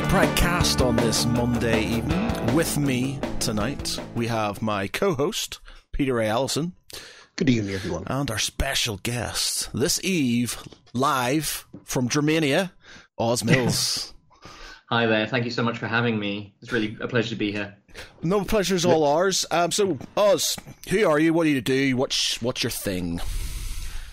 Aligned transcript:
Geek 0.00 0.08
Pride 0.08 0.34
cast 0.36 0.80
on 0.80 0.96
this 0.96 1.26
Monday 1.26 1.84
evening. 1.84 2.54
With 2.54 2.78
me 2.78 3.18
tonight, 3.38 4.00
we 4.14 4.28
have 4.28 4.62
my 4.62 4.88
co 4.88 5.12
host, 5.12 5.60
Peter 5.92 6.14
Ray 6.14 6.26
Allison. 6.26 6.72
Good 7.36 7.50
evening, 7.50 7.74
everyone. 7.74 8.04
And 8.06 8.30
our 8.30 8.38
special 8.38 8.96
guest 9.02 9.68
this 9.74 10.02
eve, 10.02 10.56
live 10.94 11.66
from 11.84 12.08
Germania, 12.08 12.72
Oz 13.18 13.44
Mills. 13.44 14.14
Hi 14.88 15.04
there. 15.04 15.26
Thank 15.26 15.44
you 15.44 15.50
so 15.50 15.62
much 15.62 15.76
for 15.76 15.86
having 15.86 16.18
me. 16.18 16.54
It's 16.62 16.72
really 16.72 16.96
a 17.02 17.06
pleasure 17.06 17.28
to 17.28 17.36
be 17.36 17.52
here. 17.52 17.76
No, 18.22 18.42
pleasure's 18.42 18.86
all 18.86 19.04
ours. 19.04 19.44
Um, 19.50 19.70
so, 19.70 19.98
Oz, 20.16 20.56
who 20.88 21.06
are 21.06 21.18
you? 21.18 21.34
What 21.34 21.44
do 21.44 21.50
you 21.50 21.60
do? 21.60 21.94
What's 21.98 22.40
what's 22.40 22.62
your 22.62 22.70
thing? 22.70 23.20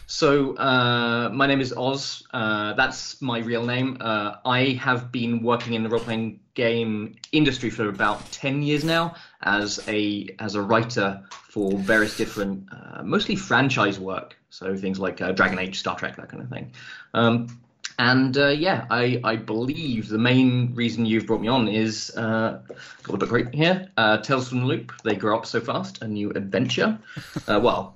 So, 0.10 0.56
uh, 0.56 1.30
my 1.34 1.48
name 1.48 1.60
is 1.60 1.74
Oz. 1.74 2.24
Uh, 2.32 2.74
that's 2.74 3.22
my 3.22 3.40
real 3.40 3.66
name. 3.66 3.98
Uh, 4.00 4.36
I 4.46 4.80
have 4.82 5.12
been 5.12 5.44
working 5.44 5.74
in 5.74 5.84
the 5.84 5.90
role 5.90 6.00
playing 6.00 6.40
game 6.54 7.18
industry 7.34 7.70
for 7.70 7.90
about 7.90 8.32
ten 8.32 8.64
years 8.64 8.86
now 8.86 9.16
as 9.42 9.84
a 9.90 10.30
as 10.40 10.56
a 10.56 10.62
writer 10.62 11.22
for 11.30 11.78
various 11.80 12.16
different, 12.16 12.70
uh, 12.72 13.04
mostly 13.04 13.36
franchise 13.36 14.00
work. 14.00 14.38
So 14.50 14.78
things 14.78 14.98
like 14.98 15.22
uh, 15.22 15.34
Dragon 15.34 15.60
Age, 15.60 15.78
Star 15.78 15.98
Trek, 15.98 16.16
that 16.16 16.30
kind 16.30 16.42
of 16.42 16.50
thing. 16.50 16.72
Um, 17.14 17.60
and 18.00 18.38
uh, 18.38 18.48
yeah, 18.48 18.86
I, 18.90 19.20
I 19.26 19.36
believe 19.36 20.08
the 20.08 20.18
main 20.18 20.74
reason 20.74 21.06
you've 21.06 21.26
brought 21.26 21.42
me 21.42 21.50
on 21.50 21.68
is 21.68 22.16
uh, 22.16 22.62
got 23.04 23.14
a 23.14 23.18
book 23.18 23.32
right 23.32 23.54
here, 23.54 23.90
uh, 23.98 24.20
Tales 24.20 24.48
from 24.48 24.60
the 24.60 24.66
Loop. 24.68 24.94
They 25.04 25.16
grow 25.16 25.38
up 25.38 25.46
so 25.46 25.60
fast. 25.60 26.02
A 26.02 26.08
new 26.08 26.32
adventure. 26.32 26.98
Uh, 27.48 27.60
well, 27.64 27.96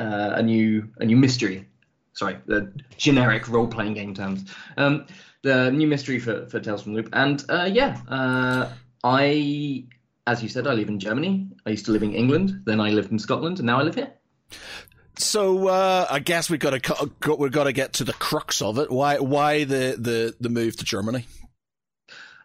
uh, 0.00 0.02
uh, 0.02 0.32
a 0.36 0.42
new 0.42 0.88
a 0.98 1.04
new 1.04 1.16
mystery. 1.16 1.66
Sorry, 2.12 2.36
the 2.46 2.72
generic 2.96 3.48
role 3.48 3.66
playing 3.66 3.94
game 3.94 4.14
terms. 4.14 4.44
Um, 4.76 5.06
the 5.42 5.70
new 5.70 5.86
mystery 5.86 6.18
for, 6.18 6.46
for 6.46 6.60
Tales 6.60 6.82
from 6.82 6.92
the 6.92 7.02
Loop. 7.02 7.10
And 7.12 7.42
yeah, 7.72 8.00
I, 9.04 9.84
as 10.26 10.42
you 10.42 10.48
said, 10.48 10.66
I 10.66 10.72
live 10.74 10.88
in 10.88 10.98
Germany. 10.98 11.48
I 11.64 11.70
used 11.70 11.86
to 11.86 11.92
live 11.92 12.02
in 12.02 12.12
England. 12.12 12.62
Then 12.66 12.80
I 12.80 12.90
lived 12.90 13.10
in 13.12 13.18
Scotland, 13.18 13.58
and 13.58 13.66
now 13.66 13.78
I 13.78 13.82
live 13.82 13.94
here. 13.94 14.12
So 15.16 15.68
uh, 15.68 16.06
I 16.10 16.18
guess 16.18 16.50
we've 16.50 16.60
got 16.60 16.82
to 16.82 17.10
we've 17.38 17.52
got 17.52 17.64
to 17.64 17.72
get 17.72 17.94
to 17.94 18.04
the 18.04 18.12
crux 18.14 18.62
of 18.62 18.78
it. 18.78 18.90
Why 18.90 19.18
why 19.18 19.64
the 19.64 19.96
the, 19.98 20.34
the 20.40 20.48
move 20.48 20.76
to 20.78 20.84
Germany? 20.84 21.26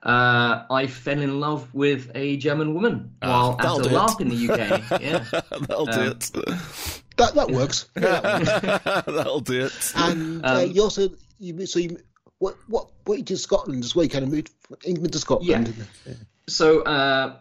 Uh, 0.04 0.66
I 0.70 0.86
fell 0.86 1.20
in 1.20 1.40
love 1.40 1.74
with 1.74 2.12
a 2.14 2.38
German 2.38 2.76
woman 2.76 3.16
Ah, 3.24 3.56
while 3.56 3.82
at 3.82 3.86
a 3.88 3.90
LARP 3.90 4.22
in 4.22 4.30
the 4.30 4.50
UK. 4.54 5.02
Yeah, 5.02 5.24
That'll 5.50 5.88
do 5.88 6.00
Um, 6.00 6.08
it. 6.10 7.02
That 7.18 7.36
that 7.36 7.52
works. 7.52 7.88
Yeah, 7.96 8.20
that. 8.20 9.04
That'll 9.08 9.40
do 9.40 9.66
it. 9.66 9.94
And 9.96 10.44
uh, 10.46 10.64
Um, 10.64 10.72
you 10.72 10.84
also 10.84 11.10
you 11.40 11.66
so 11.66 11.80
you 11.80 11.98
what 12.40 12.56
what 12.68 12.90
what 13.06 13.18
you 13.18 13.24
did 13.24 13.38
Scotland 13.38 13.84
as 13.84 13.96
well? 13.96 14.04
You 14.04 14.10
kind 14.10 14.26
of 14.26 14.32
moved 14.32 14.50
from 14.62 14.78
England 14.86 15.14
to 15.14 15.20
Scotland. 15.20 15.74
Yeah. 16.06 16.14
So 16.48 16.82
uh, 16.82 17.38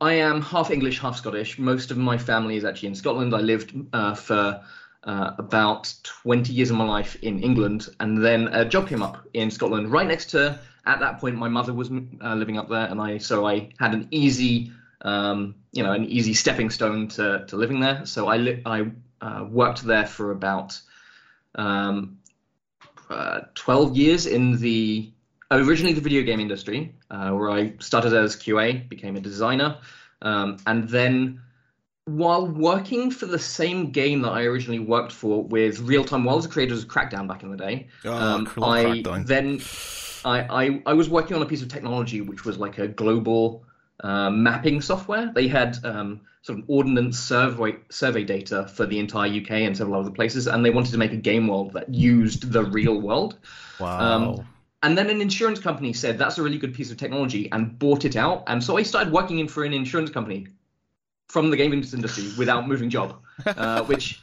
I 0.00 0.14
am 0.14 0.42
half 0.42 0.70
English, 0.70 0.98
half 0.98 1.16
Scottish. 1.16 1.58
Most 1.58 1.90
of 1.90 1.96
my 1.96 2.18
family 2.18 2.56
is 2.56 2.64
actually 2.64 2.88
in 2.88 2.94
Scotland. 2.94 3.34
I 3.34 3.40
lived 3.40 3.74
uh, 3.92 4.14
for 4.14 4.62
uh, 5.04 5.30
about 5.38 5.92
20 6.04 6.52
years 6.52 6.70
of 6.70 6.76
my 6.76 6.84
life 6.84 7.16
in 7.22 7.42
England, 7.42 7.88
and 8.00 8.24
then 8.24 8.48
a 8.48 8.64
job 8.64 8.88
came 8.88 9.02
up 9.02 9.24
in 9.34 9.50
Scotland, 9.50 9.90
right 9.90 10.06
next 10.06 10.30
to. 10.30 10.58
At 10.84 10.98
that 11.00 11.20
point, 11.20 11.36
my 11.36 11.48
mother 11.48 11.72
was 11.72 11.90
uh, 11.90 12.34
living 12.34 12.58
up 12.58 12.68
there, 12.68 12.86
and 12.86 13.00
I 13.00 13.18
so 13.18 13.46
I 13.46 13.70
had 13.78 13.94
an 13.94 14.08
easy, 14.10 14.72
um, 15.02 15.56
you 15.72 15.82
know, 15.82 15.92
an 15.92 16.04
easy 16.04 16.34
stepping 16.34 16.70
stone 16.70 17.08
to, 17.08 17.44
to 17.46 17.56
living 17.56 17.80
there. 17.80 18.06
So 18.06 18.28
I 18.28 18.36
li- 18.36 18.62
I 18.64 18.90
uh, 19.20 19.44
worked 19.50 19.82
there 19.82 20.06
for 20.06 20.30
about 20.32 20.80
um, 21.54 22.18
uh, 23.10 23.40
12 23.54 23.96
years 23.96 24.26
in 24.26 24.58
the 24.58 25.10
originally 25.50 25.92
the 25.92 26.00
video 26.00 26.22
game 26.22 26.40
industry, 26.40 26.94
uh, 27.10 27.30
where 27.30 27.50
I 27.50 27.74
started 27.78 28.14
as 28.14 28.36
QA, 28.36 28.88
became 28.88 29.16
a 29.16 29.20
designer, 29.20 29.78
um, 30.22 30.56
and 30.66 30.88
then 30.88 31.42
while 32.06 32.46
working 32.48 33.10
for 33.10 33.26
the 33.26 33.38
same 33.38 33.92
game 33.92 34.22
that 34.22 34.30
I 34.32 34.42
originally 34.44 34.80
worked 34.80 35.12
for 35.12 35.44
with 35.44 35.78
Real 35.80 36.04
Time 36.04 36.24
Worlds, 36.24 36.46
creators 36.48 36.82
of 36.82 36.88
Crackdown 36.88 37.28
back 37.28 37.42
in 37.44 37.50
the 37.50 37.56
day, 37.56 37.88
Oh, 38.04 38.12
um, 38.12 38.46
cool, 38.46 38.64
I 38.64 38.84
Crackdown. 38.84 39.26
then 39.26 39.60
I, 40.24 40.64
I 40.64 40.82
I 40.86 40.92
was 40.94 41.08
working 41.08 41.36
on 41.36 41.42
a 41.42 41.46
piece 41.46 41.62
of 41.62 41.68
technology 41.68 42.20
which 42.20 42.44
was 42.44 42.58
like 42.58 42.78
a 42.78 42.88
global 42.88 43.64
uh, 44.02 44.30
mapping 44.30 44.80
software. 44.80 45.30
They 45.34 45.48
had 45.48 45.78
um, 45.84 46.20
sort 46.42 46.58
of 46.58 46.64
ordnance 46.68 47.18
survey 47.18 47.76
survey 47.88 48.24
data 48.24 48.66
for 48.66 48.86
the 48.86 48.98
entire 48.98 49.30
UK 49.30 49.50
and 49.50 49.76
several 49.76 50.00
other 50.00 50.10
places, 50.10 50.46
and 50.46 50.64
they 50.64 50.70
wanted 50.70 50.92
to 50.92 50.98
make 50.98 51.12
a 51.12 51.16
game 51.16 51.48
world 51.48 51.72
that 51.74 51.92
used 51.92 52.52
the 52.52 52.64
real 52.64 53.00
world. 53.00 53.38
Wow. 53.78 53.98
Um, 53.98 54.46
and 54.82 54.98
then 54.98 55.10
an 55.10 55.20
insurance 55.20 55.60
company 55.60 55.92
said 55.92 56.18
that's 56.18 56.38
a 56.38 56.42
really 56.42 56.58
good 56.58 56.74
piece 56.74 56.90
of 56.90 56.96
technology 56.96 57.48
and 57.52 57.78
bought 57.78 58.04
it 58.04 58.16
out. 58.16 58.42
And 58.48 58.62
so 58.62 58.76
I 58.76 58.82
started 58.82 59.12
working 59.12 59.38
in 59.38 59.46
for 59.46 59.64
an 59.64 59.72
insurance 59.72 60.10
company 60.10 60.48
from 61.28 61.50
the 61.50 61.56
game 61.56 61.72
industry 61.72 62.30
without 62.36 62.66
moving 62.66 62.90
job, 62.90 63.20
uh, 63.46 63.84
which 63.84 64.20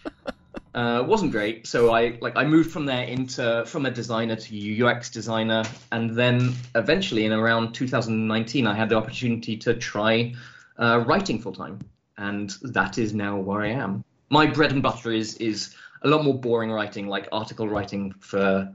uh, 0.74 1.03
wasn't 1.07 1.31
great. 1.31 1.66
So 1.68 1.94
I 1.94 2.18
like 2.22 2.35
I 2.35 2.46
moved 2.46 2.72
from 2.72 2.85
there 2.85 3.03
into 3.03 3.63
from 3.66 3.85
a 3.85 3.91
designer 3.91 4.35
to 4.35 4.85
UX 4.85 5.09
designer, 5.09 5.63
and 5.91 6.16
then 6.16 6.53
eventually 6.75 7.25
in 7.25 7.31
around 7.31 7.74
2019 7.74 8.68
I 8.68 8.75
had 8.75 8.90
the 8.90 8.96
opportunity 8.96 9.58
to 9.58 9.74
try 9.74 10.34
uh, 10.78 11.03
writing 11.08 11.40
full 11.40 11.53
time, 11.53 11.79
and 12.18 12.52
that 12.62 12.97
is 12.97 13.13
now 13.13 13.38
where 13.38 13.62
I 13.62 13.69
am. 13.69 14.03
My 14.29 14.46
bread 14.46 14.72
and 14.72 14.84
butter 14.84 15.12
is 15.12 15.35
is 15.38 15.75
a 16.03 16.08
lot 16.08 16.24
more 16.24 16.40
boring 16.40 16.72
writing, 16.72 17.08
like 17.08 17.28
article 17.31 17.68
writing 17.68 18.13
for 18.19 18.72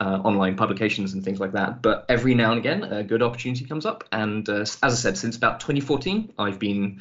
uh, 0.00 0.20
online 0.24 0.56
publications 0.56 1.14
and 1.14 1.24
things 1.24 1.40
like 1.40 1.52
that. 1.52 1.80
But 1.80 2.04
every 2.08 2.34
now 2.34 2.50
and 2.50 2.58
again, 2.58 2.82
a 2.82 3.02
good 3.02 3.22
opportunity 3.22 3.64
comes 3.64 3.86
up. 3.86 4.04
And 4.12 4.48
uh, 4.48 4.60
as 4.60 4.82
I 4.82 4.90
said, 4.90 5.16
since 5.16 5.36
about 5.36 5.60
2014, 5.60 6.34
I've 6.38 6.58
been 6.58 7.00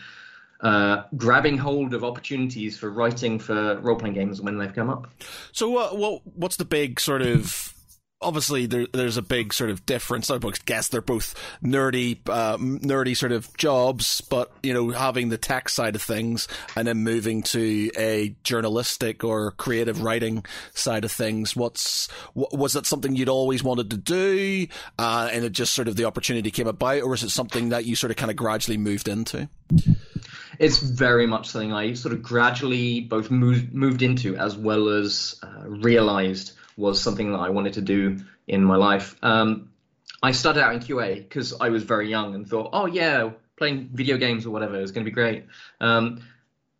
uh, 0.65 1.03
grabbing 1.15 1.59
hold 1.59 1.93
of 1.93 2.03
opportunities 2.03 2.75
for 2.75 2.89
writing 2.89 3.37
for 3.37 3.77
role 3.81 3.95
playing 3.95 4.15
games 4.15 4.41
when 4.41 4.57
they've 4.57 4.73
come 4.73 4.89
up. 4.89 5.07
So 5.51 5.69
what 5.69 5.95
what 5.95 6.21
what's 6.35 6.55
the 6.55 6.65
big 6.65 6.99
sort 6.99 7.21
of 7.21 7.71
obviously 8.19 8.65
there, 8.65 8.87
there's 8.91 9.17
a 9.17 9.21
big 9.21 9.53
sort 9.53 9.69
of 9.69 9.85
difference. 9.85 10.31
I 10.31 10.39
guess 10.65 10.87
they're 10.87 11.01
both 11.01 11.35
nerdy 11.63 12.17
uh, 12.27 12.57
nerdy 12.57 13.15
sort 13.15 13.31
of 13.31 13.55
jobs, 13.57 14.21
but 14.21 14.51
you 14.63 14.73
know 14.73 14.89
having 14.89 15.29
the 15.29 15.37
tech 15.37 15.69
side 15.69 15.95
of 15.95 16.01
things 16.01 16.47
and 16.75 16.87
then 16.87 16.97
moving 16.97 17.43
to 17.43 17.91
a 17.95 18.35
journalistic 18.43 19.23
or 19.23 19.51
creative 19.51 20.01
writing 20.01 20.43
side 20.73 21.05
of 21.05 21.11
things. 21.11 21.55
What's 21.55 22.07
what, 22.33 22.57
was 22.57 22.73
that 22.73 22.87
something 22.87 23.15
you'd 23.15 23.29
always 23.29 23.63
wanted 23.63 23.91
to 23.91 23.97
do, 23.97 24.65
uh, 24.97 25.29
and 25.31 25.45
it 25.45 25.51
just 25.51 25.75
sort 25.75 25.87
of 25.87 25.95
the 25.95 26.05
opportunity 26.05 26.49
came 26.49 26.67
about, 26.67 27.03
or 27.03 27.13
is 27.13 27.21
it 27.21 27.29
something 27.29 27.69
that 27.69 27.85
you 27.85 27.95
sort 27.95 28.09
of 28.09 28.17
kind 28.17 28.31
of 28.31 28.35
gradually 28.35 28.79
moved 28.79 29.07
into? 29.07 29.47
It's 30.59 30.79
very 30.79 31.27
much 31.27 31.47
something 31.47 31.73
I 31.73 31.93
sort 31.93 32.13
of 32.13 32.23
gradually 32.23 33.01
both 33.01 33.31
moved 33.31 33.73
moved 33.73 34.01
into 34.01 34.35
as 34.37 34.55
well 34.55 34.89
as 34.89 35.39
uh, 35.43 35.67
realized 35.67 36.53
was 36.77 37.01
something 37.01 37.31
that 37.31 37.39
I 37.39 37.49
wanted 37.49 37.73
to 37.73 37.81
do 37.81 38.19
in 38.47 38.63
my 38.63 38.75
life. 38.75 39.15
Um, 39.21 39.69
I 40.21 40.31
started 40.31 40.63
out 40.63 40.73
in 40.73 40.79
QA 40.79 41.15
because 41.15 41.53
I 41.59 41.69
was 41.69 41.83
very 41.83 42.09
young 42.09 42.35
and 42.35 42.47
thought, 42.47 42.69
oh 42.73 42.85
yeah, 42.85 43.31
playing 43.57 43.89
video 43.93 44.17
games 44.17 44.45
or 44.45 44.51
whatever 44.51 44.79
is 44.79 44.91
going 44.91 45.05
to 45.05 45.09
be 45.09 45.13
great. 45.13 45.45
Um, 45.79 46.21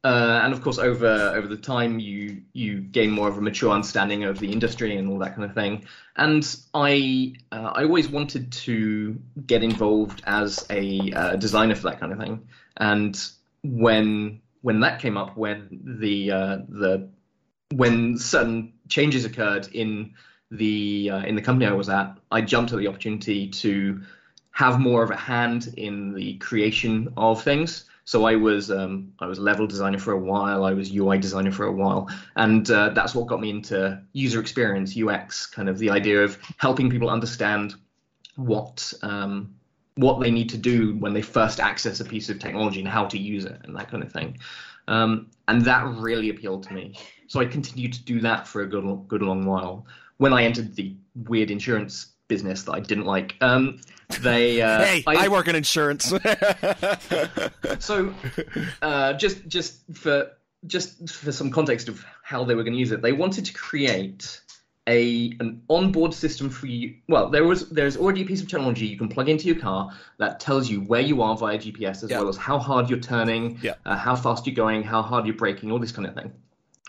uh, 0.03 0.41
and 0.43 0.53
of 0.53 0.61
course, 0.61 0.77
over 0.77 1.33
over 1.35 1.47
the 1.47 1.57
time, 1.57 1.97
you 1.97 2.43
you 2.53 2.79
gain 2.79 3.09
more 3.09 3.27
of 3.27 3.39
a 3.39 3.41
mature 3.41 3.71
understanding 3.71 4.23
of 4.23 4.37
the 4.37 4.51
industry 4.51 4.95
and 4.97 5.09
all 5.09 5.17
that 5.17 5.35
kind 5.35 5.43
of 5.49 5.55
thing. 5.55 5.83
And 6.15 6.45
I 6.75 7.33
uh, 7.51 7.71
I 7.73 7.83
always 7.83 8.07
wanted 8.07 8.51
to 8.51 9.19
get 9.47 9.63
involved 9.63 10.21
as 10.27 10.63
a 10.69 11.11
uh, 11.11 11.35
designer 11.37 11.73
for 11.73 11.89
that 11.89 11.99
kind 11.99 12.11
of 12.11 12.19
thing. 12.19 12.47
And 12.77 13.19
when 13.65 14.41
when 14.61 14.79
that 14.79 14.99
came 14.99 15.17
up, 15.17 15.37
when 15.37 15.67
the 15.99 16.31
uh, 16.31 16.57
the 16.69 17.09
when 17.73 18.17
certain 18.17 18.73
changes 18.89 19.25
occurred 19.25 19.67
in 19.73 20.13
the 20.51 21.09
uh, 21.11 21.23
in 21.23 21.35
the 21.35 21.41
company 21.41 21.65
I 21.69 21.73
was 21.73 21.89
at, 21.89 22.17
I 22.31 22.41
jumped 22.41 22.71
at 22.71 22.79
the 22.79 22.87
opportunity 22.87 23.47
to 23.47 24.01
have 24.51 24.79
more 24.79 25.03
of 25.03 25.11
a 25.11 25.15
hand 25.15 25.73
in 25.77 26.13
the 26.13 26.37
creation 26.37 27.13
of 27.17 27.43
things. 27.43 27.85
So 28.05 28.25
I 28.25 28.35
was 28.35 28.69
um, 28.71 29.11
I 29.19 29.25
was 29.25 29.39
level 29.39 29.67
designer 29.67 29.99
for 29.99 30.13
a 30.13 30.19
while. 30.19 30.63
I 30.63 30.73
was 30.73 30.95
UI 30.95 31.17
designer 31.17 31.51
for 31.51 31.65
a 31.65 31.71
while, 31.71 32.09
and 32.35 32.69
uh, 32.69 32.89
that's 32.89 33.15
what 33.15 33.27
got 33.27 33.41
me 33.41 33.49
into 33.49 34.01
user 34.13 34.39
experience 34.39 34.97
UX, 34.97 35.45
kind 35.47 35.69
of 35.69 35.79
the 35.79 35.89
idea 35.89 36.23
of 36.23 36.37
helping 36.57 36.89
people 36.89 37.09
understand 37.09 37.75
what 38.35 38.93
um, 39.01 39.55
what 39.95 40.19
they 40.19 40.29
need 40.29 40.49
to 40.49 40.57
do 40.57 40.95
when 40.97 41.13
they 41.13 41.21
first 41.21 41.59
access 41.59 41.99
a 41.99 42.05
piece 42.05 42.29
of 42.29 42.39
technology 42.39 42.79
and 42.79 42.87
how 42.87 43.05
to 43.05 43.17
use 43.17 43.45
it 43.45 43.59
and 43.63 43.75
that 43.75 43.89
kind 43.89 44.03
of 44.03 44.11
thing. 44.11 44.37
Um, 44.87 45.31
and 45.47 45.61
that 45.63 45.85
really 45.85 46.29
appealed 46.29 46.63
to 46.63 46.73
me. 46.73 46.97
So 47.27 47.39
I 47.39 47.45
continued 47.45 47.93
to 47.93 48.03
do 48.03 48.19
that 48.21 48.47
for 48.47 48.61
a 48.61 48.67
good 48.67 48.85
good 49.07 49.21
long 49.21 49.45
while. 49.45 49.85
When 50.17 50.33
I 50.33 50.43
entered 50.43 50.75
the 50.75 50.95
weird 51.15 51.49
insurance 51.51 52.07
business 52.27 52.63
that 52.63 52.73
I 52.73 52.79
didn't 52.79 53.05
like, 53.05 53.35
um, 53.41 53.79
they 54.21 54.61
uh, 54.61 54.79
hey, 54.85 55.03
I, 55.07 55.27
work 55.27 55.47
in 55.47 55.55
insurance. 55.55 56.05
so 57.79 58.13
uh, 58.81 59.13
just 59.13 59.47
just 59.47 59.81
for 59.93 60.31
just 60.67 61.09
for 61.09 61.31
some 61.31 61.51
context 61.51 61.89
of 61.89 62.05
how 62.23 62.43
they 62.43 62.55
were 62.55 62.63
going 62.63 62.73
to 62.73 62.79
use 62.79 62.91
it, 62.91 63.01
they 63.01 63.13
wanted 63.13 63.45
to 63.45 63.53
create 63.53 64.41
a 64.87 65.33
an 65.39 65.61
onboard 65.69 66.13
system 66.13 66.49
for 66.49 66.67
you. 66.67 66.95
Well, 67.07 67.29
there 67.29 67.43
was 67.43 67.69
there's 67.69 67.97
already 67.97 68.21
a 68.21 68.25
piece 68.25 68.41
of 68.41 68.47
technology 68.47 68.85
you 68.85 68.97
can 68.97 69.07
plug 69.09 69.29
into 69.29 69.47
your 69.47 69.59
car 69.59 69.91
that 70.19 70.39
tells 70.39 70.69
you 70.69 70.81
where 70.81 71.01
you 71.01 71.21
are 71.21 71.35
via 71.35 71.57
GPS 71.57 72.03
as 72.03 72.09
Yeah. 72.11 72.19
well 72.19 72.29
as 72.29 72.37
how 72.37 72.59
hard 72.59 72.89
you're 72.89 72.99
turning, 72.99 73.57
Yeah. 73.61 73.73
uh, 73.85 73.97
how 73.97 74.15
fast 74.15 74.45
you're 74.45 74.55
going, 74.55 74.83
how 74.83 75.01
hard 75.01 75.25
you're 75.25 75.35
braking, 75.35 75.71
all 75.71 75.79
this 75.79 75.91
kind 75.91 76.07
of 76.07 76.13
thing. 76.13 76.31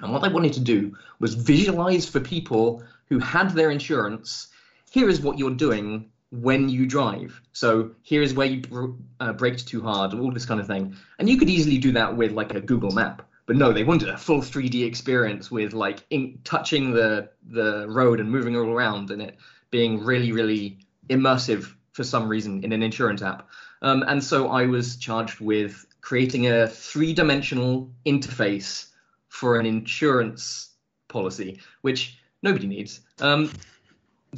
And 0.02 0.12
what 0.12 0.20
they 0.22 0.28
wanted 0.28 0.52
to 0.54 0.60
do 0.60 0.94
was 1.20 1.34
visualize 1.34 2.06
for 2.06 2.20
people 2.20 2.82
who 3.08 3.18
had 3.18 3.50
their 3.50 3.70
insurance. 3.70 4.48
Here 4.90 5.08
is 5.08 5.20
what 5.20 5.38
you're 5.38 5.54
doing 5.54 6.10
when 6.30 6.68
you 6.68 6.84
drive. 6.86 7.40
So 7.52 7.92
here 8.02 8.20
is 8.20 8.34
where 8.34 8.46
you 8.46 8.60
br- 8.60 8.90
uh, 9.20 9.32
braked 9.32 9.66
too 9.66 9.80
hard, 9.80 10.12
all 10.12 10.30
this 10.32 10.44
kind 10.44 10.60
of 10.60 10.66
thing. 10.66 10.94
And 11.18 11.30
you 11.30 11.38
could 11.38 11.48
easily 11.48 11.78
do 11.78 11.92
that 11.92 12.14
with 12.14 12.32
like 12.32 12.52
a 12.54 12.60
Google 12.60 12.90
map. 12.90 13.25
But 13.46 13.56
no, 13.56 13.72
they 13.72 13.84
wanted 13.84 14.08
a 14.08 14.18
full 14.18 14.40
3D 14.40 14.84
experience 14.84 15.50
with 15.50 15.72
like 15.72 16.04
in, 16.10 16.38
touching 16.44 16.92
the 16.92 17.30
the 17.48 17.86
road 17.88 18.20
and 18.20 18.30
moving 18.30 18.56
all 18.56 18.68
around, 18.68 19.10
and 19.10 19.22
it 19.22 19.36
being 19.70 20.04
really, 20.04 20.32
really 20.32 20.78
immersive 21.08 21.72
for 21.92 22.04
some 22.04 22.28
reason 22.28 22.64
in 22.64 22.72
an 22.72 22.82
insurance 22.82 23.22
app. 23.22 23.48
Um, 23.82 24.04
and 24.06 24.22
so 24.22 24.48
I 24.48 24.66
was 24.66 24.96
charged 24.96 25.40
with 25.40 25.86
creating 26.00 26.46
a 26.46 26.66
three-dimensional 26.68 27.90
interface 28.04 28.88
for 29.28 29.58
an 29.58 29.66
insurance 29.66 30.70
policy, 31.08 31.60
which 31.82 32.18
nobody 32.42 32.66
needs. 32.66 33.00
Um, 33.20 33.50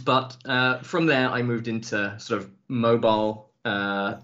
but 0.04 0.36
uh, 0.44 0.78
from 0.78 1.06
there, 1.06 1.28
I 1.28 1.42
moved 1.42 1.68
into 1.68 2.14
sort 2.18 2.42
of 2.42 2.50
mobile. 2.68 3.50
Uh, 3.64 4.16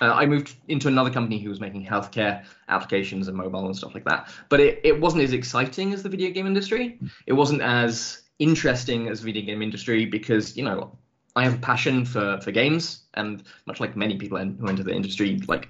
uh, 0.00 0.12
I 0.12 0.26
moved 0.26 0.56
into 0.68 0.88
another 0.88 1.10
company 1.10 1.38
who 1.38 1.48
was 1.48 1.60
making 1.60 1.84
healthcare 1.84 2.44
applications 2.68 3.28
and 3.28 3.36
mobile 3.36 3.66
and 3.66 3.76
stuff 3.76 3.94
like 3.94 4.04
that. 4.04 4.28
But 4.48 4.60
it, 4.60 4.80
it 4.84 5.00
wasn't 5.00 5.22
as 5.22 5.32
exciting 5.32 5.92
as 5.92 6.02
the 6.02 6.08
video 6.08 6.30
game 6.30 6.46
industry. 6.46 6.98
It 7.26 7.32
wasn't 7.32 7.62
as 7.62 8.22
interesting 8.38 9.08
as 9.08 9.20
video 9.20 9.42
game 9.42 9.62
industry 9.62 10.06
because, 10.06 10.56
you 10.56 10.64
know, 10.64 10.96
I 11.36 11.44
have 11.44 11.54
a 11.54 11.58
passion 11.58 12.04
for, 12.04 12.40
for 12.40 12.50
games, 12.50 13.04
and 13.14 13.42
much 13.66 13.80
like 13.80 13.96
many 13.96 14.16
people 14.16 14.38
who 14.38 14.66
enter 14.66 14.82
the 14.82 14.94
industry, 14.94 15.40
like 15.46 15.68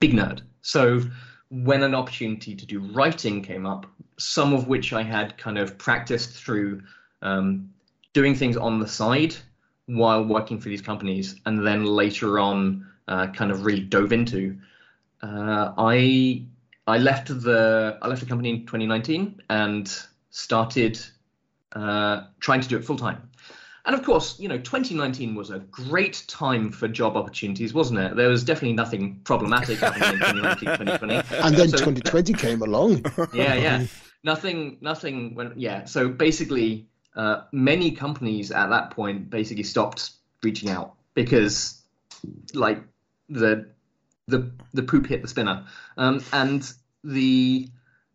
big 0.00 0.12
nerd. 0.12 0.40
So 0.62 1.00
when 1.50 1.82
an 1.82 1.94
opportunity 1.94 2.56
to 2.56 2.66
do 2.66 2.80
writing 2.80 3.42
came 3.42 3.66
up, 3.66 3.86
some 4.18 4.52
of 4.52 4.66
which 4.66 4.92
I 4.92 5.02
had 5.02 5.36
kind 5.38 5.58
of 5.58 5.78
practiced 5.78 6.32
through 6.32 6.82
um, 7.22 7.70
doing 8.14 8.34
things 8.34 8.56
on 8.56 8.80
the 8.80 8.88
side 8.88 9.36
while 9.86 10.24
working 10.24 10.58
for 10.58 10.68
these 10.68 10.82
companies, 10.82 11.36
and 11.46 11.64
then 11.64 11.84
later 11.84 12.40
on, 12.40 12.84
uh, 13.08 13.28
kind 13.28 13.50
of 13.50 13.64
really 13.64 13.80
dove 13.80 14.12
into. 14.12 14.56
Uh, 15.22 15.72
I 15.78 16.44
I 16.86 16.98
left 16.98 17.28
the 17.28 17.98
I 18.02 18.08
left 18.08 18.20
the 18.20 18.26
company 18.26 18.50
in 18.50 18.66
2019 18.66 19.42
and 19.50 19.92
started 20.30 20.98
uh, 21.72 22.24
trying 22.40 22.60
to 22.60 22.68
do 22.68 22.76
it 22.76 22.84
full 22.84 22.96
time. 22.96 23.28
And 23.86 23.94
of 23.94 24.02
course, 24.02 24.40
you 24.40 24.48
know, 24.48 24.58
2019 24.58 25.36
was 25.36 25.50
a 25.50 25.60
great 25.60 26.24
time 26.26 26.72
for 26.72 26.88
job 26.88 27.16
opportunities, 27.16 27.72
wasn't 27.72 28.00
it? 28.00 28.16
There 28.16 28.28
was 28.28 28.42
definitely 28.42 28.72
nothing 28.72 29.20
problematic 29.22 29.78
happening 29.78 30.14
in 30.14 30.18
2019, 30.18 30.68
2020. 30.98 31.14
And 31.44 31.54
then 31.54 31.68
So- 31.68 31.78
2020 31.78 32.32
came 32.32 32.62
along. 32.62 33.04
yeah, 33.32 33.54
yeah. 33.54 33.86
Nothing, 34.24 34.78
nothing 34.80 35.36
went. 35.36 35.56
Yeah. 35.56 35.84
So 35.84 36.08
basically, 36.08 36.88
uh, 37.14 37.42
many 37.52 37.92
companies 37.92 38.50
at 38.50 38.70
that 38.70 38.90
point 38.90 39.30
basically 39.30 39.62
stopped 39.62 40.10
reaching 40.42 40.68
out 40.68 40.94
because, 41.14 41.80
like, 42.54 42.82
the 43.28 43.68
the 44.28 44.50
the 44.74 44.82
poop 44.82 45.06
hit 45.06 45.22
the 45.22 45.28
spinner, 45.28 45.64
um, 45.96 46.22
and 46.32 46.72
the 47.04 47.68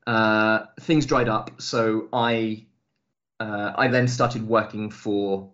uh, 0.08 0.66
things 0.82 1.06
dried 1.06 1.30
up. 1.30 1.62
So 1.62 2.08
I 2.14 2.66
uh, 3.40 3.74
I 3.76 3.88
then 3.88 4.08
started 4.08 4.48
working 4.48 4.90
for 4.90 5.50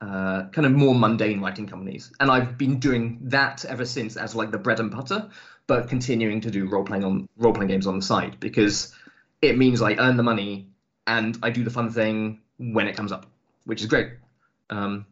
uh, 0.00 0.48
kind 0.48 0.66
of 0.66 0.72
more 0.72 0.94
mundane 0.94 1.40
writing 1.40 1.66
companies, 1.66 2.12
and 2.20 2.30
I've 2.30 2.58
been 2.58 2.78
doing 2.78 3.18
that 3.22 3.64
ever 3.64 3.84
since 3.84 4.16
as 4.16 4.34
like 4.34 4.50
the 4.50 4.58
bread 4.58 4.80
and 4.80 4.90
butter, 4.90 5.30
but 5.66 5.88
continuing 5.88 6.40
to 6.42 6.50
do 6.50 6.68
role 6.68 6.84
playing 6.84 7.04
on 7.04 7.28
role 7.36 7.52
playing 7.52 7.68
games 7.68 7.86
on 7.86 7.96
the 7.96 8.04
side 8.04 8.38
because 8.40 8.94
it 9.42 9.58
means 9.58 9.82
I 9.82 9.94
earn 9.94 10.16
the 10.16 10.22
money 10.22 10.68
and 11.06 11.38
I 11.42 11.50
do 11.50 11.64
the 11.64 11.70
fun 11.70 11.90
thing 11.90 12.40
when 12.58 12.86
it 12.86 12.96
comes 12.96 13.12
up, 13.12 13.26
which 13.64 13.80
is 13.80 13.86
great. 13.86 14.12
Um, 14.70 15.06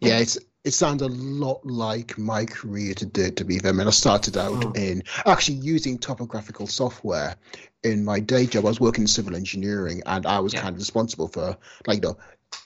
Yeah, 0.00 0.18
it's 0.18 0.38
it 0.64 0.72
sounds 0.72 1.02
a 1.02 1.08
lot 1.08 1.64
like 1.64 2.18
my 2.18 2.44
career 2.44 2.94
to 2.94 3.06
do 3.06 3.30
to 3.30 3.44
be 3.44 3.58
fair. 3.58 3.70
I 3.70 3.72
mean, 3.72 3.86
I 3.86 3.90
started 3.90 4.36
out 4.36 4.64
Oh. 4.66 4.72
in 4.74 5.02
actually 5.26 5.58
using 5.58 5.98
topographical 5.98 6.66
software 6.66 7.36
in 7.82 8.04
my 8.04 8.20
day 8.20 8.46
job. 8.46 8.66
I 8.66 8.68
was 8.68 8.80
working 8.80 9.04
in 9.04 9.08
civil 9.08 9.34
engineering, 9.34 10.02
and 10.06 10.26
I 10.26 10.40
was 10.40 10.52
Yeah. 10.52 10.62
kind 10.62 10.74
of 10.74 10.80
responsible 10.80 11.28
for 11.28 11.56
like 11.86 11.96
you 12.02 12.08
know 12.10 12.16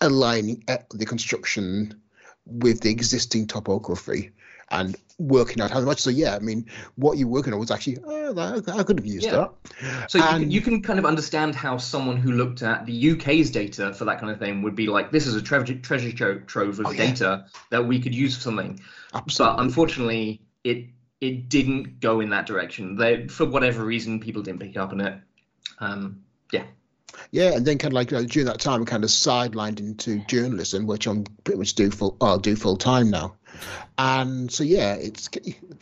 aligning 0.01 0.65
uh, 0.69 0.79
the 0.93 1.07
construction 1.07 2.01
with 2.47 2.81
the 2.81 2.91
existing 2.91 3.47
topography 3.47 4.33
and 4.81 4.97
working 5.19 5.61
out 5.63 5.71
how 5.71 5.81
much. 5.81 6.01
So 6.01 6.11
yeah, 6.11 6.35
I 6.35 6.41
mean, 6.41 6.67
what 6.97 7.19
you're 7.19 7.29
working 7.29 7.53
on 7.53 7.61
was 7.61 7.71
actually 7.71 7.99
oh, 8.05 8.33
that, 8.33 8.69
I 8.69 8.83
could 8.83 8.99
have 8.99 9.07
used 9.07 9.27
Yeah. 9.27 9.47
that. 9.81 10.11
So 10.11 10.19
you 10.19 10.25
can, 10.25 10.51
you 10.51 10.61
can 10.61 10.83
kind 10.83 10.99
of 10.99 11.05
understand 11.07 11.55
how 11.55 11.79
someone 11.79 12.17
who 12.17 12.33
looked 12.33 12.63
at 12.63 12.87
the 12.87 13.11
UK's 13.13 13.51
data 13.51 13.95
for 13.95 14.07
that 14.07 14.21
kind 14.21 14.33
of 14.33 14.39
thing 14.39 14.63
would 14.63 14.75
be 14.75 14.89
like, 14.89 15.11
this 15.11 15.27
is 15.27 15.35
a 15.35 15.43
treasure, 15.43 15.75
treasure 15.75 16.13
tro- 16.13 16.41
trove 16.41 16.81
of 16.81 16.87
Oh, 16.87 16.91
yeah. 16.91 17.07
data 17.07 17.47
that 17.71 17.87
we 17.87 18.01
could 18.01 18.15
use 18.15 18.35
for 18.35 18.43
something. 18.43 18.81
Absolutely. 19.15 19.57
But 19.57 19.63
unfortunately, 19.63 20.41
it 20.65 20.87
it 21.21 21.49
didn't 21.49 22.01
go 22.01 22.21
in 22.21 22.31
that 22.31 22.47
direction. 22.47 22.97
They, 22.97 23.29
for 23.29 23.47
whatever 23.47 23.85
reason, 23.85 24.21
people 24.21 24.43
didn't 24.43 24.61
pick 24.61 24.77
up 24.77 24.91
on 24.93 25.01
it. 25.01 25.19
Um, 25.79 26.25
yeah. 26.53 26.65
Yeah, 27.31 27.55
and 27.55 27.65
then 27.65 27.79
kind 27.79 27.93
of 27.93 27.95
like 27.95 28.13
uh, 28.13 28.23
during 28.23 28.47
that 28.47 28.61
time, 28.61 28.83
I 28.83 28.85
kind 28.85 29.05
of 29.05 29.11
sidelined 29.11 29.79
into 29.81 30.19
journalism, 30.27 30.87
which 30.87 31.07
I'm 31.07 31.25
pretty 31.45 31.59
much 31.59 31.75
do 31.75 31.91
full. 31.91 32.17
I'll 32.21 32.39
do 32.39 32.57
full 32.57 32.77
time 32.77 33.11
now, 33.11 33.37
and 33.99 34.51
so 34.51 34.65
yeah, 34.65 34.95
it's 34.95 35.29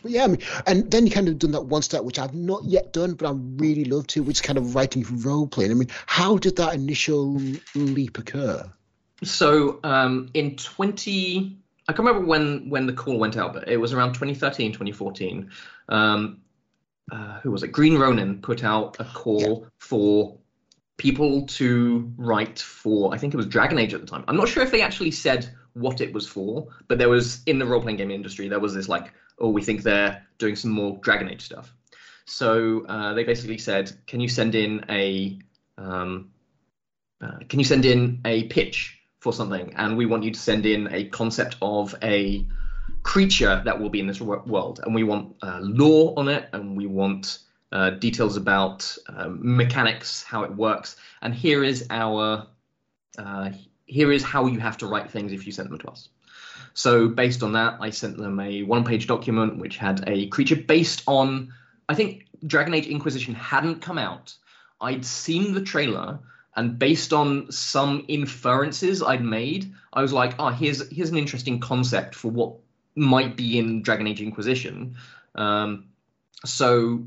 yeah. 0.05 0.25
I 0.25 0.27
mean, 0.29 0.43
and 0.67 0.91
then 0.91 1.07
you 1.07 1.13
kind 1.13 1.29
of 1.29 1.39
done 1.39 1.53
that 1.53 1.63
one 1.63 1.83
step 1.83 2.05
which 2.05 2.19
I've 2.19 2.35
not 2.35 2.65
yet 2.65 2.93
done, 2.93 3.15
but 3.15 3.29
I 3.29 3.33
really 3.35 3.85
love 3.85 4.07
to, 4.09 4.23
which 4.23 4.39
is 4.39 4.41
kind 4.41 4.59
of 4.59 4.75
writing 4.75 5.05
role 5.23 5.47
playing. 5.47 5.71
I 5.71 5.75
mean, 5.75 5.89
how 6.07 6.37
did 6.37 6.57
that 6.57 6.75
initial 6.75 7.41
leap 7.75 8.19
occur? 8.19 8.71
So 9.25 9.79
um, 9.85 10.31
in 10.35 10.57
20, 10.57 11.57
I 11.89 11.93
can't 11.93 12.07
remember 12.07 12.27
when 12.27 12.69
when 12.69 12.87
the 12.87 12.93
call 12.93 13.19
went 13.19 13.37
out, 13.37 13.55
but 13.55 13.69
it 13.69 13.77
was 13.77 13.93
around 13.93 14.15
2013, 14.15 14.73
2014. 14.73 15.51
Um, 15.89 16.39
uh, 17.11 17.41
who 17.41 17.51
was 17.51 17.63
it? 17.63 17.69
Green 17.69 17.99
Ronin 17.99 18.41
put 18.41 18.65
out 18.65 18.97
a 19.01 19.05
call 19.05 19.67
for 19.79 20.39
people 20.97 21.47
to 21.47 22.13
write 22.17 22.61
for. 22.61 23.13
I 23.13 23.19
think 23.19 23.35
it 23.35 23.37
was 23.37 23.47
Dragon 23.47 23.79
Age 23.79 23.95
at 23.95 24.01
the 24.01 24.07
time. 24.07 24.25
I'm 24.29 24.37
not 24.37 24.49
sure 24.49 24.63
if 24.63 24.71
they 24.71 24.83
actually 24.83 25.11
said 25.11 25.53
what 25.75 26.01
it 26.01 26.13
was 26.13 26.27
for, 26.27 26.69
but 26.89 26.99
there 26.99 27.09
was 27.09 27.43
in 27.47 27.59
the 27.59 27.67
role 27.67 27.81
playing 27.81 27.97
game 27.97 28.11
industry 28.11 28.49
there 28.49 28.61
was 28.61 28.75
this 28.75 28.89
like, 28.89 29.13
oh, 29.39 29.49
we 29.49 29.63
think 29.63 29.83
they're 29.83 30.25
doing 30.39 30.57
some 30.57 30.71
more 30.71 30.99
Dragon 30.99 31.29
Age 31.29 31.43
stuff. 31.43 31.73
So 32.25 32.85
uh, 32.87 33.15
they 33.15 33.25
basically 33.25 33.59
said, 33.59 33.93
can 34.07 34.21
you 34.21 34.29
send 34.29 34.55
in 34.55 34.85
a 34.89 35.39
um, 35.79 36.31
uh, 37.21 37.39
can 37.49 37.59
you 37.59 37.65
send 37.65 37.85
in 37.85 38.21
a 38.25 38.45
pitch 38.45 38.99
for 39.21 39.33
something? 39.33 39.73
And 39.77 39.97
we 39.97 40.07
want 40.07 40.25
you 40.25 40.33
to 40.33 40.41
send 40.41 40.67
in 40.67 40.89
a 40.93 41.05
concept 41.05 41.57
of 41.63 41.95
a 42.03 42.45
creature 43.03 43.63
that 43.65 43.79
will 43.79 43.91
be 43.91 44.01
in 44.01 44.07
this 44.07 44.21
wo- 44.21 44.43
world. 44.47 44.81
And 44.85 44.95
we 44.95 45.05
want 45.05 45.37
uh, 45.43 45.61
lore 45.63 46.15
on 46.17 46.29
it 46.29 46.49
and 46.53 46.77
we 46.77 46.87
want 46.87 47.39
uh, 47.71 47.91
details 47.91 48.37
about 48.37 48.97
um, 49.09 49.39
mechanics 49.43 50.23
how 50.23 50.43
it 50.43 50.55
works. 50.55 50.97
And 51.23 51.35
here 51.35 51.65
is 51.65 51.87
our 51.91 52.47
uh, 53.19 53.51
here 53.87 54.13
is 54.13 54.23
how 54.23 54.47
you 54.47 54.59
have 54.59 54.79
to 54.79 54.87
write 54.87 55.11
things 55.11 55.33
if 55.33 55.47
you 55.47 55.53
send 55.53 55.71
them 55.71 55.79
to 55.79 55.89
us. 55.89 56.09
So 56.75 57.09
based 57.09 57.43
on 57.43 57.53
that 57.53 57.79
i 57.81 57.91
sent 57.91 58.17
them 58.17 58.41
a 58.41 58.63
one 58.63 58.85
page 58.85 59.07
document 59.07 59.59
which 59.59 59.77
had 59.77 60.05
a 60.07 60.27
creature 60.29 60.57
based 60.57 61.03
on 61.07 61.53
i 61.89 61.95
think 61.95 62.27
dragon 62.47 62.75
age 62.75 62.87
inquisition 62.87 63.35
hadn't 63.35 63.83
come 63.83 63.99
out. 63.99 64.35
I'd 64.81 65.05
seen 65.05 65.55
the 65.55 65.63
trailer 65.63 66.19
and 66.57 66.79
based 66.79 67.13
on 67.13 67.51
some 67.51 68.05
inferences 68.09 69.03
I'd 69.03 69.25
made, 69.25 69.73
I 69.93 70.03
was 70.03 70.13
like, 70.13 70.35
oh, 70.39 70.49
here's 70.49 70.91
here's 70.91 71.11
an 71.11 71.17
interesting 71.17 71.61
concept 71.61 72.15
for 72.15 72.31
what 72.31 72.57
might 72.95 73.37
be 73.37 73.59
in 73.59 73.83
Dragon 73.83 74.07
Age 74.07 74.21
Inquisition. 74.21 74.97
Um, 75.35 75.87
so 76.45 77.07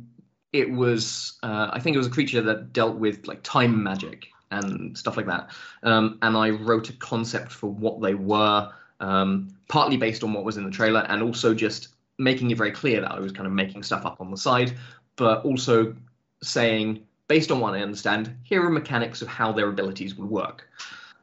it 0.52 0.72
was, 0.72 1.38
uh, 1.44 1.70
I 1.72 1.80
think 1.80 1.96
it 1.96 1.98
was 1.98 2.08
a 2.08 2.12
creature 2.12 2.42
that 2.44 2.74
dealt 2.74 2.96
with 2.96 3.28
like 3.28 3.44
time 3.44 3.84
magic 3.84 4.28
and 4.64 4.98
stuff 4.98 5.18
like 5.18 5.26
that. 5.28 5.52
Um, 5.84 6.18
and 6.22 6.38
I 6.38 6.50
wrote 6.50 6.90
a 6.90 6.94
concept 6.94 7.52
for 7.52 7.68
what 7.68 8.02
they 8.02 8.14
were, 8.14 8.72
um, 9.00 9.50
partly 9.68 9.98
based 9.98 10.24
on 10.24 10.34
what 10.34 10.46
was 10.46 10.58
in 10.58 10.64
the 10.64 10.72
trailer, 10.72 11.06
and 11.10 11.22
also 11.22 11.54
just 11.54 11.90
making 12.18 12.52
it 12.52 12.58
very 12.58 12.72
clear 12.72 13.02
that 13.02 13.12
I 13.12 13.20
was 13.20 13.32
kind 13.32 13.48
of 13.48 13.54
making 13.54 13.84
stuff 13.84 14.06
up 14.06 14.22
on 14.22 14.32
the 14.32 14.38
side, 14.38 14.74
but 15.16 15.44
also 15.44 15.96
saying 16.42 17.06
based 17.28 17.52
on 17.52 17.60
what 17.60 17.74
I 17.74 17.82
understand, 17.82 18.36
here 18.44 18.64
are 18.64 18.70
mechanics 18.70 19.22
of 19.22 19.28
how 19.28 19.52
their 19.52 19.70
abilities 19.70 20.16
would 20.16 20.30
work. 20.30 20.70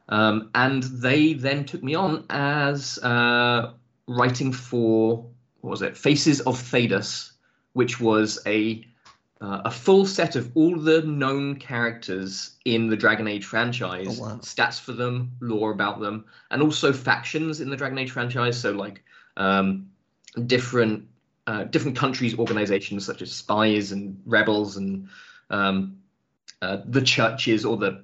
Um, 0.09 0.49
and 0.53 0.83
they 0.83 1.33
then 1.33 1.65
took 1.65 1.81
me 1.81 1.95
on 1.95 2.25
as 2.29 2.99
uh, 2.99 3.71
writing 4.07 4.51
for, 4.51 5.25
what 5.61 5.71
was 5.71 5.81
it, 5.81 5.95
Faces 5.95 6.41
of 6.41 6.57
Thedas, 6.57 7.31
which 7.71 8.01
was 8.01 8.39
a 8.45 8.85
uh, 9.43 9.61
a 9.65 9.71
full 9.71 10.05
set 10.05 10.37
of 10.37 10.49
all 10.55 10.77
the 10.79 11.01
known 11.01 11.57
characters 11.57 12.51
in 12.63 12.87
the 12.87 12.95
Dragon 12.95 13.27
Age 13.27 13.43
franchise, 13.43 14.17
Oh, 14.19 14.23
wow. 14.23 14.37
stats 14.37 14.79
for 14.79 14.93
them, 14.93 15.33
lore 15.41 15.71
about 15.71 15.99
them, 15.99 16.23
and 16.49 16.61
also 16.61 16.93
factions 16.93 17.59
in 17.59 17.69
the 17.69 17.75
Dragon 17.75 17.97
Age 17.97 18.11
franchise. 18.11 18.57
So 18.59 18.71
like 18.71 19.03
um, 19.35 19.89
different 20.45 21.07
uh, 21.45 21.65
different 21.65 21.97
countries, 21.97 22.39
organizations 22.39 23.05
such 23.05 23.21
as 23.21 23.33
spies 23.33 23.91
and 23.91 24.17
rebels 24.25 24.77
and 24.77 25.09
um, 25.49 25.97
uh, 26.61 26.77
the 26.85 27.01
churches 27.01 27.65
or 27.65 27.75
the 27.75 28.01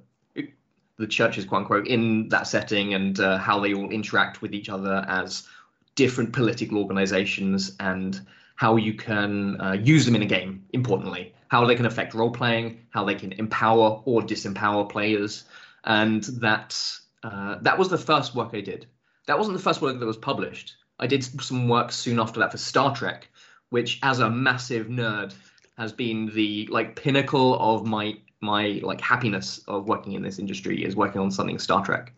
the 0.98 1.06
churches, 1.06 1.46
quote 1.46 1.60
unquote, 1.62 1.86
in 1.86 2.28
that 2.28 2.46
setting 2.46 2.92
and 2.92 3.18
uh, 3.18 3.38
how 3.38 3.58
they 3.58 3.72
all 3.72 3.88
interact 3.88 4.42
with 4.42 4.52
each 4.52 4.68
other 4.68 5.06
as 5.08 5.48
different 5.94 6.34
political 6.34 6.76
organizations 6.76 7.74
and 7.80 8.20
how 8.60 8.76
you 8.76 8.92
can 8.92 9.58
uh, 9.58 9.72
use 9.72 10.04
them 10.04 10.14
in 10.14 10.20
a 10.20 10.26
game, 10.26 10.62
importantly, 10.74 11.34
how 11.48 11.64
they 11.64 11.74
can 11.74 11.86
affect 11.86 12.12
role 12.12 12.30
playing, 12.30 12.78
how 12.90 13.02
they 13.02 13.14
can 13.14 13.32
empower 13.32 14.02
or 14.04 14.20
disempower 14.20 14.86
players. 14.86 15.44
And 15.84 16.22
that, 16.44 16.78
uh, 17.22 17.56
that 17.62 17.78
was 17.78 17.88
the 17.88 17.96
first 17.96 18.34
work 18.34 18.50
I 18.52 18.60
did. 18.60 18.84
That 19.26 19.38
wasn't 19.38 19.56
the 19.56 19.62
first 19.62 19.80
work 19.80 19.98
that 19.98 20.04
was 20.04 20.18
published. 20.18 20.74
I 20.98 21.06
did 21.06 21.24
some 21.24 21.70
work 21.70 21.90
soon 21.90 22.20
after 22.20 22.38
that 22.40 22.52
for 22.52 22.58
Star 22.58 22.94
Trek, 22.94 23.30
which, 23.70 23.98
as 24.02 24.18
a 24.18 24.28
massive 24.28 24.88
nerd, 24.88 25.32
has 25.78 25.90
been 25.90 26.30
the 26.34 26.68
like 26.70 26.96
pinnacle 26.96 27.58
of 27.58 27.86
my 27.86 28.18
my 28.42 28.78
like 28.82 29.00
happiness 29.00 29.60
of 29.68 29.88
working 29.88 30.12
in 30.12 30.20
this 30.20 30.38
industry 30.38 30.84
is 30.84 30.94
working 30.94 31.22
on 31.22 31.30
something 31.30 31.58
Star 31.58 31.82
Trek. 31.82 32.12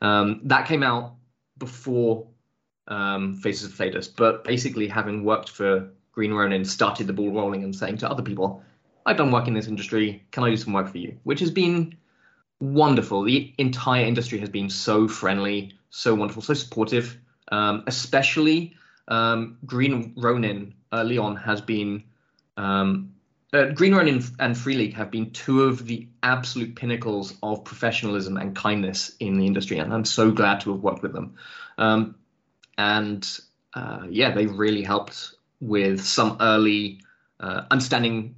Um, 0.00 0.42
that 0.44 0.68
came 0.68 0.84
out 0.84 1.14
before 1.58 2.28
um, 2.88 3.36
Faces 3.36 3.70
of 3.70 3.78
Thedas, 3.78 4.08
but 4.14 4.44
basically 4.44 4.88
having 4.88 5.24
worked 5.24 5.50
for 5.50 5.90
Green 6.12 6.32
Ronin, 6.32 6.64
started 6.64 7.06
the 7.06 7.12
ball 7.12 7.30
rolling 7.30 7.62
and 7.62 7.74
saying 7.74 7.98
to 7.98 8.10
other 8.10 8.22
people, 8.22 8.62
"I've 9.06 9.16
done 9.16 9.30
work 9.30 9.46
in 9.46 9.54
this 9.54 9.68
industry. 9.68 10.24
Can 10.32 10.42
I 10.42 10.50
do 10.50 10.56
some 10.56 10.72
work 10.72 10.88
for 10.88 10.98
you?" 10.98 11.16
Which 11.22 11.40
has 11.40 11.50
been 11.50 11.96
wonderful. 12.60 13.22
The 13.22 13.54
entire 13.58 14.04
industry 14.04 14.38
has 14.38 14.48
been 14.48 14.70
so 14.70 15.06
friendly, 15.06 15.74
so 15.90 16.14
wonderful, 16.14 16.42
so 16.42 16.54
supportive. 16.54 17.16
Um, 17.50 17.84
especially 17.86 18.74
um, 19.06 19.58
Green 19.64 20.12
Ronin, 20.16 20.74
uh, 20.92 21.02
Leon 21.02 21.36
has 21.36 21.60
been. 21.60 22.04
Um, 22.56 23.14
uh, 23.50 23.66
Green 23.66 23.94
Ronin 23.94 24.22
and 24.38 24.58
Free 24.58 24.74
League 24.74 24.94
have 24.94 25.10
been 25.10 25.30
two 25.30 25.62
of 25.62 25.86
the 25.86 26.06
absolute 26.22 26.74
pinnacles 26.76 27.34
of 27.42 27.64
professionalism 27.64 28.36
and 28.36 28.54
kindness 28.54 29.12
in 29.20 29.38
the 29.38 29.46
industry, 29.46 29.78
and 29.78 29.92
I'm 29.92 30.04
so 30.04 30.30
glad 30.30 30.60
to 30.60 30.72
have 30.72 30.82
worked 30.82 31.02
with 31.02 31.14
them. 31.14 31.36
Um, 31.78 32.16
and 32.78 33.40
uh, 33.74 34.06
yeah, 34.08 34.30
they 34.30 34.46
really 34.46 34.82
helped 34.82 35.34
with 35.60 36.00
some 36.00 36.36
early 36.40 37.00
uh, 37.40 37.62
understanding 37.70 38.34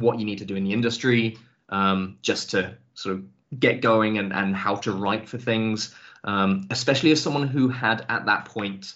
what 0.00 0.18
you 0.18 0.24
need 0.24 0.38
to 0.38 0.44
do 0.44 0.56
in 0.56 0.64
the 0.64 0.72
industry, 0.72 1.38
um, 1.68 2.18
just 2.22 2.50
to 2.50 2.76
sort 2.94 3.16
of 3.16 3.24
get 3.60 3.80
going 3.80 4.18
and, 4.18 4.32
and 4.32 4.56
how 4.56 4.74
to 4.76 4.92
write 4.92 5.28
for 5.28 5.38
things, 5.38 5.94
um, 6.24 6.66
especially 6.70 7.12
as 7.12 7.22
someone 7.22 7.46
who 7.46 7.68
had 7.68 8.04
at 8.08 8.26
that 8.26 8.46
point 8.46 8.94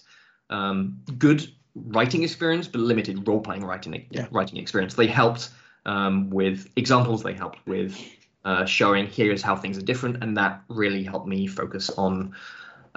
um, 0.49 1.01
good 1.17 1.47
writing 1.75 2.23
experience 2.23 2.67
but 2.67 2.81
limited 2.81 3.27
role 3.27 3.39
playing 3.39 3.63
writing 3.63 4.07
Yeah. 4.09 4.27
writing 4.31 4.57
experience. 4.57 4.95
They 4.95 5.07
helped 5.07 5.49
um, 5.85 6.29
with 6.31 6.69
examples. 6.75 7.21
They 7.21 7.33
helped 7.33 7.65
with 7.67 7.97
uh, 8.43 8.65
showing 8.65 9.07
here's 9.07 9.41
how 9.41 9.55
things 9.55 9.77
are 9.77 9.81
different, 9.81 10.23
and 10.23 10.37
that 10.37 10.63
really 10.69 11.03
helped 11.03 11.27
me 11.27 11.47
focus 11.47 11.89
on 11.91 12.33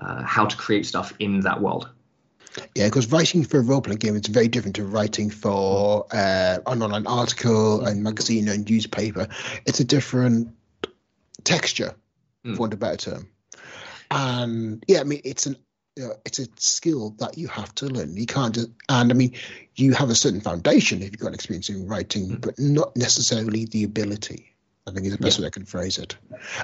uh, 0.01 0.23
how 0.23 0.47
to 0.47 0.57
create 0.57 0.87
stuff 0.87 1.13
in 1.19 1.41
that 1.41 1.61
world. 1.61 1.89
Yeah, 2.75 2.87
because 2.87 3.13
writing 3.13 3.45
for 3.45 3.59
a 3.59 3.63
role 3.63 3.81
playing 3.81 3.99
game 3.99 4.17
is 4.17 4.27
very 4.27 4.49
different 4.49 4.77
to 4.77 4.85
writing 4.85 5.31
for 5.31 6.07
uh, 6.13 6.59
an 6.67 6.83
online 6.83 7.07
article 7.07 7.85
and 7.85 8.03
magazine 8.03 8.49
and 8.49 8.69
newspaper. 8.69 9.29
It's 9.67 9.81
a 9.81 9.85
different 9.85 10.51
texture, 11.45 11.95
Mm. 12.45 12.55
for 12.57 12.61
want 12.61 12.73
of 12.73 12.79
a 12.79 12.81
better 12.81 12.97
term. 12.97 13.29
And 14.11 14.83
yeah, 14.89 15.01
I 15.01 15.05
mean, 15.05 15.21
it's 15.25 15.47
an 15.47 15.57
you 15.97 16.07
know, 16.07 16.15
it's 16.25 16.39
a 16.39 16.47
skill 16.57 17.11
that 17.19 17.37
you 17.37 17.49
have 17.49 17.75
to 17.77 17.87
learn. 17.87 18.17
You 18.17 18.27
can't 18.27 18.55
just, 18.55 18.69
and 18.89 19.11
I 19.11 19.15
mean, 19.15 19.35
you 19.75 19.93
have 19.93 20.09
a 20.09 20.15
certain 20.15 20.41
foundation 20.41 21.03
if 21.03 21.11
you've 21.11 21.21
got 21.21 21.35
experience 21.35 21.69
in 21.69 21.87
writing, 21.87 22.37
but 22.37 22.59
not 22.59 22.97
necessarily 22.97 23.67
the 23.67 23.85
ability. 23.85 24.50
I 24.91 24.95
think 24.95 25.07
is 25.07 25.13
the 25.13 25.23
best 25.23 25.39
way 25.39 25.47
I 25.47 25.51
can 25.51 25.65
phrase 25.65 25.99
it. 25.99 26.17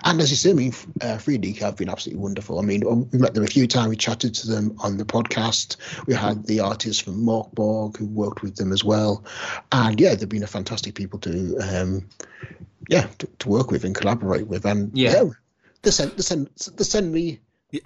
And 0.04 0.20
as 0.20 0.30
you 0.30 0.36
say, 0.36 0.50
I 0.50 0.54
mean, 0.54 0.74
uh, 1.00 1.18
Free 1.18 1.52
have 1.60 1.76
been 1.76 1.88
absolutely 1.88 2.20
wonderful. 2.22 2.58
I 2.58 2.62
mean, 2.62 2.84
um, 2.86 3.08
we 3.12 3.18
met 3.18 3.34
them 3.34 3.44
a 3.44 3.48
few 3.48 3.66
times. 3.68 3.88
We 3.88 3.96
chatted 3.96 4.34
to 4.34 4.48
them 4.48 4.76
on 4.80 4.96
the 4.96 5.04
podcast. 5.04 5.76
We 6.06 6.14
had 6.14 6.46
the 6.46 6.60
artists 6.60 7.00
from 7.00 7.24
Morkborg 7.24 7.96
who 7.96 8.06
worked 8.06 8.42
with 8.42 8.56
them 8.56 8.72
as 8.72 8.82
well. 8.82 9.24
And 9.70 10.00
yeah, 10.00 10.14
they've 10.14 10.28
been 10.28 10.42
a 10.42 10.48
fantastic 10.48 10.94
people 10.94 11.20
to, 11.20 11.56
um, 11.58 12.08
yeah, 12.88 13.06
to, 13.18 13.28
to 13.38 13.48
work 13.48 13.70
with 13.70 13.84
and 13.84 13.94
collaborate 13.94 14.48
with. 14.48 14.64
And 14.64 14.96
Yeah. 14.96 15.24
they 15.82 15.90
send, 15.92 16.12
they 16.12 16.22
send, 16.22 16.50
they 16.76 16.84
send 16.84 17.12
me 17.12 17.40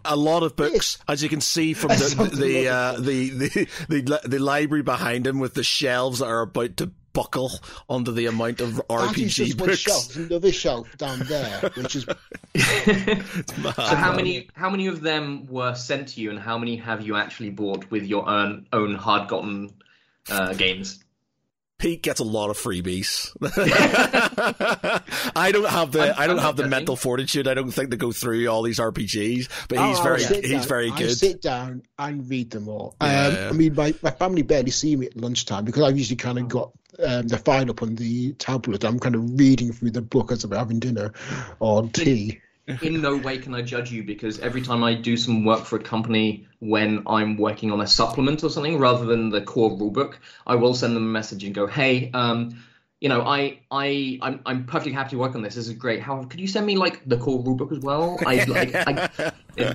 A 0.04 0.16
lot 0.16 0.42
of 0.42 0.56
books, 0.56 0.99
as 1.09 1.23
you 1.23 1.28
can 1.28 1.40
see 1.40 1.75
from 1.75 1.88
the 1.88 2.30
the 2.32 2.68
uh, 2.68 2.92
the, 3.00 3.30
the 3.30 3.68
the 3.88 4.20
the 4.25 4.38
library 4.38 4.82
behind 4.82 5.26
him 5.26 5.38
with 5.38 5.54
the 5.54 5.64
shelves 5.64 6.20
that 6.20 6.26
are 6.26 6.42
about 6.42 6.76
to 6.78 6.92
buckle 7.12 7.50
under 7.88 8.12
the 8.12 8.26
amount 8.26 8.61
of 8.61 8.76
That 8.76 9.17
is 9.19 9.37
RPG 9.37 9.57
books. 9.57 9.79
shelf. 9.79 10.17
Another 10.17 10.52
shelf 10.52 10.97
down 10.99 11.21
there, 11.21 11.71
which 11.75 11.97
is 11.97 12.05
So 12.55 13.71
how 13.97 14.14
many 14.14 14.49
how 14.55 14.71
many 14.71 14.87
of 14.87 15.00
them 15.00 15.47
were 15.47 15.75
sent 15.75 16.09
to 16.09 16.21
you, 16.21 16.31
and 16.31 16.38
how 16.38 16.59
many 16.59 16.76
have 16.76 17.00
you 17.07 17.17
actually 17.17 17.50
bought 17.50 17.90
with 17.90 18.05
your 18.05 18.29
own 18.29 18.67
own 18.73 18.95
hard 18.95 19.29
gotten 19.29 19.71
uh, 20.31 20.52
games? 20.55 21.02
Pete 21.79 22.02
gets 22.02 22.21
a 22.21 22.25
lot 22.25 22.50
of 22.50 22.59
freebies. 22.59 23.31
I 25.35 25.50
don't 25.50 25.69
have 25.69 25.93
the 25.93 26.00
I'm- 26.02 26.14
I 26.19 26.26
don't 26.26 26.38
I'm 26.38 26.43
have 26.45 26.57
the 26.57 26.64
not 26.64 26.71
mental 26.71 26.95
fortitude. 26.97 27.49
I 27.49 27.55
don't 27.55 27.71
think 27.71 27.90
to 27.90 27.97
go 27.97 28.12
through 28.12 28.47
all 28.49 28.62
these 28.62 28.79
RPGs. 28.79 29.49
But 29.69 29.79
he's 29.79 29.99
Oh, 29.99 30.00
I 30.00 30.05
very 30.05 30.23
he's 30.43 30.50
down- 30.50 30.69
very 30.69 30.90
I 30.90 30.99
good. 30.99 31.17
sit 31.17 31.40
down 31.40 31.83
and 31.99 32.29
read 32.29 32.50
them 32.50 32.69
all. 32.69 32.95
Yeah, 33.00 33.26
um. 33.29 33.49
I 33.49 33.52
mean, 33.52 33.75
my, 33.75 33.95
my 34.02 34.11
family 34.11 34.43
barely 34.43 34.71
see 34.71 34.95
me 34.95 35.07
at 35.07 35.17
lunchtime 35.17 35.64
because 35.64 35.83
I've 35.83 35.97
usually 35.97 36.17
kind 36.17 36.38
of 36.38 36.49
got 36.49 36.73
um, 37.07 37.28
the 37.28 37.38
file 37.38 37.71
up 37.71 37.83
on 37.83 37.95
the 37.95 38.33
tablet. 38.35 38.85
I'm 38.85 38.99
kind 38.99 39.14
of 39.14 39.38
reading 39.38 39.73
through 39.73 39.92
the 39.92 40.02
book 40.02 40.33
as 40.33 40.45
I'm 40.45 40.52
having 40.52 40.80
dinner 40.80 41.12
or 41.59 41.88
tea. 41.88 42.40
In 42.83 43.00
no 43.00 43.16
way 43.16 43.38
can 43.38 43.54
I 43.54 43.62
judge 43.62 43.90
you 43.90 44.04
because 44.04 44.38
every 44.38 44.62
time 44.62 44.85
I 44.85 44.95
do 44.95 45.16
some 45.16 45.45
work 45.45 45.64
for 45.64 45.76
a 45.76 45.83
company 45.83 46.47
when 46.61 47.02
I'm 47.07 47.37
working 47.37 47.73
on 47.73 47.80
a 47.80 47.87
supplement 47.87 48.45
or 48.45 48.50
something 48.50 48.78
rather 48.78 49.07
than 49.07 49.30
the 49.30 49.40
core 49.40 49.71
rulebook, 49.71 50.16
I 50.47 50.54
will 50.54 50.75
send 50.75 50.95
them 50.95 51.04
a 51.04 51.09
message 51.09 51.42
and 51.42 51.54
go, 51.54 51.66
"Hey, 51.66 52.11
um, 52.14 52.62
you 53.00 53.09
know, 53.09 53.23
I, 53.23 53.61
I, 53.71 54.19
I'm, 54.21 54.40
I'm 54.45 54.66
perfectly 54.66 54.92
happy 54.92 55.11
to 55.11 55.19
work 55.19 55.35
on 55.35 55.42
this. 55.42 55.54
This 55.54 55.69
is 55.69 55.73
great. 55.73 56.02
However, 56.02 56.26
could 56.26 56.38
you 56.38 56.47
send 56.47 56.66
me 56.66 56.76
like 56.76 57.02
the 57.09 57.16
core 57.16 57.42
rulebook 57.42 57.73
as 57.73 57.80
well? 57.80 58.19
I, 58.26 58.45
like, 58.45 58.75
I, 58.75 59.33
yeah. 59.57 59.75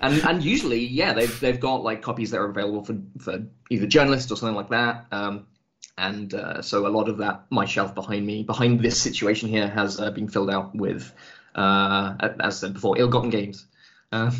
and 0.00 0.22
and 0.24 0.44
usually, 0.44 0.84
yeah, 0.84 1.12
they've 1.12 1.40
they've 1.40 1.60
got 1.60 1.84
like 1.84 2.02
copies 2.02 2.32
that 2.32 2.38
are 2.38 2.50
available 2.50 2.84
for 2.84 2.98
for 3.20 3.44
either 3.70 3.86
journalists 3.86 4.30
or 4.32 4.36
something 4.36 4.56
like 4.56 4.70
that. 4.70 5.06
Um, 5.12 5.46
and 5.96 6.34
uh, 6.34 6.62
so 6.62 6.86
a 6.86 6.88
lot 6.88 7.08
of 7.08 7.18
that, 7.18 7.44
my 7.50 7.64
shelf 7.66 7.94
behind 7.94 8.26
me, 8.26 8.42
behind 8.42 8.80
this 8.80 9.00
situation 9.00 9.48
here, 9.48 9.68
has 9.68 10.00
uh, 10.00 10.10
been 10.10 10.28
filled 10.28 10.50
out 10.50 10.74
with, 10.74 11.12
uh, 11.54 12.14
as 12.20 12.32
I 12.40 12.50
said 12.50 12.74
before, 12.74 12.98
ill-gotten 12.98 13.30
games. 13.30 13.66
Uh, 14.12 14.30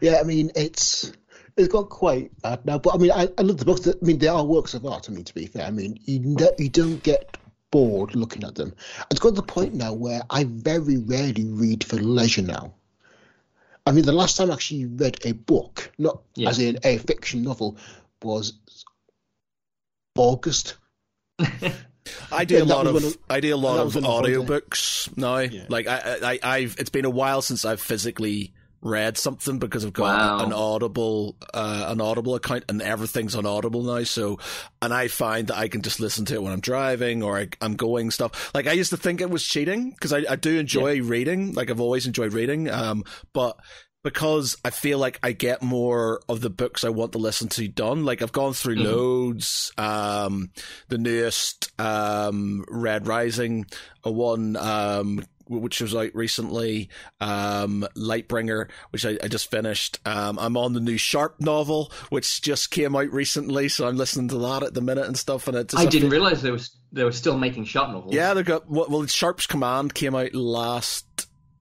Yeah, 0.00 0.18
I 0.20 0.22
mean, 0.22 0.52
it's 0.54 1.12
it's 1.56 1.68
got 1.68 1.88
quite 1.88 2.30
bad 2.42 2.64
now. 2.64 2.78
But 2.78 2.94
I 2.94 2.98
mean, 2.98 3.10
I, 3.10 3.28
I 3.36 3.42
love 3.42 3.58
the 3.58 3.64
books. 3.64 3.86
I 3.88 3.92
mean, 4.02 4.18
they 4.18 4.28
are 4.28 4.44
works 4.44 4.74
of 4.74 4.86
art. 4.86 5.08
I 5.10 5.12
mean, 5.12 5.24
to 5.24 5.34
be 5.34 5.46
fair, 5.46 5.66
I 5.66 5.70
mean, 5.70 5.98
you 6.04 6.36
you 6.58 6.68
don't 6.68 7.02
get 7.02 7.36
bored 7.70 8.14
looking 8.14 8.44
at 8.44 8.54
them. 8.54 8.74
It's 9.10 9.20
got 9.20 9.30
to 9.30 9.34
the 9.34 9.42
point 9.42 9.74
now 9.74 9.92
where 9.92 10.22
I 10.30 10.44
very 10.44 10.96
rarely 10.96 11.44
read 11.44 11.84
for 11.84 11.96
leisure 11.96 12.42
now. 12.42 12.74
I 13.84 13.92
mean, 13.92 14.04
the 14.04 14.12
last 14.12 14.36
time 14.36 14.50
I 14.50 14.54
actually 14.54 14.86
read 14.86 15.18
a 15.24 15.32
book, 15.32 15.90
not 15.98 16.22
Yeah. 16.34 16.50
as 16.50 16.58
in 16.58 16.78
a 16.84 16.98
fiction 16.98 17.42
novel, 17.42 17.78
was 18.22 18.52
August. 20.18 20.74
I 22.32 22.44
do 22.44 22.56
Yeah, 22.56 22.62
a 22.62 22.64
that 22.64 22.74
lot 22.74 22.86
was 22.86 22.88
of 22.88 22.94
one 22.94 23.04
of- 23.04 23.18
I 23.30 23.40
do 23.40 23.54
a 23.54 23.56
lot 23.56 23.78
of 23.78 23.94
was 23.94 23.96
on 23.96 24.02
audiobooks 24.04 25.16
now. 25.16 25.38
Yeah. 25.38 25.64
Like 25.68 25.86
I, 25.86 26.18
I 26.22 26.38
I've 26.42 26.76
it's 26.78 26.90
been 26.90 27.04
a 27.04 27.10
while 27.10 27.42
since 27.42 27.64
I've 27.64 27.80
physically 27.80 28.52
read 28.80 29.18
something 29.18 29.58
because 29.58 29.84
I've 29.84 29.92
got 29.92 30.16
Wow. 30.40 30.46
an 30.46 30.52
Audible 30.52 31.36
uh, 31.52 31.86
an 31.88 32.00
Audible 32.00 32.34
account 32.34 32.64
and 32.68 32.80
everything's 32.80 33.34
on 33.34 33.44
Audible 33.46 33.82
now. 33.82 34.02
So 34.04 34.38
and 34.80 34.92
I 34.94 35.08
find 35.08 35.48
that 35.48 35.58
I 35.58 35.68
can 35.68 35.82
just 35.82 36.00
listen 36.00 36.24
to 36.26 36.34
it 36.34 36.42
when 36.42 36.52
I'm 36.52 36.60
driving 36.60 37.22
or 37.22 37.36
I, 37.38 37.48
I'm 37.60 37.74
going 37.76 38.10
stuff. 38.10 38.50
Like 38.54 38.66
I 38.66 38.72
used 38.72 38.90
to 38.90 38.96
think 38.96 39.20
it 39.20 39.30
was 39.30 39.44
cheating 39.44 39.90
because 39.90 40.12
I, 40.12 40.24
I 40.30 40.36
do 40.36 40.58
enjoy 40.58 41.02
reading. 41.02 41.52
Like 41.54 41.70
I've 41.70 41.80
always 41.80 42.06
enjoyed 42.06 42.32
reading. 42.32 42.70
Um, 42.70 43.04
but 43.32 43.58
because 44.02 44.56
I 44.64 44.70
feel 44.70 44.98
like 44.98 45.18
I 45.22 45.32
get 45.32 45.62
more 45.62 46.20
of 46.28 46.40
the 46.40 46.50
books 46.50 46.84
I 46.84 46.88
want 46.90 47.12
to 47.12 47.18
listen 47.18 47.48
to 47.50 47.68
done. 47.68 48.04
Like 48.04 48.22
I've 48.22 48.32
gone 48.32 48.52
through 48.52 48.76
Mhm. 48.76 48.84
loads. 48.84 49.72
Um, 49.76 50.50
the 50.88 50.98
newest 50.98 51.70
um, 51.80 52.64
Red 52.68 53.06
Rising, 53.06 53.66
a 54.04 54.10
one 54.10 54.56
um, 54.56 55.24
which 55.50 55.80
was 55.80 55.94
out 55.96 56.14
recently. 56.14 56.90
Um, 57.22 57.86
Lightbringer, 57.96 58.68
which 58.90 59.06
I, 59.06 59.16
I 59.22 59.28
just 59.28 59.50
finished. 59.50 59.98
Um, 60.04 60.38
I'm 60.38 60.56
on 60.58 60.74
the 60.74 60.80
new 60.80 60.98
Sharpe 60.98 61.40
novel, 61.40 61.90
which 62.10 62.42
just 62.42 62.70
came 62.70 62.94
out 62.94 63.10
recently, 63.12 63.68
so 63.70 63.88
I'm 63.88 63.96
listening 63.96 64.28
to 64.28 64.38
that 64.38 64.62
at 64.62 64.74
the 64.74 64.82
minute 64.82 65.06
and 65.06 65.16
stuff. 65.16 65.48
And 65.48 65.56
it 65.56 65.72
I 65.74 65.86
didn't 65.86 66.10
realize 66.10 66.42
they 66.42 66.50
was 66.50 66.76
they 66.92 67.02
were 67.04 67.12
still 67.12 67.38
making 67.38 67.64
Sharpe 67.64 67.90
novels. 67.90 68.14
Yeah, 68.14 68.34
they 68.34 68.42
got 68.42 68.70
well. 68.70 69.06
Sharpe's 69.06 69.46
Command 69.46 69.94
came 69.94 70.14
out 70.14 70.34
last 70.34 71.06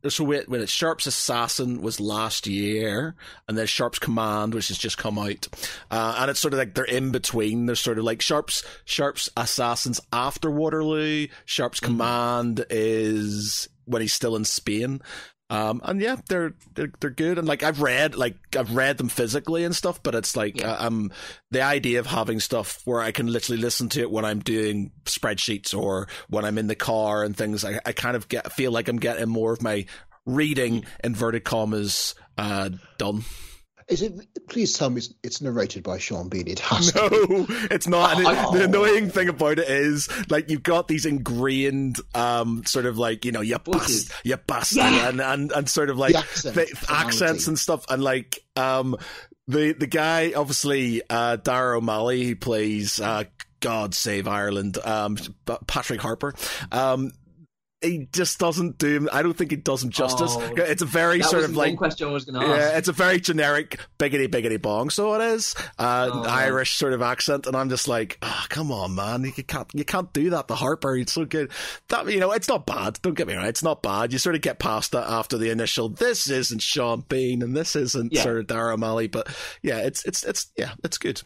so 0.07 0.23
wait, 0.23 0.47
when 0.47 0.61
it's 0.61 0.71
Sharpe's 0.71 1.07
Assassin 1.07 1.81
was 1.81 1.99
last 1.99 2.47
year, 2.47 3.15
and 3.47 3.57
then 3.57 3.65
Sharpe's 3.67 3.99
Command, 3.99 4.53
which 4.53 4.69
has 4.69 4.77
just 4.77 4.97
come 4.97 5.17
out, 5.17 5.47
uh, 5.91 6.17
and 6.19 6.29
it's 6.29 6.39
sort 6.39 6.53
of 6.53 6.59
like 6.59 6.73
they're 6.73 6.85
in 6.85 7.11
between. 7.11 7.65
They're 7.65 7.75
sort 7.75 7.97
of 7.97 8.03
like 8.03 8.21
Sharpe's 8.21 8.63
Sharpe's 8.85 9.29
Assassins 9.35 9.99
after 10.13 10.49
Waterloo. 10.51 11.27
Sharpe's 11.45 11.79
mm-hmm. 11.79 11.93
Command 11.93 12.65
is 12.69 13.67
when 13.85 14.01
he's 14.01 14.13
still 14.13 14.35
in 14.35 14.45
Spain, 14.45 15.01
um, 15.49 15.79
and 15.83 16.01
yeah, 16.01 16.17
they're, 16.27 16.53
they're 16.75 16.91
they're 16.99 17.09
good. 17.09 17.37
And 17.37 17.47
like 17.47 17.63
I've 17.63 17.81
read 17.81 18.15
like 18.15 18.35
I've 18.55 18.75
read 18.75 18.97
them 18.97 19.07
physically 19.07 19.63
and 19.63 19.75
stuff, 19.75 20.03
but 20.03 20.13
it's 20.13 20.35
like 20.35 20.59
yeah. 20.59 20.73
uh, 20.73 20.87
um 20.87 21.11
the 21.51 21.61
idea 21.61 21.99
of 21.99 22.05
having 22.05 22.39
stuff 22.39 22.81
where 22.85 23.01
I 23.01 23.11
can 23.11 23.27
literally 23.27 23.61
listen 23.61 23.87
to 23.89 24.01
it 24.01 24.11
when 24.11 24.25
I'm 24.25 24.39
doing 24.39 24.91
spreadsheets 25.05 25.77
or 25.77 26.09
when 26.29 26.43
I'm 26.43 26.57
in 26.57 26.67
the 26.67 26.75
car 26.75 27.23
and 27.23 27.35
things. 27.35 27.63
I, 27.63 27.79
I 27.85 27.93
kind 27.93 28.17
of 28.17 28.27
get 28.27 28.51
feel 28.51 28.71
like 28.71 28.89
I'm 28.89 28.99
getting 28.99 29.29
more 29.29 29.53
of 29.53 29.61
my 29.61 29.85
reading 30.25 30.85
inverted 31.03 31.45
commas 31.45 32.13
uh, 32.37 32.69
done. 32.97 33.23
Is 33.87 34.01
it? 34.01 34.47
Please 34.49 34.73
tell 34.73 34.89
me 34.89 34.97
it's, 34.97 35.13
it's 35.23 35.41
narrated 35.41 35.83
by 35.83 35.97
Sean 35.97 36.27
Bean. 36.27 36.47
It 36.47 36.59
has. 36.59 36.93
No, 36.93 37.07
it's 37.71 37.87
not. 37.87 38.17
Oh. 38.17 38.51
the 38.57 38.65
annoying 38.65 39.09
thing 39.09 39.29
about 39.29 39.59
it 39.59 39.69
is, 39.69 40.09
like, 40.29 40.49
you've 40.49 40.63
got 40.63 40.89
these 40.89 41.05
ingrained, 41.05 41.97
um, 42.13 42.65
sort 42.65 42.85
of 42.85 42.97
like 42.97 43.23
you 43.23 43.31
know, 43.31 43.39
you 43.39 43.57
bust, 43.59 44.11
you 44.25 44.35
bust, 44.35 44.75
yeah. 44.75 45.07
and, 45.07 45.21
and 45.21 45.51
and 45.53 45.69
sort 45.69 45.89
of 45.89 45.97
like 45.97 46.15
accent, 46.15 46.55
th- 46.55 46.73
accents 46.89 47.47
and 47.47 47.57
stuff, 47.57 47.85
and 47.89 48.03
like, 48.03 48.43
um, 48.57 48.97
the 49.47 49.71
the 49.71 49.87
guy 49.87 50.33
obviously, 50.35 51.01
uh, 51.09 51.37
Daragh 51.37 51.77
O'Malley, 51.77 52.25
who 52.25 52.35
plays, 52.35 52.99
uh, 52.99 53.23
God 53.61 53.95
Save 53.95 54.27
Ireland, 54.27 54.77
um, 54.83 55.17
Patrick 55.65 56.01
Harper, 56.01 56.33
um, 56.73 57.11
he 57.81 58.07
just 58.11 58.39
doesn't 58.39 58.79
do 58.79 58.95
him. 58.95 59.09
I 59.11 59.21
don't 59.21 59.37
think 59.37 59.51
he 59.51 59.57
does 59.57 59.83
him 59.83 59.91
justice. 59.91 60.35
Oh, 60.35 60.53
it's 60.55 60.81
a 60.81 60.85
very 60.85 61.21
sort 61.21 61.43
of 61.43 61.55
like 61.55 61.77
question 61.77 62.07
I 62.07 62.11
was 62.11 62.25
going 62.25 62.41
to 62.41 62.47
ask. 62.47 62.59
Yeah, 62.59 62.77
it's 62.77 62.87
a 62.87 62.91
very 62.91 63.19
generic 63.19 63.79
biggity 63.99 64.27
biggity 64.27 64.59
bong. 64.59 64.89
So 64.89 65.13
it 65.13 65.21
is 65.21 65.53
uh, 65.77 66.09
oh. 66.11 66.23
Irish 66.23 66.75
sort 66.75 66.93
of 66.93 67.03
accent, 67.03 67.45
and 67.45 67.55
I'm 67.55 67.69
just 67.69 67.87
like, 67.87 68.17
oh, 68.23 68.45
come 68.49 68.71
on, 68.71 68.95
man, 68.95 69.23
you 69.23 69.43
can't 69.43 69.67
you 69.73 69.85
can't 69.85 70.11
do 70.11 70.31
that. 70.31 70.47
The 70.47 70.55
Harper, 70.55 70.95
he's 70.95 71.11
so 71.11 71.25
good. 71.25 71.51
That 71.89 72.07
you 72.07 72.19
know, 72.19 72.31
it's 72.31 72.47
not 72.47 72.65
bad. 72.65 72.99
Don't 73.03 73.13
get 73.13 73.27
me 73.27 73.35
wrong, 73.35 73.45
it's 73.45 73.63
not 73.63 73.83
bad. 73.83 74.11
You 74.11 74.17
sort 74.17 74.35
of 74.35 74.41
get 74.41 74.57
past 74.57 74.93
that 74.93 75.07
after 75.07 75.37
the 75.37 75.51
initial. 75.51 75.89
This 75.89 76.29
isn't 76.29 76.63
Sean 76.63 77.03
Bean, 77.07 77.43
and 77.43 77.55
this 77.55 77.75
isn't 77.75 78.11
yeah. 78.11 78.23
sort 78.23 78.39
of 78.39 78.47
Daragh 78.47 78.73
O'Malley, 78.73 79.07
but 79.07 79.27
yeah, 79.61 79.77
it's 79.79 80.03
it's 80.05 80.23
it's 80.23 80.47
yeah, 80.57 80.71
it's 80.83 80.97
good. 80.97 81.21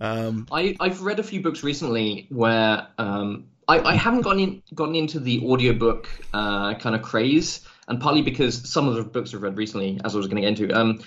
Um, 0.00 0.48
I 0.52 0.76
I've 0.80 1.00
read 1.00 1.18
a 1.18 1.22
few 1.22 1.40
books 1.40 1.62
recently 1.62 2.26
where 2.28 2.88
um, 2.98 3.46
I, 3.68 3.80
I 3.80 3.94
haven't 3.94 4.22
gotten 4.22 4.40
in, 4.40 4.62
gotten 4.74 4.94
into 4.94 5.20
the 5.20 5.40
audiobook 5.46 6.08
uh, 6.32 6.74
kind 6.74 6.94
of 6.94 7.02
craze, 7.02 7.60
and 7.88 8.00
partly 8.00 8.22
because 8.22 8.68
some 8.68 8.88
of 8.88 8.94
the 8.94 9.04
books 9.04 9.34
I've 9.34 9.42
read 9.42 9.56
recently, 9.56 10.00
as 10.04 10.14
I 10.14 10.18
was 10.18 10.26
going 10.26 10.36
to 10.36 10.42
get 10.42 10.60
into, 10.60 10.78
um, 10.78 11.02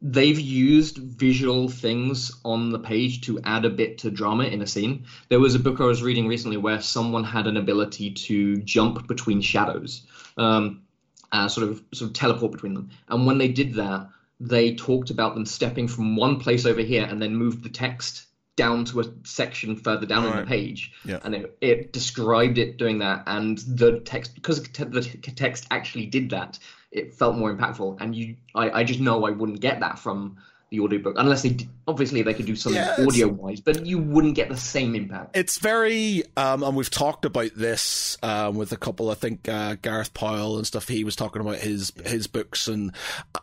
they've 0.00 0.38
used 0.38 0.98
visual 0.98 1.68
things 1.68 2.32
on 2.44 2.70
the 2.70 2.78
page 2.78 3.20
to 3.22 3.40
add 3.44 3.64
a 3.64 3.70
bit 3.70 3.98
to 3.98 4.10
drama 4.10 4.44
in 4.44 4.62
a 4.62 4.66
scene. 4.66 5.04
There 5.28 5.40
was 5.40 5.54
a 5.54 5.60
book 5.60 5.80
I 5.80 5.84
was 5.84 6.02
reading 6.02 6.26
recently 6.26 6.56
where 6.56 6.80
someone 6.80 7.24
had 7.24 7.46
an 7.46 7.56
ability 7.56 8.10
to 8.12 8.56
jump 8.58 9.06
between 9.06 9.40
shadows, 9.40 10.06
um, 10.36 10.82
uh, 11.30 11.48
sort 11.48 11.68
of 11.68 11.82
sort 11.92 12.10
of 12.10 12.14
teleport 12.14 12.52
between 12.52 12.74
them, 12.74 12.90
and 13.08 13.26
when 13.26 13.38
they 13.38 13.48
did 13.48 13.74
that, 13.74 14.08
they 14.40 14.74
talked 14.74 15.10
about 15.10 15.34
them 15.34 15.46
stepping 15.46 15.86
from 15.86 16.16
one 16.16 16.40
place 16.40 16.66
over 16.66 16.80
here 16.80 17.06
and 17.08 17.22
then 17.22 17.36
moved 17.36 17.62
the 17.62 17.68
text 17.68 18.26
down 18.56 18.84
to 18.84 19.00
a 19.00 19.04
section 19.24 19.76
further 19.76 20.06
down 20.06 20.24
right. 20.24 20.34
on 20.34 20.40
the 20.40 20.46
page, 20.46 20.92
yeah. 21.04 21.18
and 21.24 21.34
it, 21.34 21.56
it, 21.60 21.92
described 21.92 22.58
it 22.58 22.76
doing 22.76 22.98
that, 22.98 23.22
and 23.26 23.58
the 23.58 24.00
text 24.00 24.34
because 24.34 24.62
the 24.62 25.32
text 25.34 25.66
actually 25.70 26.06
did 26.06 26.30
that, 26.30 26.58
it 26.90 27.14
felt 27.14 27.36
more 27.36 27.54
impactful. 27.54 28.00
And 28.00 28.14
you, 28.14 28.36
I, 28.54 28.70
I 28.70 28.84
just 28.84 29.00
know 29.00 29.24
I 29.24 29.30
wouldn't 29.30 29.60
get 29.60 29.80
that 29.80 29.98
from 29.98 30.38
the 30.72 30.80
audiobook 30.80 31.16
unless 31.18 31.42
they 31.42 31.54
obviously 31.86 32.22
they 32.22 32.32
could 32.32 32.46
do 32.46 32.56
something 32.56 32.80
yeah, 32.80 33.06
audio 33.06 33.28
wise 33.28 33.60
but 33.60 33.84
you 33.84 33.98
wouldn't 33.98 34.34
get 34.34 34.48
the 34.48 34.56
same 34.56 34.94
impact 34.94 35.36
it's 35.36 35.58
very 35.58 36.24
um, 36.38 36.62
and 36.62 36.74
we've 36.74 36.88
talked 36.88 37.26
about 37.26 37.50
this 37.54 38.16
um, 38.22 38.56
with 38.56 38.72
a 38.72 38.76
couple 38.78 39.10
i 39.10 39.14
think 39.14 39.46
uh, 39.50 39.76
gareth 39.82 40.14
powell 40.14 40.56
and 40.56 40.66
stuff 40.66 40.88
he 40.88 41.04
was 41.04 41.14
talking 41.14 41.42
about 41.42 41.56
his 41.56 41.92
his 42.06 42.26
books 42.26 42.68
and 42.68 42.90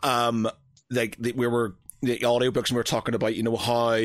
um 0.02 0.50
like 0.90 1.16
we 1.20 1.46
were 1.46 1.76
the 2.02 2.18
audiobooks 2.18 2.68
and 2.68 2.72
we 2.72 2.76
were 2.76 2.82
talking 2.82 3.14
about 3.14 3.36
you 3.36 3.42
know 3.42 3.56
how 3.56 4.00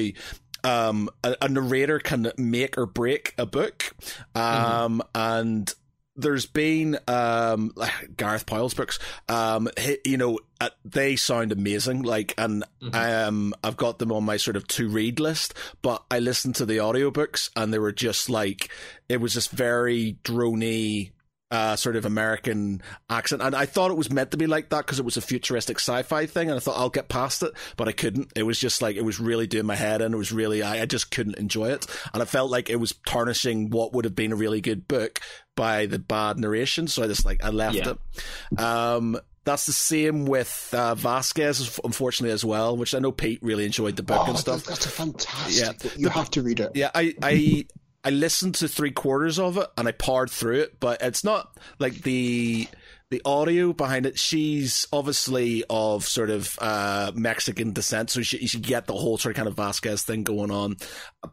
um, 0.66 1.10
a, 1.24 1.36
a, 1.42 1.50
narrator 1.50 2.00
can 2.00 2.32
make 2.38 2.78
or 2.78 2.86
break 2.86 3.34
a 3.38 3.46
book. 3.46 3.96
Um, 4.34 4.44
mm-hmm. 4.44 5.00
and 5.14 5.74
there's 6.16 6.46
been 6.46 6.98
um, 7.08 7.74
Gareth 8.18 8.46
Powell's 8.46 8.74
books. 8.74 9.00
Um, 9.30 9.70
you 10.04 10.18
know, 10.18 10.40
uh, 10.60 10.70
they 10.84 11.16
sound 11.16 11.52
amazing. 11.52 12.02
Like, 12.02 12.34
and 12.38 12.64
mm-hmm. 12.82 12.96
um, 12.96 13.54
I've 13.64 13.78
got 13.78 14.00
them 14.00 14.12
on 14.12 14.24
my 14.24 14.38
sort 14.38 14.56
of 14.56 14.68
to 14.70 14.90
read 14.90 15.20
list. 15.20 15.54
But 15.82 16.04
I 16.10 16.20
listened 16.20 16.56
to 16.56 16.66
the 16.66 16.78
audiobooks 16.78 17.50
and 17.56 17.74
they 17.74 17.80
were 17.80 17.92
just 17.92 18.30
like 18.30 18.70
it 19.08 19.22
was 19.22 19.34
just 19.34 19.52
very 19.52 20.18
drony 20.24 21.12
uh, 21.56 21.76
sort 21.78 21.96
of 21.96 22.06
American 22.06 22.82
accent. 23.10 23.42
And 23.42 23.56
I 23.56 23.66
thought 23.66 23.92
it 23.92 23.98
was 23.98 24.12
meant 24.12 24.32
to 24.32 24.38
be 24.38 24.46
like 24.46 24.70
that 24.70 24.86
because 24.86 25.00
it 25.00 25.06
was 25.06 25.16
a 25.16 25.22
futuristic 25.22 25.80
sci-fi 25.80 26.26
thing. 26.26 26.50
And 26.50 26.58
I 26.58 26.60
thought 26.60 26.78
I'll 26.78 26.90
get 26.90 27.08
past 27.08 27.44
it, 27.44 27.54
but 27.78 27.88
I 27.88 27.94
couldn't. 27.94 28.34
It 28.36 28.44
was 28.44 28.60
just 28.60 28.82
like, 28.82 28.98
it 28.98 29.06
was 29.06 29.20
really 29.20 29.48
doing 29.48 29.66
my 29.66 29.76
head 29.76 30.02
and 30.02 30.14
it 30.14 30.18
was 30.18 30.32
really, 30.32 30.62
I, 30.62 30.82
I 30.82 30.86
just 30.86 31.12
couldn't 31.12 31.38
enjoy 31.38 31.72
it. 31.72 31.88
And 32.14 32.22
I 32.22 32.26
felt 32.26 32.52
like 32.52 32.70
it 32.70 32.76
was 32.76 32.94
tarnishing 33.06 33.70
what 33.70 33.94
would 33.94 34.06
have 34.06 34.16
been 34.16 34.34
a 34.34 34.36
really 34.36 34.60
good 34.60 34.88
book 34.88 35.22
by 35.56 35.86
the 35.86 36.00
bad 36.00 36.38
narration. 36.38 36.88
So 36.88 37.04
I 37.04 37.08
just 37.08 37.26
like, 37.26 37.44
I 37.44 37.50
left 37.50 37.78
yeah. 37.78 37.94
it. 38.52 38.60
Um, 38.60 39.18
that's 39.46 39.68
the 39.68 39.72
same 39.74 40.26
with 40.26 40.74
uh, 40.74 40.96
Vasquez, 40.96 41.80
unfortunately, 41.84 42.34
as 42.34 42.44
well. 42.44 42.76
Which 42.76 42.96
I 42.96 43.00
know 43.00 43.12
Pete 43.12 43.40
really 43.44 43.64
enjoyed 43.64 43.96
the 43.96 44.04
book 44.04 44.24
oh, 44.26 44.32
and 44.32 44.40
stuff. 44.40 44.64
That's 44.64 44.88
a 44.88 44.90
fantastic. 44.90 45.84
Yeah, 45.84 45.92
you 45.96 46.08
the, 46.08 46.10
have 46.10 46.32
to 46.32 46.42
read 46.42 46.60
it. 46.60 46.72
Yeah, 46.74 46.90
I, 46.94 47.14
I 47.22 47.66
I 48.06 48.12
listened 48.12 48.54
to 48.56 48.68
three 48.68 48.92
quarters 48.92 49.40
of 49.40 49.58
it 49.58 49.68
and 49.78 49.88
I 49.88 49.92
powered 49.92 50.30
through 50.30 50.60
it, 50.60 50.80
but 50.80 51.02
it's 51.02 51.24
not 51.24 51.58
like 51.80 52.04
the 52.04 52.68
the 53.10 53.22
audio 53.26 53.74
behind 53.74 54.06
it. 54.06 54.20
She's 54.20 54.88
obviously 54.94 55.64
of 55.70 56.06
sort 56.06 56.30
of 56.30 56.58
uh, 56.62 57.12
Mexican 57.16 57.74
descent, 57.74 58.12
so 58.12 58.22
she, 58.22 58.46
should 58.46 58.62
get 58.62 58.86
the 58.86 58.94
whole 58.94 59.18
sort 59.18 59.34
of 59.34 59.38
kind 59.38 59.48
of 59.48 59.56
Vasquez 59.56 60.04
thing 60.04 60.24
going 60.24 60.52
on. 60.52 60.78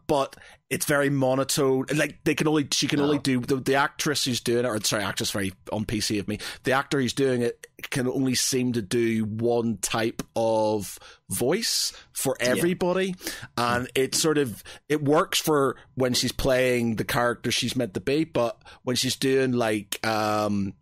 But 0.07 0.35
it's 0.73 0.85
very 0.85 1.11
monotone. 1.11 1.85
Like 1.95 2.23
they 2.23 2.33
can 2.33 2.47
only 2.47 2.67
she 2.71 2.87
can 2.87 2.99
only 2.99 3.19
do 3.19 3.39
the, 3.39 3.57
the 3.57 3.75
actress 3.75 4.25
who's 4.25 4.41
doing 4.41 4.65
it, 4.65 4.67
or 4.67 4.81
sorry, 4.81 5.03
actress 5.03 5.29
very 5.29 5.53
on 5.71 5.85
PC 5.85 6.19
of 6.19 6.27
me. 6.27 6.39
The 6.63 6.71
actor 6.71 6.99
who's 6.99 7.13
doing 7.13 7.43
it 7.43 7.67
can 7.91 8.07
only 8.07 8.33
seem 8.33 8.73
to 8.73 8.81
do 8.81 9.23
one 9.23 9.77
type 9.77 10.23
of 10.35 10.97
voice 11.29 11.93
for 12.11 12.35
everybody, 12.39 13.13
yeah. 13.55 13.75
and 13.75 13.87
it 13.93 14.15
sort 14.15 14.39
of 14.39 14.63
it 14.89 15.03
works 15.03 15.39
for 15.39 15.75
when 15.93 16.15
she's 16.15 16.31
playing 16.31 16.95
the 16.95 17.03
character 17.03 17.51
she's 17.51 17.75
meant 17.75 17.93
to 17.93 18.01
be, 18.01 18.23
but 18.23 18.59
when 18.81 18.95
she's 18.95 19.15
doing 19.15 19.51
like 19.51 20.03
um 20.05 20.73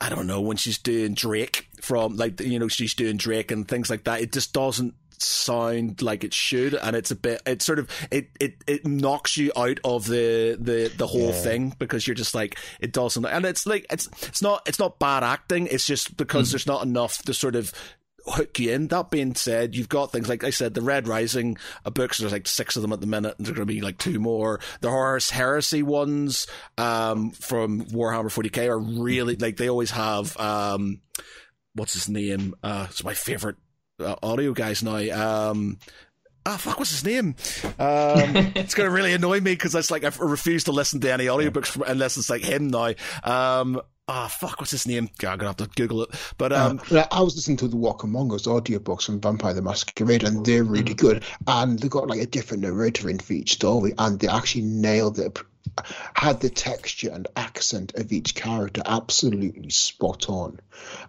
I 0.00 0.08
don't 0.08 0.28
know 0.28 0.40
when 0.40 0.56
she's 0.56 0.78
doing 0.78 1.14
Drake 1.14 1.68
from 1.80 2.16
like 2.16 2.40
you 2.40 2.60
know 2.60 2.68
she's 2.68 2.94
doing 2.94 3.16
Drake 3.16 3.50
and 3.50 3.66
things 3.66 3.90
like 3.90 4.04
that. 4.04 4.20
It 4.20 4.30
just 4.30 4.52
doesn't 4.52 4.94
sound 5.22 6.02
like 6.02 6.24
it 6.24 6.34
should 6.34 6.74
and 6.74 6.96
it's 6.96 7.10
a 7.10 7.16
bit 7.16 7.40
it 7.46 7.62
sort 7.62 7.78
of 7.78 7.88
it 8.10 8.30
it, 8.40 8.56
it 8.66 8.86
knocks 8.86 9.36
you 9.36 9.52
out 9.56 9.80
of 9.84 10.06
the 10.06 10.56
the 10.60 10.92
the 10.96 11.06
whole 11.06 11.30
yeah. 11.30 11.32
thing 11.32 11.74
because 11.78 12.06
you're 12.06 12.14
just 12.14 12.34
like 12.34 12.58
it 12.80 12.92
doesn't 12.92 13.24
and 13.24 13.44
it's 13.44 13.66
like 13.66 13.86
it's 13.90 14.08
it's 14.22 14.42
not 14.42 14.62
it's 14.66 14.78
not 14.78 14.98
bad 14.98 15.22
acting 15.22 15.66
it's 15.66 15.86
just 15.86 16.16
because 16.16 16.48
mm. 16.48 16.52
there's 16.52 16.66
not 16.66 16.84
enough 16.84 17.22
to 17.22 17.34
sort 17.34 17.56
of 17.56 17.72
hook 18.26 18.58
you 18.58 18.72
in. 18.72 18.88
That 18.88 19.10
being 19.10 19.34
said, 19.34 19.74
you've 19.74 19.88
got 19.88 20.12
things 20.12 20.28
like 20.28 20.44
I 20.44 20.50
said, 20.50 20.74
the 20.74 20.82
Red 20.82 21.08
Rising 21.08 21.56
books. 21.84 22.18
There's 22.18 22.32
like 22.32 22.46
six 22.46 22.76
of 22.76 22.82
them 22.82 22.92
at 22.92 23.00
the 23.00 23.06
minute, 23.06 23.34
and 23.36 23.46
there's 23.46 23.56
going 23.56 23.66
to 23.66 23.74
be 23.74 23.80
like 23.80 23.98
two 23.98 24.20
more. 24.20 24.60
The 24.80 24.90
Horus 24.90 25.30
Heresy 25.30 25.82
ones 25.82 26.46
um, 26.78 27.30
from 27.30 27.84
Warhammer 27.86 28.26
40k 28.26 28.68
are 28.68 28.78
really 28.78 29.36
like 29.36 29.56
they 29.56 29.68
always 29.68 29.90
have. 29.90 30.36
Um, 30.36 31.00
what's 31.74 31.94
his 31.94 32.08
name? 32.08 32.54
Uh, 32.62 32.86
it's 32.90 33.04
my 33.04 33.14
favorite 33.14 33.56
audio 34.22 34.52
guys 34.52 34.82
now. 34.82 35.50
Um, 35.50 35.78
Ah, 36.44 36.54
oh, 36.54 36.56
fuck, 36.56 36.78
what's 36.80 36.90
his 36.90 37.04
name? 37.04 37.36
Um, 37.78 38.52
it's 38.56 38.74
going 38.74 38.88
to 38.88 38.90
really 38.90 39.12
annoy 39.12 39.38
me 39.38 39.52
because 39.52 39.76
it's 39.76 39.92
like 39.92 40.02
I 40.02 40.10
refuse 40.18 40.64
to 40.64 40.72
listen 40.72 41.00
to 41.02 41.12
any 41.12 41.26
audiobooks 41.26 41.66
from, 41.66 41.84
unless 41.86 42.16
it's 42.16 42.28
like 42.28 42.42
him 42.42 42.66
now. 42.66 42.94
Um, 43.22 43.80
Ah, 44.08 44.24
oh, 44.24 44.28
fuck, 44.28 44.58
what's 44.58 44.72
his 44.72 44.86
name? 44.86 45.08
God, 45.18 45.32
I'm 45.32 45.38
gonna 45.38 45.48
have 45.50 45.56
to 45.58 45.68
Google 45.68 46.02
it. 46.02 46.10
But 46.36 46.52
uh, 46.52 46.70
um, 46.70 46.80
uh, 46.90 47.06
I 47.12 47.22
was 47.22 47.36
listening 47.36 47.56
to 47.58 47.68
the 47.68 47.76
Walk 47.76 48.02
Among 48.02 48.34
Us 48.34 48.48
audiobooks 48.48 49.04
from 49.04 49.20
Vampire 49.20 49.54
the 49.54 49.62
Masquerade, 49.62 50.24
and 50.24 50.44
they're 50.44 50.64
really 50.64 50.92
mm. 50.92 50.96
good. 50.96 51.24
And 51.46 51.78
they've 51.78 51.88
got 51.88 52.08
like 52.08 52.20
a 52.20 52.26
different 52.26 52.64
narrator 52.64 53.08
in 53.08 53.20
for 53.20 53.32
each 53.32 53.52
story, 53.52 53.94
and 53.96 54.18
they 54.18 54.26
actually 54.26 54.62
nailed 54.62 55.20
it 55.20 55.38
had 56.14 56.40
the 56.40 56.50
texture 56.50 57.10
and 57.10 57.28
accent 57.36 57.94
of 57.94 58.12
each 58.12 58.34
character 58.34 58.82
absolutely 58.84 59.70
spot 59.70 60.28
on, 60.28 60.60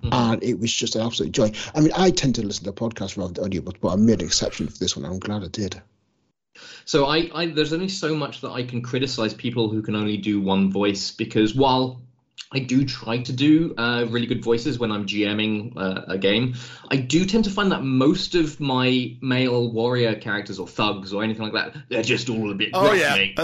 mm-hmm. 0.02 0.10
and 0.12 0.44
it 0.44 0.60
was 0.60 0.72
just 0.72 0.96
an 0.96 1.02
absolute 1.02 1.32
joy. 1.32 1.52
I 1.76 1.82
mean, 1.82 1.92
I 1.96 2.12
tend 2.12 2.36
to 2.36 2.46
listen 2.46 2.66
to 2.66 2.72
podcasts 2.72 3.18
rather 3.18 3.34
than 3.34 3.50
audiobooks, 3.50 3.80
but 3.82 3.94
I 3.94 3.96
made 3.96 4.22
an 4.22 4.28
exception 4.28 4.68
for 4.68 4.78
this 4.78 4.96
one. 4.96 5.06
I'm 5.06 5.20
glad 5.20 5.44
I 5.44 5.48
did. 5.48 5.82
So 6.86 7.06
I, 7.06 7.30
I, 7.34 7.46
there's 7.48 7.74
only 7.74 7.89
so 7.89 8.16
much 8.16 8.42
that 8.42 8.52
I 8.52 8.63
can 8.63 8.82
criticize 8.82 9.34
people 9.34 9.70
who 9.70 9.82
can 9.82 9.96
only 9.96 10.18
do 10.18 10.42
one 10.42 10.72
voice 10.72 11.12
because 11.12 11.56
while 11.56 12.02
I 12.54 12.60
do 12.60 12.86
try 12.86 13.18
to 13.18 13.34
do 13.34 13.74
uh, 13.78 14.06
really 14.10 14.28
good 14.28 14.44
voices 14.44 14.78
when 14.78 14.92
I'm 14.92 15.06
GMing 15.06 15.74
uh, 15.76 16.04
a 16.08 16.18
game. 16.18 16.56
I 16.89 16.98
do 16.98 17.26
tend 17.26 17.46
to 17.46 17.50
find 17.50 17.72
that 17.72 17.84
most 17.84 18.36
of 18.36 18.60
my 18.60 19.16
male 19.22 19.72
warrior 19.72 20.16
characters 20.16 20.60
or 20.60 20.68
thugs 20.68 21.13
or 21.13 21.24
anything 21.24 21.44
like 21.44 21.54
that, 21.54 21.76
they're 21.89 22.04
just 22.04 22.30
all 22.30 22.52
a 22.52 22.56
bit 22.56 22.70
oh, 22.74 22.89
gruff, 22.89 23.00
yeah. 23.00 23.16
Mate. 23.16 23.36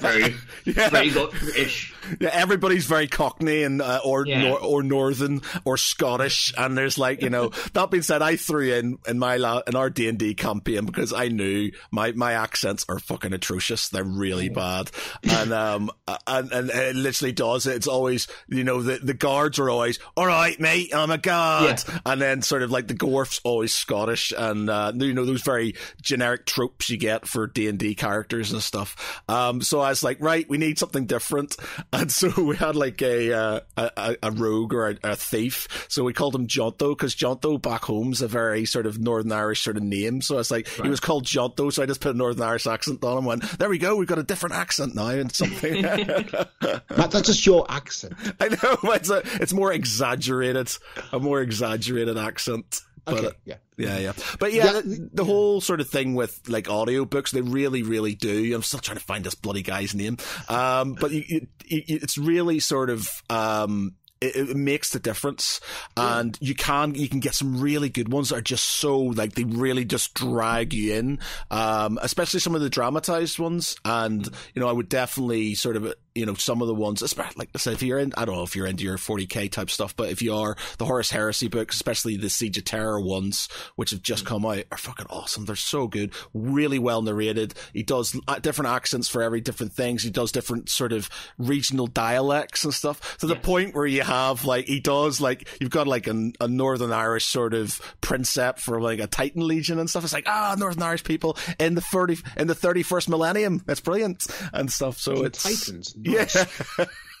very, 0.00 0.34
yeah. 0.64 0.88
very 0.88 1.10
British. 1.10 1.94
Yeah, 2.20 2.30
everybody's 2.32 2.86
very 2.86 3.06
Cockney 3.06 3.62
and 3.62 3.82
uh, 3.82 4.00
or 4.04 4.26
yeah. 4.26 4.42
nor, 4.42 4.60
or 4.60 4.82
Northern 4.82 5.42
or 5.64 5.76
Scottish, 5.76 6.52
and 6.56 6.76
there's 6.76 6.98
like 6.98 7.22
you 7.22 7.30
know. 7.30 7.48
that 7.74 7.90
being 7.90 8.02
said, 8.02 8.22
I 8.22 8.36
threw 8.36 8.72
in 8.72 8.98
in 9.06 9.18
my 9.18 9.36
la- 9.36 9.62
in 9.66 9.76
our 9.76 9.90
D 9.90 10.08
and 10.08 10.18
D 10.18 10.34
campaign 10.34 10.86
because 10.86 11.12
I 11.12 11.28
knew 11.28 11.70
my 11.90 12.12
my 12.12 12.32
accents 12.32 12.84
are 12.88 12.98
fucking 12.98 13.32
atrocious. 13.32 13.88
They're 13.88 14.04
really 14.04 14.48
bad, 14.48 14.90
and 15.22 15.52
um 15.52 15.90
and 16.26 16.50
and 16.52 16.70
it 16.70 16.96
literally 16.96 17.32
does. 17.32 17.66
It's 17.66 17.86
always 17.86 18.26
you 18.48 18.64
know, 18.64 18.82
the, 18.82 18.98
the 18.98 19.14
guards 19.14 19.58
are 19.58 19.68
always, 19.68 19.98
all 20.16 20.26
right, 20.26 20.58
mate, 20.58 20.94
I'm 20.94 21.10
a 21.10 21.18
guard. 21.18 21.82
Yeah. 21.86 21.98
And 22.06 22.20
then 22.20 22.42
sort 22.42 22.62
of 22.62 22.70
like 22.70 22.88
the 22.88 22.94
Gorf's 22.94 23.40
always 23.44 23.74
Scottish 23.74 24.32
and, 24.36 24.70
uh, 24.70 24.92
you 24.94 25.12
know, 25.12 25.24
those 25.24 25.42
very 25.42 25.74
generic 26.00 26.46
tropes 26.46 26.88
you 26.90 26.96
get 26.96 27.26
for 27.26 27.46
D&D 27.46 27.94
characters 27.94 28.52
and 28.52 28.62
stuff. 28.62 29.22
Um, 29.28 29.60
so 29.60 29.80
I 29.80 29.90
was 29.90 30.02
like, 30.02 30.18
right, 30.20 30.48
we 30.48 30.58
need 30.58 30.78
something 30.78 31.06
different. 31.06 31.56
And 31.90 32.12
so 32.12 32.30
we 32.42 32.54
had 32.56 32.76
like 32.76 33.00
a, 33.02 33.32
uh, 33.32 33.60
a, 33.76 34.16
a, 34.22 34.30
rogue 34.30 34.74
or 34.74 34.90
a, 34.90 34.98
a, 35.02 35.16
thief. 35.16 35.86
So 35.88 36.04
we 36.04 36.12
called 36.12 36.34
him 36.34 36.46
Jonto 36.46 36.90
because 36.90 37.14
Jonto 37.14 37.60
back 37.60 37.84
home's 37.84 38.20
a 38.20 38.28
very 38.28 38.66
sort 38.66 38.86
of 38.86 38.98
Northern 38.98 39.32
Irish 39.32 39.62
sort 39.62 39.76
of 39.76 39.82
name. 39.82 40.20
So 40.20 40.34
I 40.34 40.38
was 40.38 40.50
like, 40.50 40.68
right. 40.78 40.84
he 40.84 40.90
was 40.90 41.00
called 41.00 41.24
Jonto. 41.24 41.72
So 41.72 41.82
I 41.82 41.86
just 41.86 42.00
put 42.00 42.14
a 42.14 42.18
Northern 42.18 42.42
Irish 42.42 42.66
accent 42.66 43.02
on 43.02 43.12
him 43.12 43.18
and 43.18 43.26
went, 43.26 43.42
there 43.58 43.68
we 43.68 43.78
go. 43.78 43.96
We've 43.96 44.06
got 44.06 44.18
a 44.18 44.22
different 44.22 44.54
accent 44.56 44.94
now 44.94 45.08
and 45.08 45.32
something. 45.32 45.82
Matt, 46.62 47.10
that's 47.10 47.26
just 47.26 47.46
your 47.46 47.66
accent. 47.68 48.14
I 48.40 48.48
know 48.48 48.92
it's 48.92 49.10
a, 49.10 49.22
it's 49.42 49.52
more 49.52 49.72
exaggerated, 49.72 50.70
a 51.12 51.18
more 51.18 51.40
exaggerated 51.40 52.16
accent. 52.16 52.80
But, 53.04 53.24
okay, 53.24 53.36
yeah. 53.44 53.54
Yeah, 53.78 53.98
yeah. 53.98 54.12
But 54.38 54.52
yeah, 54.52 54.66
yeah, 54.66 54.72
the, 54.72 55.10
the 55.14 55.24
whole 55.24 55.60
sort 55.60 55.80
of 55.80 55.88
thing 55.88 56.14
with 56.14 56.40
like 56.48 56.66
audiobooks, 56.66 57.30
they 57.30 57.40
really, 57.40 57.82
really 57.82 58.14
do. 58.14 58.54
I'm 58.54 58.62
still 58.62 58.80
trying 58.80 58.98
to 58.98 59.04
find 59.04 59.24
this 59.24 59.34
bloody 59.34 59.62
guy's 59.62 59.94
name. 59.94 60.18
Um, 60.48 60.94
but 60.94 61.12
you, 61.12 61.46
you, 61.64 61.82
it's 61.86 62.18
really 62.18 62.60
sort 62.60 62.90
of, 62.90 63.22
um, 63.30 63.94
it, 64.20 64.50
it, 64.50 64.56
makes 64.56 64.90
the 64.90 64.98
difference 64.98 65.60
and 65.96 66.36
you 66.40 66.54
can 66.54 66.94
you 66.94 67.08
can 67.08 67.20
get 67.20 67.34
some 67.34 67.60
really 67.60 67.88
good 67.88 68.10
ones 68.10 68.30
that 68.30 68.36
are 68.36 68.42
just 68.42 68.64
so 68.64 68.98
like 68.98 69.34
they 69.34 69.44
really 69.44 69.84
just 69.84 70.14
drag 70.14 70.74
you 70.74 70.94
in 70.94 71.18
um, 71.50 71.98
especially 72.02 72.40
some 72.40 72.54
of 72.54 72.60
the 72.60 72.70
dramatized 72.70 73.38
ones 73.38 73.76
and 73.84 74.28
you 74.54 74.60
know 74.60 74.68
i 74.68 74.72
would 74.72 74.88
definitely 74.88 75.54
sort 75.54 75.76
of 75.76 75.94
you 76.18 76.26
know 76.26 76.34
some 76.34 76.62
of 76.62 76.68
the 76.68 76.74
ones 76.74 77.02
like 77.36 77.48
i 77.54 77.58
said 77.58 77.72
if 77.72 77.82
you're 77.82 77.98
in 77.98 78.12
i 78.16 78.24
don't 78.24 78.36
know 78.36 78.42
if 78.42 78.54
you're 78.56 78.66
into 78.66 78.84
your 78.84 78.98
40k 78.98 79.50
type 79.50 79.70
stuff 79.70 79.94
but 79.96 80.10
if 80.10 80.20
you 80.20 80.34
are 80.34 80.56
the 80.78 80.84
horus 80.84 81.10
heresy 81.10 81.48
books 81.48 81.76
especially 81.76 82.16
the 82.16 82.28
siege 82.28 82.58
of 82.58 82.64
Terra 82.64 83.00
ones 83.00 83.48
which 83.76 83.90
have 83.90 84.02
just 84.02 84.24
come 84.24 84.44
out 84.44 84.64
are 84.70 84.78
fucking 84.78 85.06
awesome. 85.10 85.44
They're 85.44 85.56
so 85.56 85.86
good. 85.86 86.12
Really 86.34 86.78
well 86.78 87.02
narrated. 87.02 87.54
He 87.72 87.82
does 87.82 88.18
different 88.40 88.70
accents 88.70 89.08
for 89.08 89.22
every 89.22 89.40
different 89.40 89.72
things. 89.72 90.02
He 90.02 90.10
does 90.10 90.32
different 90.32 90.68
sort 90.68 90.92
of 90.92 91.08
regional 91.38 91.86
dialects 91.86 92.64
and 92.64 92.74
stuff. 92.74 93.18
To 93.18 93.26
the 93.26 93.36
point 93.36 93.74
where 93.74 93.86
you 93.86 94.02
have 94.02 94.44
like 94.44 94.66
he 94.66 94.80
does 94.80 95.20
like 95.20 95.48
you've 95.60 95.70
got 95.70 95.86
like 95.86 96.06
a, 96.06 96.32
a 96.40 96.48
Northern 96.48 96.92
Irish 96.92 97.26
sort 97.26 97.54
of 97.54 97.80
princeps 98.00 98.62
for 98.62 98.80
like 98.80 99.00
a 99.00 99.06
Titan 99.06 99.46
Legion 99.46 99.78
and 99.78 99.88
stuff. 99.88 100.04
It's 100.04 100.12
like 100.12 100.28
ah, 100.28 100.54
Northern 100.58 100.82
Irish 100.82 101.04
people 101.04 101.36
in 101.58 101.74
the 101.74 101.80
thirty 101.80 102.18
in 102.36 102.46
the 102.46 102.54
thirty 102.54 102.82
first 102.82 103.08
millennium. 103.08 103.62
That's 103.66 103.80
brilliant 103.80 104.26
and 104.52 104.70
stuff. 104.70 104.98
So 104.98 105.24
it's 105.24 105.42
Titans, 105.42 105.94
nice. 106.16 106.34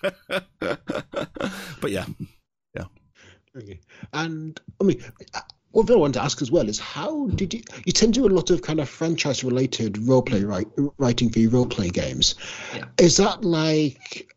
yeah. 0.02 0.06
but 1.80 1.90
yeah, 1.90 2.06
yeah. 2.74 2.84
Okay, 3.56 3.80
and 4.12 4.60
I 4.80 4.84
mean. 4.84 5.02
What 5.72 5.90
I 5.90 5.96
want 5.96 6.14
to 6.14 6.22
ask 6.22 6.40
as 6.40 6.50
well 6.50 6.66
is 6.66 6.78
how 6.78 7.26
did 7.28 7.52
you 7.52 7.60
you 7.84 7.92
tend 7.92 8.14
to 8.14 8.20
do 8.20 8.26
a 8.26 8.34
lot 8.34 8.48
of 8.48 8.62
kind 8.62 8.80
of 8.80 8.88
franchise 8.88 9.44
related 9.44 9.98
role 9.98 10.22
play 10.22 10.42
write, 10.42 10.66
writing 10.96 11.28
for 11.28 11.40
your 11.40 11.50
role 11.50 11.66
play 11.66 11.90
games? 11.90 12.36
Yeah. 12.74 12.86
Is 12.96 13.18
that 13.18 13.44
like 13.44 14.34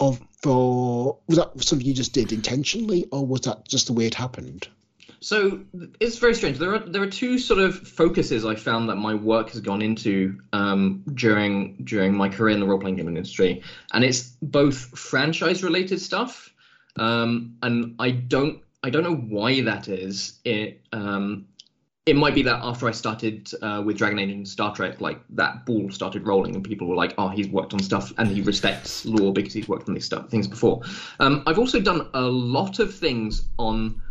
of 0.00 0.20
for 0.42 1.18
was 1.26 1.38
that 1.38 1.62
something 1.62 1.86
you 1.86 1.94
just 1.94 2.12
did 2.12 2.32
intentionally, 2.32 3.06
or 3.12 3.24
was 3.24 3.42
that 3.42 3.68
just 3.68 3.86
the 3.86 3.92
way 3.92 4.06
it 4.06 4.14
happened? 4.14 4.68
So 5.24 5.60
it's 6.00 6.18
very 6.18 6.34
strange. 6.34 6.58
There 6.58 6.74
are 6.74 6.80
there 6.80 7.00
are 7.00 7.08
two 7.08 7.38
sort 7.38 7.58
of 7.58 7.74
focuses 7.74 8.44
I 8.44 8.56
found 8.56 8.90
that 8.90 8.96
my 8.96 9.14
work 9.14 9.48
has 9.52 9.60
gone 9.60 9.80
into 9.80 10.38
um, 10.52 11.02
during 11.14 11.76
during 11.82 12.14
my 12.14 12.28
career 12.28 12.52
in 12.52 12.60
the 12.60 12.66
role 12.66 12.78
playing 12.78 12.96
game 12.96 13.08
industry, 13.08 13.62
and 13.94 14.04
it's 14.04 14.36
both 14.42 14.76
franchise 14.98 15.64
related 15.64 16.02
stuff, 16.02 16.52
um, 16.96 17.56
and 17.62 17.94
I 17.98 18.10
don't 18.10 18.60
I 18.82 18.90
don't 18.90 19.02
know 19.02 19.16
why 19.16 19.62
that 19.62 19.88
is. 19.88 20.40
It 20.44 20.82
um, 20.92 21.46
it 22.04 22.16
might 22.16 22.34
be 22.34 22.42
that 22.42 22.60
after 22.62 22.86
I 22.86 22.90
started 22.90 23.50
uh, 23.62 23.82
with 23.82 23.96
Dragon 23.96 24.18
Age 24.18 24.30
and 24.30 24.46
Star 24.46 24.74
Trek, 24.74 25.00
like 25.00 25.20
that 25.30 25.64
ball 25.64 25.90
started 25.90 26.26
rolling, 26.26 26.54
and 26.54 26.62
people 26.62 26.86
were 26.86 26.96
like, 26.96 27.14
"Oh, 27.16 27.28
he's 27.28 27.48
worked 27.48 27.72
on 27.72 27.80
stuff, 27.80 28.12
and 28.18 28.28
he 28.28 28.42
respects 28.42 29.06
lore 29.06 29.32
because 29.32 29.54
he's 29.54 29.68
worked 29.68 29.88
on 29.88 29.94
these 29.94 30.04
stuff, 30.04 30.28
things 30.28 30.46
before." 30.46 30.82
Um, 31.18 31.42
I've 31.46 31.58
also 31.58 31.80
done 31.80 32.10
a 32.12 32.20
lot 32.20 32.78
of 32.78 32.94
things 32.94 33.48
on 33.58 34.02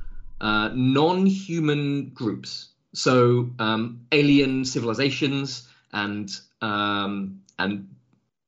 uh, 0.43 0.69
non-human 0.73 2.10
groups, 2.10 2.69
so 2.93 3.49
um, 3.60 4.06
alien 4.12 4.65
civilizations 4.65 5.67
and 5.93 6.29
um, 6.62 7.41
and 7.58 7.88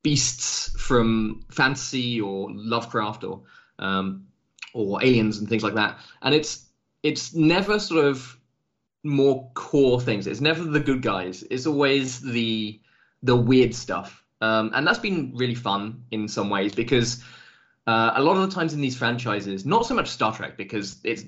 beasts 0.03 0.69
from 0.77 1.45
fantasy 1.49 2.19
or 2.19 2.49
Lovecraft 2.51 3.23
or 3.23 3.43
um, 3.79 4.27
or 4.73 5.01
aliens 5.03 5.37
and 5.37 5.47
things 5.47 5.63
like 5.63 5.75
that, 5.75 5.97
and 6.21 6.35
it's 6.35 6.65
it's 7.01 7.33
never 7.33 7.79
sort 7.79 8.03
of 8.03 8.37
more 9.05 9.49
core 9.53 10.01
things. 10.01 10.27
It's 10.27 10.41
never 10.41 10.65
the 10.65 10.81
good 10.81 11.01
guys. 11.01 11.45
It's 11.49 11.65
always 11.65 12.19
the 12.19 12.77
the 13.23 13.37
weird 13.37 13.73
stuff. 13.73 14.21
Um, 14.41 14.71
and 14.75 14.85
that's 14.85 14.99
been 14.99 15.31
really 15.33 15.55
fun 15.55 16.03
in 16.11 16.27
some 16.27 16.49
ways 16.49 16.75
because 16.75 17.23
uh, 17.87 18.11
a 18.15 18.21
lot 18.21 18.35
of 18.35 18.49
the 18.49 18.53
times 18.53 18.73
in 18.73 18.81
these 18.81 18.97
franchises, 18.97 19.65
not 19.65 19.85
so 19.85 19.95
much 19.95 20.09
Star 20.09 20.35
Trek 20.35 20.57
because 20.57 20.97
it's 21.05 21.23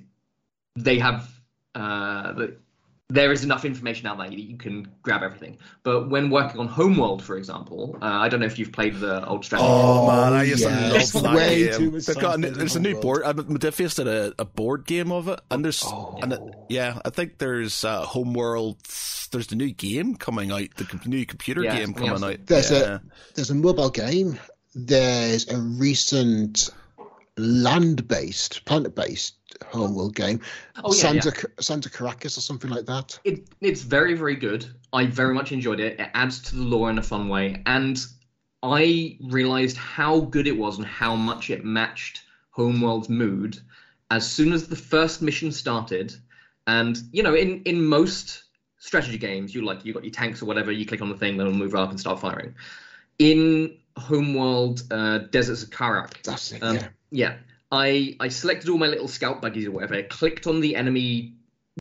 they 0.78 1.00
have 1.00 1.30
uh, 1.76 2.34
the, 2.34 2.58
there 3.10 3.32
is 3.32 3.44
enough 3.44 3.64
information 3.64 4.06
out 4.06 4.18
there 4.18 4.30
that 4.30 4.38
you 4.38 4.58
can 4.58 4.86
grab 5.02 5.24
everything. 5.24 5.58
But 5.84 6.10
when 6.10 6.30
working 6.30 6.60
on 6.60 6.68
Homeworld, 6.68 7.24
for 7.24 7.38
example, 7.38 7.98
uh, 8.02 8.06
I 8.06 8.28
don't 8.28 8.42
know 8.42 8.46
if 8.46 8.60
you've 8.60 8.74
played 8.74 9.00
the 9.00 9.26
old 9.26 9.46
strategy. 9.46 9.70
Oh, 9.70 10.08
man, 10.08 10.34
I 10.34 10.44
used 10.44 10.64
yeah. 10.64 10.90
to 10.90 11.18
love 11.18 11.24
that 11.24 11.36
way 11.36 11.70
game. 11.70 12.02
Too 12.02 12.14
got 12.16 12.44
a, 12.44 12.52
there's 12.52 12.76
a 12.76 12.82
new 12.82 13.00
board. 13.00 13.24
Uh, 13.24 13.34
Modiphius 13.34 13.96
did 13.96 14.08
a, 14.08 14.34
a 14.38 14.46
board 14.46 14.86
game 14.86 15.12
of 15.12 15.30
it, 15.30 15.40
and 15.50 15.64
there's 15.64 15.84
oh. 15.86 16.20
and 16.22 16.34
it, 16.34 16.42
yeah, 16.68 17.00
I 17.06 17.10
think 17.10 17.38
there's 17.38 17.86
uh, 17.86 18.02
Homeworld. 18.02 18.78
There's 19.32 19.48
the 19.48 19.56
new 19.56 19.72
game 19.72 20.16
coming 20.16 20.52
out, 20.52 20.68
the 20.76 21.00
new 21.06 21.26
computer 21.26 21.64
yeah, 21.64 21.78
game 21.78 21.94
coming 21.94 22.24
out. 22.24 22.46
There's 22.46 22.72
yeah. 22.72 22.96
a 22.96 23.00
there's 23.36 23.52
a 23.52 23.56
mobile 23.56 23.90
game. 23.90 24.38
There's 24.76 25.48
a 25.50 25.58
recent 25.58 26.70
land-based, 27.38 28.66
planet-based 28.66 29.36
homeworld 29.66 30.16
game. 30.16 30.42
Oh, 30.84 30.94
yeah, 30.94 31.00
Santa 31.00 31.34
yeah. 31.36 31.44
Santa 31.60 31.90
Caracas 31.90 32.38
or 32.38 32.42
something 32.42 32.70
like 32.70 32.86
that. 32.86 33.20
It, 33.24 33.48
it's 33.62 33.82
very 33.82 34.14
very 34.14 34.36
good. 34.36 34.66
I 34.94 35.06
very 35.06 35.34
much 35.34 35.52
enjoyed 35.52 35.80
it. 35.80 36.00
It 36.00 36.10
adds 36.14 36.42
to 36.44 36.56
the 36.56 36.64
lore 36.64 36.90
in 36.90 36.98
a 36.98 37.04
fun 37.04 37.30
way, 37.30 37.62
and 37.66 37.98
I 38.64 39.18
realized 39.22 39.78
how 39.78 40.22
good 40.22 40.48
it 40.48 40.58
was 40.58 40.78
and 40.78 40.86
how 40.86 41.16
much 41.16 41.50
it 41.50 41.64
matched 41.64 42.24
Homeworld's 42.52 43.10
mood 43.10 43.60
as 44.10 44.30
soon 44.30 44.54
as 44.54 44.68
the 44.68 44.76
first 44.76 45.22
mission 45.22 45.52
started. 45.52 46.16
And 46.66 46.98
you 47.12 47.24
know, 47.24 47.36
in 47.36 47.62
in 47.64 47.84
most 47.86 48.44
strategy 48.80 49.18
games, 49.18 49.54
you 49.54 49.64
like 49.64 49.86
you 49.86 49.94
got 49.94 50.04
your 50.04 50.14
tanks 50.14 50.42
or 50.42 50.46
whatever. 50.46 50.72
You 50.72 50.86
click 50.86 51.02
on 51.02 51.10
the 51.10 51.18
thing, 51.18 51.38
then 51.38 51.48
it'll 51.48 51.58
move 51.58 51.76
up 51.76 51.90
and 51.90 52.00
start 52.00 52.20
firing. 52.20 52.56
In 53.20 53.78
Homeworld, 53.98 54.84
uh, 54.92 55.20
Deserts 55.20 55.64
of 55.64 55.70
Kharak. 55.70 56.22
That's 56.24 56.52
it. 56.52 56.62
Um, 56.62 56.76
yeah. 56.76 56.88
Yeah. 57.12 57.38
I 57.72 58.16
I 58.20 58.30
selected 58.30 58.70
all 58.70 58.78
my 58.78 58.88
little 58.88 59.08
scout 59.08 59.42
buggies 59.42 59.68
or 59.68 59.72
whatever, 59.72 60.02
clicked 60.04 60.48
on 60.48 60.62
the 60.62 60.76
enemy, 60.76 61.34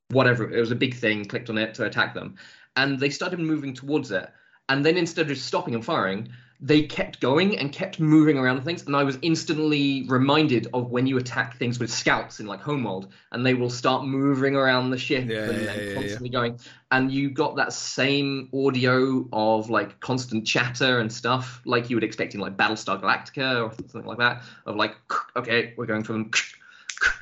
whatever 0.09 0.51
it 0.51 0.59
was 0.59 0.73
a 0.73 0.77
big 0.77 0.95
thing, 0.95 1.25
clicked 1.25 1.49
on 1.49 1.59
it 1.59 1.75
to 1.75 1.85
attack 1.85 2.15
them, 2.15 2.37
and 2.75 2.99
they 2.99 3.11
started 3.11 3.39
moving 3.39 3.73
towards 3.73 4.11
it. 4.11 4.29
And 4.69 4.85
then 4.85 4.97
instead 4.97 5.31
of 5.31 5.39
stopping 5.39 5.75
and 5.75 5.85
firing, 5.85 6.29
they 6.61 6.83
kept 6.83 7.21
going 7.21 7.59
and 7.59 7.73
kept 7.73 8.01
moving 8.01 8.38
around 8.38 8.62
things, 8.62 8.87
and 8.87 8.97
I 8.97 9.05
was 9.05 9.19
instantly 9.23 10.07
reminded 10.09 10.69
of 10.73 10.90
when 10.90 11.07
you 11.07 11.19
attack 11.19 11.59
things 11.59 11.79
with 11.79 11.90
scouts 11.90 12.40
in 12.40 12.47
like 12.47 12.61
Homeworld, 12.61 13.12
and 13.33 13.45
they 13.45 13.55
will 13.55 13.71
start 13.71 14.05
moving 14.05 14.57
around 14.57 14.90
the 14.90 14.99
ship 14.99 15.29
Yeah, 15.29 15.51
and, 15.51 15.64
yeah, 15.64 15.71
and 15.71 15.88
yeah, 15.88 15.95
constantly 15.95 16.29
going. 16.31 16.59
And 16.90 17.11
you 17.12 17.31
got 17.31 17.57
that 17.57 17.73
same 17.73 18.49
audio 18.55 19.29
of 19.33 19.69
like 19.71 20.01
constant 20.01 20.47
chatter 20.47 20.99
and 20.99 21.12
stuff, 21.12 21.61
like 21.64 21.90
you 21.90 21.97
would 21.97 22.05
expect 22.05 22.35
in 22.35 22.40
like 22.40 22.57
Battlestar 22.57 23.01
Galactica 23.01 23.62
or 23.62 23.75
something 23.75 24.07
like 24.07 24.19
that, 24.19 24.42
of 24.64 24.77
like, 24.77 24.95
okay, 25.37 25.75
we're 25.77 25.87
going 25.87 26.05
from, 26.05 26.31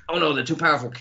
oh 0.09 0.19
no, 0.19 0.33
they're 0.33 0.45
too 0.45 0.57
powerful, 0.57 0.93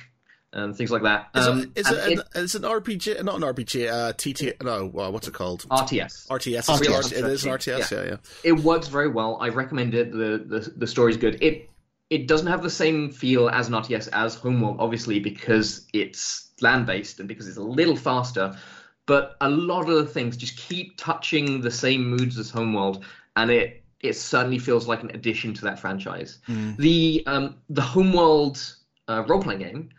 and 0.54 0.76
things 0.76 0.92
like 0.92 1.02
that. 1.04 1.30
Is, 1.36 1.48
Um, 1.48 1.60
it, 1.60 1.70
is, 1.80 1.92
it, 1.92 2.12
an, 2.12 2.24
it 2.44 2.56
an 2.56 2.62
RPG? 2.62 3.24
Not 3.24 3.36
an 3.36 3.42
RPG. 3.42 3.92
Uh, 3.92 4.14
TT. 4.14 4.62
No. 4.64 4.86
Well, 4.86 5.12
what's 5.12 5.28
it 5.28 5.34
called? 5.34 5.66
RTS. 5.70 6.28
RTS. 6.28 6.70
RTS. 6.70 7.00
It's 7.00 7.12
It 7.12 7.26
is 7.26 7.46
an 7.46 7.52
RTS. 7.52 7.92
Yeah, 7.92 8.04
yeah. 8.04 8.16
it 8.44 8.54
works 8.54 8.88
very 8.88 9.10
well. 9.10 9.38
I 9.42 9.50
recommend 9.50 9.94
it. 9.96 10.12
The 10.12 10.44
the 10.46 10.74
the 10.76 10.88
story's 10.88 11.18
good. 11.18 11.42
It 11.42 11.70
it 12.10 12.28
doesn't 12.28 12.48
have 12.48 12.62
the 12.62 12.70
same 12.70 13.12
feel 13.12 13.50
as 13.50 13.68
an 13.68 13.74
RTS 13.74 14.10
as 14.14 14.36
Homeworld, 14.36 14.78
obviously, 14.80 15.20
because 15.20 15.88
it's 15.94 16.52
land 16.62 16.86
based 16.86 17.20
and 17.20 17.28
because 17.28 17.48
it's 17.48 17.58
a 17.58 17.64
little 17.64 17.96
faster. 17.96 18.56
But 19.06 19.36
a 19.42 19.50
lot 19.50 19.90
of 19.90 19.96
the 19.96 20.06
things 20.06 20.38
just 20.38 20.56
keep 20.56 20.98
touching 20.98 21.62
the 21.62 21.72
same 21.72 22.10
moods 22.10 22.38
as 22.38 22.50
Homeworld, 22.50 23.04
and 23.36 23.50
it 23.50 23.84
it 24.02 24.14
certainly 24.18 24.60
feels 24.60 24.88
like 24.88 25.02
an 25.02 25.10
addition 25.14 25.54
to 25.56 25.62
that 25.64 25.80
franchise. 25.80 26.40
The 26.78 27.24
um 27.26 27.56
the 27.70 27.82
Homeworld 27.82 28.62
uh, 29.08 29.24
role 29.28 29.42
playing 29.42 29.60
game, 29.60 29.90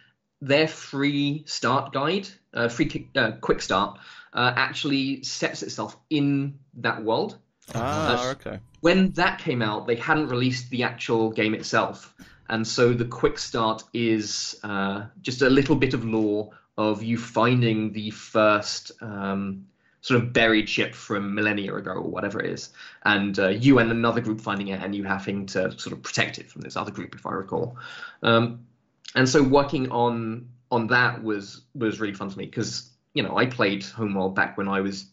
their 0.47 0.69
free 0.69 1.45
start 1.47 1.93
guide, 1.93 2.29
uh, 2.53 2.69
free 2.69 2.87
kick, 2.87 3.09
uh, 3.17 3.33
quick 3.41 3.63
start, 3.63 3.99
uh, 4.33 4.53
actually 4.57 5.23
sets 5.23 5.63
itself 5.63 5.97
in 6.11 6.59
that 6.75 7.03
world 7.03 7.39
Ah, 7.75 8.31
okay. 8.33 8.59
when 8.81 9.11
that 9.13 9.39
came 9.39 9.63
out, 9.63 9.87
they 9.87 9.97
hadn't 9.97 10.29
released 10.29 10.71
the 10.71 10.83
actual 10.83 11.31
game 11.31 11.55
itself, 11.55 12.15
and 12.49 12.67
so 12.67 12.93
the 12.93 13.07
quick 13.07 13.39
start 13.39 13.85
is 13.95 14.59
uh, 14.63 15.07
just 15.23 15.41
a 15.41 15.49
little 15.49 15.77
bit 15.77 15.95
of 15.95 16.05
lore 16.05 16.51
of 16.77 17.03
you 17.03 17.17
finding 17.17 17.93
the 17.93 18.11
first 18.11 18.93
um, 19.01 19.67
sort 20.03 20.23
of 20.23 20.33
buried 20.33 20.69
ship 20.69 20.95
from 20.95 21.35
millennia 21.35 21.75
ago 21.75 21.93
or 21.93 22.11
whatever 22.11 22.41
it 22.41 22.51
is, 22.51 22.71
and 23.05 23.39
uh, 23.39 23.49
you 23.49 23.79
and 23.79 23.91
another 23.91 24.21
group 24.21 24.41
finding 24.41 24.69
it, 24.69 24.83
and 24.83 24.95
you 24.95 25.05
having 25.05 25.47
to 25.47 25.71
sort 25.79 25.95
of 25.95 26.03
protect 26.03 26.39
it 26.39 26.51
from 26.51 26.61
this 26.61 26.77
other 26.77 26.91
group, 26.91 27.15
if 27.15 27.25
I 27.25 27.33
recall. 27.33 27.79
Um, 28.23 28.67
and 29.15 29.29
so 29.29 29.43
working 29.43 29.91
on 29.91 30.49
on 30.71 30.87
that 30.89 31.23
was 31.23 31.63
was 31.75 32.01
really 32.01 32.15
fun 32.15 32.31
for 32.31 32.39
me 32.39 32.47
because 32.47 32.91
you 33.15 33.23
know 33.23 33.37
I 33.37 33.47
played 33.47 33.85
Homeworld 33.85 34.35
back 34.35 34.57
when 34.59 34.69
I 34.69 34.81
was. 34.81 35.07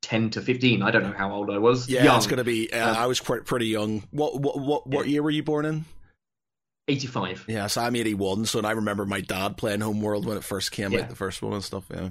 10 0.00 0.30
to 0.30 0.40
15 0.40 0.80
i 0.80 0.92
don't 0.92 1.02
know 1.02 1.12
how 1.12 1.32
old 1.32 1.50
i 1.50 1.58
was 1.58 1.88
Yeah, 1.88 2.04
young. 2.04 2.16
it's 2.18 2.28
going 2.28 2.38
to 2.38 2.44
be. 2.44 2.72
Uh, 2.72 2.90
Um, 2.92 2.96
I 2.96 3.06
was 3.06 3.18
quite 3.18 3.44
pretty 3.44 3.66
young. 3.66 4.04
What 4.12 4.40
what 4.40 4.58
what, 4.60 4.86
what 4.86 5.08
year 5.08 5.24
were 5.24 5.28
you 5.30 5.42
born 5.42 5.64
in? 5.66 5.84
85 6.86 7.44
Yeah, 7.48 7.66
so 7.66 7.82
I'm 7.82 7.96
81. 7.96 8.46
So 8.46 8.60
I 8.62 8.70
remember 8.70 9.04
my 9.04 9.20
dad 9.20 9.56
playing 9.56 9.80
Homeworld 9.80 10.24
when 10.24 10.36
it 10.36 10.44
first 10.44 10.70
came 10.72 10.92
Yeah. 10.92 11.00
out, 11.00 11.08
the 11.10 11.16
first 11.16 11.42
one 11.42 11.52
and 11.52 11.64
stuff. 11.64 11.84
Yeah. 11.92 12.10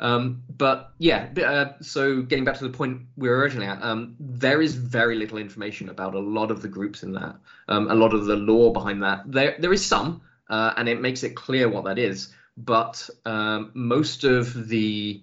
Um, 0.00 0.42
but 0.56 0.92
yeah, 0.98 1.28
uh, 1.44 1.72
so 1.82 2.22
getting 2.22 2.44
back 2.44 2.56
to 2.58 2.64
the 2.64 2.76
point 2.76 3.02
we 3.16 3.28
were 3.28 3.38
originally 3.38 3.66
at, 3.66 3.82
um, 3.82 4.14
there 4.20 4.62
is 4.62 4.74
very 4.74 5.16
little 5.16 5.38
information 5.38 5.88
about 5.88 6.14
a 6.14 6.20
lot 6.20 6.50
of 6.50 6.62
the 6.62 6.68
groups 6.68 7.02
in 7.02 7.12
that, 7.12 7.36
um, 7.68 7.90
a 7.90 7.94
lot 7.94 8.14
of 8.14 8.26
the 8.26 8.36
law 8.36 8.70
behind 8.70 9.02
that. 9.02 9.22
There, 9.26 9.56
there 9.58 9.72
is 9.72 9.84
some, 9.84 10.22
uh, 10.48 10.74
and 10.76 10.88
it 10.88 11.00
makes 11.00 11.24
it 11.24 11.34
clear 11.34 11.68
what 11.68 11.84
that 11.84 11.98
is. 11.98 12.32
But 12.56 13.08
um, 13.24 13.70
most 13.74 14.24
of 14.24 14.68
the 14.68 15.20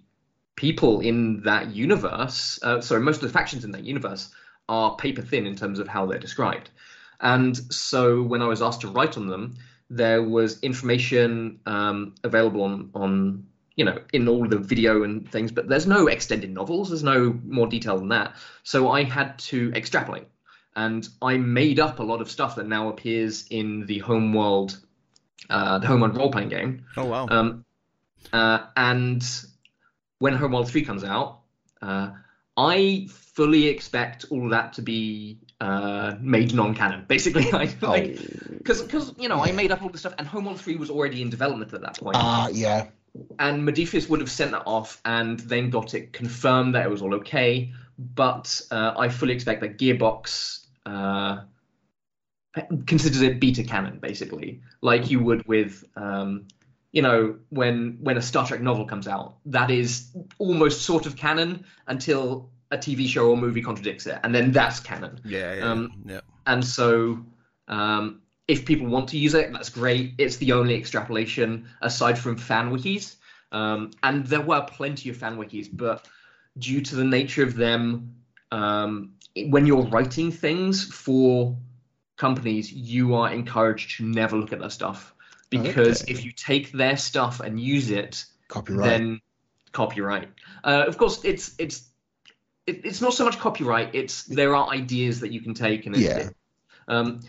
people 0.55 1.01
in 1.01 1.41
that 1.43 1.75
universe, 1.75 2.59
uh, 2.63 2.81
sorry, 2.81 3.01
most 3.01 3.17
of 3.17 3.23
the 3.23 3.29
factions 3.29 3.65
in 3.65 3.71
that 3.71 3.83
universe 3.83 4.29
are 4.69 4.95
paper 4.95 5.21
thin 5.21 5.45
in 5.45 5.55
terms 5.55 5.79
of 5.79 5.87
how 5.87 6.05
they're 6.05 6.19
described. 6.19 6.69
And 7.19 7.57
so 7.73 8.21
when 8.23 8.41
I 8.41 8.47
was 8.47 8.61
asked 8.61 8.81
to 8.81 8.87
write 8.87 9.17
on 9.17 9.27
them, 9.27 9.55
there 9.89 10.23
was 10.23 10.59
information 10.61 11.59
um, 11.65 12.15
available 12.23 12.63
on 12.63 12.89
on 12.95 13.45
you 13.75 13.85
know 13.85 13.99
in 14.13 14.27
all 14.27 14.47
the 14.47 14.57
video 14.57 15.03
and 15.03 15.29
things, 15.29 15.51
but 15.51 15.67
there's 15.67 15.87
no 15.87 16.07
extended 16.07 16.51
novels. 16.51 16.89
There's 16.89 17.03
no 17.03 17.37
more 17.45 17.67
detail 17.67 17.97
than 17.97 18.09
that. 18.09 18.35
So 18.63 18.89
I 18.89 19.03
had 19.03 19.37
to 19.39 19.71
extrapolate, 19.75 20.27
and 20.75 21.07
I 21.21 21.37
made 21.37 21.79
up 21.79 21.99
a 21.99 22.03
lot 22.03 22.21
of 22.21 22.29
stuff 22.29 22.55
that 22.55 22.67
now 22.67 22.89
appears 22.89 23.45
in 23.49 23.85
the 23.85 23.99
Homeworld, 23.99 24.79
uh, 25.49 25.79
the 25.79 25.87
Homeworld 25.87 26.17
role 26.17 26.31
playing 26.31 26.49
game. 26.49 26.85
Oh 26.97 27.05
wow. 27.05 27.27
Um, 27.29 27.65
uh, 28.31 28.65
and 28.75 29.23
when 30.19 30.33
Homeworld 30.33 30.69
3 30.69 30.83
comes 30.83 31.03
out, 31.03 31.41
uh, 31.81 32.11
I 32.57 33.07
fully 33.09 33.67
expect 33.67 34.25
all 34.29 34.45
of 34.45 34.51
that 34.51 34.73
to 34.73 34.81
be 34.81 35.39
uh, 35.59 36.15
made 36.19 36.53
non-canon. 36.53 37.05
Basically, 37.07 37.51
I 37.51 37.75
like 37.81 38.17
because 38.57 38.81
because 38.81 39.13
you 39.17 39.29
know 39.29 39.43
I 39.43 39.51
made 39.51 39.71
up 39.71 39.81
all 39.83 39.89
this 39.89 40.01
stuff, 40.01 40.15
and 40.17 40.27
Homeworld 40.27 40.59
3 40.61 40.77
was 40.77 40.89
already 40.89 41.21
in 41.21 41.29
development 41.29 41.73
at 41.73 41.81
that 41.81 41.99
point, 41.99 42.15
Ah, 42.17 42.47
yeah. 42.47 42.87
And 43.39 43.67
Modiphius 43.67 44.09
would 44.09 44.19
have 44.19 44.31
sent 44.31 44.51
that 44.51 44.63
off 44.65 45.01
and 45.05 45.39
then 45.41 45.69
got 45.69 45.93
it 45.93 46.13
confirmed 46.13 46.75
that 46.75 46.85
it 46.85 46.89
was 46.89 47.01
all 47.01 47.15
okay. 47.15 47.71
But 47.97 48.61
uh, 48.71 48.93
I 48.97 49.09
fully 49.09 49.33
expect 49.33 49.61
that 49.61 49.77
Gearbox. 49.77 50.65
Uh, 50.85 51.41
considers 52.85 53.21
it 53.21 53.39
beta 53.39 53.63
canon 53.63 53.99
basically 53.99 54.61
like 54.81 55.09
you 55.09 55.19
would 55.19 55.45
with 55.47 55.83
um, 55.95 56.47
you 56.91 57.01
know 57.01 57.35
when 57.49 57.97
when 58.01 58.17
a 58.17 58.21
star 58.21 58.47
trek 58.47 58.61
novel 58.61 58.85
comes 58.85 59.07
out 59.07 59.35
that 59.45 59.69
is 59.69 60.15
almost 60.37 60.83
sort 60.83 61.05
of 61.05 61.15
canon 61.15 61.65
until 61.87 62.49
a 62.71 62.77
tv 62.77 63.07
show 63.07 63.29
or 63.29 63.37
movie 63.37 63.61
contradicts 63.61 64.07
it 64.07 64.17
and 64.23 64.33
then 64.33 64.51
that's 64.51 64.79
canon 64.79 65.19
yeah, 65.25 65.55
yeah, 65.55 65.69
um, 65.69 65.91
yeah. 66.05 66.21
and 66.47 66.63
so 66.63 67.19
um, 67.67 68.21
if 68.47 68.65
people 68.65 68.87
want 68.87 69.09
to 69.09 69.17
use 69.17 69.33
it 69.33 69.51
that's 69.51 69.69
great 69.69 70.13
it's 70.17 70.37
the 70.37 70.51
only 70.51 70.75
extrapolation 70.75 71.67
aside 71.81 72.17
from 72.17 72.37
fan 72.37 72.71
wikis 72.71 73.15
um, 73.51 73.91
and 74.03 74.25
there 74.27 74.41
were 74.41 74.61
plenty 74.61 75.09
of 75.09 75.17
fan 75.17 75.37
wikis 75.37 75.67
but 75.71 76.07
due 76.57 76.81
to 76.81 76.95
the 76.95 77.03
nature 77.03 77.43
of 77.43 77.55
them 77.55 78.15
um, 78.51 79.13
when 79.47 79.65
you're 79.65 79.83
writing 79.87 80.31
things 80.31 80.83
for 80.83 81.55
companies 82.17 82.71
you 82.71 83.13
are 83.15 83.31
encouraged 83.31 83.97
to 83.97 84.05
never 84.05 84.37
look 84.37 84.53
at 84.53 84.59
their 84.59 84.69
stuff 84.69 85.13
because 85.49 86.01
Okay. 86.01 86.11
if 86.13 86.25
you 86.25 86.31
take 86.31 86.71
their 86.71 86.97
stuff 86.97 87.39
and 87.39 87.59
use 87.59 87.89
it 87.91 88.25
Copyright. 88.47 89.01
then 89.01 89.21
copyright. 89.71 90.29
Uh, 90.63 90.85
of 90.87 90.97
course, 90.97 91.23
it's 91.23 91.53
it's 91.59 91.89
it, 92.65 92.85
it's 92.85 93.01
not 93.01 93.13
so 93.13 93.25
much 93.25 93.37
copyright. 93.39 93.93
It's 93.93 94.23
there 94.23 94.55
are 94.55 94.69
ideas 94.69 95.19
that 95.19 95.31
you 95.31 95.41
can 95.41 95.53
take 95.53 95.85
and 95.85 95.95
Yeah. 95.95 96.17
it, 96.17 96.35
um, 96.87 97.19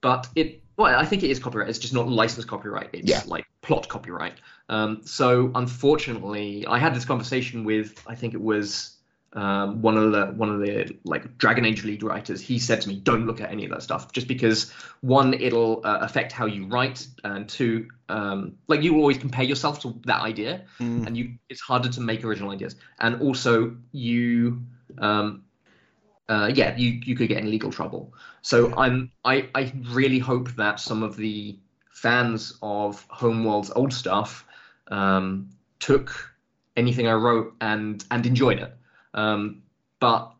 but 0.00 0.28
it 0.34 0.62
well, 0.76 0.98
I 0.98 1.04
think 1.06 1.22
it 1.22 1.30
is 1.30 1.38
copyright. 1.38 1.68
It's 1.68 1.78
just 1.78 1.94
not 1.94 2.08
licensed 2.08 2.48
copyright. 2.48 2.90
It's 2.92 3.08
Yeah. 3.08 3.22
like 3.26 3.46
plot 3.62 3.88
copyright. 3.88 4.34
Um, 4.68 5.00
so 5.04 5.50
unfortunately, 5.54 6.66
I 6.66 6.78
had 6.78 6.94
this 6.94 7.04
conversation 7.04 7.64
with 7.64 8.02
I 8.06 8.14
think 8.14 8.34
it 8.34 8.40
was. 8.40 8.92
Um, 9.32 9.82
one 9.82 9.98
of 9.98 10.12
the 10.12 10.26
one 10.28 10.48
of 10.48 10.60
the 10.60 10.96
like 11.04 11.36
Dragon 11.36 11.66
Age 11.66 11.84
lead 11.84 12.02
writers, 12.02 12.40
he 12.40 12.58
said 12.58 12.80
to 12.82 12.88
me, 12.88 12.96
"Don't 13.00 13.26
look 13.26 13.38
at 13.42 13.50
any 13.50 13.64
of 13.66 13.70
that 13.70 13.82
stuff, 13.82 14.10
just 14.12 14.28
because 14.28 14.72
one, 15.02 15.34
it'll 15.34 15.82
uh, 15.84 15.98
affect 16.00 16.32
how 16.32 16.46
you 16.46 16.64
write, 16.68 17.06
and 17.22 17.46
two, 17.46 17.88
um, 18.08 18.54
like 18.66 18.82
you 18.82 18.96
always 18.96 19.18
compare 19.18 19.44
yourself 19.44 19.80
to 19.80 20.00
that 20.06 20.22
idea, 20.22 20.62
Mm. 20.80 21.06
and 21.06 21.18
you 21.18 21.34
it's 21.50 21.60
harder 21.60 21.90
to 21.90 22.00
make 22.00 22.24
original 22.24 22.50
ideas 22.50 22.76
and 22.98 23.20
also 23.20 23.76
you 23.92 24.62
um 24.98 25.42
uh 26.28 26.50
yeah 26.52 26.76
you 26.76 27.00
you 27.04 27.14
could 27.14 27.28
get 27.28 27.38
in 27.42 27.50
legal 27.50 27.70
trouble. 27.70 28.12
So 28.42 28.72
i'm 28.76 29.08
i 29.24 29.48
i 29.54 29.72
really 29.90 30.18
hope 30.18 30.50
that 30.56 30.80
some 30.80 31.02
of 31.02 31.16
the 31.16 31.56
fans 31.90 32.58
of 32.62 33.06
homeworld's 33.10 33.70
old 33.76 33.92
stuff 33.92 34.44
um 34.88 35.48
took 35.78 36.34
anything 36.76 37.06
i 37.06 37.12
wrote 37.12 37.54
and 37.60 38.04
and 38.10 38.26
enjoyed 38.26 38.58
it. 38.58 38.76
Um 39.14 39.62
but 40.00 40.32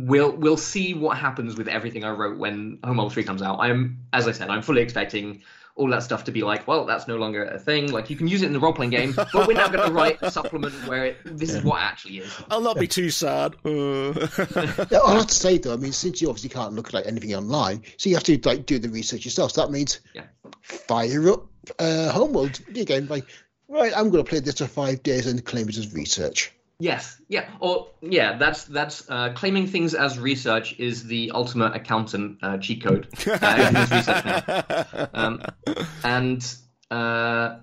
we'll 0.00 0.32
we'll 0.36 0.56
see 0.56 0.94
what 0.94 1.18
happens 1.18 1.56
with 1.56 1.68
everything 1.68 2.04
i 2.04 2.10
wrote 2.10 2.38
when 2.38 2.78
homeworld 2.84 3.12
3 3.12 3.24
comes 3.24 3.42
out. 3.42 3.58
I'm 3.60 3.98
as 4.12 4.26
i 4.26 4.32
said 4.32 4.48
i'm 4.50 4.62
fully 4.62 4.80
expecting 4.82 5.42
all 5.74 5.88
that 5.88 6.02
stuff 6.02 6.24
to 6.24 6.32
be 6.32 6.42
like, 6.42 6.68
well, 6.68 6.84
that's 6.84 7.08
no 7.08 7.16
longer 7.16 7.44
a 7.44 7.58
thing. 7.58 7.90
Like 7.90 8.10
you 8.10 8.16
can 8.16 8.28
use 8.28 8.42
it 8.42 8.46
in 8.46 8.52
the 8.52 8.60
role 8.60 8.72
playing 8.74 8.90
game, 8.90 9.14
but 9.14 9.46
we're 9.48 9.54
now 9.54 9.68
going 9.68 9.86
to 9.88 9.92
write 9.92 10.18
a 10.22 10.30
supplement 10.30 10.86
where 10.86 11.06
it, 11.06 11.16
this 11.24 11.50
is 11.50 11.62
what 11.64 11.76
it 11.80 11.84
actually 11.84 12.18
is. 12.18 12.30
I'll 12.50 12.60
not 12.60 12.78
be 12.78 12.86
too 12.86 13.08
sad. 13.10 13.54
Uh, 13.64 14.12
Yeah, 14.90 14.98
I'll 14.98 15.16
have 15.16 15.26
to 15.28 15.34
say 15.34 15.56
though, 15.58 15.72
I 15.72 15.76
mean, 15.76 15.92
since 15.92 16.20
you 16.20 16.28
obviously 16.28 16.50
can't 16.50 16.74
look 16.74 16.88
at 16.88 16.94
like 16.94 17.06
anything 17.06 17.34
online, 17.34 17.82
so 17.96 18.08
you 18.10 18.16
have 18.16 18.24
to 18.24 18.38
like 18.44 18.66
do 18.66 18.78
the 18.78 18.90
research 18.90 19.24
yourself. 19.24 19.52
So 19.52 19.62
that 19.62 19.70
means 19.72 20.00
Yeah. 20.14 20.24
fire 20.62 21.30
up 21.30 21.46
uh, 21.78 22.10
Homeworld 22.12 22.56
video 22.58 22.84
game. 22.84 23.06
Like, 23.08 23.26
right, 23.68 23.92
I'm 23.96 24.10
going 24.10 24.24
to 24.24 24.28
play 24.28 24.40
this 24.40 24.58
for 24.58 24.66
five 24.66 25.02
days 25.02 25.26
and 25.26 25.42
claim 25.44 25.68
it 25.68 25.76
as 25.78 25.92
research. 25.94 26.52
Yes, 26.82 27.22
yeah, 27.28 27.48
or 27.60 27.90
yeah, 28.00 28.36
that's 28.36 28.64
that's 28.64 29.08
uh, 29.08 29.32
claiming 29.36 29.68
things 29.68 29.94
as 29.94 30.18
research 30.18 30.74
is 30.80 31.04
the 31.04 31.30
ultimate 31.32 31.76
accountant 31.76 32.38
uh, 32.42 32.58
cheat 32.58 32.82
code. 32.82 33.06
Uh, 33.24 33.38
everything's 33.40 33.90
research 33.92 34.24
now. 34.24 35.08
Um, 35.14 35.42
and 36.02 36.56
uh, 36.90 37.58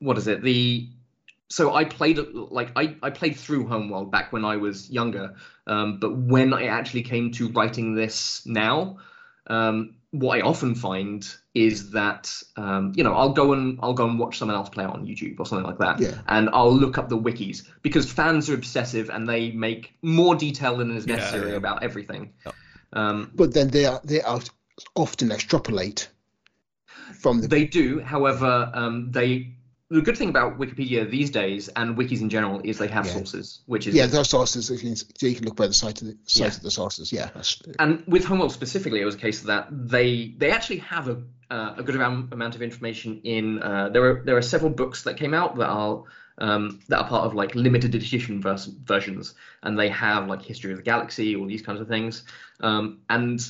what 0.00 0.18
is 0.18 0.26
it? 0.26 0.42
The 0.42 0.88
so 1.48 1.76
I 1.76 1.84
played 1.84 2.18
like 2.18 2.72
I, 2.74 2.96
I 3.04 3.10
played 3.10 3.36
through 3.36 3.68
Homeworld 3.68 4.10
back 4.10 4.32
when 4.32 4.44
I 4.44 4.56
was 4.56 4.90
younger, 4.90 5.36
um, 5.68 6.00
but 6.00 6.16
when 6.16 6.52
I 6.52 6.64
actually 6.64 7.02
came 7.02 7.30
to 7.34 7.48
writing 7.50 7.94
this 7.94 8.44
now, 8.46 8.98
um, 9.46 9.94
what 10.10 10.38
I 10.38 10.40
often 10.40 10.74
find 10.74 11.24
is 11.56 11.90
that 11.92 12.30
um, 12.56 12.92
you 12.94 13.02
know 13.02 13.14
I'll 13.14 13.32
go 13.32 13.54
and 13.54 13.78
I'll 13.82 13.94
go 13.94 14.06
and 14.06 14.18
watch 14.18 14.38
someone 14.38 14.56
else 14.56 14.68
play 14.68 14.84
it 14.84 14.90
on 14.90 15.06
YouTube 15.06 15.40
or 15.40 15.46
something 15.46 15.66
like 15.66 15.78
that, 15.78 15.98
Yeah. 16.00 16.18
and 16.28 16.50
I'll 16.52 16.76
look 16.76 16.98
up 16.98 17.08
the 17.08 17.18
wikis 17.18 17.66
because 17.82 18.12
fans 18.12 18.50
are 18.50 18.54
obsessive 18.54 19.08
and 19.08 19.26
they 19.26 19.50
make 19.52 19.94
more 20.02 20.34
detail 20.36 20.76
than 20.76 20.90
is 20.94 21.06
necessary 21.06 21.52
yeah. 21.52 21.56
about 21.56 21.82
everything. 21.82 22.32
Yep. 22.44 22.54
Um, 22.92 23.30
But 23.34 23.54
then 23.54 23.68
they 23.68 23.86
are 23.86 24.00
they 24.04 24.20
are 24.20 24.40
often 24.94 25.32
extrapolate 25.32 26.08
from 27.20 27.40
the 27.40 27.48
They 27.48 27.64
do, 27.64 28.00
however, 28.00 28.70
um, 28.74 29.10
they 29.12 29.52
the 29.88 30.02
good 30.02 30.18
thing 30.18 30.28
about 30.28 30.58
Wikipedia 30.58 31.08
these 31.08 31.30
days 31.30 31.68
and 31.68 31.96
wikis 31.96 32.20
in 32.20 32.28
general 32.28 32.60
is 32.64 32.76
they 32.76 32.88
have 32.88 33.06
Yeah. 33.06 33.12
sources, 33.14 33.60
which 33.66 33.86
is 33.86 33.94
yeah 33.94 34.06
those 34.06 34.28
sources. 34.28 34.68
You 34.68 34.78
can, 34.78 34.96
so 34.96 35.26
you 35.26 35.34
can 35.36 35.44
look 35.44 35.56
by 35.56 35.68
the 35.68 35.74
site 35.74 36.02
of 36.02 36.08
the 36.08 36.16
site 36.26 36.50
Yeah. 36.50 36.56
of 36.56 36.62
the 36.62 36.70
sources. 36.70 37.12
Yeah, 37.12 37.30
and 37.78 38.02
with 38.06 38.24
Homeworld 38.24 38.52
specifically, 38.52 39.00
it 39.00 39.04
was 39.04 39.14
a 39.14 39.18
case 39.18 39.40
that 39.42 39.68
they 39.70 40.34
they 40.40 40.50
actually 40.50 40.80
have 40.94 41.08
a 41.08 41.16
uh, 41.50 41.74
a 41.76 41.82
good 41.82 41.94
amount, 41.94 42.32
amount 42.32 42.54
of 42.54 42.62
information 42.62 43.20
in. 43.24 43.62
Uh, 43.62 43.88
there 43.88 44.04
are 44.04 44.22
there 44.24 44.36
are 44.36 44.42
several 44.42 44.70
books 44.70 45.02
that 45.04 45.16
came 45.16 45.34
out 45.34 45.56
that 45.56 45.68
are 45.68 46.04
um, 46.38 46.80
that 46.88 46.98
are 46.98 47.08
part 47.08 47.24
of 47.24 47.34
like 47.34 47.54
limited 47.54 47.94
edition 47.94 48.40
vers- 48.40 48.66
versions, 48.66 49.34
and 49.62 49.78
they 49.78 49.88
have 49.88 50.26
like 50.26 50.42
history 50.42 50.72
of 50.72 50.78
the 50.78 50.82
galaxy, 50.82 51.36
all 51.36 51.46
these 51.46 51.62
kinds 51.62 51.80
of 51.80 51.88
things, 51.88 52.24
um, 52.60 52.98
and 53.08 53.40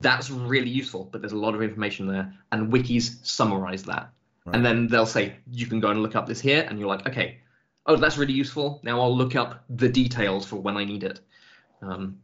that's 0.00 0.30
really 0.30 0.70
useful. 0.70 1.08
But 1.10 1.22
there's 1.22 1.32
a 1.32 1.38
lot 1.38 1.54
of 1.54 1.62
information 1.62 2.06
there, 2.06 2.32
and 2.50 2.72
wikis 2.72 3.24
summarize 3.24 3.84
that, 3.84 4.10
and 4.52 4.64
then 4.64 4.86
they'll 4.86 5.06
say 5.06 5.36
you 5.50 5.66
can 5.66 5.80
go 5.80 5.90
and 5.90 6.02
look 6.02 6.16
up 6.16 6.26
this 6.26 6.40
here, 6.40 6.66
and 6.68 6.78
you're 6.78 6.88
like, 6.88 7.06
okay, 7.08 7.38
oh 7.86 7.96
that's 7.96 8.18
really 8.18 8.34
useful. 8.34 8.80
Now 8.82 9.00
I'll 9.00 9.16
look 9.16 9.36
up 9.36 9.64
the 9.70 9.88
details 9.88 10.46
for 10.46 10.56
when 10.56 10.76
I 10.76 10.84
need 10.84 11.04
it. 11.04 11.20
Um, 11.80 12.18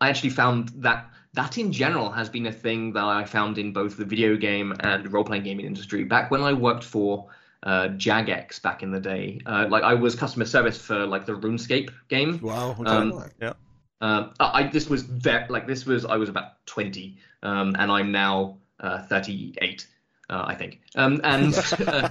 I 0.00 0.08
actually 0.08 0.30
found 0.30 0.68
that 0.76 1.10
that 1.34 1.58
in 1.58 1.72
general 1.72 2.10
has 2.10 2.28
been 2.28 2.46
a 2.46 2.52
thing 2.52 2.92
that 2.92 3.04
I 3.04 3.24
found 3.24 3.58
in 3.58 3.72
both 3.72 3.96
the 3.96 4.04
video 4.04 4.36
game 4.36 4.72
and 4.80 5.12
role 5.12 5.24
playing 5.24 5.42
gaming 5.44 5.66
industry. 5.66 6.04
Back 6.04 6.30
when 6.30 6.42
I 6.42 6.52
worked 6.52 6.84
for 6.84 7.28
uh, 7.64 7.88
Jagex 7.96 8.60
back 8.62 8.82
in 8.82 8.90
the 8.90 9.00
day, 9.00 9.40
uh, 9.46 9.66
like 9.68 9.82
I 9.82 9.94
was 9.94 10.14
customer 10.14 10.44
service 10.44 10.78
for 10.80 11.06
like 11.06 11.26
the 11.26 11.32
RuneScape 11.32 11.90
game. 12.08 12.40
Wow. 12.40 12.76
Okay. 12.78 12.90
Um, 12.90 13.24
yeah. 13.40 13.52
Um, 14.00 14.32
I 14.40 14.62
I- 14.64 14.68
this 14.70 14.88
was 14.88 15.02
very 15.02 15.46
like 15.48 15.66
this 15.66 15.86
was 15.86 16.04
I 16.04 16.16
was 16.16 16.28
about 16.28 16.64
twenty, 16.66 17.18
um, 17.42 17.74
and 17.78 17.90
I'm 17.90 18.12
now 18.12 18.58
uh, 18.80 19.02
thirty 19.06 19.54
eight, 19.62 19.86
uh, 20.30 20.44
I 20.46 20.54
think. 20.54 20.80
Um, 20.94 21.20
and 21.24 21.54
uh, 21.86 22.08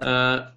uh, 0.00 0.50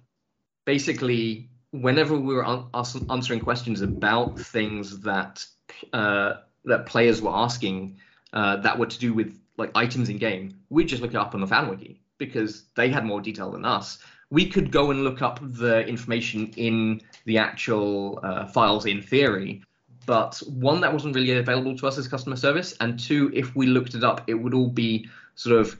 basically, 0.66 1.48
whenever 1.70 2.18
we 2.18 2.34
were 2.34 2.44
an- 2.44 2.66
us- 2.74 3.02
answering 3.10 3.40
questions 3.40 3.80
about 3.80 4.38
things 4.38 5.00
that 5.00 5.44
uh, 5.92 6.34
that 6.68 6.86
players 6.86 7.20
were 7.20 7.34
asking 7.34 7.96
uh, 8.32 8.56
that 8.56 8.78
were 8.78 8.86
to 8.86 8.98
do 8.98 9.12
with 9.12 9.38
like 9.56 9.70
items 9.74 10.08
in 10.08 10.18
game, 10.18 10.58
we'd 10.70 10.88
just 10.88 11.02
look 11.02 11.12
it 11.12 11.16
up 11.16 11.34
on 11.34 11.40
the 11.40 11.46
fan 11.46 11.68
wiki 11.68 12.00
because 12.18 12.64
they 12.74 12.88
had 12.88 13.04
more 13.04 13.20
detail 13.20 13.50
than 13.50 13.64
us. 13.64 13.98
We 14.30 14.48
could 14.48 14.70
go 14.70 14.90
and 14.90 15.04
look 15.04 15.22
up 15.22 15.40
the 15.42 15.86
information 15.86 16.52
in 16.56 17.00
the 17.24 17.38
actual 17.38 18.20
uh, 18.22 18.46
files 18.46 18.86
in 18.86 19.00
theory, 19.00 19.62
but 20.06 20.38
one 20.46 20.80
that 20.82 20.92
wasn't 20.92 21.14
really 21.14 21.36
available 21.38 21.76
to 21.78 21.86
us 21.86 21.98
as 21.98 22.06
customer 22.06 22.36
service, 22.36 22.74
and 22.80 22.98
two, 22.98 23.30
if 23.34 23.56
we 23.56 23.66
looked 23.66 23.94
it 23.94 24.04
up, 24.04 24.22
it 24.26 24.34
would 24.34 24.54
all 24.54 24.68
be 24.68 25.08
sort 25.34 25.58
of 25.58 25.78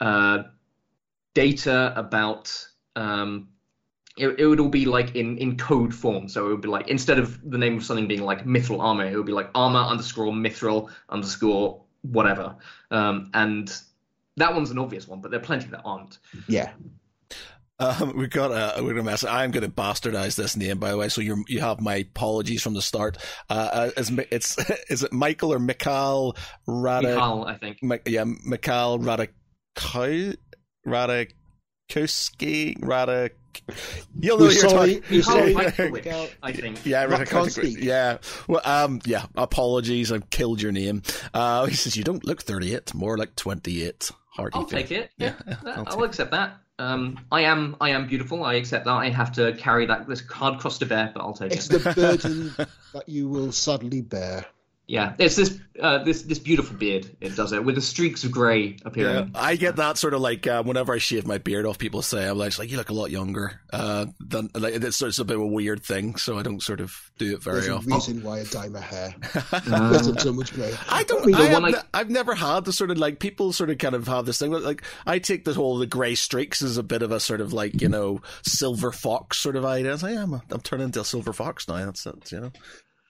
uh, 0.00 0.44
data 1.34 1.92
about. 1.96 2.68
Um, 2.96 3.48
it, 4.16 4.28
it 4.38 4.46
would 4.46 4.60
all 4.60 4.68
be 4.68 4.84
like 4.84 5.14
in, 5.14 5.38
in 5.38 5.56
code 5.56 5.94
form, 5.94 6.28
so 6.28 6.46
it 6.46 6.50
would 6.50 6.60
be 6.60 6.68
like 6.68 6.88
instead 6.88 7.18
of 7.18 7.38
the 7.48 7.58
name 7.58 7.76
of 7.76 7.84
something 7.84 8.06
being 8.06 8.22
like 8.22 8.44
mithril 8.44 8.80
armor, 8.80 9.06
it 9.06 9.16
would 9.16 9.26
be 9.26 9.32
like 9.32 9.50
armor 9.54 9.80
underscore 9.80 10.32
mithril 10.32 10.90
underscore 11.08 11.82
whatever. 12.02 12.56
Um, 12.90 13.30
and 13.32 13.74
that 14.36 14.54
one's 14.54 14.70
an 14.70 14.78
obvious 14.78 15.08
one, 15.08 15.20
but 15.20 15.30
there 15.30 15.40
are 15.40 15.44
plenty 15.44 15.68
that 15.68 15.82
aren't. 15.84 16.18
yeah. 16.48 16.72
Um, 17.78 18.16
we 18.16 18.28
got 18.28 18.50
a 18.52 18.82
we're 18.82 18.90
gonna 18.90 19.02
mess. 19.02 19.24
I'm 19.24 19.50
gonna 19.50 19.68
bastardize 19.68 20.36
this 20.36 20.56
name, 20.56 20.78
by 20.78 20.90
the 20.90 20.96
way. 20.96 21.08
So 21.08 21.20
you 21.20 21.42
you 21.48 21.60
have 21.60 21.80
my 21.80 21.96
apologies 21.96 22.62
from 22.62 22.74
the 22.74 22.82
start. 22.82 23.16
Uh, 23.50 23.70
uh, 23.72 23.90
is, 23.96 24.10
it's 24.30 24.56
is 24.90 25.02
it 25.02 25.12
Michael 25.12 25.52
or 25.52 25.58
Mikhail 25.58 26.36
Rada? 26.66 27.08
Michal, 27.08 27.44
I 27.44 27.56
think. 27.56 27.82
Mi- 27.82 27.98
yeah, 28.06 28.24
Mikhail 28.24 29.00
Radakow 29.00 30.36
Radakowski 30.86 32.78
Radak. 32.78 33.30
You'll 34.18 34.38
know 34.38 34.44
We're 34.44 34.48
what 34.48 34.54
you're 34.54 34.68
sorry. 34.70 34.94
talking. 34.96 35.02
We're 35.10 35.16
Michal 35.18 35.32
sorry. 35.32 35.54
Michaelowicz, 35.54 36.30
I 36.42 36.52
think. 36.52 36.86
Yeah, 36.86 37.06
Not 37.06 37.26
can't 37.26 37.52
speak. 37.52 37.78
Yeah. 37.80 38.18
Well, 38.48 38.60
um, 38.64 39.00
yeah. 39.04 39.26
Apologies, 39.36 40.10
I've 40.12 40.30
killed 40.30 40.60
your 40.62 40.72
name. 40.72 41.02
Uh, 41.34 41.66
he 41.66 41.74
says 41.74 41.96
you 41.96 42.04
don't 42.04 42.24
look 42.24 42.42
38, 42.42 42.94
more 42.94 43.16
like 43.18 43.36
28. 43.36 44.10
Hard 44.30 44.52
I'll 44.54 44.64
to 44.64 44.74
take 44.74 44.90
it. 44.90 45.10
Yeah, 45.18 45.34
Yeah, 45.46 45.56
that- 45.62 45.78
I'll 45.78 45.84
I'll, 45.88 45.96
take 45.98 46.04
accept 46.06 46.30
that. 46.30 46.56
Um, 46.78 47.20
I 47.30 47.42
am 47.42 47.76
I 47.80 47.90
am 47.90 48.06
beautiful. 48.08 48.42
I 48.44 48.54
accept 48.54 48.86
that. 48.86 48.90
I 48.92 49.10
have 49.10 49.32
to 49.32 49.52
carry 49.54 49.86
that 49.86 50.08
this 50.08 50.26
hard 50.26 50.58
cross 50.58 50.78
to 50.78 50.86
bear, 50.86 51.10
but 51.14 51.20
I'll 51.20 51.34
take 51.34 51.52
It's 51.52 51.68
it. 51.68 51.74
It's 51.76 51.84
the 51.84 51.92
burden 51.94 52.54
that 52.94 53.08
you 53.08 53.28
will 53.28 53.52
suddenly 53.52 54.00
bear. 54.00 54.46
Yeah, 54.92 55.14
it's 55.18 55.36
this 55.36 55.58
uh, 55.80 56.04
this 56.04 56.20
this 56.20 56.38
beautiful 56.38 56.76
beard. 56.76 57.08
It 57.22 57.34
does 57.34 57.54
it 57.54 57.64
with 57.64 57.76
the 57.76 57.80
streaks 57.80 58.24
of 58.24 58.30
grey 58.30 58.64
Yeah, 58.66 58.76
appearing. 58.84 59.30
I 59.34 59.56
get 59.56 59.76
that 59.76 59.96
sort 59.96 60.12
of 60.12 60.20
like 60.20 60.46
uh, 60.46 60.62
whenever 60.64 60.92
I 60.92 60.98
shave 60.98 61.26
my 61.26 61.38
beard 61.38 61.64
off, 61.64 61.78
people 61.78 62.02
say 62.02 62.28
I'm 62.28 62.36
like, 62.36 62.58
like 62.58 62.70
you 62.70 62.76
look 62.76 62.90
a 62.90 62.92
lot 62.92 63.10
younger. 63.10 63.58
Uh, 63.72 64.04
than 64.20 64.50
like 64.54 64.74
it's, 64.74 65.00
it's 65.00 65.18
a 65.18 65.24
bit 65.24 65.36
of 65.36 65.42
a 65.44 65.46
weird 65.46 65.82
thing, 65.82 66.16
so 66.16 66.38
I 66.38 66.42
don't 66.42 66.62
sort 66.62 66.82
of 66.82 66.94
do 67.16 67.34
it 67.34 67.42
very 67.42 67.60
There's 67.60 67.68
a 67.68 67.74
often. 67.76 67.90
reason 67.90 68.22
why 68.22 68.40
I 68.40 68.44
dye 68.44 68.68
my 68.68 68.80
hair. 68.82 69.14
Uh, 69.52 69.92
There's 69.92 70.22
so 70.22 70.30
much 70.34 70.52
grey. 70.52 70.74
I 70.90 71.04
don't. 71.04 71.24
mean, 71.24 71.36
I 71.36 71.46
have, 71.46 71.64
I- 71.64 71.82
I've 71.94 72.10
never 72.10 72.34
had 72.34 72.66
the 72.66 72.72
sort 72.74 72.90
of 72.90 72.98
like 72.98 73.18
people 73.18 73.54
sort 73.54 73.70
of 73.70 73.78
kind 73.78 73.94
of 73.94 74.06
have 74.08 74.26
this 74.26 74.38
thing. 74.38 74.52
Like 74.52 74.82
I 75.06 75.18
take 75.20 75.46
the 75.46 75.54
whole 75.54 75.78
the 75.78 75.86
grey 75.86 76.14
streaks 76.16 76.60
as 76.60 76.76
a 76.76 76.82
bit 76.82 77.00
of 77.00 77.12
a 77.12 77.18
sort 77.18 77.40
of 77.40 77.54
like 77.54 77.80
you 77.80 77.88
know 77.88 78.20
silver 78.42 78.92
fox 78.92 79.38
sort 79.38 79.56
of 79.56 79.64
idea. 79.64 79.94
It's 79.94 80.02
like, 80.02 80.12
yeah, 80.12 80.24
I'm, 80.24 80.34
a, 80.34 80.42
I'm 80.50 80.60
turning 80.60 80.84
into 80.86 81.00
a 81.00 81.04
silver 81.06 81.32
fox 81.32 81.66
now. 81.66 81.82
That's 81.82 82.04
it. 82.04 82.30
You 82.30 82.40
know, 82.40 82.52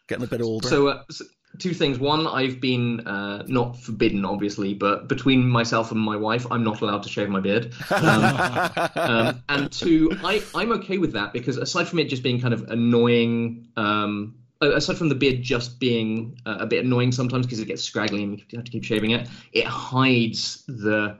getting 0.06 0.24
a 0.24 0.28
bit 0.28 0.42
older. 0.42 0.68
So, 0.68 0.86
uh, 0.86 1.02
s 1.10 1.22
two 1.58 1.74
things. 1.74 1.98
One, 1.98 2.26
I've 2.26 2.60
been 2.60 3.06
uh, 3.06 3.44
not 3.46 3.78
forbidden, 3.78 4.24
obviously, 4.24 4.74
but 4.74 5.08
between 5.08 5.48
myself 5.48 5.90
and 5.90 6.00
my 6.00 6.16
wife, 6.16 6.46
I'm 6.50 6.64
not 6.64 6.80
allowed 6.80 7.02
to 7.04 7.08
shave 7.08 7.28
my 7.28 7.40
beard. 7.40 7.72
Um, 7.90 8.88
um, 8.96 9.42
and 9.48 9.72
two, 9.72 10.10
I, 10.24 10.42
I'm 10.54 10.72
okay 10.72 10.98
with 10.98 11.12
that 11.12 11.32
because 11.32 11.56
aside 11.56 11.88
from 11.88 11.98
it 11.98 12.04
just 12.04 12.22
being 12.22 12.40
kind 12.40 12.54
of 12.54 12.70
annoying, 12.70 13.68
um, 13.76 14.34
aside 14.60 14.96
from 14.96 15.08
the 15.08 15.14
beard 15.14 15.42
just 15.42 15.78
being 15.78 16.38
uh, 16.46 16.58
a 16.60 16.66
bit 16.66 16.84
annoying 16.84 17.12
sometimes 17.12 17.46
because 17.46 17.60
it 17.60 17.66
gets 17.66 17.82
scraggly 17.82 18.22
and 18.22 18.38
you 18.38 18.58
have 18.58 18.64
to 18.64 18.70
keep 18.70 18.84
shaving 18.84 19.10
it, 19.10 19.28
it 19.52 19.66
hides 19.66 20.64
the 20.66 21.18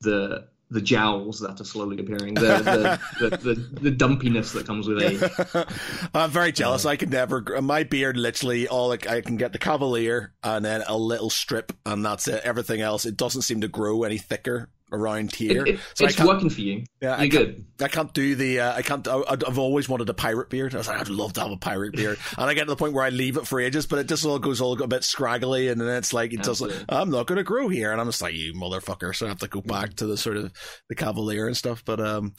the 0.00 0.46
the 0.70 0.80
jowls 0.80 1.40
that 1.40 1.60
are 1.60 1.64
slowly 1.64 1.98
appearing, 1.98 2.34
the 2.34 2.98
the, 3.20 3.28
the, 3.28 3.36
the, 3.36 3.54
the 3.80 3.90
dumpiness 3.90 4.52
that 4.52 4.66
comes 4.66 4.86
with 4.86 5.02
age. 5.02 5.66
I'm 6.14 6.30
very 6.30 6.52
jealous. 6.52 6.84
Uh, 6.84 6.90
I 6.90 6.96
can 6.96 7.10
never. 7.10 7.42
My 7.62 7.84
beard, 7.84 8.16
literally, 8.16 8.68
all 8.68 8.88
like 8.88 9.08
I 9.08 9.20
can 9.20 9.36
get 9.36 9.52
the 9.52 9.58
cavalier 9.58 10.34
and 10.42 10.64
then 10.64 10.82
a 10.86 10.96
little 10.96 11.30
strip, 11.30 11.72
and 11.86 12.04
that's 12.04 12.28
it. 12.28 12.42
Everything 12.44 12.80
else, 12.80 13.06
it 13.06 13.16
doesn't 13.16 13.42
seem 13.42 13.62
to 13.62 13.68
grow 13.68 14.02
any 14.02 14.18
thicker 14.18 14.68
around 14.92 15.34
here. 15.34 15.66
It, 15.66 15.74
it, 15.74 15.80
so 15.94 16.06
it's 16.06 16.20
working 16.20 16.50
for 16.50 16.60
you. 16.60 16.84
Yeah, 17.00 17.16
I 17.16 17.24
You're 17.24 17.30
can't- 17.30 17.56
good. 17.56 17.64
I 17.80 17.88
can't 17.88 18.12
do 18.12 18.34
the. 18.34 18.60
Uh, 18.60 18.74
I 18.74 18.82
can't. 18.82 19.06
I, 19.06 19.20
I've 19.28 19.58
always 19.58 19.88
wanted 19.88 20.08
a 20.08 20.14
pirate 20.14 20.50
beard. 20.50 20.74
I 20.74 20.78
was 20.78 20.88
like, 20.88 21.00
I'd 21.00 21.08
love 21.08 21.32
to 21.34 21.40
have 21.42 21.50
a 21.50 21.56
pirate 21.56 21.94
beard, 21.94 22.18
and 22.38 22.50
I 22.50 22.54
get 22.54 22.64
to 22.64 22.70
the 22.70 22.76
point 22.76 22.92
where 22.92 23.04
I 23.04 23.10
leave 23.10 23.36
it 23.36 23.46
for 23.46 23.60
ages, 23.60 23.86
but 23.86 23.98
it 24.00 24.08
just 24.08 24.24
all 24.24 24.38
goes 24.38 24.60
all 24.60 24.80
a 24.82 24.86
bit 24.88 25.04
scraggly, 25.04 25.68
and 25.68 25.80
then 25.80 25.88
it's 25.88 26.12
like 26.12 26.32
it 26.32 26.42
doesn't. 26.42 26.70
Absolutely. 26.70 26.96
I'm 26.96 27.10
not 27.10 27.26
going 27.26 27.36
to 27.38 27.44
grow 27.44 27.68
here, 27.68 27.92
and 27.92 28.00
I'm 28.00 28.08
just 28.08 28.22
like 28.22 28.34
you 28.34 28.54
motherfucker. 28.54 29.14
So 29.14 29.26
I 29.26 29.28
have 29.28 29.38
to 29.38 29.48
go 29.48 29.60
back 29.60 29.94
to 29.94 30.06
the 30.06 30.16
sort 30.16 30.36
of 30.36 30.52
the 30.88 30.94
cavalier 30.94 31.46
and 31.46 31.56
stuff. 31.56 31.84
But 31.84 32.00
um, 32.00 32.34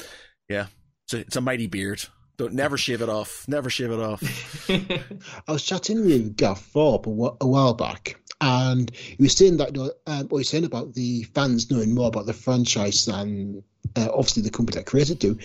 yeah, 0.49 0.67
it's 1.05 1.13
a, 1.13 1.17
it's 1.19 1.35
a 1.35 1.41
mighty 1.41 1.67
beard. 1.67 2.03
Don't 2.39 2.53
never 2.53 2.77
shave 2.77 3.01
it 3.01 3.09
off. 3.09 3.45
Never 3.49 3.69
shave 3.69 3.91
it 3.91 3.99
off. 3.99 4.23
I 4.69 5.51
was 5.51 5.61
chatting 5.63 6.05
with 6.05 6.37
Gav 6.37 6.57
Thorpe 6.59 7.05
a, 7.05 7.09
a 7.41 7.47
while 7.47 7.73
back, 7.73 8.17
and 8.39 8.89
he 8.95 9.17
was 9.21 9.33
saying 9.33 9.57
that, 9.57 9.75
you 9.75 9.83
know, 9.83 9.91
um, 10.07 10.27
what 10.29 10.37
he's 10.37 10.47
saying 10.47 10.63
about 10.63 10.93
the 10.93 11.23
fans 11.23 11.69
knowing 11.69 11.93
more 11.93 12.07
about 12.07 12.27
the 12.27 12.33
franchise 12.33 13.03
than 13.05 13.61
uh, 13.97 14.07
obviously 14.13 14.41
the 14.43 14.49
company 14.51 14.77
that 14.77 14.85
created 14.85 15.19
do. 15.19 15.37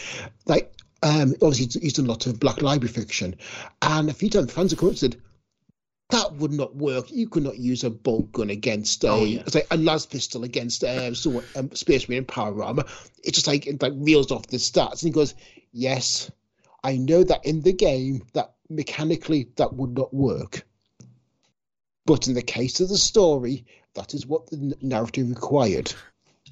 Like, 0.46 0.72
um, 1.02 1.34
obviously, 1.42 1.64
he's- 1.64 1.82
he's 1.82 1.92
done 1.94 2.06
a 2.06 2.10
lot 2.10 2.28
of 2.28 2.38
Black 2.38 2.62
Library 2.62 2.92
fiction, 2.94 3.34
and 3.82 4.08
a 4.08 4.14
few 4.14 4.30
times 4.30 4.52
fans 4.52 4.70
have 4.70 4.78
come 4.78 4.86
up 4.90 4.92
and 4.92 4.98
said, 5.00 5.16
that 6.10 6.32
would 6.36 6.52
not 6.52 6.76
work. 6.76 7.10
You 7.10 7.28
could 7.28 7.42
not 7.42 7.58
use 7.58 7.82
a 7.82 7.90
bolt 7.90 8.30
gun 8.30 8.50
against 8.50 9.02
a, 9.02 9.08
Oh, 9.08 9.24
yeah. 9.24 9.42
like 9.52 9.66
a 9.72 9.76
las 9.76 10.06
pistol 10.06 10.44
against 10.44 10.84
um, 10.84 11.16
someone, 11.16 11.42
um, 11.56 11.74
Space 11.74 12.08
Marine 12.08 12.24
power 12.24 12.62
armor. 12.62 12.84
It 13.24 13.34
just 13.34 13.48
like 13.48 13.66
it 13.66 13.82
like 13.82 13.94
reels 13.96 14.30
off 14.30 14.46
the 14.46 14.58
stats, 14.58 15.02
and 15.02 15.08
he 15.08 15.10
goes, 15.10 15.34
"Yes, 15.72 16.30
I 16.84 16.98
know 16.98 17.24
that 17.24 17.46
in 17.46 17.62
the 17.62 17.72
game 17.72 18.22
that 18.34 18.52
mechanically 18.68 19.48
that 19.56 19.72
would 19.72 19.96
not 19.96 20.12
work. 20.12 20.66
But 22.06 22.28
in 22.28 22.34
the 22.34 22.42
case 22.42 22.80
of 22.80 22.90
the 22.90 22.98
story, 22.98 23.64
that 23.94 24.12
is 24.12 24.26
what 24.26 24.50
the 24.50 24.76
narrative 24.82 25.30
required. 25.30 25.92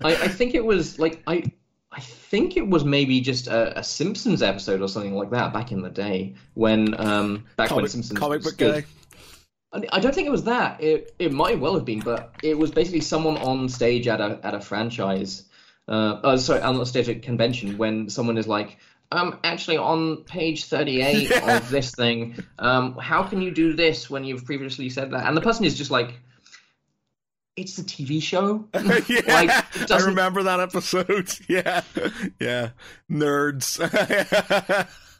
I, 0.00 0.14
I 0.14 0.28
think 0.28 0.54
it 0.54 0.64
was 0.64 0.98
like 0.98 1.22
I 1.26 1.52
I 1.92 2.00
think 2.00 2.56
it 2.56 2.66
was 2.66 2.84
maybe 2.84 3.20
just 3.20 3.48
a, 3.48 3.80
a, 3.80 3.84
Simpsons 3.84 4.42
episode 4.42 4.80
or 4.80 4.88
something 4.88 5.14
like 5.14 5.30
that 5.30 5.52
back 5.52 5.70
in 5.70 5.82
the 5.82 5.90
day 5.90 6.34
when 6.54 6.98
um 6.98 7.44
back 7.56 7.68
comic, 7.68 7.82
when 7.82 7.90
Simpsons 7.90 8.18
comic 8.18 8.42
book 8.42 8.56
guy. 8.56 8.84
I 9.74 10.00
don't 10.00 10.14
think 10.14 10.26
it 10.26 10.30
was 10.30 10.44
that. 10.44 10.82
It 10.82 11.14
it 11.18 11.32
might 11.32 11.60
well 11.60 11.74
have 11.74 11.84
been, 11.84 12.00
but 12.00 12.34
it 12.42 12.58
was 12.58 12.70
basically 12.70 13.00
someone 13.00 13.36
on 13.36 13.68
stage 13.68 14.08
at 14.08 14.20
a 14.20 14.40
at 14.42 14.54
a 14.54 14.60
franchise. 14.60 15.44
Uh, 15.88 16.20
oh, 16.22 16.36
sorry, 16.36 16.60
on 16.60 16.80
a 16.80 16.86
stage 16.86 17.08
at 17.08 17.22
convention 17.22 17.76
when 17.76 18.08
someone 18.08 18.38
is 18.38 18.46
like, 18.46 18.78
um, 19.12 19.38
actually 19.44 19.76
on 19.76 20.24
page 20.24 20.64
38 20.64 21.30
yeah. 21.30 21.56
of 21.56 21.70
this 21.70 21.94
thing, 21.94 22.42
um, 22.58 22.96
how 22.96 23.22
can 23.22 23.42
you 23.42 23.50
do 23.50 23.74
this 23.74 24.08
when 24.08 24.24
you've 24.24 24.44
previously 24.44 24.88
said 24.88 25.10
that? 25.12 25.26
And 25.26 25.36
the 25.36 25.40
person 25.40 25.64
is 25.64 25.76
just 25.76 25.90
like, 25.90 26.14
it's 27.54 27.78
a 27.78 27.84
TV 27.84 28.22
show. 28.22 28.66
yeah, 28.74 29.20
like, 29.26 29.90
I 29.90 30.04
remember 30.04 30.42
that 30.44 30.60
episode. 30.60 31.30
Yeah, 31.48 31.82
yeah, 32.40 32.70
nerds. 33.10 33.78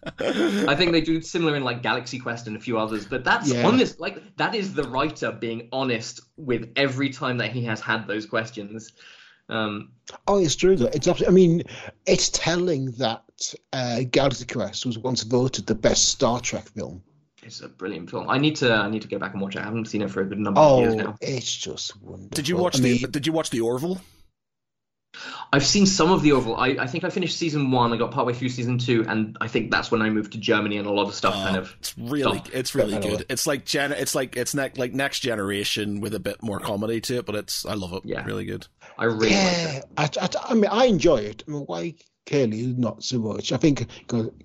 I 0.04 0.74
think 0.74 0.92
they 0.92 1.02
do 1.02 1.20
similar 1.20 1.54
in 1.54 1.62
like 1.62 1.82
Galaxy 1.82 2.18
Quest 2.18 2.46
and 2.46 2.56
a 2.56 2.60
few 2.60 2.78
others, 2.78 3.04
but 3.04 3.22
that's 3.22 3.52
yeah. 3.52 3.66
honest. 3.66 4.00
Like 4.00 4.36
that 4.38 4.54
is 4.54 4.72
the 4.72 4.84
writer 4.84 5.30
being 5.30 5.68
honest 5.72 6.22
with 6.36 6.72
every 6.74 7.10
time 7.10 7.36
that 7.38 7.52
he 7.52 7.66
has 7.66 7.80
had 7.82 8.06
those 8.06 8.24
questions. 8.24 8.92
Um, 9.48 9.90
oh, 10.26 10.38
it's 10.38 10.56
true 10.56 10.76
though. 10.76 10.90
It's 10.92 11.08
I 11.08 11.30
mean, 11.30 11.64
it's 12.06 12.30
telling 12.30 12.92
that 12.92 13.54
uh, 13.72 14.00
Galaxy 14.10 14.46
Quest 14.46 14.86
was 14.86 14.98
once 14.98 15.22
voted 15.22 15.66
the 15.66 15.74
best 15.74 16.08
Star 16.08 16.40
Trek 16.40 16.68
film. 16.68 17.02
It's 17.42 17.60
a 17.60 17.68
brilliant 17.68 18.10
film. 18.10 18.30
I 18.30 18.38
need 18.38 18.56
to 18.56 18.72
I 18.72 18.88
need 18.88 19.02
to 19.02 19.08
go 19.08 19.18
back 19.18 19.32
and 19.32 19.42
watch 19.42 19.56
it. 19.56 19.60
I 19.60 19.64
haven't 19.64 19.86
seen 19.86 20.02
it 20.02 20.10
for 20.10 20.20
a 20.20 20.24
good 20.24 20.38
number 20.38 20.60
oh, 20.60 20.76
of 20.76 20.80
years 20.80 20.94
now. 20.94 21.16
It's 21.20 21.54
just 21.54 22.00
wonderful. 22.00 22.28
Did 22.30 22.48
you 22.48 22.56
watch 22.56 22.76
I 22.76 22.82
the 22.82 23.00
mean, 23.00 23.10
Did 23.10 23.26
you 23.26 23.32
watch 23.32 23.50
the 23.50 23.60
Orville? 23.60 24.00
I've 25.52 25.66
seen 25.66 25.84
some 25.84 26.10
of 26.10 26.22
the 26.22 26.32
Orville. 26.32 26.56
I, 26.56 26.68
I 26.68 26.86
think 26.86 27.04
I 27.04 27.10
finished 27.10 27.36
season 27.36 27.70
one. 27.70 27.92
I 27.92 27.98
got 27.98 28.12
partway 28.12 28.32
through 28.32 28.48
season 28.48 28.78
two, 28.78 29.04
and 29.06 29.36
I 29.40 29.48
think 29.48 29.70
that's 29.70 29.90
when 29.90 30.00
I 30.00 30.08
moved 30.08 30.32
to 30.32 30.38
Germany, 30.38 30.78
and 30.78 30.86
a 30.86 30.90
lot 30.90 31.06
of 31.06 31.14
stuff 31.14 31.34
kind 31.34 31.56
of. 31.56 31.74
It's 31.80 31.98
really, 31.98 32.38
stopped. 32.38 32.50
it's 32.54 32.74
really 32.74 32.98
good. 32.98 33.26
It's 33.28 33.46
like 33.46 33.66
gen, 33.66 33.92
it's 33.92 34.14
like 34.14 34.36
it's 34.36 34.54
ne- 34.54 34.72
like 34.76 34.94
next 34.94 35.20
generation 35.20 36.00
with 36.00 36.14
a 36.14 36.20
bit 36.20 36.42
more 36.42 36.60
comedy 36.60 37.02
to 37.02 37.18
it, 37.18 37.26
but 37.26 37.34
it's 37.34 37.66
I 37.66 37.74
love 37.74 37.92
it. 37.92 38.02
Yeah, 38.04 38.24
really 38.24 38.46
good. 38.46 38.66
I 38.98 39.04
really 39.04 39.30
yeah, 39.30 39.82
like. 39.96 40.16
I, 40.18 40.24
I, 40.24 40.50
I 40.50 40.54
mean, 40.54 40.70
I 40.70 40.86
enjoy 40.86 41.18
it. 41.18 41.44
I 41.46 41.50
mean, 41.50 41.62
why 41.62 41.94
Kaylee 42.24 42.78
not 42.78 43.02
so 43.02 43.18
much. 43.18 43.50
I 43.52 43.56
think 43.56 43.88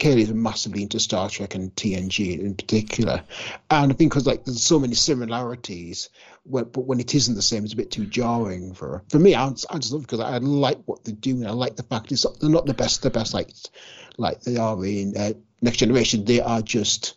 is 0.01 0.33
massively 0.33 0.81
into 0.81 0.99
Star 0.99 1.29
Trek 1.29 1.53
and 1.53 1.73
TNG 1.75 2.39
in 2.39 2.55
particular, 2.55 3.23
and 3.69 3.91
I 3.91 3.95
think 3.95 4.11
because 4.11 4.25
like 4.25 4.45
there's 4.45 4.63
so 4.63 4.79
many 4.79 4.95
similarities, 4.95 6.09
but 6.45 6.75
when 6.75 6.99
it 6.99 7.13
isn't 7.13 7.35
the 7.35 7.41
same, 7.41 7.63
it's 7.63 7.73
a 7.73 7.77
bit 7.77 7.91
too 7.91 8.05
jarring 8.07 8.73
for 8.73 9.03
for 9.09 9.19
me. 9.19 9.35
I, 9.35 9.45
I 9.45 9.77
just 9.77 9.91
love 9.91 10.01
because 10.01 10.19
I 10.19 10.37
like 10.39 10.79
what 10.85 11.03
they're 11.03 11.13
doing. 11.13 11.45
I 11.45 11.51
like 11.51 11.75
the 11.75 11.83
fact 11.83 12.11
it's 12.11 12.25
they're 12.39 12.49
not 12.49 12.65
the 12.65 12.73
best, 12.73 13.03
the 13.03 13.11
best 13.11 13.33
like 13.33 13.51
like 14.17 14.41
they 14.41 14.57
are 14.57 14.83
in 14.83 15.15
uh, 15.15 15.33
Next 15.61 15.77
Generation. 15.77 16.25
They 16.25 16.41
are 16.41 16.63
just 16.63 17.15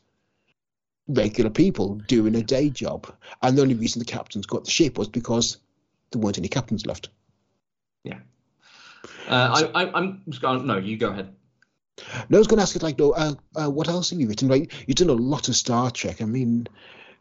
regular 1.09 1.51
people 1.51 1.95
doing 1.95 2.35
a 2.35 2.43
day 2.43 2.69
job, 2.69 3.11
and 3.41 3.57
the 3.57 3.63
only 3.63 3.75
reason 3.75 3.99
the 3.99 4.05
captains 4.05 4.45
got 4.45 4.65
the 4.67 4.71
ship 4.71 4.99
was 4.99 5.09
because 5.09 5.57
there 6.11 6.21
weren't 6.21 6.39
any 6.39 6.49
captains 6.49 6.85
left. 6.85 7.09
Yeah. 8.05 8.19
Uh, 9.29 9.71
I, 9.75 9.85
I, 9.85 10.15
gonna 10.41 10.63
no. 10.65 10.79
You 10.79 10.97
go 10.97 11.11
ahead. 11.11 11.35
No, 12.29 12.39
I 12.39 12.41
was 12.41 12.47
going 12.47 12.59
to 12.59 12.63
ask 12.63 12.75
you, 12.75 12.81
like, 12.81 12.99
no, 12.99 13.13
uh, 13.13 13.35
uh, 13.55 13.71
what 13.71 13.89
else 13.89 14.11
have 14.11 14.21
you 14.21 14.29
written? 14.29 14.49
Like, 14.49 14.73
you've 14.87 14.97
done 14.97 15.11
a 15.11 15.15
lot 15.15 15.49
of 15.49 15.57
Star 15.57 15.91
Trek. 15.91 16.23
I 16.23 16.25
mean, 16.25 16.67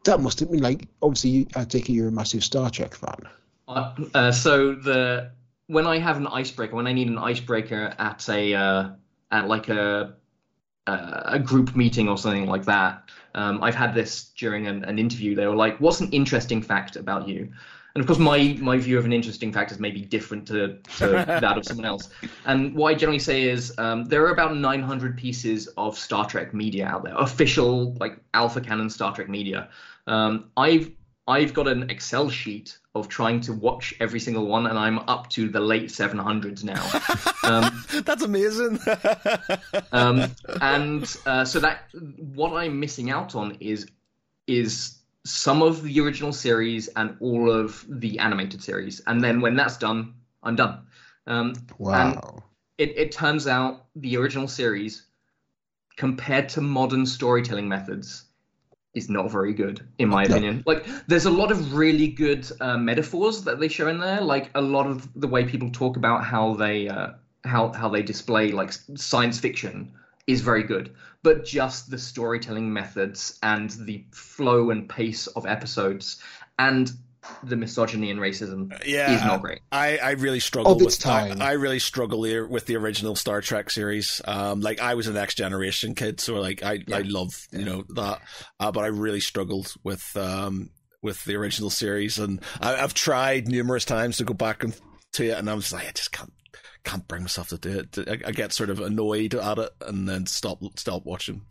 that 0.04 0.20
must 0.20 0.40
have 0.40 0.50
been 0.50 0.62
like, 0.62 0.88
obviously, 1.02 1.30
you, 1.30 1.46
I 1.54 1.64
take 1.64 1.88
it 1.88 1.92
you're 1.92 2.08
a 2.08 2.12
massive 2.12 2.42
Star 2.44 2.70
Trek 2.70 2.94
fan. 2.94 3.28
Uh, 3.68 3.94
uh, 4.14 4.32
so 4.32 4.74
the 4.74 5.32
when 5.66 5.86
I 5.86 5.98
have 5.98 6.16
an 6.16 6.26
icebreaker, 6.26 6.74
when 6.74 6.86
I 6.86 6.92
need 6.92 7.08
an 7.08 7.18
icebreaker 7.18 7.94
at 7.98 8.28
a 8.28 8.54
uh, 8.54 8.88
at 9.30 9.46
like 9.48 9.68
a 9.68 10.14
a 10.86 11.38
group 11.38 11.76
meeting 11.76 12.08
or 12.08 12.18
something 12.18 12.46
like 12.46 12.64
that, 12.64 13.10
um, 13.36 13.62
I've 13.62 13.76
had 13.76 13.94
this 13.94 14.32
during 14.36 14.66
an, 14.66 14.82
an 14.84 14.98
interview. 14.98 15.36
They 15.36 15.46
were 15.46 15.54
like, 15.54 15.78
"What's 15.78 16.00
an 16.00 16.10
interesting 16.10 16.62
fact 16.62 16.96
about 16.96 17.28
you?" 17.28 17.52
And 17.94 18.00
of 18.02 18.06
course, 18.06 18.18
my 18.18 18.56
my 18.60 18.78
view 18.78 18.98
of 18.98 19.04
an 19.04 19.12
interesting 19.12 19.52
fact 19.52 19.72
is 19.72 19.78
maybe 19.78 20.02
different 20.02 20.46
to, 20.48 20.78
to 20.98 21.06
that 21.26 21.58
of 21.58 21.64
someone 21.64 21.86
else. 21.86 22.10
And 22.46 22.74
what 22.74 22.92
I 22.92 22.94
generally 22.94 23.18
say 23.18 23.44
is 23.44 23.76
um, 23.78 24.04
there 24.04 24.24
are 24.24 24.32
about 24.32 24.56
900 24.56 25.16
pieces 25.16 25.66
of 25.76 25.98
Star 25.98 26.26
Trek 26.26 26.54
media 26.54 26.86
out 26.86 27.04
there, 27.04 27.14
official 27.16 27.94
like 27.94 28.18
alpha 28.34 28.60
canon 28.60 28.90
Star 28.90 29.14
Trek 29.14 29.28
media. 29.28 29.68
Um, 30.06 30.50
I've 30.56 30.90
I've 31.26 31.54
got 31.54 31.68
an 31.68 31.88
Excel 31.90 32.28
sheet 32.28 32.78
of 32.94 33.08
trying 33.08 33.40
to 33.42 33.52
watch 33.52 33.94
every 34.00 34.18
single 34.18 34.46
one, 34.46 34.66
and 34.66 34.76
I'm 34.76 34.98
up 35.00 35.30
to 35.30 35.48
the 35.48 35.60
late 35.60 35.88
700s 35.88 36.64
now. 36.64 36.82
Um, 37.44 37.84
That's 38.04 38.22
amazing. 38.22 38.80
um, 39.92 40.34
and 40.60 41.16
uh, 41.24 41.44
so 41.44 41.60
that 41.60 41.84
what 42.34 42.52
I'm 42.52 42.80
missing 42.80 43.10
out 43.10 43.34
on 43.34 43.56
is 43.60 43.86
is 44.46 44.99
some 45.24 45.62
of 45.62 45.82
the 45.82 46.00
original 46.00 46.32
series 46.32 46.88
and 46.96 47.16
all 47.20 47.50
of 47.50 47.84
the 47.88 48.18
animated 48.18 48.62
series. 48.62 49.00
And 49.06 49.22
then 49.22 49.40
when 49.40 49.54
that's 49.56 49.76
done, 49.76 50.14
I'm 50.42 50.56
done. 50.56 50.80
Um, 51.26 51.54
wow. 51.78 52.42
It, 52.78 52.96
it 52.96 53.12
turns 53.12 53.46
out 53.46 53.86
the 53.94 54.16
original 54.16 54.48
series, 54.48 55.06
compared 55.96 56.48
to 56.50 56.62
modern 56.62 57.04
storytelling 57.04 57.68
methods, 57.68 58.24
is 58.94 59.10
not 59.10 59.30
very 59.30 59.52
good, 59.52 59.86
in 59.98 60.08
my 60.08 60.24
opinion. 60.24 60.64
Like, 60.66 60.86
there's 61.06 61.26
a 61.26 61.30
lot 61.30 61.52
of 61.52 61.74
really 61.74 62.08
good 62.08 62.50
uh, 62.60 62.78
metaphors 62.78 63.44
that 63.44 63.60
they 63.60 63.68
show 63.68 63.88
in 63.88 64.00
there. 64.00 64.20
Like, 64.20 64.50
a 64.54 64.60
lot 64.62 64.86
of 64.86 65.08
the 65.14 65.28
way 65.28 65.44
people 65.44 65.70
talk 65.70 65.96
about 65.96 66.24
how 66.24 66.54
they 66.54 66.88
uh, 66.88 67.10
how 67.44 67.72
how 67.72 67.88
they 67.88 68.02
display 68.02 68.52
like 68.52 68.72
science 68.96 69.38
fiction 69.38 69.92
is 70.30 70.40
very 70.40 70.62
good, 70.62 70.94
but 71.22 71.44
just 71.44 71.90
the 71.90 71.98
storytelling 71.98 72.72
methods 72.72 73.38
and 73.42 73.70
the 73.70 74.04
flow 74.12 74.70
and 74.70 74.88
pace 74.88 75.26
of 75.28 75.46
episodes 75.46 76.22
and 76.58 76.92
the 77.42 77.56
misogyny 77.56 78.10
and 78.10 78.18
racism 78.18 78.72
yeah, 78.86 79.14
is 79.14 79.22
not 79.22 79.42
great. 79.42 79.60
I, 79.70 79.98
I 79.98 80.10
really 80.12 80.40
struggle 80.40 80.78
with 80.78 80.98
time. 80.98 81.42
I, 81.42 81.50
I, 81.50 81.52
really 81.52 81.78
struggle 81.78 82.22
here 82.22 82.46
with 82.46 82.66
the 82.66 82.76
original 82.76 83.14
Star 83.14 83.42
Trek 83.42 83.70
series. 83.70 84.22
Um, 84.24 84.60
like 84.60 84.80
I 84.80 84.94
was 84.94 85.06
a 85.06 85.12
Next 85.12 85.34
Generation 85.34 85.94
kid, 85.94 86.20
so 86.20 86.40
like 86.40 86.62
I 86.62 86.78
yeah. 86.86 86.96
I 86.96 87.00
love 87.00 87.30
you 87.52 87.64
know 87.64 87.84
that, 87.90 88.22
uh, 88.58 88.72
but 88.72 88.84
I 88.84 88.88
really 88.88 89.20
struggled 89.20 89.74
with 89.84 90.16
um 90.16 90.70
with 91.02 91.22
the 91.24 91.36
original 91.36 91.70
series, 91.70 92.18
and 92.18 92.40
I, 92.60 92.76
have 92.76 92.94
tried 92.94 93.48
numerous 93.48 93.84
times 93.84 94.16
to 94.18 94.24
go 94.24 94.34
back 94.34 94.64
and 94.64 94.78
to 95.12 95.26
it, 95.26 95.38
and 95.38 95.50
I 95.50 95.54
was 95.54 95.72
like, 95.72 95.88
I 95.88 95.92
just 95.92 96.12
can't 96.12 96.32
can't 96.84 97.06
bring 97.06 97.22
myself 97.22 97.48
to 97.48 97.58
do 97.58 97.78
it. 97.80 98.08
I, 98.08 98.28
I 98.28 98.32
get 98.32 98.52
sort 98.52 98.70
of 98.70 98.80
annoyed 98.80 99.34
at 99.34 99.58
it 99.58 99.70
and 99.82 100.08
then 100.08 100.26
stop 100.26 100.60
stop 100.76 101.04
watching. 101.04 101.42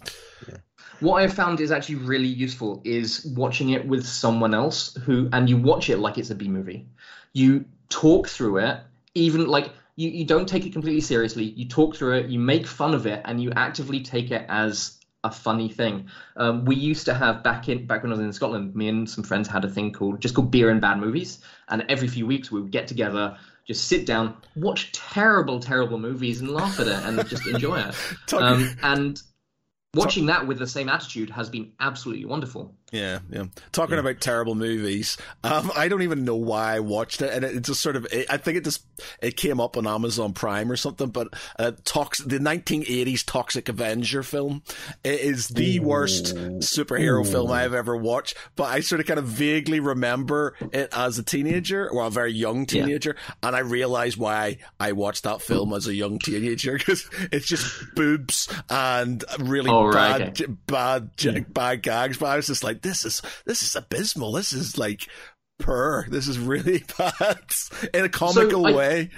Yeah. 0.47 0.57
What 0.99 1.23
I've 1.23 1.33
found 1.33 1.61
is 1.61 1.71
actually 1.71 1.95
really 1.95 2.27
useful 2.27 2.81
is 2.83 3.25
watching 3.35 3.69
it 3.69 3.87
with 3.87 4.05
someone 4.05 4.53
else 4.53 4.95
who, 5.05 5.29
and 5.31 5.49
you 5.49 5.57
watch 5.57 5.89
it 5.89 5.97
like 5.97 6.17
it's 6.17 6.29
a 6.29 6.35
B 6.35 6.47
movie. 6.47 6.87
You 7.31 7.65
talk 7.87 8.27
through 8.27 8.57
it, 8.57 8.81
even 9.15 9.47
like 9.47 9.71
you, 9.95 10.09
you 10.09 10.25
don't 10.25 10.47
take 10.47 10.65
it 10.65 10.73
completely 10.73 11.01
seriously. 11.01 11.43
You 11.43 11.67
talk 11.67 11.95
through 11.95 12.17
it, 12.17 12.27
you 12.27 12.39
make 12.39 12.67
fun 12.67 12.93
of 12.93 13.05
it, 13.05 13.21
and 13.25 13.41
you 13.41 13.51
actively 13.55 14.01
take 14.01 14.31
it 14.31 14.45
as 14.49 14.97
a 15.23 15.31
funny 15.31 15.69
thing. 15.69 16.07
Um, 16.37 16.65
we 16.65 16.75
used 16.75 17.05
to 17.05 17.13
have 17.13 17.43
back 17.43 17.67
in 17.67 17.85
back 17.85 18.03
when 18.03 18.11
I 18.11 18.15
was 18.15 18.23
in 18.23 18.31
Scotland, 18.33 18.75
me 18.75 18.87
and 18.87 19.09
some 19.09 19.23
friends 19.23 19.47
had 19.47 19.65
a 19.65 19.69
thing 19.69 19.91
called 19.91 20.21
just 20.21 20.35
called 20.35 20.51
beer 20.51 20.69
and 20.69 20.81
bad 20.81 20.99
movies, 20.99 21.39
and 21.67 21.85
every 21.89 22.07
few 22.07 22.25
weeks 22.25 22.51
we 22.51 22.61
would 22.61 22.71
get 22.71 22.87
together 22.87 23.37
just 23.69 23.87
sit 23.87 24.07
down, 24.07 24.35
watch 24.55 24.91
terrible, 24.93 25.59
terrible 25.59 25.99
movies, 25.99 26.41
and 26.41 26.49
laugh 26.49 26.79
at 26.79 26.87
it, 26.87 27.05
and 27.05 27.29
just 27.29 27.45
enjoy 27.45 27.79
it. 27.79 27.95
Um, 28.33 28.75
and 28.81 29.21
watching 29.93 30.25
that 30.25 30.47
with 30.47 30.57
the 30.57 30.65
same 30.65 30.89
attitude 30.89 31.29
has 31.29 31.49
been 31.49 31.71
absolutely 31.79 32.25
wonderful. 32.25 32.75
Yeah, 32.91 33.19
yeah. 33.29 33.45
Talking 33.71 33.95
yeah. 33.95 34.01
about 34.01 34.19
terrible 34.19 34.55
movies, 34.55 35.17
um, 35.43 35.71
I 35.75 35.87
don't 35.87 36.01
even 36.01 36.25
know 36.25 36.35
why 36.35 36.75
I 36.75 36.79
watched 36.79 37.21
it, 37.21 37.31
and 37.31 37.45
it, 37.45 37.55
it 37.57 37.63
just 37.63 37.81
sort 37.81 37.95
of, 37.95 38.07
it, 38.11 38.25
I 38.29 38.37
think 38.37 38.57
it 38.57 38.63
just 38.63 38.83
it 39.21 39.37
came 39.37 39.59
up 39.59 39.77
on 39.77 39.85
Amazon 39.85 40.33
Prime 40.33 40.71
or 40.71 40.75
something. 40.75 41.09
But 41.09 41.29
uh, 41.57 41.73
tox, 41.83 42.19
the 42.19 42.39
1980s 42.39 43.23
Toxic 43.25 43.69
Avenger 43.69 44.23
film 44.23 44.63
it 45.03 45.19
is 45.19 45.49
the 45.49 45.77
Ooh. 45.77 45.83
worst 45.83 46.35
superhero 46.35 47.21
Ooh. 47.21 47.29
film 47.29 47.51
I've 47.51 47.73
ever 47.73 47.95
watched. 47.95 48.35
But 48.55 48.65
I 48.65 48.79
sort 48.79 49.01
of 49.01 49.07
kind 49.07 49.19
of 49.19 49.25
vaguely 49.25 49.79
remember 49.79 50.55
it 50.71 50.89
as 50.93 51.19
a 51.19 51.23
teenager, 51.23 51.89
or 51.89 52.05
a 52.05 52.09
very 52.09 52.33
young 52.33 52.65
teenager, 52.65 53.15
yeah. 53.17 53.33
and 53.43 53.55
I 53.55 53.59
realized 53.59 54.17
why 54.17 54.57
I 54.79 54.93
watched 54.93 55.23
that 55.23 55.41
film 55.41 55.73
as 55.73 55.87
a 55.87 55.93
young 55.93 56.19
teenager 56.19 56.73
because 56.77 57.07
it's 57.31 57.47
just 57.47 57.95
boobs 57.95 58.47
and 58.69 59.23
really 59.39 59.69
oh, 59.69 59.85
right, 59.85 60.19
bad, 60.19 60.21
okay. 60.29 60.45
bad, 60.67 61.15
bad, 61.15 61.53
bad 61.53 61.81
gags. 61.83 62.17
But 62.17 62.27
I 62.27 62.35
was 62.35 62.47
just 62.47 62.63
like 62.63 62.78
like, 62.79 62.83
this 62.83 63.05
is 63.05 63.21
this 63.45 63.63
is 63.63 63.75
abysmal. 63.75 64.31
This 64.31 64.53
is 64.53 64.77
like 64.77 65.07
purr. 65.59 66.05
This 66.09 66.27
is 66.27 66.39
really 66.39 66.83
bad 66.97 67.39
in 67.93 68.05
a 68.05 68.09
comical 68.09 68.63
so 68.63 68.67
I, 68.67 68.71
way. 68.71 69.09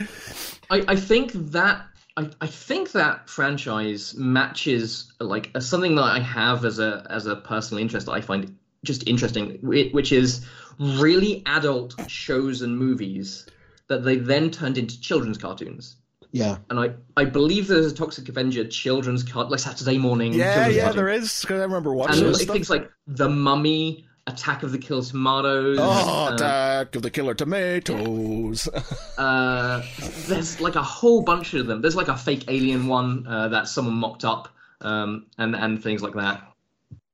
I, 0.69 0.83
I 0.89 0.95
think 0.95 1.31
that 1.33 1.85
I, 2.17 2.29
I 2.41 2.47
think 2.47 2.91
that 2.93 3.29
franchise 3.29 4.15
matches 4.15 5.11
like 5.19 5.51
something 5.59 5.95
that 5.95 6.03
I 6.03 6.19
have 6.19 6.65
as 6.65 6.79
a 6.79 7.05
as 7.09 7.25
a 7.25 7.35
personal 7.35 7.81
interest 7.81 8.07
that 8.07 8.13
I 8.13 8.21
find 8.21 8.57
just 8.83 9.07
interesting, 9.07 9.59
which 9.61 10.11
is 10.11 10.45
really 10.79 11.43
adult 11.45 11.93
shows 12.09 12.63
and 12.63 12.77
movies 12.77 13.47
that 13.87 14.03
they 14.03 14.15
then 14.15 14.49
turned 14.49 14.77
into 14.77 14.99
children's 14.99 15.37
cartoons. 15.37 15.97
Yeah. 16.31 16.57
and 16.69 16.79
I, 16.79 16.91
I 17.17 17.25
believe 17.25 17.67
there's 17.67 17.91
a 17.91 17.95
Toxic 17.95 18.29
Avenger 18.29 18.65
children's 18.65 19.23
card, 19.23 19.49
like 19.49 19.59
Saturday 19.59 19.97
morning. 19.97 20.33
Yeah, 20.33 20.53
children's 20.53 20.75
yeah, 20.75 20.83
cartoon. 20.83 20.97
there 21.05 21.09
is. 21.09 21.45
'cause 21.45 21.59
I 21.59 21.63
remember 21.63 21.93
watching 21.93 22.23
And 22.23 22.33
this 22.33 22.39
like, 22.47 22.49
things 22.55 22.69
like 22.69 22.89
The 23.07 23.27
Mummy, 23.29 24.07
Attack 24.27 24.63
of 24.63 24.71
the 24.71 24.77
Killer 24.77 25.01
Tomatoes. 25.03 25.77
Oh, 25.79 26.27
uh, 26.29 26.33
attack 26.35 26.95
of 26.95 27.01
the 27.01 27.09
killer 27.09 27.33
tomatoes. 27.33 28.69
uh, 29.17 29.81
there's 30.27 30.61
like 30.61 30.75
a 30.75 30.83
whole 30.83 31.21
bunch 31.23 31.53
of 31.53 31.67
them. 31.67 31.81
There's 31.81 31.95
like 31.95 32.07
a 32.07 32.15
fake 32.17 32.45
alien 32.47 32.87
one 32.87 33.25
uh, 33.27 33.47
that 33.49 33.67
someone 33.67 33.95
mocked 33.95 34.23
up, 34.23 34.49
um, 34.81 35.25
and 35.37 35.55
and 35.55 35.81
things 35.83 36.01
like 36.01 36.13
that. 36.13 36.43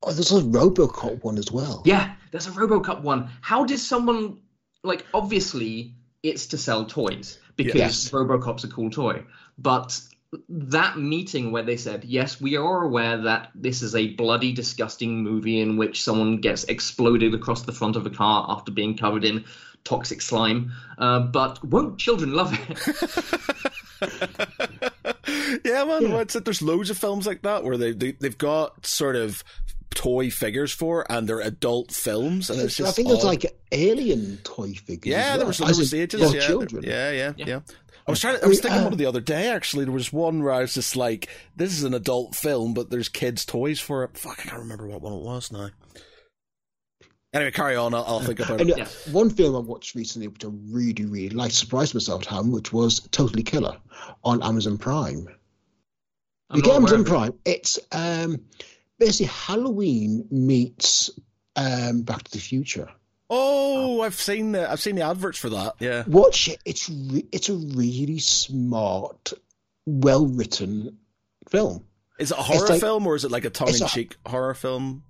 Oh, 0.03 0.11
there's 0.11 0.31
a 0.31 0.41
RoboCop 0.41 1.23
one 1.23 1.37
as 1.37 1.51
well. 1.51 1.81
Yeah, 1.85 2.13
there's 2.31 2.45
a 2.47 2.51
RoboCop 2.51 3.01
one. 3.01 3.29
How 3.41 3.63
did 3.63 3.79
someone 3.79 4.41
like? 4.83 5.05
Obviously, 5.13 5.95
it's 6.23 6.45
to 6.47 6.57
sell 6.57 6.85
toys 6.85 7.39
because 7.57 7.75
Yes. 7.75 8.09
RoboCop's 8.09 8.63
a 8.63 8.67
cool 8.69 8.89
toy. 8.89 9.23
But 9.57 9.99
that 10.49 10.97
meeting 10.97 11.51
where 11.51 11.63
they 11.63 11.77
said, 11.77 12.05
"Yes, 12.05 12.39
we 12.39 12.55
are 12.55 12.83
aware 12.83 13.17
that 13.23 13.51
this 13.55 13.81
is 13.81 13.95
a 13.95 14.13
bloody, 14.15 14.53
disgusting 14.53 15.23
movie 15.23 15.59
in 15.59 15.77
which 15.77 16.03
someone 16.03 16.37
gets 16.37 16.63
exploded 16.65 17.33
across 17.33 17.63
the 17.63 17.71
front 17.71 17.95
of 17.95 18.05
a 18.05 18.09
car 18.09 18.45
after 18.49 18.71
being 18.71 18.95
covered 18.97 19.25
in 19.25 19.45
toxic 19.83 20.21
slime, 20.21 20.71
uh, 20.97 21.19
but 21.19 21.63
won't 21.63 21.97
children 21.97 22.33
love 22.33 22.57
it?" 22.69 22.77
yeah, 25.65 25.83
man. 25.85 26.11
What's 26.11 26.35
it? 26.35 26.45
There's 26.45 26.61
loads 26.61 26.89
of 26.89 26.97
films 26.97 27.25
like 27.25 27.41
that 27.43 27.63
where 27.63 27.77
they, 27.77 27.93
they 27.93 28.11
they've 28.13 28.37
got 28.37 28.85
sort 28.85 29.15
of 29.15 29.43
toy 29.93 30.29
figures 30.29 30.71
for, 30.71 31.05
and 31.11 31.27
they're 31.27 31.41
adult 31.41 31.91
films, 31.91 32.49
and 32.49 32.59
it's 32.61 32.75
just 32.77 32.89
I 32.89 32.91
think 32.93 33.07
there's 33.07 33.23
odd. 33.23 33.27
like 33.27 33.45
alien 33.71 34.37
toy 34.43 34.73
figures. 34.73 35.11
Yeah, 35.11 35.17
as 35.19 35.27
there 35.27 35.37
well, 35.39 35.47
was, 35.47 35.57
there 35.57 35.69
as 35.69 35.77
was 35.79 35.93
in 35.93 36.01
ages. 36.01 36.19
for 36.19 36.25
Yeah, 36.25 36.31
there- 36.39 36.47
children. 36.47 36.83
yeah, 36.83 37.11
yeah, 37.11 37.33
Yeah. 37.37 37.45
yeah. 37.47 37.59
I 38.07 38.11
was 38.11 38.21
trying. 38.21 38.37
To, 38.39 38.45
I 38.45 38.47
was 38.47 38.61
thinking 38.61 38.79
uh, 38.79 38.83
one 38.85 38.93
of 38.93 38.99
the 38.99 39.05
other 39.05 39.19
day. 39.19 39.49
Actually, 39.49 39.83
there 39.83 39.93
was 39.93 40.13
one 40.13 40.41
where 40.41 40.53
I 40.53 40.61
was 40.61 40.73
just 40.73 40.95
like, 40.95 41.27
"This 41.57 41.73
is 41.73 41.83
an 41.83 41.93
adult 41.93 42.35
film, 42.35 42.73
but 42.73 42.89
there's 42.89 43.09
kids' 43.09 43.43
toys 43.43 43.81
for 43.81 44.05
it." 44.05 44.17
Fuck, 44.17 44.39
I 44.39 44.43
can't 44.49 44.61
remember 44.61 44.87
what 44.87 45.01
one 45.01 45.11
it 45.11 45.21
was 45.23 45.51
now. 45.51 45.71
Anyway, 47.33 47.51
carry 47.51 47.75
on. 47.75 47.93
I'll, 47.93 48.05
I'll 48.05 48.19
think 48.21 48.39
about 48.39 48.61
And 48.61 48.69
it. 48.69 48.79
uh, 48.79 48.85
one 49.11 49.29
film 49.29 49.55
I 49.55 49.59
watched 49.59 49.93
recently, 49.95 50.29
which 50.29 50.45
I 50.45 50.49
really, 50.69 51.05
really 51.05 51.29
liked, 51.35 51.53
surprised 51.53 51.93
myself 51.93 52.21
at 52.21 52.27
how, 52.29 52.43
which 52.43 52.71
was 52.71 53.01
Totally 53.11 53.43
Killer 53.43 53.77
on 54.23 54.41
Amazon 54.41 54.77
Prime. 54.77 55.27
I'm 56.49 56.57
you 56.57 56.63
get 56.63 56.75
Amazon. 56.75 57.03
Prime. 57.03 57.33
It's 57.43 57.77
um, 57.91 58.37
basically 58.99 59.27
Halloween 59.27 60.27
meets 60.31 61.09
um, 61.55 62.03
Back 62.03 62.23
to 62.23 62.31
the 62.31 62.39
Future. 62.39 62.89
Oh, 63.29 64.01
I've 64.01 64.15
seen 64.15 64.53
the 64.53 64.69
I've 64.71 64.79
seen 64.79 64.95
the 64.95 65.01
adverts 65.01 65.37
for 65.37 65.49
that. 65.49 65.75
Yeah. 65.79 66.03
Watch 66.07 66.47
it. 66.47 66.59
It's 66.65 66.89
re- 66.89 67.27
it's 67.31 67.49
a 67.49 67.55
really 67.55 68.19
smart, 68.19 69.33
well 69.85 70.25
written 70.25 70.97
film. 71.49 71.83
Is 72.19 72.31
it 72.31 72.37
a 72.37 72.41
horror 72.41 72.67
like- 72.69 72.79
film 72.79 73.05
or 73.05 73.15
is 73.15 73.25
it 73.25 73.31
like 73.31 73.45
a 73.45 73.49
tongue 73.49 73.69
in 73.69 73.87
cheek 73.87 74.15
horror 74.25 74.53
film? 74.53 75.03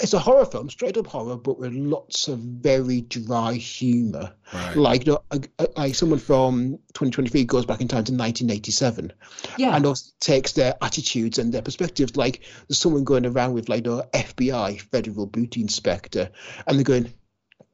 It's 0.00 0.12
a 0.14 0.18
horror 0.18 0.44
film, 0.44 0.70
straight 0.70 0.96
up 0.96 1.08
horror, 1.08 1.36
but 1.36 1.58
with 1.58 1.72
lots 1.72 2.28
of 2.28 2.38
very 2.38 3.00
dry 3.00 3.54
humour. 3.54 4.32
Right. 4.54 4.76
Like, 4.76 5.06
you 5.06 5.12
know, 5.14 5.22
a- 5.32 5.40
a- 5.58 5.68
like 5.76 5.94
someone 5.96 6.20
from 6.20 6.78
2023 6.94 7.44
goes 7.44 7.66
back 7.66 7.80
in 7.80 7.88
time 7.88 8.04
to 8.04 8.12
1987 8.12 9.12
Yeah, 9.58 9.74
and 9.74 9.84
also 9.84 10.10
takes 10.20 10.52
their 10.52 10.74
attitudes 10.80 11.38
and 11.38 11.52
their 11.52 11.62
perspectives. 11.62 12.16
Like, 12.16 12.42
there's 12.68 12.78
someone 12.78 13.04
going 13.04 13.26
around 13.26 13.54
with, 13.54 13.68
like, 13.68 13.84
the 13.84 14.08
FBI, 14.14 14.80
Federal 14.92 15.26
Booty 15.26 15.60
Inspector, 15.62 16.30
and 16.66 16.76
they're 16.76 16.84
going, 16.84 17.12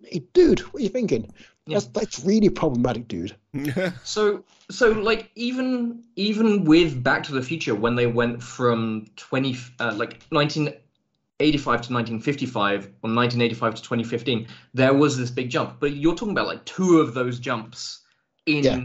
hey, 0.03 0.23
dude, 0.33 0.61
what 0.61 0.81
are 0.81 0.85
you 0.85 0.89
thinking? 0.89 1.31
Yeah. 1.67 1.81
That's, 1.81 1.87
that's 1.89 2.25
really 2.25 2.49
problematic, 2.49 3.09
dude. 3.09 3.37
So 4.05 4.45
so 4.71 4.93
like 4.93 5.31
even 5.35 6.05
even 6.17 6.65
with 6.65 7.03
Back 7.03 7.25
to 7.25 7.33
the 7.33 7.43
Future 7.43 7.75
when 7.75 7.95
they 7.97 8.07
went 8.07 8.43
from 8.43 9.07
20 9.17 9.57
uh, 9.81 9.95
like 9.97 10.21
1985 11.41 11.81
to 11.83 11.93
1955 11.93 12.85
or 13.03 13.15
1985 13.15 13.75
to 13.75 13.83
2015 13.83 14.49
there 14.75 14.93
was 14.93 15.17
this 15.17 15.31
big 15.31 15.49
jump 15.49 15.77
but 15.79 15.93
you're 15.93 16.15
talking 16.15 16.33
about 16.33 16.47
like 16.47 16.65
two 16.65 16.99
of 16.99 17.15
those 17.15 17.39
jumps 17.39 18.01
in 18.47 18.65
Yeah. 18.65 18.79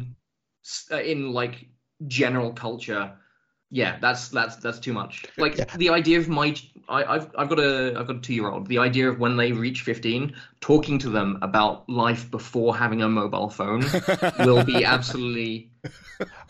uh, 0.91 1.01
in 1.01 1.32
like 1.32 1.68
general 2.06 2.51
culture 2.51 3.12
yeah 3.76 3.97
that's 3.99 4.30
that's 4.30 4.55
that's 4.57 4.80
too 4.80 4.93
much 4.93 5.26
like 5.38 5.57
Yeah. 5.57 5.65
the 5.78 5.89
idea 5.89 6.19
of 6.19 6.30
my 6.30 6.55
I, 6.89 7.03
I've 7.15 7.28
I've 7.38 7.49
got 7.49 7.59
a 7.59 7.95
I've 7.97 8.07
got 8.07 8.17
a 8.17 8.19
two 8.19 8.34
year 8.34 8.49
old. 8.49 8.67
The 8.67 8.78
idea 8.78 9.09
of 9.09 9.17
when 9.17 9.38
they 9.38 9.53
reach 9.53 9.82
fifteen, 9.84 10.36
talking 10.59 10.99
to 10.99 11.09
them 11.09 11.39
about 11.41 11.88
life 11.89 12.30
before 12.30 12.76
having 12.76 13.01
a 13.01 13.07
mobile 13.07 13.49
phone 13.49 13.86
will 14.39 14.65
be 14.65 14.84
absolutely. 14.84 15.71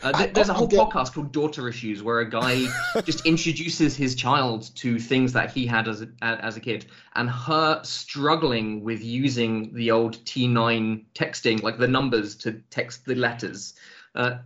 Uh, 0.02 0.12
th- 0.12 0.34
there's 0.34 0.48
a 0.48 0.52
whole 0.54 0.68
podcast 0.68 1.14
called 1.14 1.30
Daughter 1.32 1.68
Issues 1.68 2.02
where 2.02 2.18
a 2.18 2.28
guy 2.28 2.66
just 3.04 3.24
introduces 3.24 3.96
his 3.96 4.16
child 4.16 4.74
to 4.82 4.98
things 4.98 5.32
that 5.34 5.52
he 5.52 5.66
had 5.66 5.86
as 5.86 6.02
a, 6.02 6.08
as 6.22 6.56
a 6.56 6.60
kid, 6.60 6.86
and 7.14 7.30
her 7.30 7.80
struggling 7.84 8.82
with 8.82 9.04
using 9.04 9.72
the 9.72 9.92
old 9.92 10.16
T9 10.24 11.04
texting, 11.14 11.62
like 11.62 11.78
the 11.78 11.88
numbers 11.88 12.34
to 12.38 12.60
text 12.70 13.04
the 13.04 13.14
letters. 13.14 13.74
Uh, 14.16 14.38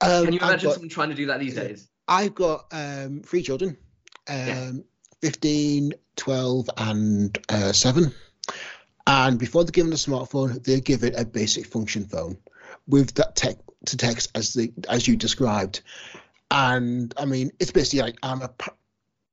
Um, 0.00 0.24
can 0.24 0.32
you 0.32 0.40
imagine 0.40 0.66
got- 0.68 0.74
someone 0.74 0.88
trying 0.88 1.10
to 1.10 1.14
do 1.16 1.26
that 1.26 1.38
these 1.38 1.54
days? 1.54 1.88
I've 2.08 2.34
got 2.34 2.66
um, 2.72 3.20
three 3.20 3.42
children, 3.42 3.76
um, 4.28 4.36
Yeah. 4.36 4.70
15, 5.20 5.92
12, 6.16 6.70
and 6.76 7.38
uh, 7.48 7.72
7. 7.72 8.12
And 9.06 9.38
before 9.38 9.64
they're 9.64 9.72
given 9.72 9.92
a 9.92 9.96
smartphone, 9.96 10.62
they 10.64 10.80
give 10.80 11.02
it 11.04 11.14
a 11.16 11.24
basic 11.24 11.66
function 11.66 12.06
phone 12.06 12.38
with 12.86 13.14
that 13.14 13.36
tech 13.36 13.56
to 13.86 13.96
text 13.96 14.30
as 14.34 14.52
the 14.54 14.72
as 14.88 15.06
you 15.08 15.16
described. 15.16 15.80
And 16.50 17.12
I 17.16 17.24
mean, 17.24 17.52
it's 17.58 17.72
basically 17.72 18.00
like 18.02 18.18
I'm 18.22 18.42
a 18.42 18.50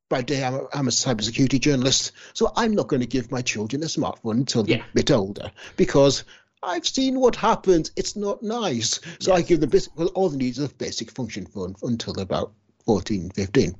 by 0.07 0.21
day 0.21 0.43
I'm 0.43 0.53
a, 0.55 0.67
I'm 0.73 0.87
a 0.87 0.91
cybersecurity 0.91 1.59
journalist, 1.59 2.11
so 2.33 2.51
I'm 2.55 2.73
not 2.73 2.87
going 2.87 3.01
to 3.01 3.07
give 3.07 3.31
my 3.31 3.41
children 3.41 3.83
a 3.83 3.87
smartphone 3.87 4.37
until 4.37 4.63
they're 4.63 4.77
Yeah. 4.77 4.83
a 4.83 4.93
bit 4.95 5.11
older 5.11 5.51
because 5.77 6.23
I've 6.63 6.87
seen 6.87 7.19
what 7.19 7.35
happens. 7.35 7.91
It's 7.95 8.15
not 8.15 8.41
nice. 8.43 8.99
So 9.19 9.33
I 9.33 9.41
give 9.41 9.59
them 9.59 9.69
basic, 9.69 9.95
well, 9.97 10.07
all 10.09 10.29
they 10.29 10.37
need 10.37 10.51
is 10.57 10.59
a 10.59 10.69
basic 10.69 11.11
function 11.11 11.45
phone 11.45 11.75
until 11.83 12.13
they're 12.13 12.23
about 12.23 12.53
14, 12.85 13.31
15. 13.31 13.75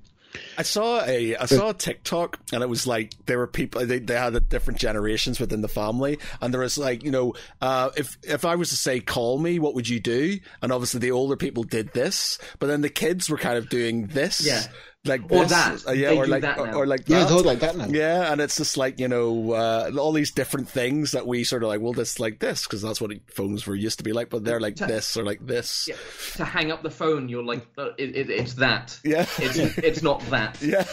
I 0.57 0.63
saw 0.63 1.01
a 1.05 1.35
I 1.37 1.45
saw 1.45 1.69
a 1.69 1.73
TikTok 1.73 2.39
and 2.51 2.61
it 2.61 2.67
was 2.67 2.85
like 2.85 3.13
there 3.25 3.37
were 3.37 3.47
people 3.47 3.85
they, 3.85 3.99
they 3.99 4.15
had 4.15 4.49
different 4.49 4.79
generations 4.79 5.39
within 5.39 5.61
the 5.61 5.69
family 5.69 6.19
and 6.41 6.53
there 6.53 6.59
was 6.59 6.77
like 6.77 7.03
you 7.03 7.11
know 7.11 7.35
uh, 7.61 7.91
if 7.95 8.17
if 8.21 8.43
I 8.43 8.55
was 8.55 8.69
to 8.71 8.75
say 8.75 8.99
call 8.99 9.39
me 9.39 9.59
what 9.59 9.75
would 9.75 9.87
you 9.87 10.01
do 10.01 10.39
and 10.61 10.73
obviously 10.73 10.99
the 10.99 11.11
older 11.11 11.37
people 11.37 11.63
did 11.63 11.93
this 11.93 12.37
but 12.59 12.67
then 12.67 12.81
the 12.81 12.89
kids 12.89 13.29
were 13.29 13.37
kind 13.37 13.57
of 13.57 13.69
doing 13.69 14.07
this 14.07 14.45
Yeah. 14.45 14.63
Like 15.05 15.21
Or 15.31 15.45
that. 15.45 15.87
uh, 15.87 15.91
yeah 15.91 16.09
They 16.09 16.17
or 16.17 16.25
do 16.25 16.31
like 16.31 16.41
that 16.41 16.57
or, 16.59 16.67
now. 16.67 16.73
or 16.73 16.85
like 16.87 17.07
Yeah, 17.07 17.19
that. 17.25 17.29
they're 17.29 17.37
like 17.43 17.59
that 17.59 17.77
now. 17.77 17.85
Yeah, 17.87 18.31
and 18.31 18.41
it's 18.41 18.57
just 18.57 18.77
like 18.77 18.99
you 18.99 19.07
know 19.07 19.51
uh, 19.53 19.91
all 19.99 20.11
these 20.11 20.31
different 20.31 20.67
things 20.69 21.11
that 21.11 21.25
we 21.27 21.43
sort 21.43 21.63
of 21.63 21.69
like. 21.69 21.81
Well, 21.81 21.93
this 21.93 22.19
like 22.19 22.39
this 22.39 22.63
because 22.65 22.81
that's 22.81 22.99
what 22.99 23.11
phones 23.31 23.65
were 23.67 23.75
used 23.75 23.97
to 23.99 24.03
be 24.03 24.13
like, 24.13 24.29
but 24.29 24.43
they're 24.43 24.59
like 24.59 24.75
this 24.75 25.15
or 25.17 25.23
like 25.23 25.45
this. 25.45 25.87
Yeah. 25.87 25.95
To 26.37 26.45
hang 26.45 26.71
up 26.71 26.83
the 26.83 26.89
phone, 26.91 27.29
you're 27.29 27.43
like, 27.43 27.65
uh, 27.77 27.89
it, 27.97 28.15
it, 28.15 28.29
it's 28.29 28.55
that. 28.55 28.99
Yeah. 29.03 29.25
It's 29.37 29.57
it's 29.77 30.01
not 30.01 30.21
that. 30.31 30.61
Yeah, 30.61 30.85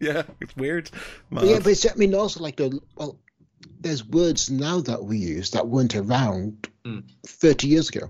yeah, 0.00 0.22
it's 0.40 0.54
weird. 0.56 0.90
But 1.30 1.44
yeah, 1.44 1.58
but 1.58 1.68
it's, 1.68 1.86
I 1.90 1.94
mean, 1.96 2.14
also 2.14 2.40
like 2.40 2.56
the 2.56 2.80
well, 2.96 3.18
there's 3.80 4.04
words 4.04 4.50
now 4.50 4.80
that 4.80 5.04
we 5.04 5.18
use 5.18 5.50
that 5.50 5.66
weren't 5.68 5.94
around 5.96 6.68
Mm. 6.84 7.02
30 7.26 7.66
years 7.66 7.88
ago. 7.88 8.08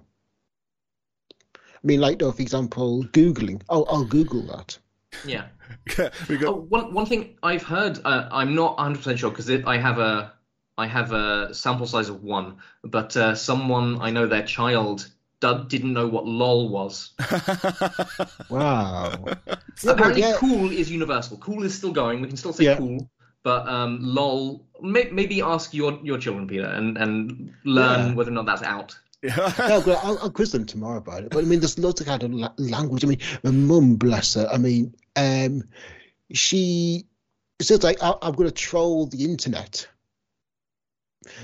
I 1.54 1.58
mean, 1.82 2.00
like, 2.00 2.18
though, 2.18 2.32
for 2.32 2.42
example, 2.42 3.04
Googling. 3.12 3.62
Oh, 3.70 3.84
I'll 3.84 4.04
Google 4.04 4.42
that. 4.48 4.78
Yeah. 5.24 5.46
we 6.28 6.36
Oh, 6.36 6.38
got 6.38 6.62
one 6.70 6.94
one 6.94 7.06
thing 7.06 7.36
I've 7.42 7.62
heard, 7.62 8.00
uh, 8.04 8.28
I'm 8.30 8.54
not 8.54 8.76
100 8.76 8.98
percent 8.98 9.18
sure 9.18 9.30
because 9.30 9.50
I 9.50 9.76
have 9.78 9.98
a 9.98 10.32
I 10.78 10.86
have 10.86 11.12
a 11.12 11.54
sample 11.54 11.86
size 11.86 12.08
of 12.08 12.22
one, 12.22 12.56
but 12.84 13.16
uh, 13.16 13.34
someone 13.34 14.00
I 14.00 14.10
know 14.10 14.26
their 14.26 14.44
child 14.44 15.08
d- 15.40 15.64
didn't 15.68 15.92
know 15.94 16.06
what 16.06 16.26
lol 16.26 16.68
was. 16.68 17.12
Wow. 18.48 19.24
Apparently, 19.86 20.20
yeah, 20.22 20.34
cool 20.36 20.70
is 20.70 20.90
universal. 20.90 21.36
Cool 21.38 21.62
is 21.64 21.74
still 21.74 21.92
going. 21.92 22.20
We 22.20 22.28
can 22.28 22.36
still 22.36 22.52
say 22.52 22.64
Yeah. 22.64 22.76
cool, 22.78 23.10
but 23.42 23.66
um, 23.68 23.98
lol. 24.02 24.66
May, 24.82 25.08
maybe 25.10 25.40
ask 25.42 25.72
your 25.74 25.98
your 26.02 26.18
children, 26.18 26.46
Peter, 26.46 26.66
and 26.66 26.96
and 26.98 27.52
learn 27.64 28.08
Yeah. 28.08 28.14
whether 28.14 28.30
or 28.30 28.34
not 28.34 28.46
that's 28.46 28.62
out. 28.62 28.98
yeah, 29.22 29.80
but 29.84 29.98
I'll, 30.04 30.18
I'll 30.18 30.30
quiz 30.30 30.52
them 30.52 30.66
tomorrow 30.66 30.98
about 30.98 31.24
it. 31.24 31.30
But 31.30 31.44
I 31.44 31.46
mean, 31.46 31.60
there's 31.60 31.78
lots 31.78 32.00
of 32.00 32.06
kind 32.06 32.22
of 32.22 32.32
la- 32.32 32.52
language. 32.58 33.04
I 33.04 33.08
mean, 33.08 33.18
my 33.42 33.50
mum, 33.50 33.96
bless 33.96 34.34
her. 34.34 34.46
I 34.52 34.58
mean, 34.58 34.94
um, 35.16 35.64
she 36.32 37.06
says 37.60 37.82
like, 37.82 38.02
I, 38.02 38.14
I'm 38.22 38.34
going 38.34 38.48
to 38.48 38.54
troll 38.54 39.06
the 39.06 39.24
internet. 39.24 39.88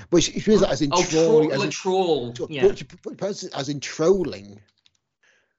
But 0.09 0.23
she, 0.23 0.39
she 0.39 0.49
means 0.51 0.61
that 0.61 0.71
as 0.71 0.81
in 0.81 0.91
Oh, 0.93 1.03
trolling, 1.03 1.49
troll, 1.49 1.53
as 1.53 1.59
like 1.59 1.65
in 1.65 1.71
troll. 1.71 2.35
So, 2.35 2.47
Yeah. 2.49 2.67
but 2.67 2.77
she 2.77 2.85
put- 2.85 3.21
as 3.53 3.69
in 3.69 3.79
trolling. 3.79 4.61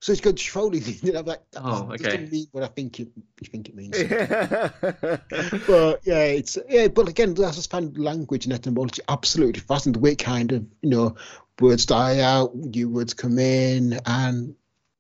So 0.01 0.13
it's 0.13 0.21
got 0.21 0.37
trolling. 0.37 0.83
You 1.03 1.13
know, 1.13 1.21
like 1.23 1.41
that 1.53 1.63
Oh, 1.65 1.87
doesn't 1.97 2.05
okay. 2.07 2.29
mean 2.31 2.47
what 2.53 2.63
I 2.63 2.67
think 2.67 3.01
it, 3.01 3.09
you 3.41 3.49
think 3.51 3.71
it 3.71 3.75
means. 3.75 3.97
but 5.67 6.01
yeah, 6.05 6.25
it's 6.25 6.59
yeah. 6.69 6.89
But 6.89 7.09
again, 7.09 7.33
that's 7.33 7.57
just 7.57 7.71
find 7.71 7.97
language 7.97 8.45
and 8.45 8.53
etymology 8.53 9.01
absolutely 9.09 9.61
fascinating. 9.61 9.95
The 10.01 10.05
way 10.05 10.13
it 10.13 10.19
kind 10.19 10.53
of 10.53 10.67
you 10.83 10.91
know 10.91 11.17
words 11.59 11.87
die 11.87 12.21
out, 12.21 12.55
new 12.55 12.91
words 12.91 13.15
come 13.15 13.39
in, 13.39 13.99
and 14.05 14.55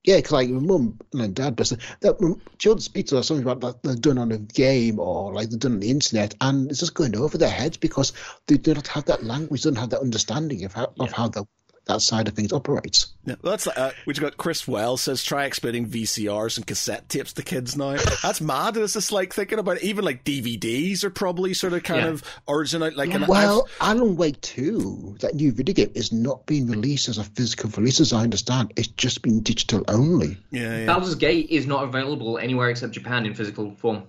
Yeah, 0.04 0.16
because 0.16 0.32
like 0.32 0.50
mum 0.50 0.98
and 1.14 1.34
dad, 1.34 1.56
but 1.56 1.72
that 2.00 2.20
when 2.20 2.40
children 2.58 2.82
speak 2.82 3.06
to 3.06 3.18
us 3.18 3.28
something 3.28 3.46
about 3.46 3.60
that 3.62 3.82
they're 3.82 3.96
done 3.96 4.18
on 4.18 4.32
a 4.32 4.38
game 4.38 5.00
or 5.00 5.32
like 5.32 5.48
they're 5.48 5.58
done 5.58 5.72
on 5.74 5.80
the 5.80 5.90
internet, 5.90 6.34
and 6.42 6.70
it's 6.70 6.80
just 6.80 6.92
going 6.94 7.16
over 7.16 7.38
their 7.38 7.48
heads 7.48 7.78
because 7.78 8.12
they 8.46 8.58
do 8.58 8.74
not 8.74 8.86
have 8.88 9.06
that 9.06 9.24
language, 9.24 9.62
don't 9.62 9.78
have 9.78 9.90
that 9.90 10.00
understanding 10.02 10.64
of 10.64 10.74
how 10.74 10.92
of 11.00 11.10
how 11.12 11.28
the 11.28 11.46
that 11.86 12.00
side 12.00 12.28
of 12.28 12.34
things 12.34 12.52
operates. 12.52 13.12
Yeah, 13.26 13.34
well, 13.42 13.52
that's 13.52 13.66
uh, 13.66 13.92
we've 14.06 14.18
got 14.18 14.36
Chris 14.38 14.66
Wells 14.66 15.02
says 15.02 15.22
try 15.22 15.44
explaining 15.44 15.86
VCRs 15.88 16.56
and 16.56 16.66
cassette 16.66 17.08
tapes 17.10 17.32
to 17.34 17.42
kids 17.42 17.76
now. 17.76 17.96
That's 18.22 18.40
mad. 18.40 18.76
It's 18.78 18.94
just 18.94 19.12
like 19.12 19.34
thinking 19.34 19.58
about 19.58 19.76
it, 19.76 19.82
even 19.84 20.04
like 20.04 20.24
DVDs 20.24 21.04
are 21.04 21.10
probably 21.10 21.52
sort 21.52 21.74
of 21.74 21.82
kind 21.82 22.00
Yeah. 22.02 22.08
of 22.08 22.22
original. 22.48 22.90
Like, 22.94 23.10
Yeah. 23.10 23.16
an, 23.16 23.26
Well, 23.26 23.68
Alan 23.80 24.16
Wake 24.16 24.40
2, 24.40 25.16
that 25.20 25.34
new 25.34 25.52
video 25.52 25.74
game, 25.74 25.90
is 25.94 26.10
not 26.12 26.46
being 26.46 26.66
released 26.68 27.08
as 27.08 27.18
a 27.18 27.24
physical 27.24 27.68
release, 27.76 28.00
as 28.00 28.12
I 28.14 28.22
understand. 28.22 28.72
It's 28.76 28.88
just 28.88 29.20
been 29.22 29.40
digital 29.42 29.84
only. 29.88 30.38
yeah, 30.50 30.78
yeah. 30.80 30.86
Baldur's 30.86 31.14
Gate 31.16 31.48
is 31.50 31.66
not 31.66 31.84
available 31.84 32.38
anywhere 32.38 32.70
except 32.70 32.92
Japan 32.94 33.26
in 33.26 33.34
physical 33.34 33.74
form. 33.76 34.04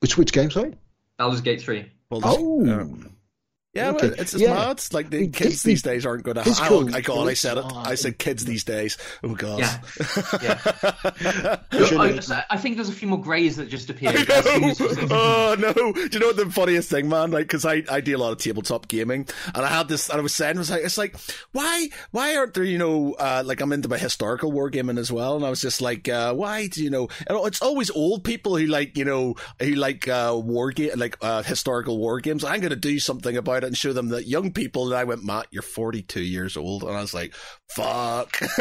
Which 0.00 0.16
which 0.16 0.32
game, 0.32 0.50
sorry? 0.50 0.74
Baldur's 1.18 1.40
Gate 1.40 1.60
3. 1.60 1.84
Well, 2.10 2.20
this- 2.20 2.34
Oh, 2.38 2.64
yeah. 2.64 2.84
Yeah, 3.74 3.88
Okay. 3.92 4.08
well, 4.08 4.20
it's 4.20 4.32
just 4.32 4.44
Yeah. 4.44 4.52
mad. 4.52 4.82
Like 4.92 5.08
the 5.08 5.28
kids 5.28 5.50
Disney- 5.62 5.72
these 5.72 5.82
days 5.82 6.04
aren't 6.04 6.24
going 6.24 6.36
to. 6.36 6.42
Disney 6.44 6.66
Oh, 6.68 6.88
I 6.92 7.00
God, 7.00 7.26
I 7.26 7.32
said 7.32 7.56
it. 7.56 7.64
I 7.74 7.94
said 7.94 8.18
kids 8.18 8.44
these 8.44 8.64
days. 8.64 8.98
Oh 9.24 9.34
God. 9.34 9.60
Yeah. 9.60 9.78
Yeah. 10.42 11.58
I, 11.72 12.44
I 12.50 12.56
think 12.58 12.76
there's 12.76 12.88
a 12.90 12.92
few 12.92 13.08
more 13.08 13.20
greys 13.20 13.56
that 13.56 13.68
just 13.70 13.88
appeared. 13.88 14.16
I 14.16 14.34
as 14.36 14.44
soon 14.44 14.60
know. 14.62 14.68
as 14.68 14.80
you 14.80 14.94
said- 14.94 15.08
Oh 15.10 15.56
no! 15.58 15.72
Do 15.72 16.08
you 16.12 16.18
know 16.18 16.26
what 16.28 16.36
the 16.36 16.50
funniest 16.50 16.90
thing, 16.90 17.08
man? 17.08 17.30
Like, 17.30 17.44
because 17.44 17.64
I, 17.64 17.82
I 17.90 18.00
do 18.02 18.14
a 18.16 18.18
lot 18.18 18.32
of 18.32 18.38
tabletop 18.38 18.88
gaming, 18.88 19.26
and 19.54 19.64
I 19.64 19.68
had 19.68 19.88
this, 19.88 20.08
and 20.10 20.18
I 20.18 20.22
was 20.22 20.34
saying, 20.34 20.56
I 20.56 20.58
was 20.58 20.70
like, 20.70 20.82
it's 20.84 20.98
like, 20.98 21.16
why 21.52 21.88
why 22.10 22.36
aren't 22.36 22.54
there, 22.54 22.64
you 22.64 22.78
know, 22.78 23.14
uh, 23.14 23.42
like 23.44 23.60
I'm 23.62 23.72
into 23.72 23.88
my 23.88 23.98
historical 23.98 24.52
wargaming 24.52 24.98
as 24.98 25.10
well, 25.10 25.36
and 25.36 25.44
I 25.46 25.50
was 25.50 25.60
just 25.62 25.80
like, 25.80 26.08
uh, 26.08 26.34
why 26.34 26.66
do 26.66 26.82
you 26.82 26.90
know? 26.90 27.08
It's 27.28 27.62
always 27.62 27.90
old 27.90 28.22
people 28.24 28.56
who 28.56 28.66
like, 28.66 28.96
you 28.98 29.04
know, 29.04 29.34
who 29.60 29.72
like 29.74 30.08
uh, 30.08 30.38
war 30.42 30.72
game, 30.72 30.90
like 30.96 31.16
uh, 31.22 31.42
historical 31.42 31.98
war 31.98 32.20
games. 32.20 32.44
I'm 32.44 32.60
going 32.60 32.70
to 32.70 32.76
do 32.76 32.98
something 32.98 33.36
about 33.36 33.61
it 33.64 33.68
and 33.68 33.76
show 33.76 33.92
them 33.92 34.08
that 34.08 34.26
young 34.26 34.52
people. 34.52 34.86
And 34.86 34.94
I 34.94 35.04
went, 35.04 35.24
Matt, 35.24 35.46
you're 35.50 35.62
42 35.62 36.22
years 36.22 36.56
old, 36.56 36.82
and 36.82 36.96
I 36.96 37.00
was 37.00 37.14
like, 37.14 37.34
fuck, 37.68 38.36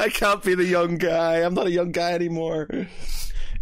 I 0.00 0.10
can't 0.12 0.42
be 0.42 0.54
the 0.54 0.66
young 0.66 0.98
guy. 0.98 1.36
I'm 1.36 1.54
not 1.54 1.66
a 1.66 1.70
young 1.72 1.92
guy 1.92 2.12
anymore. 2.12 2.68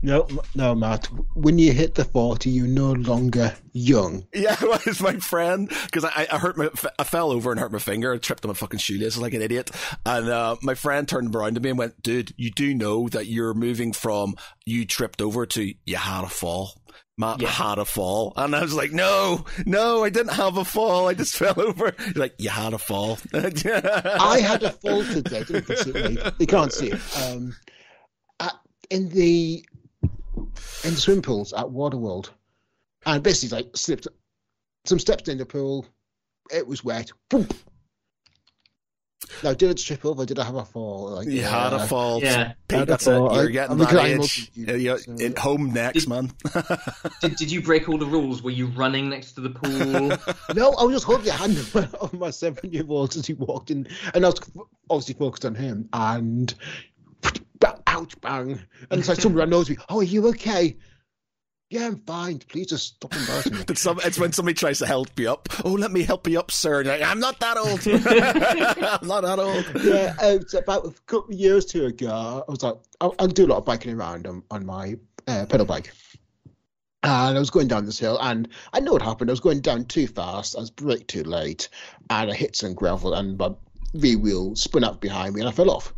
no, 0.03 0.27
no, 0.55 0.75
Matt. 0.75 1.07
When 1.35 1.59
you 1.59 1.73
hit 1.73 1.95
the 1.95 2.05
40, 2.05 2.51
you're 2.51 2.67
no 2.67 2.93
longer 2.93 3.55
young. 3.73 4.27
Yeah, 4.35 4.57
well, 4.63 4.81
it's 4.85 5.01
my 5.01 5.15
friend 5.19 5.69
because 5.87 6.05
I, 6.05 6.27
I 6.31 6.39
hurt 6.39 6.57
my, 6.57 6.71
I 6.99 7.05
fell 7.05 7.31
over 7.31 7.51
and 7.51 7.61
hurt 7.61 7.73
my 7.73 7.79
finger. 7.79 8.13
I 8.13 8.19
tripped 8.19 8.45
on 8.45 8.49
my 8.49 8.55
fucking 8.55 8.79
shoelace 8.81 9.17
like 9.17 9.35
an 9.35 9.43
idiot. 9.43 9.71
And 10.05 10.29
uh, 10.29 10.57
my 10.63 10.75
friend 10.75 11.07
turned 11.09 11.35
around 11.35 11.55
to 11.55 11.61
me 11.61 11.71
and 11.71 11.79
went, 11.79 12.03
"Dude, 12.03 12.35
you 12.37 12.51
do 12.51 12.75
know 12.75 13.09
that 13.09 13.27
you're 13.27 13.55
moving 13.55 13.93
from 13.93 14.35
you 14.65 14.85
tripped 14.85 15.23
over 15.23 15.47
to 15.47 15.75
you 15.85 15.97
had 15.97 16.25
a 16.25 16.29
fall." 16.29 16.82
Matt 17.23 17.41
Yeah. 17.41 17.49
had 17.49 17.79
a 17.79 17.85
fall, 17.85 18.33
and 18.37 18.55
I 18.55 18.63
was 18.63 18.75
like, 18.75 18.93
"No, 18.93 19.45
no, 19.65 20.05
I 20.05 20.11
didn't 20.11 20.35
have 20.35 20.57
a 20.59 20.65
fall. 20.65 21.09
I 21.09 21.15
just 21.15 21.37
fell 21.43 21.59
over." 21.61 21.95
He's 22.05 22.17
like, 22.17 22.35
"You 22.39 22.51
had 22.51 22.75
a 22.75 22.79
fall." 22.79 23.19
I 23.35 24.41
had 24.45 24.63
a 24.63 24.73
fall 24.73 25.05
today. 25.05 25.45
You 25.49 25.63
can 25.63 25.77
see, 25.77 26.19
you 26.39 26.47
can't 26.47 26.73
see 26.73 26.91
it. 26.93 27.01
Um, 27.23 27.57
at, 28.41 28.55
in 28.91 29.09
the 29.11 29.65
in 30.85 30.91
the 30.95 31.01
swim 31.01 31.23
pools 31.23 31.53
at 31.53 31.67
Waterworld, 31.67 32.31
and 33.07 33.23
basically 33.23 33.57
like 33.59 33.77
slipped 33.77 34.09
some 34.85 34.99
steps 34.99 35.29
in 35.29 35.39
the 35.39 35.47
pool. 35.47 35.87
It 36.53 36.67
was 36.67 36.85
wet. 36.85 37.11
Boom. 37.31 37.47
Now, 39.43 39.55
did 39.55 39.71
it 39.71 39.75
trip 39.79 40.05
over? 40.05 40.25
Did 40.27 40.39
I 40.39 40.45
have 40.45 40.55
a 40.57 40.65
fall? 40.65 41.11
Like, 41.13 41.29
You 41.29 41.43
had 41.43 41.73
a 41.73 41.87
fall. 41.87 42.21
Yeah. 42.23 42.53
Pete, 42.69 42.81
a 42.83 42.85
that's 42.87 43.07
it. 43.07 43.11
fall. 43.11 43.35
You're 43.35 43.49
I- 43.49 43.53
getting 43.53 43.73
I'm 43.73 43.79
that 43.79 43.91
glad 43.91 44.11
I'm 44.13 44.21
age. 44.23 44.51
you're 44.55 44.99
so- 44.99 45.13
in 45.13 45.37
home 45.37 45.73
next, 45.73 46.07
man. 46.09 46.33
Did, 47.21 47.37
did 47.37 47.51
you 47.51 47.63
break 47.63 47.89
all 47.89 47.99
the 47.99 48.07
rules? 48.07 48.43
Were 48.43 48.51
you 48.51 48.67
running 48.67 49.09
next 49.11 49.33
to 49.33 49.41
the 49.41 49.51
pool? 49.51 49.73
No, 50.55 50.73
I 50.73 50.85
was 50.85 50.95
just 50.95 51.05
holding 51.07 51.25
the 51.27 51.33
hand 51.33 51.57
of 52.01 52.13
my 52.15 52.31
seven-year-old 52.31 53.17
as 53.17 53.27
he 53.27 53.33
walked 53.35 53.71
in, 53.71 53.87
and 54.15 54.25
I 54.25 54.29
was 54.29 54.41
obviously 54.91 55.15
focused 55.15 55.45
on 55.45 55.55
him. 55.55 55.89
And 55.93 56.53
ouch, 57.87 58.21
bang! 58.21 58.61
And 58.91 59.01
it's 59.01 59.09
like 59.09 59.21
someone 59.21 59.49
knows 59.51 59.71
me. 59.71 59.77
Oh, 59.89 60.01
are 60.01 60.03
you 60.03 60.27
okay? 60.29 60.77
Yeah, 61.73 61.87
I'm 61.87 61.97
fine. 62.01 62.39
Please 62.39 62.67
just 62.67 62.97
stop 62.97 63.15
embarrassing 63.15 63.55
me. 63.55 63.65
But 63.67 63.79
some, 63.79 63.99
it's 64.05 64.19
when 64.19 64.31
somebody 64.33 64.55
tries 64.55 64.79
to 64.81 64.87
help 64.87 65.19
you 65.19 65.33
up. 65.33 65.49
Oh, 65.65 65.73
let 65.73 65.91
me 65.91 66.03
help 66.03 66.29
you 66.29 66.39
up, 66.39 66.51
sir. 66.51 66.81
And 66.81 66.89
like, 66.91 67.01
I'm 67.01 67.19
not 67.19 67.41
that 67.41 67.57
old. 67.57 67.81
I'm 67.87 69.09
not 69.09 69.23
that 69.23 69.39
old. 69.39 69.83
yeah, 69.83 70.15
uh, 70.21 70.37
it's 70.39 70.53
about 70.53 70.85
a 70.85 70.91
couple 71.07 71.33
of 71.33 71.41
years 71.41 71.65
two 71.65 71.87
ago. 71.87 72.45
I 72.47 72.51
was 72.51 72.63
like, 72.63 72.77
I, 73.01 73.09
I 73.19 73.27
do 73.27 73.47
a 73.47 73.49
lot 73.49 73.57
of 73.57 73.65
biking 73.65 73.95
around 73.95 74.27
on, 74.27 74.43
on 74.51 74.67
my 74.67 74.99
uh, 75.27 75.47
pedal 75.47 75.65
bike. 75.65 75.91
And 77.05 77.39
I 77.39 77.41
was 77.41 77.49
going 77.49 77.69
down 77.69 77.87
this 77.87 77.99
hill, 77.99 78.19
and 78.21 78.49
I 78.75 78.81
know 78.81 78.93
what 78.93 79.01
happened. 79.01 79.31
I 79.31 79.33
was 79.33 79.41
going 79.41 79.63
down 79.63 79.87
too 79.87 80.07
fast. 80.07 80.55
I 80.55 80.61
was 80.61 80.71
braked 80.71 81.09
too 81.09 81.23
late, 81.23 81.71
and 82.11 82.31
I 82.31 82.35
hit 82.35 82.55
some 82.55 82.75
gravel, 82.75 83.15
and 83.15 83.39
my 83.39 83.51
V 83.95 84.17
wheel 84.17 84.55
spun 84.57 84.85
out 84.85 85.01
behind 85.01 85.35
me, 85.35 85.41
and 85.41 85.49
I 85.49 85.53
fell 85.53 85.71
off. 85.71 85.95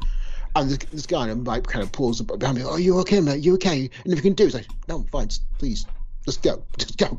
And 0.56 0.70
this, 0.70 0.78
this 0.92 1.06
guy 1.06 1.22
on 1.22 1.30
a 1.30 1.36
bike 1.36 1.66
kind 1.66 1.82
of 1.82 1.90
pulls 1.92 2.20
up 2.20 2.38
behind 2.38 2.58
me. 2.58 2.64
Oh, 2.64 2.76
you 2.76 2.98
okay, 3.00 3.20
mate? 3.20 3.42
You 3.42 3.54
okay? 3.54 3.90
And 4.04 4.12
if 4.12 4.18
you 4.18 4.22
can 4.22 4.34
do 4.34 4.44
it, 4.44 4.46
it's 4.46 4.54
like, 4.54 4.66
no, 4.88 4.96
I'm 4.98 5.04
fine. 5.06 5.28
Please, 5.58 5.86
just 6.24 6.42
go, 6.42 6.62
just 6.78 6.96
go. 6.96 7.18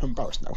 I'm 0.00 0.08
embarrassed 0.08 0.42
now. 0.42 0.56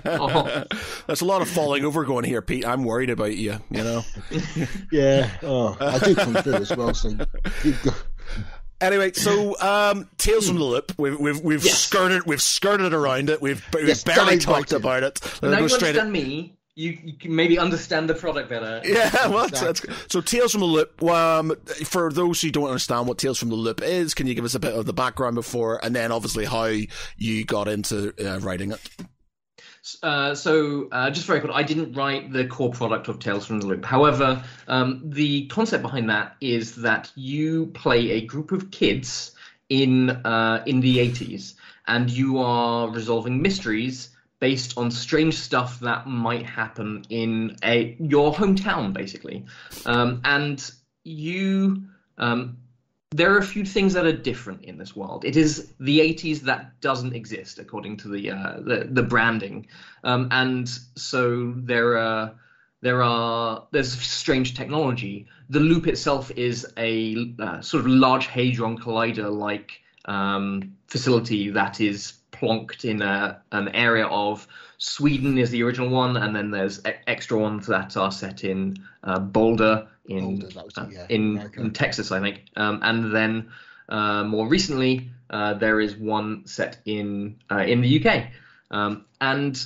Oh. 0.06 0.64
There's 1.06 1.20
a 1.20 1.24
lot 1.26 1.42
of 1.42 1.48
falling 1.48 1.84
over 1.84 2.04
going 2.04 2.24
here, 2.24 2.40
Pete. 2.40 2.64
I'm 2.64 2.84
worried 2.84 3.10
about 3.10 3.36
you. 3.36 3.58
You 3.70 3.84
know. 3.84 4.04
Yeah. 4.92 5.30
Oh, 5.42 5.76
I 5.80 5.98
do 5.98 6.14
come 6.14 6.34
through 6.34 6.54
as 6.54 6.74
well. 6.74 6.94
So 6.94 7.10
you 7.64 7.74
go. 7.84 7.90
Anyway, 8.80 9.12
so 9.12 9.58
um, 9.60 10.08
Tales 10.18 10.46
from 10.48 10.58
the 10.58 10.64
Loop. 10.64 10.92
We've 10.96 11.18
we've 11.18 11.40
we've 11.40 11.64
Yes. 11.64 11.78
skirted 11.78 12.22
we've 12.26 12.40
skirted 12.40 12.94
around 12.94 13.28
it. 13.28 13.42
We've 13.42 13.62
we've 13.74 13.88
Yes, 13.88 14.04
barely 14.04 14.38
talked 14.38 14.72
about 14.72 15.02
it. 15.02 15.20
Let's 15.22 15.42
now 15.42 15.50
go 15.56 15.58
you 15.62 15.68
straight 15.68 15.88
understand 15.98 16.12
me. 16.12 16.54
You, 16.78 16.96
you 17.02 17.14
can 17.14 17.34
maybe 17.34 17.58
understand 17.58 18.08
the 18.08 18.14
product 18.14 18.48
better. 18.48 18.80
Yeah, 18.88 19.26
well, 19.26 19.48
that's, 19.48 19.80
that's 19.80 20.12
so 20.12 20.20
Tales 20.20 20.52
from 20.52 20.60
the 20.60 20.66
Loop. 20.66 21.02
Um, 21.02 21.56
for 21.84 22.12
those 22.12 22.40
who 22.40 22.52
don't 22.52 22.68
understand 22.68 23.08
what 23.08 23.18
Tales 23.18 23.36
from 23.36 23.48
the 23.48 23.56
Loop 23.56 23.82
is, 23.82 24.14
can 24.14 24.28
you 24.28 24.34
give 24.34 24.44
us 24.44 24.54
a 24.54 24.60
bit 24.60 24.74
of 24.74 24.86
the 24.86 24.92
background 24.92 25.34
before, 25.34 25.84
and 25.84 25.92
then 25.92 26.12
obviously 26.12 26.44
how 26.44 26.70
you 27.16 27.44
got 27.44 27.66
into 27.66 28.14
uh, 28.24 28.38
writing 28.38 28.70
it? 28.70 28.80
Uh, 30.04 30.36
so, 30.36 30.88
uh, 30.92 31.10
just 31.10 31.26
very 31.26 31.40
quick, 31.40 31.50
I 31.52 31.64
didn't 31.64 31.94
write 31.94 32.32
the 32.32 32.46
core 32.46 32.70
product 32.70 33.08
of 33.08 33.18
Tales 33.18 33.44
from 33.44 33.58
the 33.58 33.66
Loop. 33.66 33.84
However, 33.84 34.44
um, 34.68 35.02
the 35.04 35.48
concept 35.48 35.82
behind 35.82 36.08
that 36.10 36.36
is 36.40 36.76
that 36.76 37.10
you 37.16 37.66
play 37.74 38.12
a 38.12 38.20
group 38.20 38.52
of 38.52 38.70
kids 38.70 39.32
in 39.68 40.10
uh, 40.10 40.62
in 40.64 40.78
the 40.78 40.98
80s, 40.98 41.54
and 41.88 42.08
you 42.08 42.38
are 42.38 42.88
resolving 42.88 43.42
mysteries 43.42 44.10
based 44.40 44.78
on 44.78 44.90
strange 44.90 45.34
stuff 45.34 45.80
that 45.80 46.06
might 46.06 46.46
happen 46.46 47.04
in 47.10 47.56
a 47.64 47.96
your 47.98 48.32
hometown, 48.32 48.92
basically. 48.92 49.44
Um, 49.86 50.20
and 50.24 50.70
you 51.04 51.82
um, 52.18 52.58
there 53.10 53.32
are 53.34 53.38
a 53.38 53.44
few 53.44 53.64
things 53.64 53.94
that 53.94 54.04
are 54.04 54.12
different 54.12 54.64
in 54.64 54.76
this 54.76 54.94
world. 54.94 55.24
It 55.24 55.36
is 55.36 55.72
the 55.80 56.00
80s 56.00 56.40
that 56.40 56.78
doesn't 56.80 57.14
exist 57.14 57.58
according 57.58 57.96
to 57.98 58.08
the 58.08 58.30
uh, 58.30 58.60
the, 58.60 58.88
the 58.90 59.02
branding, 59.02 59.66
um, 60.04 60.28
and 60.30 60.68
so 60.94 61.54
there 61.56 61.96
are 61.96 62.34
there 62.80 63.02
are 63.02 63.66
there's 63.70 63.92
strange 63.92 64.54
technology. 64.54 65.26
The 65.48 65.60
loop 65.60 65.86
itself 65.86 66.30
is 66.32 66.66
a 66.76 67.34
uh, 67.38 67.60
sort 67.60 67.80
of 67.80 67.90
large 67.90 68.26
hadron 68.26 68.78
collider 68.78 69.32
like 69.32 69.80
um, 70.04 70.76
facility 70.86 71.50
that 71.50 71.80
is 71.80 72.17
plonked 72.38 72.84
in 72.84 73.02
a, 73.02 73.42
an 73.52 73.68
area 73.68 74.06
of 74.06 74.46
Sweden 74.78 75.38
is 75.38 75.50
the 75.50 75.62
original 75.62 75.88
one, 75.88 76.16
and 76.16 76.34
then 76.34 76.50
there's 76.50 76.78
e- 76.86 76.92
extra 77.06 77.38
ones 77.38 77.66
that 77.66 77.96
are 77.96 78.12
set 78.12 78.44
in 78.44 78.76
uh, 79.02 79.18
Boulder 79.18 79.88
in 80.06 80.38
Boulder, 80.38 80.62
was 80.64 80.78
uh, 80.78 80.88
yeah, 80.90 81.06
in, 81.08 81.50
in 81.56 81.72
Texas, 81.72 82.12
I 82.12 82.20
think. 82.20 82.44
Um, 82.56 82.80
and 82.82 83.14
then 83.14 83.50
uh, 83.88 84.24
more 84.24 84.48
recently, 84.48 85.10
uh, 85.30 85.54
there 85.54 85.80
is 85.80 85.96
one 85.96 86.46
set 86.46 86.78
in 86.84 87.36
uh, 87.50 87.58
in 87.58 87.80
the 87.80 88.04
UK. 88.06 88.28
Um, 88.70 89.04
and 89.20 89.64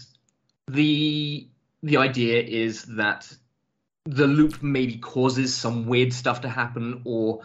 the 0.69 1.47
the 1.83 1.97
idea 1.97 2.43
is 2.43 2.85
that 2.85 3.31
the 4.05 4.27
loop 4.27 4.63
maybe 4.63 4.97
causes 4.97 5.55
some 5.55 5.87
weird 5.87 6.13
stuff 6.13 6.41
to 6.41 6.49
happen, 6.49 7.03
or 7.05 7.43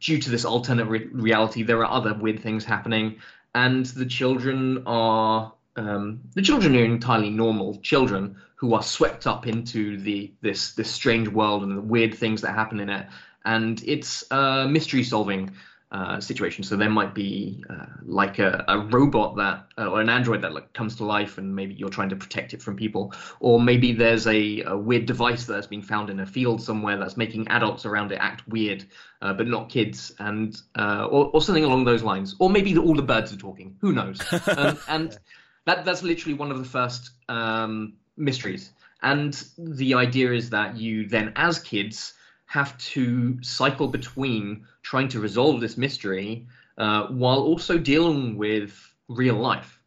due 0.00 0.18
to 0.18 0.30
this 0.30 0.44
alternate 0.44 0.86
re- 0.86 1.08
reality, 1.12 1.62
there 1.62 1.78
are 1.84 1.90
other 1.90 2.14
weird 2.14 2.40
things 2.40 2.64
happening, 2.64 3.16
and 3.54 3.86
the 3.86 4.06
children 4.06 4.82
are 4.86 5.52
um, 5.76 6.20
the 6.34 6.42
children 6.42 6.76
are 6.76 6.84
entirely 6.84 7.30
normal 7.30 7.76
children 7.76 8.36
who 8.56 8.74
are 8.74 8.82
swept 8.82 9.26
up 9.26 9.46
into 9.46 9.96
the 9.98 10.32
this 10.40 10.72
this 10.72 10.90
strange 10.90 11.28
world 11.28 11.62
and 11.62 11.76
the 11.76 11.82
weird 11.82 12.14
things 12.14 12.40
that 12.42 12.54
happen 12.54 12.80
in 12.80 12.88
it, 12.88 13.06
and 13.44 13.82
it's 13.84 14.24
uh, 14.30 14.66
mystery 14.66 15.02
solving. 15.02 15.50
Uh, 15.92 16.20
situation. 16.20 16.62
So 16.62 16.76
there 16.76 16.88
might 16.88 17.14
be 17.14 17.64
uh, 17.68 17.86
like 18.04 18.38
a, 18.38 18.64
a, 18.68 18.78
robot 18.78 19.36
that, 19.36 19.66
uh, 19.76 19.88
or 19.88 20.00
an 20.00 20.08
android 20.08 20.42
that 20.42 20.52
like, 20.52 20.72
comes 20.72 20.94
to 20.96 21.04
life, 21.04 21.36
and 21.36 21.54
maybe 21.54 21.74
you're 21.74 21.88
trying 21.88 22.10
to 22.10 22.16
protect 22.16 22.54
it 22.54 22.62
from 22.62 22.76
people, 22.76 23.12
or 23.40 23.60
maybe 23.60 23.92
there's 23.92 24.26
a, 24.28 24.62
a 24.62 24.76
weird 24.76 25.06
device 25.06 25.46
that's 25.46 25.66
been 25.66 25.82
found 25.82 26.08
in 26.08 26.20
a 26.20 26.26
field 26.26 26.62
somewhere 26.62 26.96
that's 26.96 27.16
making 27.16 27.48
adults 27.48 27.86
around 27.86 28.12
it 28.12 28.18
act 28.20 28.46
weird, 28.46 28.84
uh, 29.20 29.32
but 29.32 29.48
not 29.48 29.68
kids, 29.68 30.12
and 30.20 30.62
uh, 30.78 31.08
or, 31.10 31.26
or, 31.32 31.42
something 31.42 31.64
along 31.64 31.84
those 31.84 32.04
lines, 32.04 32.36
or 32.38 32.48
maybe 32.48 32.78
all 32.78 32.94
the 32.94 33.02
birds 33.02 33.32
are 33.32 33.36
talking. 33.38 33.76
Who 33.80 33.92
knows? 33.92 34.20
um, 34.56 34.78
and 34.88 35.18
that 35.66 35.84
that's 35.84 36.04
literally 36.04 36.34
one 36.34 36.52
of 36.52 36.58
the 36.58 36.64
first 36.64 37.10
um, 37.28 37.94
mysteries. 38.16 38.72
And 39.02 39.32
the 39.58 39.94
idea 39.94 40.32
is 40.32 40.50
that 40.50 40.76
you 40.76 41.08
then, 41.08 41.32
as 41.34 41.58
kids, 41.58 42.12
have 42.50 42.76
to 42.78 43.40
cycle 43.42 43.86
between 43.86 44.64
trying 44.82 45.06
to 45.06 45.20
resolve 45.20 45.60
this 45.60 45.76
mystery 45.76 46.44
uh, 46.78 47.06
while 47.06 47.38
also 47.38 47.78
dealing 47.78 48.36
with 48.36 48.76
real 49.06 49.36
life. 49.36 49.78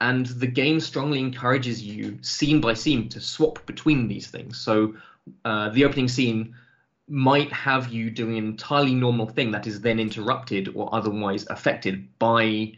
And 0.00 0.26
the 0.26 0.48
game 0.48 0.80
strongly 0.80 1.20
encourages 1.20 1.80
you, 1.80 2.18
scene 2.20 2.60
by 2.60 2.74
scene, 2.74 3.08
to 3.10 3.20
swap 3.20 3.64
between 3.64 4.08
these 4.08 4.26
things. 4.26 4.58
So 4.58 4.94
uh, 5.44 5.68
the 5.68 5.84
opening 5.84 6.08
scene 6.08 6.52
might 7.06 7.52
have 7.52 7.86
you 7.86 8.10
doing 8.10 8.38
an 8.38 8.44
entirely 8.44 8.94
normal 8.94 9.28
thing 9.28 9.52
that 9.52 9.68
is 9.68 9.80
then 9.80 10.00
interrupted 10.00 10.68
or 10.74 10.92
otherwise 10.92 11.46
affected 11.48 12.08
by 12.18 12.72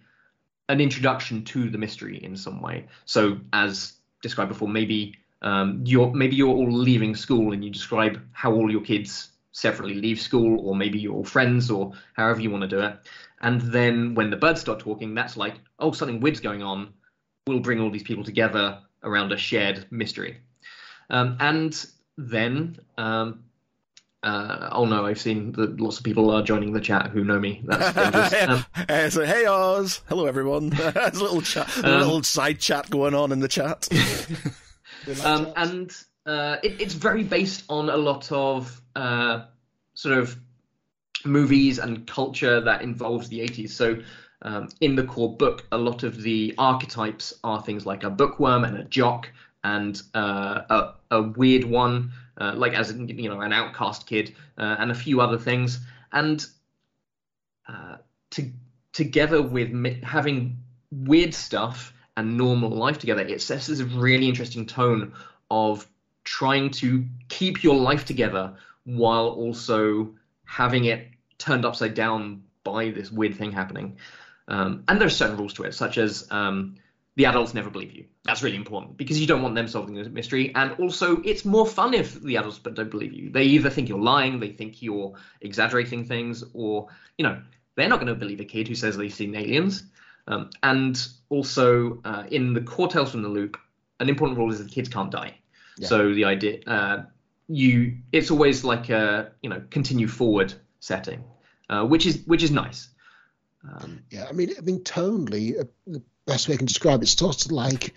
an 0.68 0.78
introduction 0.78 1.42
to 1.44 1.70
the 1.70 1.78
mystery 1.78 2.22
in 2.22 2.36
some 2.36 2.60
way. 2.60 2.84
So, 3.06 3.38
as 3.54 3.94
described 4.20 4.50
before, 4.50 4.68
maybe 4.68 5.14
um, 5.42 5.82
you're 5.84 6.12
maybe 6.12 6.36
you're 6.36 6.48
all 6.48 6.70
leaving 6.70 7.14
school 7.14 7.52
and 7.52 7.64
you 7.64 7.70
describe 7.70 8.20
how 8.32 8.52
all 8.52 8.70
your 8.70 8.80
kids 8.80 9.30
separately 9.52 9.94
leave 9.94 10.20
school, 10.20 10.60
or 10.66 10.74
maybe 10.74 10.98
you're 10.98 11.14
all 11.14 11.24
friends, 11.24 11.70
or 11.70 11.92
however 12.14 12.40
you 12.40 12.50
want 12.50 12.62
to 12.62 12.68
do 12.68 12.80
it. 12.80 12.96
And 13.42 13.60
then 13.60 14.14
when 14.14 14.30
the 14.30 14.36
birds 14.36 14.60
start 14.60 14.78
talking, 14.78 15.14
that's 15.14 15.36
like, 15.36 15.54
oh, 15.78 15.92
something 15.92 16.20
weird's 16.20 16.40
going 16.40 16.62
on. 16.62 16.94
We'll 17.46 17.60
bring 17.60 17.80
all 17.80 17.90
these 17.90 18.04
people 18.04 18.24
together 18.24 18.78
around 19.02 19.32
a 19.32 19.36
shared 19.36 19.86
mystery. 19.90 20.38
Um, 21.10 21.36
and 21.40 21.86
then, 22.16 22.78
um, 22.96 23.42
uh, 24.22 24.68
oh 24.70 24.84
no, 24.84 25.04
I've 25.04 25.20
seen 25.20 25.50
that 25.52 25.80
lots 25.80 25.98
of 25.98 26.04
people 26.04 26.30
are 26.30 26.42
joining 26.42 26.72
the 26.72 26.80
chat 26.80 27.10
who 27.10 27.24
know 27.24 27.40
me. 27.40 27.62
That's 27.64 27.94
dangerous. 28.12 28.68
Um, 28.88 29.10
so, 29.10 29.26
hey 29.26 29.44
Oz, 29.46 30.02
hello 30.08 30.26
everyone. 30.26 30.68
There's 30.70 31.18
a 31.18 31.22
little 31.22 31.42
chat, 31.42 31.76
a 31.78 31.94
um, 31.94 31.98
little 31.98 32.22
side 32.22 32.60
chat 32.60 32.88
going 32.88 33.14
on 33.14 33.32
in 33.32 33.40
the 33.40 33.48
chat. 33.48 33.88
um, 35.24 35.52
and 35.56 35.92
uh, 36.26 36.56
it, 36.62 36.80
it's 36.80 36.94
very 36.94 37.22
based 37.22 37.64
on 37.68 37.90
a 37.90 37.96
lot 37.96 38.30
of 38.30 38.80
uh, 38.96 39.44
sort 39.94 40.18
of 40.18 40.36
movies 41.24 41.78
and 41.78 42.06
culture 42.06 42.60
that 42.60 42.82
involves 42.82 43.28
the 43.28 43.40
80s. 43.40 43.70
So 43.70 44.02
um, 44.42 44.68
in 44.80 44.96
the 44.96 45.04
core 45.04 45.36
book, 45.36 45.66
a 45.72 45.78
lot 45.78 46.02
of 46.02 46.22
the 46.22 46.54
archetypes 46.58 47.34
are 47.44 47.62
things 47.62 47.86
like 47.86 48.04
a 48.04 48.10
bookworm 48.10 48.64
and 48.64 48.76
a 48.78 48.84
jock 48.84 49.30
and 49.64 50.00
uh, 50.14 50.62
a, 50.68 50.94
a, 51.12 51.22
weird 51.22 51.64
one, 51.64 52.10
uh, 52.38 52.52
like 52.56 52.74
as 52.74 52.90
in, 52.90 53.08
you 53.08 53.28
know 53.28 53.40
an 53.40 53.52
outcast 53.52 54.06
kid, 54.06 54.34
uh, 54.58 54.76
and 54.80 54.90
a 54.90 54.94
few 54.94 55.20
other 55.20 55.38
things. 55.38 55.78
And 56.12 56.44
uh, 57.68 57.98
to, 58.30 58.50
together 58.92 59.40
with 59.40 59.70
mi- 59.70 60.00
having 60.02 60.58
weird 60.90 61.32
stuff 61.32 61.92
and 62.16 62.36
normal 62.36 62.70
life 62.70 62.98
together, 62.98 63.22
it 63.22 63.40
sets 63.40 63.66
this 63.66 63.80
really 63.80 64.28
interesting 64.28 64.66
tone 64.66 65.12
of 65.50 65.86
trying 66.24 66.70
to 66.70 67.04
keep 67.28 67.62
your 67.62 67.76
life 67.76 68.04
together 68.04 68.54
while 68.84 69.28
also 69.28 70.14
having 70.44 70.84
it 70.84 71.08
turned 71.38 71.64
upside 71.64 71.94
down 71.94 72.42
by 72.64 72.90
this 72.90 73.10
weird 73.10 73.34
thing 73.34 73.52
happening. 73.52 73.96
Um, 74.48 74.84
and 74.88 75.00
there's 75.00 75.16
certain 75.16 75.36
rules 75.36 75.54
to 75.54 75.62
it, 75.64 75.74
such 75.74 75.98
as 75.98 76.26
um, 76.30 76.76
the 77.16 77.26
adults 77.26 77.54
never 77.54 77.70
believe 77.70 77.92
you. 77.92 78.06
That's 78.24 78.42
really 78.42 78.56
important 78.56 78.96
because 78.96 79.20
you 79.20 79.26
don't 79.26 79.42
want 79.42 79.54
them 79.54 79.68
solving 79.68 79.94
the 79.94 80.08
mystery. 80.08 80.54
And 80.54 80.72
also, 80.72 81.20
it's 81.22 81.44
more 81.44 81.66
fun 81.66 81.94
if 81.94 82.20
the 82.20 82.36
adults 82.36 82.58
don't 82.58 82.90
believe 82.90 83.12
you. 83.12 83.30
They 83.30 83.44
either 83.44 83.70
think 83.70 83.88
you're 83.88 83.98
lying, 83.98 84.40
they 84.40 84.50
think 84.50 84.82
you're 84.82 85.14
exaggerating 85.40 86.04
things, 86.04 86.44
or, 86.52 86.88
you 87.18 87.24
know, 87.24 87.40
they're 87.76 87.88
not 87.88 87.96
going 87.96 88.08
to 88.08 88.14
believe 88.14 88.40
a 88.40 88.44
kid 88.44 88.68
who 88.68 88.74
says 88.74 88.96
they've 88.96 89.12
seen 89.12 89.34
aliens. 89.34 89.84
Um, 90.28 90.50
and 90.62 91.04
also, 91.32 91.98
uh, 92.04 92.24
in 92.30 92.52
the 92.52 92.60
core 92.60 92.88
Tales 92.88 93.10
from 93.10 93.22
the 93.22 93.28
Loop, 93.28 93.56
an 94.00 94.10
important 94.10 94.38
rule 94.38 94.52
is 94.52 94.58
that 94.58 94.70
kids 94.70 94.90
can't 94.90 95.10
die. 95.10 95.34
Yeah. 95.78 95.88
So 95.88 96.12
the 96.12 96.26
idea, 96.26 96.60
uh, 96.66 97.04
you, 97.48 97.96
it's 98.12 98.30
always 98.30 98.64
like 98.64 98.90
a 98.90 99.32
you 99.42 99.48
know 99.48 99.62
continue 99.70 100.08
forward 100.08 100.52
setting, 100.80 101.24
uh, 101.70 101.86
which 101.86 102.04
is 102.04 102.22
which 102.26 102.42
is 102.42 102.50
nice. 102.50 102.88
Um, 103.66 104.02
yeah, 104.10 104.26
I 104.28 104.32
mean, 104.32 104.50
I 104.58 104.60
mean, 104.60 104.80
tonally, 104.80 105.58
uh, 105.58 105.64
the 105.86 106.02
best 106.26 106.48
way 106.48 106.54
I 106.54 106.58
can 106.58 106.66
describe 106.66 107.00
it, 107.00 107.04
it's 107.04 107.12
sort 107.12 107.46
of 107.46 107.50
like 107.50 107.94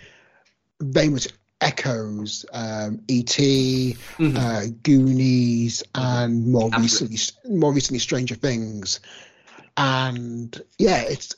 very 0.80 1.10
much 1.10 1.28
echoes 1.60 2.46
um, 2.54 3.02
E.T., 3.10 3.98
mm-hmm. 4.18 4.38
uh, 4.38 4.66
Goonies, 4.82 5.84
and 5.94 6.48
more 6.48 6.70
Absolutely. 6.72 7.16
recently, 7.16 7.58
more 7.58 7.74
recently, 7.74 8.00
Stranger 8.00 8.36
Things. 8.36 9.02
And 9.76 10.58
yeah, 10.78 11.02
it's 11.02 11.36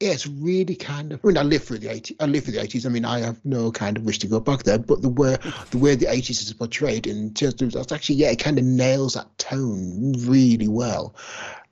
it's 0.00 0.26
really 0.26 0.76
kind 0.76 1.12
of. 1.12 1.20
I 1.24 1.28
mean, 1.28 1.38
I 1.38 1.42
live 1.42 1.64
through 1.64 1.78
the 1.78 1.88
80s. 1.88 2.16
I 2.20 2.26
live 2.26 2.44
through 2.44 2.54
the 2.54 2.60
80s. 2.60 2.86
I 2.86 2.88
mean, 2.88 3.04
I 3.04 3.20
have 3.20 3.44
no 3.44 3.72
kind 3.72 3.96
of 3.96 4.04
wish 4.04 4.18
to 4.20 4.28
go 4.28 4.38
back 4.38 4.62
there. 4.62 4.78
But 4.78 5.02
the 5.02 5.08
way 5.08 5.36
the 5.70 5.78
way 5.78 5.96
the 5.96 6.06
80s 6.06 6.42
is 6.42 6.52
portrayed 6.52 7.06
in 7.06 7.34
terms 7.34 7.60
of 7.62 7.72
that's 7.72 7.92
actually 7.92 8.16
yeah, 8.16 8.30
it 8.30 8.38
kind 8.38 8.58
of 8.58 8.64
nails 8.64 9.14
that 9.14 9.36
tone 9.38 10.14
really 10.18 10.68
well. 10.68 11.16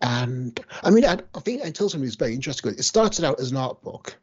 And 0.02 0.58
I 0.82 0.90
mean, 0.90 1.04
I, 1.04 1.18
I 1.34 1.40
think 1.40 1.64
until 1.64 1.88
something 1.88 2.06
was 2.06 2.16
very 2.16 2.34
interesting. 2.34 2.72
It 2.72 2.82
started 2.82 3.24
out 3.24 3.40
as 3.40 3.52
an 3.52 3.56
art 3.56 3.80
book. 3.82 4.16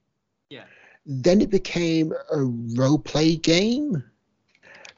Yeah. 0.50 0.66
Then 1.06 1.42
it 1.42 1.50
became 1.50 2.14
a 2.32 2.44
role 2.44 3.00
play 3.00 3.38
game. 3.38 4.04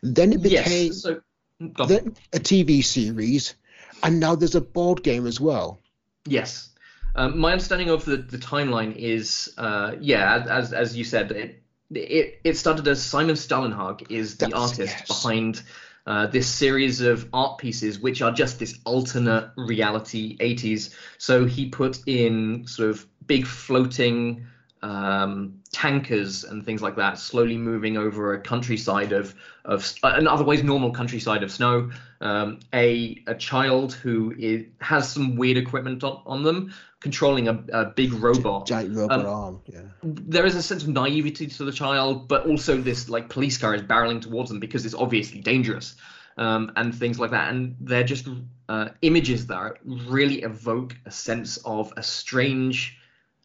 Then 0.02 0.34
it 0.34 0.42
became 0.42 0.88
yes, 0.88 1.02
so, 1.02 1.22
then 1.60 2.16
a 2.34 2.38
TV 2.38 2.84
series, 2.84 3.56
and 4.04 4.20
now 4.20 4.36
there's 4.36 4.54
a 4.54 4.62
board 4.62 5.02
game 5.02 5.26
as 5.26 5.40
well. 5.40 5.80
Yes. 6.28 6.75
Um, 7.16 7.40
my 7.40 7.54
understanding 7.54 7.90
of 7.90 8.04
the, 8.06 8.18
the 8.18 8.38
timeline 8.38 8.96
is, 8.96 9.54
uh, 9.58 9.96
yeah, 10.00 10.46
as 10.50 10.74
as 10.74 10.98
you 10.98 11.06
said, 11.06 11.32
it, 11.32 11.64
it 11.94 12.40
it 12.44 12.58
started 12.58 12.88
as 12.88 13.02
Simon 13.02 13.36
Stålenhag 13.36 14.12
is 14.12 14.38
the 14.38 14.48
That's, 14.48 14.56
artist 14.56 14.96
yes. 15.00 15.08
behind 15.08 15.62
uh, 16.06 16.28
this 16.28 16.48
series 16.48 17.02
of 17.02 17.28
art 17.34 17.58
pieces, 17.58 18.00
which 18.00 18.22
are 18.22 18.32
just 18.32 18.60
this 18.60 18.80
alternate 18.86 19.50
reality 19.56 20.38
80s. 20.38 20.94
So 21.18 21.46
he 21.46 21.70
put 21.70 22.00
in 22.06 22.68
sort 22.68 22.90
of 22.90 23.08
big 23.26 23.48
floating 23.48 24.46
um, 24.82 25.62
tankers 25.72 26.44
and 26.44 26.64
things 26.64 26.82
like 26.82 26.96
that, 26.98 27.18
slowly 27.18 27.58
moving 27.58 27.98
over 27.98 28.34
a 28.34 28.42
countryside 28.42 29.14
of 29.14 29.34
of 29.64 29.96
an 30.04 30.28
otherwise 30.28 30.64
normal 30.64 30.92
countryside 30.92 31.44
of 31.44 31.52
snow. 31.52 31.90
Um, 32.22 32.60
a 32.74 33.24
a 33.26 33.36
child 33.36 33.94
who 33.94 34.36
is, 34.38 34.66
has 34.82 35.10
some 35.10 35.36
weird 35.38 35.58
equipment 35.58 36.04
on, 36.04 36.22
on 36.26 36.44
them, 36.44 36.74
controlling 37.06 37.48
a, 37.48 37.64
a 37.72 37.86
big 37.86 38.12
robot. 38.14 38.66
Giant 38.66 38.98
robot 38.98 39.20
um, 39.20 39.26
arm. 39.28 39.62
Yeah. 39.68 39.82
There 40.02 40.46
is 40.50 40.56
a 40.56 40.64
sense 40.64 40.82
of 40.82 40.90
naivety 40.90 41.46
to 41.46 41.64
the 41.64 41.72
child, 41.72 42.28
but 42.28 42.48
also 42.48 42.82
this 42.82 43.10
like 43.10 43.30
police 43.30 43.60
car 43.60 43.76
is 43.76 43.84
barreling 43.84 44.22
towards 44.22 44.50
them 44.50 44.60
because 44.60 44.88
it's 44.88 44.96
obviously 44.96 45.40
dangerous. 45.40 45.96
Um, 46.38 46.72
and 46.76 46.94
things 46.94 47.18
like 47.20 47.32
that. 47.32 47.54
And 47.54 47.78
they're 47.80 48.04
just 48.04 48.28
uh, 48.68 48.90
images 49.02 49.48
that 49.48 49.74
really 49.86 50.42
evoke 50.42 50.98
a 51.06 51.12
sense 51.12 51.58
of 51.64 51.94
a 51.96 52.04
strange 52.04 52.98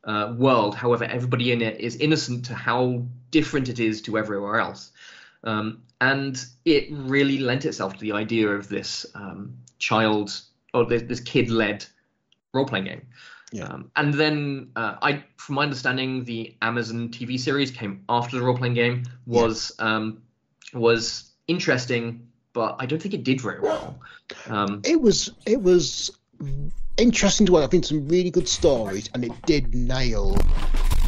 uh, 0.04 0.34
world. 0.36 0.74
However, 0.74 1.04
everybody 1.04 1.52
in 1.52 1.60
it 1.62 1.78
is 1.80 1.96
innocent 1.96 2.46
to 2.46 2.54
how 2.54 3.04
different 3.30 3.68
it 3.68 3.78
is 3.78 4.02
to 4.02 4.18
everywhere 4.18 4.58
else. 4.58 4.90
Um, 5.44 5.82
and 6.00 6.42
it 6.64 6.88
really 6.90 7.38
lent 7.38 7.64
itself 7.64 7.92
to 7.94 8.00
the 8.00 8.12
idea 8.12 8.48
of 8.48 8.68
this 8.68 9.06
um, 9.14 9.58
child 9.78 10.40
or 10.74 10.86
this, 10.86 11.02
this 11.02 11.20
kid-led 11.20 11.84
role-playing 12.52 12.86
game. 12.86 13.06
Yeah. 13.52 13.64
Um, 13.64 13.90
and 13.96 14.14
then, 14.14 14.70
uh, 14.76 14.96
I, 15.02 15.24
from 15.36 15.56
my 15.56 15.62
understanding, 15.64 16.24
the 16.24 16.54
Amazon 16.62 17.08
TV 17.08 17.38
series 17.38 17.70
came 17.70 18.04
after 18.08 18.38
the 18.38 18.42
role-playing 18.44 18.74
game. 18.74 19.04
Was 19.26 19.72
yeah. 19.78 19.96
Um, 19.96 20.22
was 20.72 21.32
interesting, 21.48 22.28
but 22.52 22.76
I 22.78 22.86
don't 22.86 23.00
think 23.00 23.14
it 23.14 23.24
did 23.24 23.40
very 23.40 23.60
well. 23.60 23.98
Um, 24.48 24.82
it 24.84 25.00
was 25.00 25.32
it 25.46 25.60
was 25.60 26.10
interesting 26.96 27.46
to 27.46 27.52
watch. 27.52 27.64
I 27.64 27.66
think 27.66 27.84
some 27.84 28.06
really 28.08 28.30
good 28.30 28.48
stories, 28.48 29.10
and 29.14 29.24
it 29.24 29.32
did 29.46 29.74
nail 29.74 30.36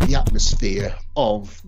the 0.06 0.16
atmosphere 0.18 0.96
of 1.16 1.62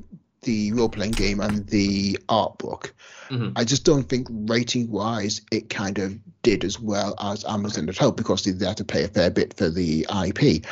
the 0.45 0.73
role 0.73 0.89
playing 0.89 1.13
game 1.13 1.41
and 1.41 1.67
the 1.67 2.19
art 2.29 2.59
book. 2.59 2.95
Mm-hmm. 3.29 3.53
I 3.57 3.65
just 3.65 3.85
don't 3.85 4.09
think 4.09 4.29
rating 4.31 4.91
wise 4.91 5.41
it 5.51 5.71
kind 5.71 5.99
of 5.99 6.19
did 6.43 6.65
as 6.65 6.79
well 6.79 7.15
as 7.19 7.45
Amazon 7.45 7.87
had 7.87 7.99
hoped 7.99 8.19
because 8.19 8.45
they 8.45 8.67
had 8.67 8.77
to 8.77 8.85
pay 8.85 9.05
a 9.05 9.09
fair 9.09 9.31
bit 9.31 9.55
for 9.55 9.69
the 9.69 10.07
IP. 10.27 10.65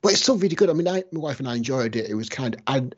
But 0.00 0.12
it's 0.12 0.22
still 0.22 0.38
really 0.38 0.54
good. 0.54 0.70
I 0.70 0.72
mean, 0.72 0.88
I, 0.88 1.04
my 1.12 1.20
wife 1.20 1.40
and 1.40 1.48
I 1.48 1.56
enjoyed 1.56 1.96
it. 1.96 2.08
It 2.08 2.14
was 2.14 2.28
kind 2.28 2.54
of. 2.54 2.60
I, 2.66 2.88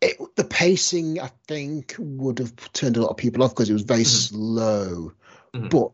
it, 0.00 0.18
the 0.36 0.44
pacing, 0.44 1.20
I 1.20 1.30
think, 1.46 1.94
would 1.98 2.38
have 2.40 2.54
turned 2.72 2.96
a 2.96 3.00
lot 3.00 3.10
of 3.10 3.16
people 3.16 3.42
off 3.42 3.52
because 3.52 3.70
it 3.70 3.74
was 3.74 3.82
very 3.82 4.00
mm-hmm. 4.00 4.36
slow. 4.36 5.12
Mm-hmm. 5.54 5.68
But 5.68 5.92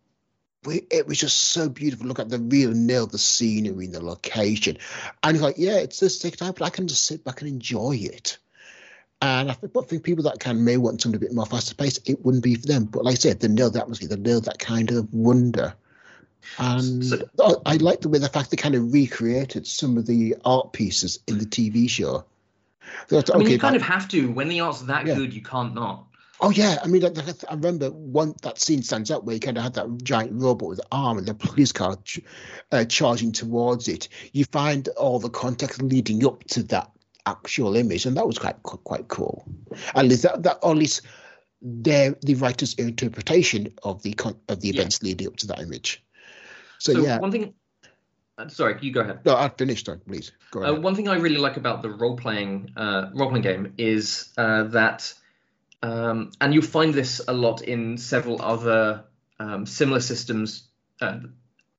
we, 0.64 0.86
it 0.90 1.06
was 1.06 1.18
just 1.18 1.36
so 1.36 1.68
beautiful. 1.68 2.06
Look 2.06 2.18
at 2.18 2.28
the 2.28 2.38
real 2.38 2.70
nail, 2.72 3.06
the 3.06 3.18
scenery, 3.18 3.86
the 3.88 4.02
location, 4.02 4.78
and 5.22 5.36
it's 5.36 5.42
like, 5.42 5.56
yeah, 5.58 5.76
it's 5.76 6.00
just 6.00 6.22
take 6.22 6.36
time, 6.36 6.54
but 6.56 6.64
I 6.64 6.70
can 6.70 6.88
just 6.88 7.04
sit 7.04 7.24
back 7.24 7.40
and 7.40 7.50
enjoy 7.50 7.96
it. 8.00 8.38
And 9.22 9.50
I 9.50 9.54
think, 9.54 9.72
but 9.72 9.88
for 9.88 9.98
people 10.00 10.24
that 10.24 10.40
can 10.40 10.64
may 10.64 10.76
want 10.76 11.00
something 11.00 11.16
a 11.16 11.20
bit 11.20 11.32
more 11.32 11.46
faster 11.46 11.74
paced, 11.76 12.08
it 12.10 12.24
wouldn't 12.24 12.42
be 12.42 12.56
for 12.56 12.66
them. 12.66 12.84
But 12.86 13.04
like 13.04 13.12
I 13.12 13.18
said, 13.18 13.38
they 13.40 13.48
nailed 13.48 13.74
the 13.74 13.80
atmosphere, 13.80 14.08
they 14.08 14.16
nailed 14.16 14.44
that 14.46 14.58
kind 14.58 14.90
of 14.90 15.14
wonder. 15.14 15.74
And 16.58 17.04
So- 17.06 17.62
I- 17.64 17.76
like 17.76 18.00
the 18.00 18.08
way 18.08 18.18
the 18.18 18.28
fact 18.28 18.50
they 18.50 18.56
kind 18.56 18.74
of 18.74 18.92
recreated 18.92 19.66
some 19.66 19.96
of 19.96 20.06
the 20.06 20.34
art 20.44 20.72
pieces 20.72 21.20
in 21.28 21.38
the 21.38 21.46
TV 21.46 21.88
show. 21.88 22.24
So 23.08 23.18
I 23.32 23.38
mean, 23.38 23.46
okay, 23.46 23.52
you 23.52 23.58
kind 23.60 23.76
of 23.76 23.82
have 23.82 24.08
to. 24.08 24.30
When 24.32 24.48
the 24.48 24.60
art's 24.60 24.82
that 24.82 25.06
Yeah. 25.06 25.14
good, 25.14 25.32
you 25.32 25.40
can't 25.40 25.72
not. 25.74 26.04
Oh 26.40 26.50
yeah, 26.50 26.78
I 26.82 26.88
mean, 26.88 27.02
like, 27.02 27.16
I 27.48 27.54
remember 27.54 27.90
one 27.92 28.34
that 28.42 28.60
scene 28.60 28.82
stands 28.82 29.12
out 29.12 29.24
where 29.24 29.34
you 29.34 29.40
kind 29.40 29.56
of 29.56 29.62
had 29.62 29.74
that 29.74 30.02
giant 30.02 30.32
robot 30.34 30.68
with 30.70 30.78
an 30.80 30.86
arm 30.90 31.18
and 31.18 31.26
the 31.28 31.34
police 31.34 31.70
car 31.70 31.96
ch- 32.02 32.18
uh, 32.72 32.84
charging 32.84 33.30
towards 33.30 33.86
it. 33.86 34.08
You 34.32 34.44
find 34.46 34.88
all 34.88 35.20
the 35.20 35.30
context 35.30 35.80
leading 35.80 36.26
up 36.26 36.42
to 36.48 36.64
that 36.64 36.90
actual 37.26 37.76
image, 37.76 38.06
and 38.06 38.16
that 38.16 38.26
was 38.26 38.38
quite 38.38 38.62
quite 38.62 39.08
cool. 39.08 39.44
At 39.94 40.06
least 40.06 40.22
that, 40.22 40.42
that 40.42 40.58
or 40.62 40.72
at 40.72 40.78
least 40.78 41.02
their 41.60 42.16
the 42.22 42.34
writer's 42.34 42.74
interpretation 42.74 43.72
of 43.82 44.02
the 44.02 44.12
con- 44.14 44.40
of 44.48 44.60
the 44.60 44.68
Yeah. 44.68 44.74
events 44.80 45.02
leading 45.02 45.28
up 45.28 45.36
to 45.36 45.46
that 45.48 45.60
image. 45.60 46.02
So, 46.78 46.92
So 46.94 47.02
yeah, 47.04 47.18
one 47.18 47.30
thing. 47.30 47.54
uh, 48.38 48.48
Sorry, 48.48 48.76
you 48.80 48.92
go 48.92 49.00
ahead. 49.00 49.20
no, 49.24 49.36
I've 49.36 49.56
finished. 49.56 49.86
Sorry, 49.86 49.98
please 49.98 50.32
go 50.50 50.60
Uh, 50.60 50.72
ahead. 50.72 50.82
one 50.82 50.94
thing 50.94 51.08
I 51.08 51.16
really 51.16 51.36
like 51.36 51.56
about 51.56 51.82
the 51.82 51.90
role 51.90 52.16
playing 52.16 52.72
uh, 52.76 53.10
role 53.14 53.28
playing 53.28 53.42
game 53.42 53.74
is 53.78 54.32
uh, 54.36 54.64
that, 54.64 55.12
um, 55.82 56.32
and 56.40 56.52
you'll 56.54 56.62
find 56.64 56.92
this 56.94 57.20
a 57.28 57.32
lot 57.32 57.62
in 57.62 57.98
several 57.98 58.42
other 58.42 59.04
um, 59.38 59.66
similar 59.66 60.00
systems, 60.00 60.68
uh, 61.00 61.18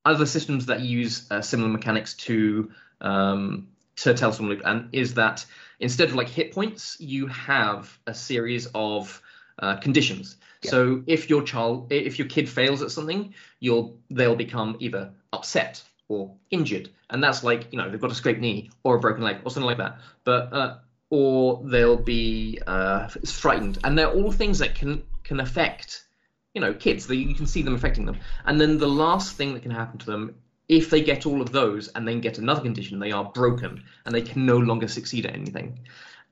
other 0.05 0.25
systems 0.25 0.67
that 0.67 0.79
use 0.81 1.29
uh, 1.31 1.41
similar 1.41 1.69
mechanics 1.69 2.13
to 2.13 2.71
um, 3.01 3.67
to 3.97 4.13
Telltale 4.13 4.47
Loop, 4.47 4.61
and 4.65 4.89
is 4.91 5.15
that 5.15 5.45
instead 5.79 6.09
of 6.09 6.15
like 6.15 6.29
hit 6.29 6.51
points, 6.51 6.97
you 6.99 7.27
have 7.27 7.97
a 8.07 8.13
series 8.13 8.67
of 8.73 9.21
uh, 9.59 9.77
conditions. 9.77 10.37
Yeah. 10.63 10.71
So 10.71 11.03
if 11.07 11.29
your 11.29 11.43
child, 11.43 11.91
if 11.91 12.17
your 12.17 12.27
kid 12.27 12.49
fails 12.49 12.81
at 12.81 12.91
something, 12.91 13.33
you'll 13.59 13.97
they'll 14.09 14.35
become 14.35 14.77
either 14.79 15.11
upset 15.31 15.83
or 16.07 16.35
injured, 16.51 16.89
and 17.09 17.23
that's 17.23 17.43
like 17.43 17.67
you 17.71 17.77
know 17.77 17.89
they've 17.89 18.01
got 18.01 18.11
a 18.11 18.15
scraped 18.15 18.39
knee 18.39 18.71
or 18.83 18.95
a 18.95 18.99
broken 18.99 19.23
leg 19.23 19.37
or 19.43 19.51
something 19.51 19.67
like 19.67 19.77
that. 19.77 19.99
But 20.23 20.53
uh, 20.53 20.77
or 21.09 21.61
they'll 21.63 21.97
be 21.97 22.59
uh, 22.65 23.07
frightened, 23.07 23.77
and 23.83 23.97
they're 23.97 24.11
all 24.11 24.31
things 24.31 24.59
that 24.59 24.75
can 24.75 25.03
can 25.23 25.39
affect 25.39 26.05
you 26.53 26.61
know 26.61 26.73
kids. 26.73 27.07
They, 27.07 27.15
you 27.15 27.35
can 27.35 27.47
see 27.47 27.61
them 27.61 27.75
affecting 27.75 28.05
them, 28.05 28.17
and 28.45 28.59
then 28.59 28.77
the 28.77 28.87
last 28.87 29.35
thing 29.35 29.53
that 29.53 29.63
can 29.63 29.71
happen 29.71 29.99
to 29.99 30.05
them. 30.05 30.35
If 30.69 30.89
they 30.89 31.01
get 31.01 31.25
all 31.25 31.41
of 31.41 31.51
those 31.51 31.89
and 31.89 32.07
then 32.07 32.21
get 32.21 32.37
another 32.37 32.61
condition, 32.61 32.99
they 32.99 33.11
are 33.11 33.25
broken 33.25 33.83
and 34.05 34.15
they 34.15 34.21
can 34.21 34.45
no 34.45 34.57
longer 34.57 34.87
succeed 34.87 35.25
at 35.25 35.33
anything. 35.33 35.79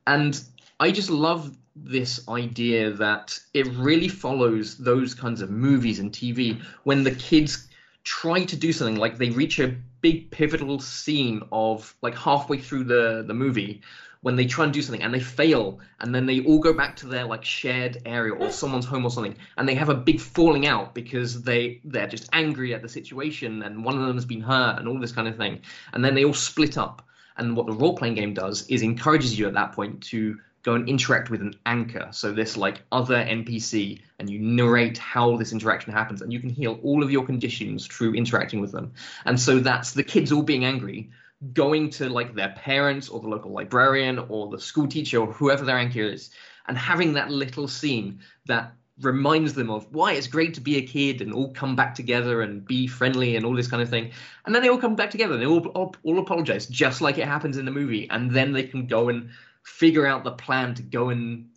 And 0.07 0.41
I 0.79 0.91
just 0.91 1.09
love 1.09 1.55
this 1.75 2.27
idea 2.27 2.91
that 2.91 3.37
it 3.53 3.67
really 3.67 4.07
follows 4.07 4.77
those 4.77 5.13
kinds 5.13 5.41
of 5.41 5.49
movies 5.49 5.99
and 5.99 6.11
TV 6.11 6.61
when 6.83 7.03
the 7.03 7.11
kids 7.11 7.67
try 8.03 8.43
to 8.43 8.55
do 8.55 8.73
something 8.73 8.97
like 8.97 9.17
they 9.17 9.29
reach 9.29 9.59
a 9.59 9.67
big 10.01 10.31
pivotal 10.31 10.79
scene 10.79 11.41
of 11.51 11.95
like 12.01 12.17
halfway 12.17 12.57
through 12.57 12.83
the 12.83 13.23
the 13.27 13.33
movie 13.33 13.81
when 14.21 14.35
they 14.35 14.45
try 14.45 14.63
and 14.63 14.73
do 14.73 14.81
something 14.81 15.01
and 15.01 15.13
they 15.13 15.19
fail 15.19 15.79
and 15.99 16.13
then 16.13 16.25
they 16.25 16.41
all 16.41 16.59
go 16.59 16.73
back 16.73 16.95
to 16.95 17.07
their 17.07 17.25
like 17.25 17.43
shared 17.43 18.01
area 18.05 18.33
or 18.33 18.45
hmm. 18.45 18.51
someone's 18.51 18.85
home 18.85 19.03
or 19.03 19.11
something 19.11 19.35
and 19.57 19.67
they 19.67 19.75
have 19.75 19.89
a 19.89 19.95
big 19.95 20.19
falling 20.19 20.67
out 20.67 20.93
because 20.93 21.41
they 21.43 21.79
they're 21.83 22.07
just 22.07 22.29
angry 22.33 22.73
at 22.73 22.81
the 22.81 22.89
situation 22.89 23.63
and 23.63 23.83
one 23.83 23.99
of 23.99 24.05
them 24.05 24.15
has 24.15 24.25
been 24.25 24.41
hurt 24.41 24.79
and 24.79 24.87
all 24.87 24.99
this 24.99 25.11
kind 25.11 25.27
of 25.27 25.37
thing 25.37 25.61
and 25.93 26.03
then 26.03 26.15
they 26.15 26.23
all 26.23 26.33
split 26.33 26.77
up 26.77 27.07
and 27.37 27.55
what 27.55 27.65
the 27.65 27.73
role 27.73 27.95
playing 27.95 28.15
game 28.15 28.33
does 28.33 28.67
is 28.67 28.81
encourages 28.81 29.37
you 29.37 29.47
at 29.47 29.53
that 29.53 29.73
point 29.73 30.01
to 30.01 30.37
go 30.63 30.75
and 30.75 30.87
interact 30.87 31.29
with 31.29 31.41
an 31.41 31.55
anchor. 31.65 32.09
So 32.11 32.31
this 32.31 32.55
like 32.55 32.83
other 32.91 33.15
NPC, 33.15 34.01
and 34.19 34.29
you 34.29 34.39
narrate 34.39 34.97
how 34.97 35.37
this 35.37 35.51
interaction 35.51 35.91
happens, 35.93 36.21
and 36.21 36.31
you 36.31 36.39
can 36.39 36.49
heal 36.49 36.79
all 36.83 37.03
of 37.03 37.11
your 37.11 37.25
conditions 37.25 37.87
through 37.87 38.13
interacting 38.13 38.61
with 38.61 38.71
them. 38.71 38.93
And 39.25 39.39
so 39.39 39.59
that's 39.59 39.93
the 39.93 40.03
kids 40.03 40.31
all 40.31 40.43
being 40.43 40.65
angry, 40.65 41.09
going 41.53 41.89
to 41.89 42.09
like 42.09 42.35
their 42.35 42.49
parents 42.49 43.09
or 43.09 43.19
the 43.19 43.27
local 43.27 43.51
librarian 43.51 44.19
or 44.29 44.49
the 44.49 44.59
school 44.59 44.87
teacher 44.87 45.19
or 45.19 45.31
whoever 45.31 45.65
their 45.65 45.77
anchor 45.77 46.01
is, 46.01 46.29
and 46.67 46.77
having 46.77 47.13
that 47.13 47.31
little 47.31 47.67
scene 47.67 48.19
that 48.45 48.73
reminds 49.01 49.53
them 49.53 49.69
of 49.69 49.91
why 49.91 50.13
it's 50.13 50.27
great 50.27 50.53
to 50.53 50.61
be 50.61 50.77
a 50.77 50.81
kid 50.81 51.21
and 51.21 51.33
all 51.33 51.51
come 51.53 51.75
back 51.75 51.95
together 51.95 52.41
and 52.41 52.65
be 52.65 52.85
friendly 52.87 53.35
and 53.35 53.45
all 53.45 53.55
this 53.55 53.67
kind 53.67 53.81
of 53.81 53.89
thing. 53.89 54.11
And 54.45 54.53
then 54.53 54.61
they 54.61 54.69
all 54.69 54.77
come 54.77 54.95
back 54.95 55.09
together 55.09 55.33
and 55.33 55.41
they 55.41 55.47
all, 55.47 55.65
all, 55.69 55.95
all 56.03 56.19
apologize, 56.19 56.67
just 56.67 57.01
like 57.01 57.17
it 57.17 57.27
happens 57.27 57.57
in 57.57 57.65
the 57.65 57.71
movie. 57.71 58.07
And 58.09 58.31
then 58.31 58.51
they 58.51 58.63
can 58.63 58.85
go 58.85 59.09
and 59.09 59.29
figure 59.63 60.05
out 60.05 60.23
the 60.23 60.31
plan 60.31 60.75
to 60.75 60.83
go 60.83 61.09
and 61.09 61.49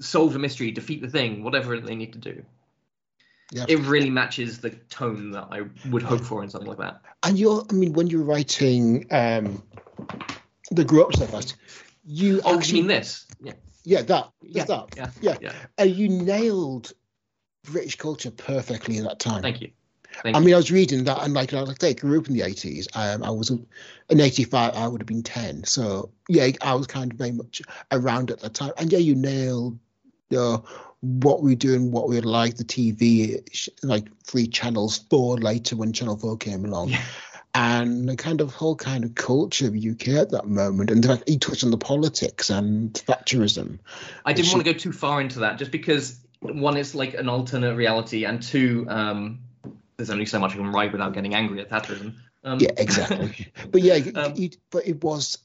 solve 0.00 0.32
the 0.32 0.38
mystery, 0.38 0.70
defeat 0.70 1.02
the 1.02 1.08
thing, 1.08 1.42
whatever 1.42 1.78
they 1.78 1.94
need 1.94 2.12
to 2.14 2.18
do. 2.18 2.44
Yeah. 3.52 3.64
It 3.68 3.78
really 3.80 4.10
matches 4.10 4.58
the 4.58 4.70
tone 4.70 5.30
that 5.30 5.48
I 5.50 5.62
would 5.88 6.02
hope 6.02 6.22
for 6.22 6.42
in 6.42 6.50
something 6.50 6.68
like 6.68 6.78
that. 6.78 7.00
And 7.22 7.38
you're, 7.38 7.64
I 7.70 7.72
mean, 7.74 7.92
when 7.92 8.08
you're 8.08 8.24
writing 8.24 9.06
um, 9.12 9.62
the 10.70 10.84
grow 10.84 11.04
up 11.04 11.14
stuff, 11.14 11.52
you 12.04 12.40
Oh, 12.44 12.52
you 12.52 12.58
actually, 12.58 12.80
mean 12.80 12.88
this? 12.88 13.26
Yeah, 13.40 13.52
yeah, 13.84 14.02
that, 14.02 14.30
yeah, 14.42 14.64
that, 14.64 14.94
yeah, 14.96 15.10
yeah. 15.20 15.36
yeah. 15.40 15.52
and 15.78 15.90
you 15.90 16.08
nailed 16.08 16.92
British 17.62 17.96
culture 17.96 18.30
perfectly 18.30 18.96
in 18.96 19.04
that 19.04 19.20
time. 19.20 19.42
Thank 19.42 19.60
you. 19.60 19.70
Thank 20.22 20.34
I 20.34 20.38
you. 20.38 20.44
mean, 20.46 20.54
I 20.54 20.56
was 20.56 20.70
reading 20.70 21.04
that, 21.04 21.22
and 21.22 21.34
like, 21.34 21.52
like 21.52 21.68
I 21.68 21.74
say, 21.88 21.94
grew 21.94 22.18
up 22.18 22.26
in 22.26 22.34
the 22.34 22.42
eighties. 22.42 22.88
Um, 22.94 23.22
I 23.22 23.30
was 23.30 23.50
in 23.50 23.66
'85. 24.08 24.74
I 24.74 24.88
would 24.88 25.00
have 25.00 25.06
been 25.06 25.22
ten. 25.22 25.62
So 25.64 26.10
yeah, 26.28 26.48
I 26.62 26.74
was 26.74 26.86
kind 26.86 27.12
of 27.12 27.18
very 27.18 27.32
much 27.32 27.62
around 27.92 28.30
at 28.30 28.40
that 28.40 28.54
time. 28.54 28.72
And 28.78 28.90
yeah, 28.90 28.98
you 28.98 29.14
nailed 29.14 29.78
uh, 30.36 30.58
what 31.00 31.42
we 31.42 31.54
do 31.54 31.74
and 31.74 31.92
what 31.92 32.08
we 32.08 32.16
would 32.16 32.24
like. 32.24 32.56
The 32.56 32.64
TV, 32.64 33.42
like 33.82 34.06
three 34.24 34.46
channels, 34.46 34.98
four 35.10 35.36
later 35.38 35.76
when 35.76 35.92
Channel 35.92 36.16
Four 36.16 36.36
came 36.36 36.64
along. 36.64 36.90
Yeah. 36.90 37.02
And 37.54 38.06
the 38.06 38.16
kind 38.16 38.42
of 38.42 38.52
whole 38.52 38.76
kind 38.76 39.02
of 39.02 39.14
culture 39.14 39.66
of 39.66 39.74
UK 39.74 40.08
at 40.08 40.30
that 40.32 40.46
moment, 40.46 40.90
and 40.90 41.02
the 41.02 41.08
fact 41.08 41.26
he 41.26 41.38
touched 41.38 41.64
on 41.64 41.70
the 41.70 41.78
politics 41.78 42.50
and 42.50 42.92
Thatcherism. 42.92 43.78
I 44.26 44.34
didn't 44.34 44.52
want 44.52 44.66
to 44.66 44.72
go 44.72 44.78
too 44.78 44.92
far 44.92 45.22
into 45.22 45.38
that, 45.40 45.56
just 45.58 45.70
because 45.70 46.18
one, 46.40 46.76
it's 46.76 46.94
like 46.94 47.14
an 47.14 47.30
alternate 47.30 47.74
reality, 47.74 48.24
and 48.26 48.42
two, 48.42 48.84
um, 48.90 49.38
there's 49.96 50.10
only 50.10 50.26
so 50.26 50.38
much 50.38 50.52
I 50.52 50.56
can 50.56 50.70
write 50.70 50.92
without 50.92 51.14
getting 51.14 51.34
angry 51.34 51.60
at 51.62 51.70
Thatcherism. 51.70 52.12
Um, 52.44 52.58
Yeah, 52.60 52.72
exactly. 52.76 53.50
but 53.70 53.80
yeah, 53.80 54.00
Um, 54.14 54.34
it- 54.36 54.58
but 54.70 54.86
it 54.86 55.02
was 55.02 55.38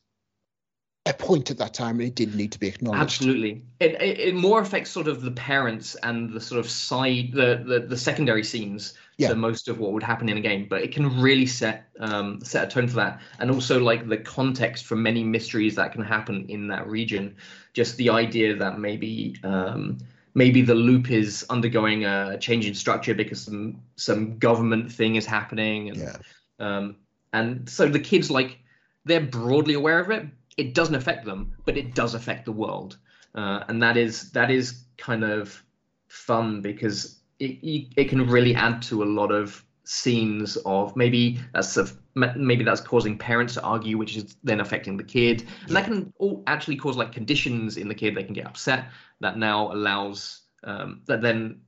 a 1.07 1.13
point 1.13 1.49
at 1.49 1.57
that 1.57 1.73
time, 1.73 1.99
and 1.99 2.07
it 2.07 2.15
did 2.15 2.35
need 2.35 2.51
to 2.51 2.59
be 2.59 2.67
acknowledged. 2.67 3.01
Absolutely, 3.01 3.63
it, 3.79 3.99
it 4.01 4.19
it 4.19 4.35
more 4.35 4.61
affects 4.61 4.91
sort 4.91 5.07
of 5.07 5.21
the 5.21 5.31
parents 5.31 5.95
and 6.03 6.31
the 6.31 6.39
sort 6.39 6.59
of 6.59 6.69
side 6.69 7.31
the 7.33 7.63
the, 7.65 7.79
the 7.87 7.97
secondary 7.97 8.43
scenes 8.43 8.93
Yeah. 9.17 9.29
to 9.29 9.35
most 9.35 9.67
of 9.67 9.79
what 9.79 9.93
would 9.93 10.03
happen 10.03 10.29
in 10.29 10.37
a 10.37 10.41
game, 10.41 10.67
but 10.69 10.81
it 10.83 10.91
can 10.91 11.19
really 11.19 11.47
set 11.47 11.89
um, 11.99 12.39
set 12.43 12.67
a 12.67 12.71
tone 12.71 12.87
for 12.87 12.95
that, 12.95 13.19
and 13.39 13.49
also 13.49 13.79
like 13.79 14.07
the 14.07 14.17
context 14.17 14.85
for 14.85 14.95
many 14.95 15.23
mysteries 15.23 15.75
that 15.75 15.91
can 15.91 16.03
happen 16.03 16.45
in 16.49 16.67
that 16.67 16.87
region. 16.87 17.35
Just 17.73 17.97
the 17.97 18.09
idea 18.11 18.55
that 18.55 18.77
maybe 18.77 19.37
um, 19.43 19.97
maybe 20.35 20.61
the 20.61 20.75
loop 20.75 21.09
is 21.09 21.45
undergoing 21.49 22.05
a 22.05 22.37
change 22.37 22.67
in 22.67 22.75
structure 22.75 23.15
because 23.15 23.41
some 23.41 23.81
some 23.95 24.37
government 24.37 24.91
thing 24.91 25.15
is 25.15 25.25
happening, 25.25 25.89
and 25.89 25.97
Yeah. 25.97 26.17
um, 26.59 26.97
and 27.33 27.67
so 27.67 27.89
the 27.89 27.99
kids 27.99 28.29
like 28.29 28.59
they're 29.05 29.19
broadly 29.19 29.73
aware 29.73 29.99
of 29.99 30.11
it. 30.11 30.27
It 30.61 30.73
doesn't 30.73 30.95
affect 30.95 31.25
them, 31.25 31.53
but 31.65 31.75
it 31.75 31.95
does 31.95 32.13
affect 32.13 32.45
the 32.45 32.51
world, 32.51 32.97
uh, 33.35 33.63
and 33.67 33.81
that 33.81 33.97
is 33.97 34.31
that 34.31 34.49
is 34.51 34.83
kind 34.97 35.23
of 35.23 35.63
fun 36.07 36.61
because 36.61 37.19
it 37.39 37.87
it 37.97 38.09
can 38.09 38.27
really 38.27 38.53
add 38.53 38.81
to 38.83 39.03
a 39.03 39.09
lot 39.19 39.31
of 39.31 39.65
scenes 39.83 40.57
of 40.57 40.95
maybe 40.95 41.39
that's 41.53 41.75
a, 41.77 41.87
maybe 42.15 42.63
that's 42.63 42.81
causing 42.81 43.17
parents 43.17 43.55
to 43.55 43.61
argue, 43.63 43.97
which 43.97 44.15
is 44.15 44.35
then 44.43 44.59
affecting 44.59 44.97
the 44.97 45.03
kid, 45.03 45.43
and 45.67 45.75
that 45.75 45.85
can 45.85 46.13
all 46.19 46.43
actually 46.45 46.75
cause 46.75 46.95
like 46.95 47.11
conditions 47.11 47.77
in 47.77 47.87
the 47.87 47.95
kid. 47.95 48.15
They 48.15 48.23
can 48.23 48.33
get 48.33 48.45
upset. 48.45 48.85
That 49.19 49.37
now 49.37 49.71
allows 49.73 50.41
um, 50.63 51.01
that 51.07 51.21
then 51.21 51.61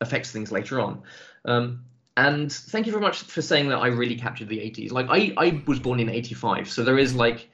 affects 0.00 0.30
things 0.30 0.52
later 0.52 0.80
on. 0.80 1.02
Um, 1.44 1.84
and 2.16 2.52
thank 2.52 2.86
you 2.86 2.92
very 2.92 3.02
much 3.02 3.22
for 3.22 3.42
saying 3.42 3.68
that 3.68 3.78
I 3.78 3.86
really 3.88 4.16
captured 4.16 4.48
the 4.48 4.58
80s. 4.58 4.92
Like 4.92 5.06
I, 5.08 5.32
I 5.36 5.62
was 5.66 5.78
born 5.78 6.00
in 6.00 6.08
85, 6.08 6.70
so 6.70 6.82
there 6.82 6.98
is 6.98 7.14
like 7.14 7.49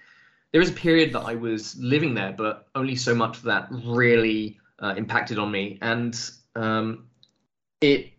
there 0.57 0.63
is 0.63 0.71
a 0.71 0.73
period 0.73 1.13
that 1.13 1.21
I 1.21 1.35
was 1.35 1.77
living 1.77 2.15
there, 2.15 2.33
but 2.33 2.67
only 2.75 2.97
so 2.97 3.15
much 3.15 3.37
of 3.37 3.43
that 3.43 3.69
really 3.71 4.59
uh, 4.79 4.95
impacted 4.97 5.39
on 5.39 5.51
me. 5.51 5.79
And 5.83 6.19
um, 6.55 7.09
it 7.83 8.13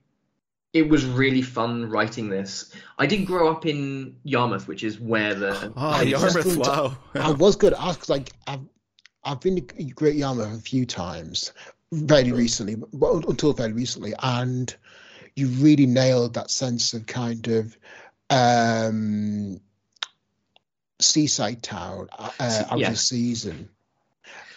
it 0.72 0.88
was 0.88 1.04
really 1.04 1.42
fun 1.42 1.90
writing 1.90 2.30
this. 2.30 2.72
I 3.00 3.08
did 3.08 3.26
grow 3.26 3.52
up 3.52 3.66
in 3.66 4.18
Yarmouth, 4.24 4.68
which 4.68 4.84
is 4.84 5.00
where 5.00 5.34
the 5.34 5.74
I 5.76 6.04
was 6.04 6.12
just 6.12 6.36
Yarmouth, 6.36 6.44
going 6.44 6.56
to- 6.58 6.62
wow. 6.62 6.98
I 7.16 7.32
was 7.32 7.56
going 7.56 7.74
to 7.74 7.82
ask, 7.82 8.08
like, 8.08 8.32
I've, 8.46 8.68
I've 9.24 9.42
been 9.42 9.56
to 9.56 9.84
Great 9.86 10.18
Yarmouth 10.18 10.60
a 10.60 10.62
few 10.62 10.86
times, 10.86 11.54
very 11.92 12.32
recently, 12.32 12.76
but 12.94 13.28
until 13.28 13.52
very 13.54 13.74
recently, 13.74 14.14
and 14.22 14.76
you 15.36 15.48
really 15.48 15.88
nailed 15.88 16.36
that 16.36 16.52
sense 16.52 16.94
of 16.94 17.08
kind 17.08 17.48
of 17.48 17.76
um, 18.30 19.60
seaside 21.00 21.62
town 21.64 22.08
uh, 22.18 22.30
out 22.70 22.80
Yeah. 22.80 22.92
of 22.92 23.00
season. 23.00 23.70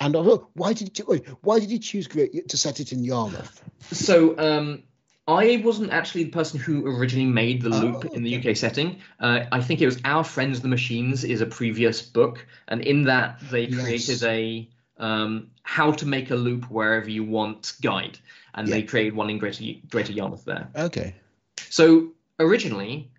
And 0.00 0.16
although, 0.16 0.48
why 0.54 0.72
did 0.72 0.98
you 0.98 1.04
why 1.42 1.60
did 1.60 1.70
you 1.70 1.78
choose 1.78 2.06
Great 2.06 2.48
to 2.48 2.56
set 2.56 2.80
it 2.80 2.92
in 2.92 3.04
Yarmouth? 3.04 3.62
So 3.92 4.38
um, 4.38 4.82
I 5.28 5.60
wasn't 5.64 5.92
actually 5.92 6.24
the 6.24 6.30
person 6.30 6.58
who 6.58 6.86
originally 6.86 7.30
made 7.30 7.60
the 7.62 7.68
loop 7.68 8.06
Oh, 8.06 8.14
in 8.14 8.22
the. 8.22 8.36
UK 8.36 8.56
setting. 8.56 9.00
Uh, 9.18 9.44
I 9.52 9.60
think 9.60 9.80
it 9.82 9.86
was 9.86 10.00
Our 10.04 10.24
Friends 10.24 10.60
the 10.60 10.68
Machines 10.68 11.22
is 11.24 11.40
a 11.42 11.46
previous 11.46 12.00
book, 12.02 12.46
and 12.68 12.80
in 12.80 13.04
that 13.04 13.40
they 13.50 13.64
Yes. 13.66 13.82
created 13.82 14.22
a 14.24 14.68
um, 14.96 15.50
how 15.62 15.92
to 15.92 16.06
make 16.06 16.30
a 16.30 16.36
loop 16.36 16.64
wherever 16.70 17.08
you 17.08 17.24
want 17.24 17.74
guide, 17.80 18.18
and 18.54 18.66
they 18.68 18.82
created 18.82 19.14
one 19.14 19.28
in 19.30 19.38
Greater 19.38 19.64
Greater 19.90 20.12
Yarmouth 20.12 20.44
there. 20.44 20.68
Okay. 20.74 21.14
So 21.68 22.12
originally, 22.38 23.10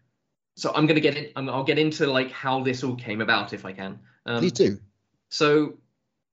so 0.61 0.71
I'm 0.75 0.85
gonna 0.85 0.99
get 0.99 1.17
in. 1.17 1.29
I'm, 1.35 1.49
I'll 1.49 1.63
get 1.63 1.79
into 1.79 2.05
like 2.05 2.31
how 2.31 2.63
this 2.63 2.83
all 2.83 2.95
came 2.95 3.19
about 3.19 3.51
if 3.51 3.65
I 3.65 3.73
can. 3.73 3.99
Um, 4.27 4.41
Please 4.41 4.51
do. 4.51 4.79
so 5.29 5.73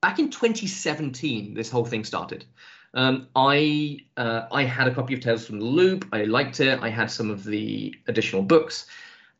back 0.02 0.18
in 0.18 0.28
2017, 0.28 1.54
this 1.54 1.70
whole 1.70 1.86
thing 1.86 2.04
started. 2.04 2.44
Um, 2.92 3.28
I 3.34 4.00
uh, 4.18 4.42
I 4.52 4.64
had 4.64 4.86
a 4.86 4.94
copy 4.94 5.14
of 5.14 5.20
Tales 5.20 5.46
from 5.46 5.58
the 5.58 5.64
Loop. 5.64 6.06
I 6.12 6.24
liked 6.24 6.60
it. 6.60 6.78
I 6.82 6.90
had 6.90 7.10
some 7.10 7.30
of 7.30 7.42
the 7.42 7.94
additional 8.06 8.42
books, 8.42 8.86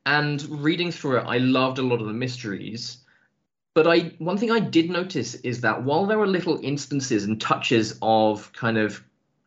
and 0.07 0.43
reading 0.49 0.91
through 0.91 1.19
it, 1.19 1.25
I 1.27 1.37
loved 1.37 1.79
a 1.79 1.83
lot 1.83 2.01
of 2.01 2.07
the 2.07 2.15
mysteries. 2.15 3.05
But 3.75 3.87
I 3.87 4.15
one 4.17 4.39
thing 4.39 4.51
I 4.51 4.61
did 4.61 4.89
notice 4.89 5.35
is 5.35 5.61
that 5.61 5.83
while 5.83 6.07
there 6.07 6.19
were 6.19 6.27
little 6.27 6.59
instances 6.63 7.25
and 7.25 7.39
touches 7.39 7.99
of 8.01 8.51
kind 8.55 8.79
of 8.79 9.05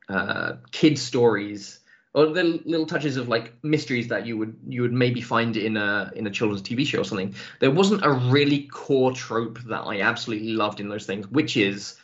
uh, 0.07 0.53
kid 0.71 0.99
stories 0.99 1.79
or 2.13 2.27
the 2.27 2.43
little 2.65 2.85
touches 2.85 3.17
of 3.17 3.27
like 3.27 3.53
mysteries 3.63 4.09
that 4.09 4.25
you 4.25 4.37
would 4.37 4.55
you 4.67 4.81
would 4.81 4.93
maybe 4.93 5.21
find 5.21 5.55
in 5.55 5.77
a 5.77 6.11
in 6.15 6.27
a 6.27 6.31
children's 6.31 6.61
TV 6.61 6.85
show 6.85 6.99
or 6.99 7.03
something, 7.03 7.35
there 7.59 7.71
wasn't 7.71 8.03
a 8.03 8.11
really 8.11 8.63
core 8.63 9.13
trope 9.13 9.59
that 9.67 9.81
I 9.81 10.01
absolutely 10.01 10.49
loved 10.49 10.79
in 10.79 10.89
those 10.89 11.05
things, 11.05 11.27
which 11.27 11.55
is 11.57 11.95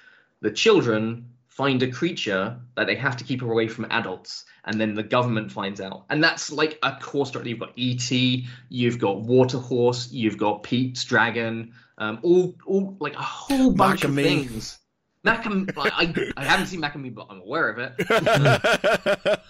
the 0.41 0.51
children 0.51 1.25
find 1.47 1.81
a 1.81 1.91
creature 1.91 2.55
that 2.75 2.85
they 2.85 2.95
have 2.95 3.17
to 3.17 3.23
keep 3.23 3.41
away 3.41 3.67
from 3.67 3.87
adults, 3.89 4.45
and 4.65 4.79
then 4.79 4.93
the 4.93 5.01
government 5.01 5.51
finds 5.51 5.81
out. 5.81 6.05
And 6.09 6.23
that's 6.23 6.51
like 6.51 6.77
a 6.83 6.95
core 7.01 7.25
story. 7.25 7.49
You've 7.49 7.59
got 7.59 7.73
E.T., 7.75 8.47
you've 8.69 8.99
got 8.99 9.21
Waterhorse, 9.21 10.11
you've 10.11 10.37
got 10.37 10.61
Pete's 10.61 11.03
Dragon, 11.03 11.73
um, 11.97 12.19
all 12.21 12.55
all 12.65 12.95
like 12.99 13.15
a 13.15 13.23
whole 13.23 13.71
bunch 13.71 14.03
of 14.03 14.13
Mac 14.13 14.25
and 14.25 14.37
Me. 14.37 14.45
things. 14.45 14.79
Macam, 15.27 15.71
I, 15.77 16.31
I 16.37 16.43
haven't 16.43 16.67
seen 16.67 16.79
Mac 16.79 16.95
and 16.95 17.03
Me, 17.03 17.09
but 17.09 17.27
I'm 17.29 17.41
aware 17.41 17.69
of 17.69 17.79
it. 17.79 17.97
the, 18.07 19.43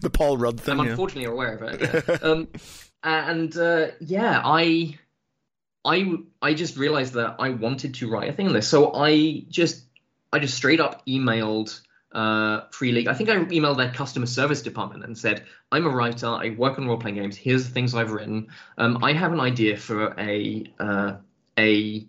the 0.00 0.10
Paul 0.10 0.36
Rudd 0.36 0.60
thing. 0.60 0.78
I'm 0.78 0.84
yeah. 0.84 0.90
unfortunately 0.92 1.30
aware 1.30 1.54
of 1.54 1.62
it. 1.62 2.04
yeah. 2.08 2.18
um, 2.22 2.48
and 3.02 3.56
uh, 3.56 3.88
yeah, 4.00 4.42
I, 4.44 4.98
I, 5.84 6.16
I 6.40 6.54
just 6.54 6.76
realized 6.76 7.14
that 7.14 7.36
I 7.38 7.50
wanted 7.50 7.94
to 7.94 8.10
write 8.10 8.28
a 8.30 8.32
thing 8.32 8.48
on 8.48 8.54
this, 8.54 8.68
so 8.68 8.92
I 8.94 9.44
just, 9.48 9.84
I 10.32 10.38
just 10.38 10.54
straight 10.54 10.80
up 10.80 11.06
emailed 11.06 11.80
uh, 12.12 12.62
Free 12.70 12.92
League. 12.92 13.08
I 13.08 13.14
think 13.14 13.30
I 13.30 13.36
emailed 13.36 13.76
their 13.76 13.90
customer 13.90 14.26
service 14.26 14.62
department 14.62 15.04
and 15.04 15.16
said, 15.16 15.44
"I'm 15.70 15.86
a 15.86 15.90
writer. 15.90 16.26
I 16.26 16.50
work 16.50 16.78
on 16.78 16.86
role 16.86 16.98
playing 16.98 17.16
games. 17.16 17.36
Here's 17.36 17.66
the 17.66 17.72
things 17.72 17.94
I've 17.94 18.12
written. 18.12 18.48
Um, 18.78 19.02
I 19.02 19.12
have 19.12 19.32
an 19.32 19.40
idea 19.40 19.76
for 19.76 20.14
a 20.18 20.64
uh, 20.78 21.12
a 21.58 22.06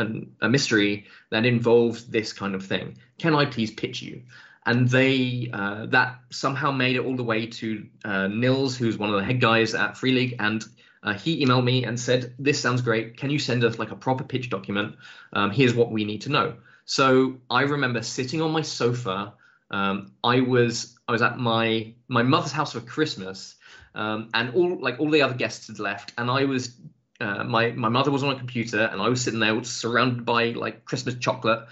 an, 0.00 0.36
a 0.40 0.48
mystery 0.48 1.06
that 1.30 1.46
involves 1.46 2.06
this 2.06 2.32
kind 2.32 2.54
of 2.54 2.64
thing. 2.64 2.98
Can 3.18 3.34
I 3.34 3.44
please 3.46 3.70
pitch 3.70 4.02
you?" 4.02 4.22
And 4.66 4.88
they 4.88 5.50
uh, 5.52 5.86
that 5.86 6.20
somehow 6.30 6.70
made 6.70 6.96
it 6.96 7.04
all 7.04 7.16
the 7.16 7.24
way 7.24 7.46
to 7.46 7.86
uh, 8.04 8.26
Nils, 8.28 8.76
who's 8.76 8.98
one 8.98 9.10
of 9.10 9.16
the 9.16 9.24
head 9.24 9.40
guys 9.40 9.74
at 9.74 9.96
Free 9.96 10.12
League, 10.12 10.36
and 10.38 10.64
uh, 11.02 11.14
he 11.14 11.44
emailed 11.44 11.64
me 11.64 11.84
and 11.84 11.98
said, 11.98 12.34
"This 12.38 12.60
sounds 12.60 12.82
great. 12.82 13.16
Can 13.16 13.30
you 13.30 13.38
send 13.38 13.64
us 13.64 13.78
like 13.78 13.90
a 13.90 13.96
proper 13.96 14.24
pitch 14.24 14.50
document? 14.50 14.96
Um, 15.32 15.50
here's 15.50 15.74
what 15.74 15.90
we 15.90 16.04
need 16.04 16.22
to 16.22 16.30
know." 16.30 16.56
So 16.84 17.36
I 17.48 17.62
remember 17.62 18.02
sitting 18.02 18.42
on 18.42 18.50
my 18.50 18.62
sofa. 18.62 19.34
Um, 19.70 20.12
I 20.24 20.40
was 20.40 20.98
I 21.06 21.12
was 21.12 21.22
at 21.22 21.38
my 21.38 21.94
my 22.08 22.22
mother's 22.22 22.52
house 22.52 22.72
for 22.72 22.80
Christmas, 22.80 23.54
um, 23.94 24.28
and 24.34 24.54
all 24.54 24.80
like 24.80 24.98
all 24.98 25.10
the 25.10 25.22
other 25.22 25.34
guests 25.34 25.68
had 25.68 25.78
left, 25.78 26.12
and 26.18 26.30
I 26.30 26.44
was 26.44 26.76
uh, 27.20 27.44
my 27.44 27.72
my 27.72 27.88
mother 27.88 28.10
was 28.10 28.22
on 28.22 28.34
a 28.34 28.38
computer, 28.38 28.80
and 28.80 29.00
I 29.00 29.08
was 29.08 29.22
sitting 29.22 29.40
there 29.40 29.62
surrounded 29.64 30.24
by 30.24 30.50
like 30.50 30.84
Christmas 30.84 31.14
chocolate, 31.16 31.66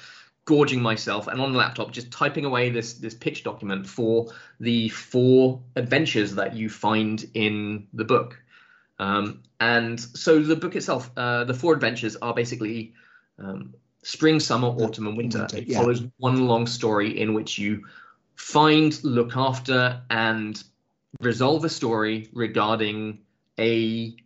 gorging 0.44 0.82
myself, 0.82 1.26
and 1.26 1.40
on 1.40 1.53
the 1.53 1.59
laptop 1.59 1.90
just 1.90 2.11
typing 2.11 2.44
away 2.44 2.70
this 2.70 2.94
this 2.94 3.14
pitch 3.14 3.44
document 3.44 3.86
for 3.86 4.32
the 4.61 4.88
four 4.90 5.61
adventures 5.76 6.34
that 6.34 6.55
you 6.55 6.68
find 6.68 7.28
in 7.34 7.86
the 7.92 8.05
book. 8.05 8.40
Um, 8.99 9.42
and 9.61 9.99
so 10.01 10.40
the 10.42 10.57
book 10.57 10.76
itself, 10.76 11.11
uh, 11.16 11.44
the 11.44 11.55
four 11.55 11.72
adventures 11.72 12.16
are 12.16 12.34
basically 12.34 12.94
um, 13.38 13.74
spring, 14.03 14.40
summer, 14.40 14.68
autumn, 14.68 15.07
and 15.07 15.16
winter. 15.16 15.40
Winter, 15.40 15.59
it 15.59 15.68
yeah. 15.68 15.78
follows 15.78 16.03
one 16.18 16.46
long 16.46 16.66
story 16.66 17.20
in 17.20 17.32
which 17.34 17.59
you 17.59 17.86
find, 18.34 19.03
look 19.05 19.36
after, 19.36 20.03
and 20.11 20.62
resolve 21.20 21.64
a 21.64 21.68
story 21.68 22.28
regarding 22.32 23.20
a 23.59 24.16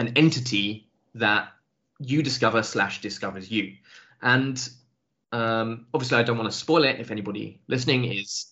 an 0.00 0.16
entity 0.16 0.88
that 1.14 1.52
you 1.98 2.22
discover 2.22 2.62
slash 2.62 3.02
discovers 3.02 3.50
you. 3.50 3.74
And 4.22 4.56
um, 5.30 5.86
obviously, 5.92 6.16
I 6.16 6.22
don't 6.22 6.38
want 6.38 6.50
to 6.50 6.56
spoil 6.56 6.84
it. 6.84 6.98
If 6.98 7.10
anybody 7.10 7.60
listening 7.68 8.06
is, 8.06 8.46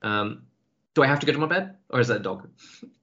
um, 0.00 0.46
do 0.94 1.02
I 1.02 1.06
have 1.06 1.20
to 1.20 1.26
go 1.26 1.32
to 1.32 1.38
my 1.38 1.46
bed, 1.46 1.76
or 1.90 2.00
is 2.00 2.08
that 2.08 2.16
a 2.16 2.22
dog? 2.22 2.48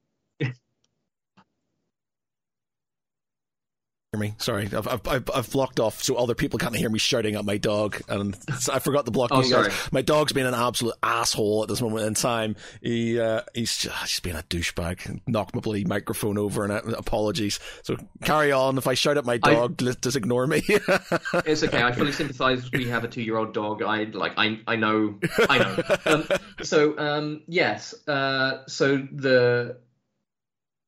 me. 4.16 4.34
Sorry, 4.38 4.64
I've, 4.66 5.06
I've 5.06 5.30
I've 5.34 5.50
blocked 5.50 5.80
off 5.80 6.02
so 6.02 6.16
other 6.16 6.34
people 6.34 6.58
can't 6.58 6.74
hear 6.76 6.88
me 6.90 6.98
shouting 6.98 7.34
at 7.34 7.44
my 7.44 7.56
dog, 7.58 8.00
and 8.08 8.36
I 8.72 8.78
forgot 8.78 9.04
to 9.06 9.10
block 9.10 9.30
Oh, 9.32 9.42
you 9.42 9.50
guys. 9.52 9.72
My 9.92 10.02
dog's 10.02 10.32
being 10.32 10.46
an 10.46 10.54
absolute 10.54 10.94
asshole 11.02 11.62
at 11.62 11.68
this 11.68 11.80
moment 11.80 12.06
in 12.06 12.14
time. 12.14 12.56
He 12.82 13.18
uh, 13.20 13.42
he's 13.54 13.76
just, 13.76 13.96
he's 14.02 14.20
being 14.20 14.36
a 14.36 14.42
douchebag. 14.42 15.20
Knocked 15.26 15.54
my 15.54 15.60
bloody 15.60 15.84
microphone 15.84 16.38
over, 16.38 16.64
and 16.64 16.72
uh, 16.72 16.82
apologies. 16.96 17.60
So 17.82 17.96
carry 18.22 18.52
on. 18.52 18.78
If 18.78 18.86
I 18.86 18.94
shout 18.94 19.16
at 19.16 19.24
my 19.24 19.34
I- 19.42 19.54
dog, 19.54 19.80
li- 19.82 19.94
just 20.00 20.16
ignore 20.16 20.46
me. 20.46 20.62
It's 21.46 21.62
okay. 21.62 21.82
I 21.82 21.92
fully 21.92 22.12
sympathise. 22.12 22.70
We 22.72 22.88
have 22.88 23.04
a 23.04 23.08
two-year-old 23.08 23.52
dog. 23.54 23.82
I 23.82 24.04
like. 24.04 24.34
I 24.36 24.60
I 24.66 24.76
know. 24.76 25.18
I 25.48 25.58
know. 25.58 25.96
Um, 26.06 26.28
so 26.62 26.98
um, 26.98 27.42
yes. 27.46 27.94
Uh, 28.06 28.62
so 28.66 28.96
the 29.12 29.76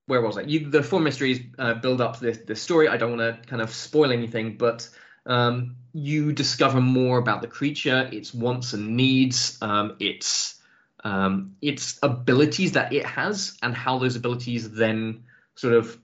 where 0.06 0.20
was 0.22 0.38
I? 0.38 0.42
You, 0.42 0.70
the 0.70 0.82
four 0.82 1.00
mysteries 1.00 1.40
uh, 1.58 1.74
build 1.74 2.00
up 2.00 2.18
this 2.18 2.38
this 2.38 2.62
story. 2.62 2.88
I 2.88 2.96
don't 2.96 3.16
want 3.16 3.42
to 3.42 3.48
kind 3.48 3.60
of 3.60 3.70
spoil 3.70 4.12
anything, 4.12 4.56
but 4.56 4.88
um, 5.26 5.76
you 5.92 6.32
discover 6.32 6.80
more 6.80 7.18
about 7.18 7.42
the 7.42 7.48
creature, 7.48 8.08
its 8.12 8.32
wants 8.32 8.72
and 8.72 8.96
needs, 8.96 9.58
um, 9.60 9.96
its 9.98 10.60
um, 11.04 11.56
its 11.60 11.98
abilities 12.02 12.72
that 12.72 12.92
it 12.92 13.04
has, 13.04 13.56
and 13.62 13.74
how 13.74 13.98
those 13.98 14.16
abilities 14.16 14.70
then 14.70 15.24
sort 15.56 15.74
of 15.74 15.98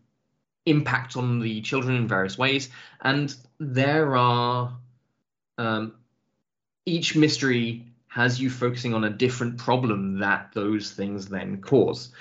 impact 0.67 1.17
on 1.17 1.41
the 1.41 1.61
children 1.61 1.97
in 1.97 2.09
various 2.09 2.39
ways. 2.39 2.71
And 3.01 3.35
there 3.59 4.17
are 4.17 4.77
um, 5.59 5.95
each 6.87 7.15
mystery 7.17 7.87
has 8.09 8.41
you 8.41 8.51
focusing 8.51 8.95
on 8.95 9.05
a 9.05 9.11
different 9.11 9.59
problem 9.59 10.19
that 10.19 10.51
those 10.53 10.93
things 10.93 11.29
then 11.29 11.61
cause. 11.61 12.13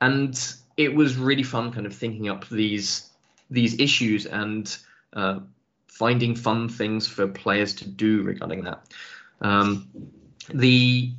And 0.00 0.38
it 0.78 0.94
was 0.94 1.16
really 1.16 1.42
fun 1.42 1.72
kind 1.72 1.84
of 1.84 1.94
thinking 1.94 2.30
up 2.30 2.48
these 2.48 3.10
these 3.50 3.78
issues 3.80 4.24
and 4.24 4.78
uh, 5.12 5.40
finding 5.88 6.34
fun 6.34 6.68
things 6.68 7.06
for 7.06 7.26
players 7.26 7.74
to 7.74 7.88
do 7.88 8.22
regarding 8.22 8.64
that. 8.64 8.86
Um, 9.40 9.88
the 10.54 11.12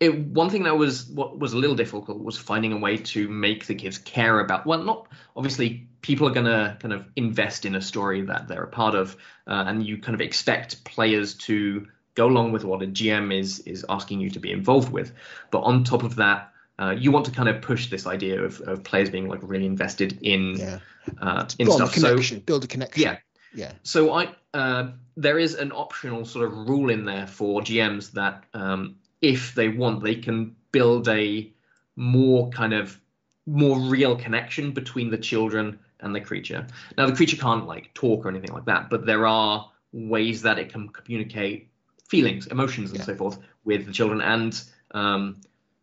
it, 0.00 0.18
one 0.18 0.50
thing 0.50 0.64
that 0.64 0.76
was 0.76 1.06
what 1.06 1.38
was 1.38 1.54
a 1.54 1.56
little 1.56 1.74
difficult 1.74 2.22
was 2.22 2.36
finding 2.36 2.72
a 2.72 2.78
way 2.78 2.98
to 2.98 3.28
make 3.28 3.66
the 3.66 3.74
kids 3.74 3.96
care 3.96 4.40
about 4.40 4.66
well 4.66 4.82
not 4.82 5.06
obviously 5.36 5.86
people 6.02 6.26
are 6.26 6.32
going 6.32 6.46
to 6.46 6.76
kind 6.80 6.92
of 6.92 7.06
invest 7.16 7.64
in 7.64 7.76
a 7.76 7.80
story 7.80 8.20
that 8.20 8.48
they're 8.48 8.64
a 8.64 8.68
part 8.68 8.94
of 8.94 9.16
uh, 9.46 9.64
and 9.66 9.86
you 9.86 9.96
kind 9.96 10.14
of 10.14 10.20
expect 10.20 10.84
players 10.84 11.34
to 11.34 11.86
go 12.16 12.26
along 12.26 12.52
with 12.52 12.64
what 12.64 12.82
a 12.82 12.86
gm 12.86 13.32
is 13.32 13.60
is 13.60 13.86
asking 13.88 14.20
you 14.20 14.28
to 14.30 14.40
be 14.40 14.50
involved 14.50 14.92
with 14.92 15.12
but 15.50 15.60
on 15.60 15.84
top 15.84 16.02
of 16.02 16.16
that 16.16 16.52
uh, 16.78 16.90
you 16.98 17.10
want 17.12 17.24
to 17.26 17.30
kind 17.32 17.48
of 17.48 17.62
push 17.62 17.88
this 17.90 18.06
idea 18.06 18.42
of, 18.42 18.60
of 18.62 18.82
players 18.82 19.10
being 19.10 19.28
like 19.28 19.40
really 19.42 19.66
invested 19.66 20.18
in 20.22 20.56
Yeah. 20.58 20.78
uh, 21.20 21.46
in 21.58 21.66
Build 21.66 21.80
a 21.80 21.86
stuff 21.86 21.94
so 21.94 22.08
connection. 22.10 22.40
build 22.40 22.64
a 22.64 22.66
connection. 22.66 23.02
yeah 23.02 23.16
Yeah. 23.52 23.72
so 23.82 24.12
I 24.12 24.34
uh, 24.54 24.90
there 25.16 25.38
is 25.38 25.54
an 25.54 25.72
optional 25.72 26.24
sort 26.24 26.46
of 26.46 26.52
rule 26.68 26.90
in 26.90 27.04
there 27.04 27.26
for 27.26 27.60
GMs 27.60 28.12
that 28.12 28.44
um, 28.54 28.96
if 29.20 29.54
they 29.54 29.68
want, 29.68 30.02
they 30.02 30.14
can 30.16 30.54
build 30.72 31.08
a 31.08 31.50
more 31.96 32.48
kind 32.50 32.72
of 32.72 33.00
more 33.46 33.78
real 33.78 34.16
connection 34.16 34.72
between 34.72 35.10
the 35.10 35.18
children 35.18 35.78
and 36.00 36.14
the 36.14 36.20
creature. 36.20 36.66
Now 36.96 37.06
the 37.06 37.14
creature 37.14 37.36
can't 37.36 37.66
like 37.66 37.92
talk 37.94 38.24
or 38.24 38.28
anything 38.28 38.52
like 38.52 38.64
that, 38.66 38.90
but 38.90 39.06
there 39.06 39.26
are 39.26 39.70
ways 39.92 40.42
that 40.42 40.58
it 40.58 40.70
can 40.72 40.88
communicate 40.88 41.68
feelings, 42.08 42.46
emotions, 42.48 42.90
and 42.90 42.98
Yeah. 42.98 43.06
so 43.06 43.14
forth 43.14 43.38
with 43.64 43.86
the 43.86 43.92
children. 43.92 44.20
And 44.20 44.60
um, 44.92 45.36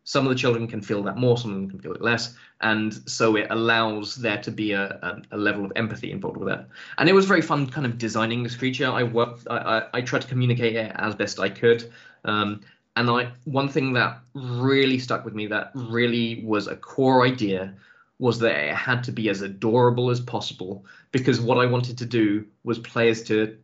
some 0.04 0.26
of 0.26 0.30
the 0.30 0.38
children 0.38 0.66
can 0.66 0.80
feel 0.80 1.02
that 1.04 1.16
more, 1.16 1.38
some 1.38 1.52
of 1.52 1.56
them 1.56 1.70
can 1.70 1.78
feel 1.78 1.92
it 1.92 2.02
less, 2.02 2.34
and 2.60 2.92
so 3.08 3.36
it 3.36 3.46
allows 3.50 4.16
there 4.16 4.40
to 4.42 4.50
be 4.50 4.72
a, 4.72 4.84
a, 4.84 5.36
a 5.36 5.36
level 5.36 5.64
of 5.64 5.72
empathy 5.76 6.10
involved 6.10 6.38
with 6.38 6.48
that. 6.48 6.68
And 6.98 7.08
it 7.08 7.12
was 7.12 7.26
very 7.26 7.42
fun, 7.42 7.68
kind 7.68 7.86
of 7.86 7.98
designing 7.98 8.42
this 8.42 8.56
creature. 8.56 8.88
I 8.88 9.04
worked, 9.04 9.46
I, 9.48 9.56
I, 9.56 9.82
I 9.94 10.00
tried 10.00 10.22
to 10.22 10.28
communicate 10.28 10.76
it 10.76 10.92
as 10.96 11.14
best 11.14 11.38
I 11.38 11.48
could. 11.48 11.92
Um, 12.24 12.60
and 12.96 13.08
I, 13.08 13.32
one 13.44 13.68
thing 13.68 13.92
that 13.94 14.20
really 14.34 14.98
stuck 14.98 15.24
with 15.24 15.34
me, 15.34 15.46
that 15.46 15.70
really 15.74 16.42
was 16.44 16.66
a 16.66 16.76
core 16.76 17.24
idea, 17.24 17.74
was 18.18 18.38
that 18.40 18.68
it 18.68 18.74
had 18.74 19.02
to 19.04 19.12
be 19.12 19.28
as 19.28 19.40
adorable 19.40 20.10
as 20.10 20.20
possible. 20.20 20.84
Because 21.10 21.40
what 21.40 21.58
I 21.58 21.66
wanted 21.66 21.96
to 21.98 22.06
do 22.06 22.44
was 22.64 22.78
players 22.78 23.22
to 23.24 23.56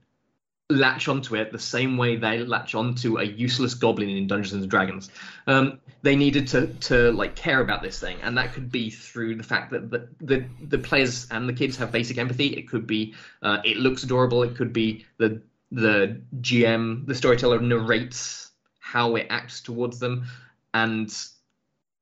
latch 0.71 1.09
onto 1.09 1.35
it 1.35 1.51
the 1.51 1.59
same 1.59 1.97
way 1.97 2.16
they 2.16 2.41
latch 2.41 2.75
onto 2.75 3.19
a 3.19 3.25
useless 3.25 3.73
goblin 3.73 4.11
in 4.11 4.27
Dungeons 4.27 4.62
and 4.62 4.71
Dragons. 4.71 5.11
Um, 5.47 5.81
they 6.03 6.14
needed 6.14 6.47
to 6.49 6.66
to 6.66 7.11
like 7.12 7.35
care 7.35 7.61
about 7.61 7.83
this 7.83 7.99
thing, 7.99 8.19
and 8.23 8.37
that 8.37 8.53
could 8.53 8.71
be 8.71 8.91
through 8.91 9.37
the 9.37 9.43
fact 9.43 9.71
that 9.71 9.91
the 9.91 10.09
the, 10.21 10.45
the 10.69 10.79
players 10.79 11.27
and 11.31 11.49
the 11.49 11.55
kids 11.55 11.77
have 11.79 11.91
basic 11.91 12.19
empathy. 12.19 12.49
It 12.49 12.69
could 12.69 12.87
be 12.87 13.14
uh, 13.43 13.59
it 13.64 13.79
looks 13.79 14.03
adorable. 14.03 14.43
It 14.43 14.57
could 14.57 14.73
be 14.73 15.07
the 15.16 15.41
the 15.71 16.21
GM, 16.41 17.07
the 17.07 17.14
storyteller 17.14 17.61
narrates 17.61 18.51
how 18.79 19.16
it 19.16 19.27
acts 19.31 19.61
towards 19.61 19.99
them, 19.99 20.27
and 20.75 21.14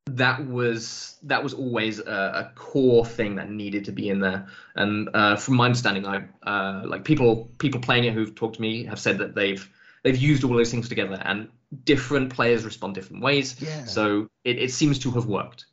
that 0.06 0.46
was 0.46 1.16
that 1.24 1.42
was 1.42 1.52
always 1.52 1.98
a, 1.98 2.02
a, 2.04 2.52
core 2.54 3.04
thing 3.04 3.34
that 3.36 3.50
needed 3.50 3.84
to 3.86 3.92
be 3.92 4.08
in 4.08 4.20
there. 4.20 4.46
And 4.76 5.08
uh, 5.12 5.36
from 5.36 5.56
my 5.56 5.66
understanding, 5.66 6.06
I 6.06 6.24
uh, 6.48 6.82
like 6.86 7.04
people 7.04 7.50
people 7.58 7.80
playing 7.80 8.04
it 8.04 8.14
who've 8.14 8.34
talked 8.34 8.56
to 8.56 8.62
me 8.62 8.84
have 8.84 9.00
said 9.00 9.18
that 9.18 9.34
they've 9.34 9.68
they've 10.04 10.16
used 10.16 10.44
all 10.44 10.54
those 10.54 10.70
things 10.70 10.88
together, 10.88 11.20
and 11.24 11.48
different 11.84 12.32
players 12.32 12.64
respond 12.64 12.94
different 12.94 13.22
ways. 13.22 13.60
Yeah. 13.60 13.84
So 13.84 14.28
it, 14.44 14.58
it 14.58 14.72
seems 14.72 15.00
to 15.00 15.10
have 15.12 15.26
worked. 15.26 15.66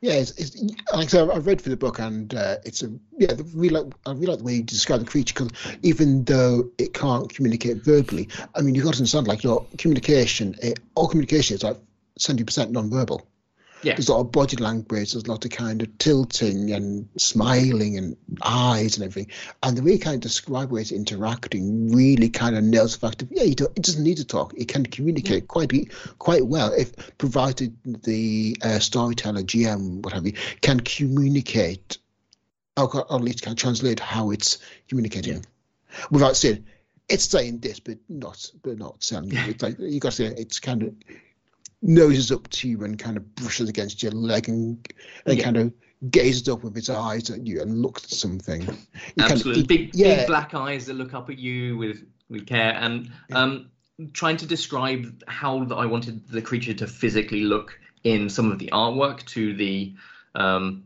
Yeah, 0.00 0.14
it's, 0.14 0.30
it's 0.32 0.56
like 0.92 1.10
so. 1.10 1.30
I've 1.30 1.46
read 1.46 1.60
through 1.60 1.70
the 1.70 1.76
book, 1.76 1.98
and 1.98 2.34
uh, 2.34 2.56
it's 2.64 2.82
a 2.82 2.90
yeah. 3.18 3.34
Really 3.52 3.74
like, 3.74 3.92
I 4.06 4.12
really 4.12 4.26
like 4.26 4.38
the 4.38 4.44
way 4.44 4.54
you 4.54 4.62
describe 4.62 5.00
the 5.00 5.06
creature 5.06 5.34
because 5.34 5.76
even 5.82 6.24
though 6.24 6.70
it 6.78 6.94
can't 6.94 7.32
communicate 7.32 7.84
verbally, 7.84 8.28
I 8.54 8.62
mean, 8.62 8.74
you've 8.74 8.84
got 8.84 8.94
to 8.94 9.00
understand 9.00 9.28
like 9.28 9.42
your 9.42 9.66
communication. 9.76 10.56
It, 10.62 10.80
all 10.94 11.06
communication 11.06 11.54
is 11.54 11.62
like 11.62 11.76
seventy 12.16 12.44
percent 12.44 12.72
non-verbal. 12.72 13.28
Yeah. 13.82 13.94
There's 13.94 14.08
a 14.08 14.14
lot 14.14 14.20
of 14.20 14.32
body 14.32 14.56
language. 14.56 15.12
There's 15.12 15.24
a 15.24 15.30
lot 15.30 15.44
of 15.44 15.50
kind 15.50 15.82
of 15.82 15.98
tilting 15.98 16.72
and 16.72 17.08
smiling 17.16 17.96
and 17.96 18.16
eyes 18.42 18.96
and 18.96 19.04
everything. 19.04 19.32
And 19.62 19.76
the 19.76 19.82
way 19.82 19.92
you 19.92 19.98
kind 19.98 20.16
of 20.16 20.20
describe 20.20 20.70
where 20.70 20.80
it's 20.80 20.92
interacting 20.92 21.92
really 21.94 22.28
kind 22.28 22.56
of 22.56 22.64
nails 22.64 22.94
the 22.94 23.06
fact 23.06 23.22
of 23.22 23.30
yeah, 23.30 23.44
it 23.44 23.56
doesn't 23.56 24.02
need 24.02 24.16
to 24.16 24.24
talk. 24.24 24.54
It 24.56 24.68
can 24.68 24.84
communicate 24.84 25.42
yeah. 25.42 25.46
quite 25.46 25.72
quite 26.18 26.46
well 26.46 26.72
if 26.72 26.92
provided 27.18 27.76
the 27.84 28.56
uh, 28.62 28.78
storyteller, 28.78 29.42
GM, 29.42 30.02
what 30.02 30.12
have 30.12 30.26
you, 30.26 30.32
can 30.60 30.80
communicate 30.80 31.98
or, 32.76 33.12
at 33.12 33.20
least 33.20 33.42
can 33.42 33.56
translate 33.56 34.00
how 34.00 34.30
it's 34.30 34.58
communicating 34.88 35.34
yeah. 35.34 36.04
without 36.10 36.36
saying 36.36 36.64
it's 37.08 37.24
saying 37.24 37.58
this, 37.60 37.80
but 37.80 37.98
not 38.08 38.50
but 38.62 38.78
not 38.78 39.02
saying. 39.02 39.30
It's 39.32 39.62
like 39.62 39.78
you 39.78 39.98
got 39.98 40.12
to 40.12 40.16
say 40.16 40.26
it's 40.26 40.60
kind 40.60 40.82
of 40.82 40.94
noses 41.82 42.32
up 42.32 42.48
to 42.48 42.68
you 42.68 42.82
and 42.84 42.98
kind 42.98 43.16
of 43.16 43.34
brushes 43.34 43.68
against 43.68 44.02
your 44.02 44.12
leg 44.12 44.48
and, 44.48 44.86
and 45.26 45.38
yeah. 45.38 45.44
kind 45.44 45.56
of 45.56 45.72
gazes 46.10 46.48
up 46.48 46.62
with 46.62 46.76
its 46.76 46.90
eyes 46.90 47.30
at 47.30 47.46
you 47.46 47.60
and 47.60 47.82
looks 47.82 48.04
at 48.04 48.10
something. 48.10 48.62
You 48.62 49.24
Absolutely, 49.24 49.52
kind 49.52 49.56
of, 49.62 49.68
big, 49.68 49.94
yeah. 49.94 50.16
big 50.16 50.26
black 50.26 50.54
eyes 50.54 50.86
that 50.86 50.94
look 50.94 51.14
up 51.14 51.30
at 51.30 51.38
you 51.38 51.76
with 51.76 52.04
with 52.28 52.46
care 52.46 52.74
and 52.74 53.10
um, 53.32 53.70
trying 54.12 54.36
to 54.36 54.46
describe 54.46 55.22
how 55.26 55.66
I 55.74 55.86
wanted 55.86 56.28
the 56.28 56.42
creature 56.42 56.74
to 56.74 56.86
physically 56.86 57.42
look 57.44 57.78
in 58.04 58.28
some 58.28 58.52
of 58.52 58.58
the 58.58 58.68
artwork 58.72 59.24
to 59.26 59.54
the 59.54 59.94
um, 60.34 60.84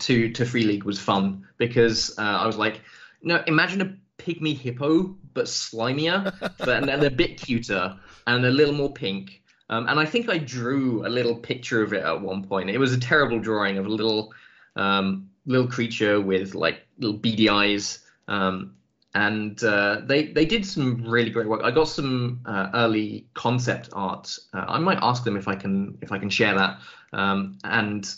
to 0.00 0.30
to 0.30 0.44
Free 0.44 0.64
League 0.64 0.84
was 0.84 1.00
fun 1.00 1.46
because 1.58 2.18
uh, 2.18 2.22
I 2.22 2.46
was 2.46 2.56
like, 2.56 2.80
no, 3.22 3.42
imagine 3.46 3.80
a 3.80 3.96
pygmy 4.22 4.56
hippo 4.56 5.14
but 5.32 5.46
slimier, 5.46 6.32
but 6.58 6.68
and, 6.68 6.90
and 6.90 7.02
a 7.04 7.10
bit 7.10 7.40
cuter 7.40 7.98
and 8.26 8.44
a 8.44 8.50
little 8.50 8.74
more 8.74 8.92
pink 8.92 9.42
um, 9.70 9.88
and 9.88 9.98
I 9.98 10.04
think 10.04 10.28
I 10.28 10.38
drew 10.38 11.06
a 11.06 11.08
little 11.08 11.36
picture 11.36 11.82
of 11.82 11.92
it 11.92 12.04
at 12.04 12.20
one 12.20 12.44
point. 12.44 12.70
It 12.70 12.78
was 12.78 12.92
a 12.92 13.00
terrible 13.00 13.38
drawing 13.38 13.78
of 13.78 13.86
a 13.86 13.88
little 13.88 14.32
um, 14.76 15.30
little 15.46 15.66
creature 15.66 16.20
with 16.20 16.54
like 16.54 16.86
little 16.98 17.16
beady 17.16 17.48
eyes. 17.48 18.00
Um, 18.28 18.74
and 19.14 19.62
uh, 19.62 20.00
they 20.04 20.32
they 20.32 20.44
did 20.44 20.66
some 20.66 21.02
really 21.04 21.30
great 21.30 21.46
work. 21.46 21.62
I 21.62 21.70
got 21.70 21.84
some 21.84 22.40
uh, 22.46 22.70
early 22.74 23.26
concept 23.34 23.90
art. 23.92 24.36
Uh, 24.52 24.64
I 24.66 24.78
might 24.80 24.98
ask 25.02 25.22
them 25.22 25.36
if 25.36 25.46
I 25.46 25.54
can 25.54 25.96
if 26.02 26.10
I 26.10 26.18
can 26.18 26.28
share 26.28 26.54
that. 26.54 26.80
Um, 27.12 27.58
and 27.62 28.12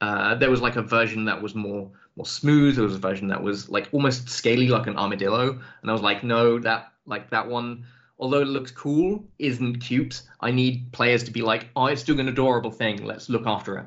uh, 0.00 0.34
there 0.36 0.50
was 0.50 0.62
like 0.62 0.76
a 0.76 0.82
version 0.82 1.26
that 1.26 1.40
was 1.40 1.54
more 1.54 1.90
more 2.16 2.26
smooth. 2.26 2.76
There 2.76 2.84
was 2.84 2.94
a 2.94 2.98
version 2.98 3.28
that 3.28 3.42
was 3.42 3.68
like 3.68 3.88
almost 3.92 4.30
scaly, 4.30 4.68
like 4.68 4.86
an 4.86 4.96
armadillo. 4.96 5.60
And 5.82 5.90
I 5.90 5.92
was 5.92 6.02
like, 6.02 6.24
no, 6.24 6.58
that 6.60 6.92
like 7.04 7.28
that 7.30 7.46
one 7.46 7.84
although 8.20 8.42
it 8.42 8.48
looks 8.48 8.70
cool, 8.70 9.24
isn't 9.38 9.80
cute. 9.80 10.22
I 10.40 10.50
need 10.50 10.92
players 10.92 11.24
to 11.24 11.30
be 11.30 11.40
like, 11.40 11.68
oh, 11.74 11.86
it's 11.86 12.04
doing 12.04 12.20
an 12.20 12.28
adorable 12.28 12.70
thing. 12.70 13.04
Let's 13.04 13.28
look 13.28 13.46
after 13.46 13.78
it. 13.78 13.86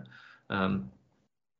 Um, 0.49 0.91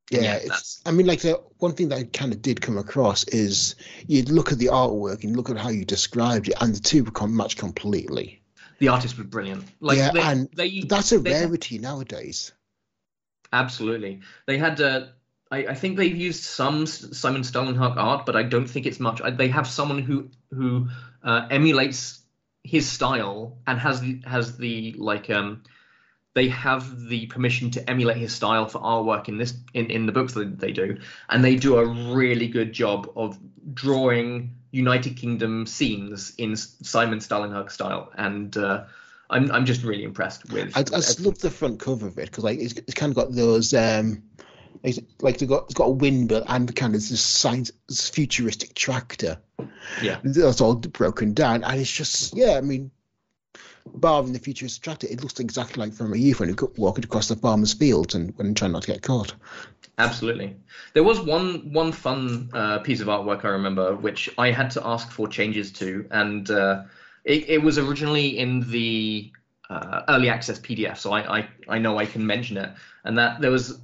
yeah, 0.10 0.40
yeah 0.44 0.56
I 0.86 0.92
mean, 0.92 1.06
like 1.06 1.22
the 1.22 1.42
one 1.60 1.74
thing 1.74 1.90
that 1.90 2.00
I 2.00 2.04
kind 2.06 2.34
of 2.34 2.42
did 2.42 2.62
come 2.62 2.78
across 2.78 3.24
is 3.26 3.76
you'd 4.08 4.30
look 4.30 4.52
at 4.52 4.58
the 4.58 4.66
artwork 4.66 5.24
and 5.24 5.38
look 5.38 5.50
at 5.50 5.58
how 5.58 5.70
you 5.70 5.86
described 5.86 6.50
it, 6.50 6.56
and 6.60 6.76
the 6.76 6.80
two 6.80 7.04
become 7.04 7.38
match 7.38 7.58
completely. 7.58 8.42
The 8.80 8.90
artist 8.90 9.18
was 9.18 9.28
brilliant. 9.28 9.66
Like, 9.80 10.00
yeah, 10.00 10.12
they, 10.12 10.22
and 10.22 10.50
they, 10.56 10.82
that's 10.82 11.12
a 11.14 11.20
rarity 11.20 11.78
nowadays. 11.78 12.52
Absolutely, 13.54 14.22
they 14.48 14.58
had. 14.58 14.82
Uh, 14.82 15.06
I, 15.52 15.68
I, 15.68 15.74
think 15.76 15.96
they've 15.96 16.16
used 16.16 16.44
some 16.44 16.88
Simon 16.88 17.44
Stålenhag 17.44 17.96
art, 17.96 18.26
but 18.26 18.36
I 18.36 18.42
don't 18.44 18.68
think 18.68 18.88
it's 18.88 19.00
much. 19.00 19.22
They 19.38 19.48
have 19.50 19.68
someone 19.68 20.00
who 20.00 20.30
who 20.52 20.90
uh, 21.24 21.48
emulates 21.50 22.23
his 22.64 22.90
style 22.90 23.58
and 23.68 23.80
has 23.80 24.02
the, 24.02 24.22
has 24.26 24.58
the 24.58 24.94
like 24.98 25.30
um 25.30 25.64
they 26.34 26.48
have 26.50 27.08
the 27.08 27.28
permission 27.28 27.70
to 27.72 27.90
emulate 27.90 28.18
his 28.18 28.34
style 28.34 28.68
for 28.68 28.80
artwork 28.80 29.28
in 29.28 29.38
this 29.38 29.54
in, 29.74 29.92
in 29.92 30.06
the 30.06 30.12
books 30.12 30.34
that 30.34 30.60
they 30.60 30.72
do. 30.72 30.98
And 31.30 31.44
they 31.44 31.56
do 31.56 31.78
a 31.78 31.86
really 31.86 32.48
good 32.48 32.74
job 32.74 33.12
of 33.16 33.38
drawing 33.74 34.56
united 34.72 35.16
kingdom 35.18 35.68
scenes 35.68 36.34
in 36.38 36.56
simon 36.56 37.20
Stålenhag 37.20 37.70
style. 37.72 38.12
And 38.18 38.56
uh, 38.58 38.86
I'm, 39.30 39.52
I'm 39.52 39.66
just 39.66 39.84
really 39.84 40.04
impressed 40.04 40.52
with 40.52 40.76
i, 40.76 40.82
I 40.82 40.84
just 40.84 41.20
love 41.20 41.40
the 41.40 41.50
front 41.50 41.80
cover 41.80 42.08
of 42.08 42.18
it 42.18 42.26
because 42.26 42.44
like 42.44 42.60
it's, 42.60 42.74
it's 42.74 42.94
kind 42.94 43.12
of 43.12 43.16
got 43.16 43.32
those 43.32 43.74
um 43.74 44.24
it's 44.84 45.00
like 45.22 45.36
it's 45.36 45.44
got 45.44 45.64
it's 45.64 45.74
got 45.74 45.86
a 45.86 45.92
windmill 45.92 46.44
and 46.48 46.68
the 46.68 46.74
kind 46.74 46.94
of 46.94 47.02
this 47.02 47.22
science 47.22 47.72
this 47.88 48.10
futuristic 48.10 48.76
tractor. 48.76 49.40
Yeah, 50.02 50.20
that's 50.24 50.62
all 50.62 50.76
broken 50.76 51.34
down, 51.34 51.64
and 51.64 51.80
it's 51.80 51.92
just 51.92 52.36
yeah. 52.36 52.58
I 52.58 52.62
mean, 52.62 52.92
barring 53.88 54.34
the 54.34 54.40
futuristic 54.40 54.84
tractor, 54.84 55.08
it 55.10 55.22
looks 55.22 55.40
exactly 55.40 55.84
like 55.84 55.94
from 55.94 56.14
a 56.14 56.18
youth 56.18 56.42
when 56.42 56.50
you 56.50 56.74
walking 56.78 57.06
across 57.06 57.30
the 57.30 57.38
farmer's 57.38 57.74
fields 57.74 58.14
and 58.14 58.38
when 58.38 58.54
trying 58.54 58.74
not 58.74 58.84
to 58.84 58.92
get 58.92 59.02
caught. 59.02 59.34
Absolutely. 59.98 60.56
There 60.94 61.04
was 61.04 61.22
one 61.22 61.72
one 61.72 61.92
fun 61.94 62.50
uh, 62.54 62.80
piece 62.80 63.00
of 63.00 63.08
artwork 63.08 63.46
I 63.46 63.50
remember, 63.50 63.96
which 63.96 64.30
I 64.38 64.52
had 64.52 64.72
to 64.72 64.86
ask 64.86 65.10
for 65.12 65.30
changes 65.30 65.72
to, 65.74 66.06
and 66.12 66.50
uh, 66.52 66.84
it, 67.24 67.48
it 67.48 67.64
was 67.64 67.78
originally 67.78 68.38
in 68.38 68.70
the 68.70 69.32
uh, 69.70 70.02
early 70.10 70.30
access 70.30 70.60
PDF, 70.60 70.98
so 70.98 71.14
I, 71.14 71.40
I 71.40 71.48
I 71.70 71.78
know 71.78 71.98
I 71.98 72.06
can 72.06 72.26
mention 72.26 72.58
it. 72.58 72.72
And 73.06 73.18
that 73.18 73.40
there 73.40 73.52
was 73.52 73.80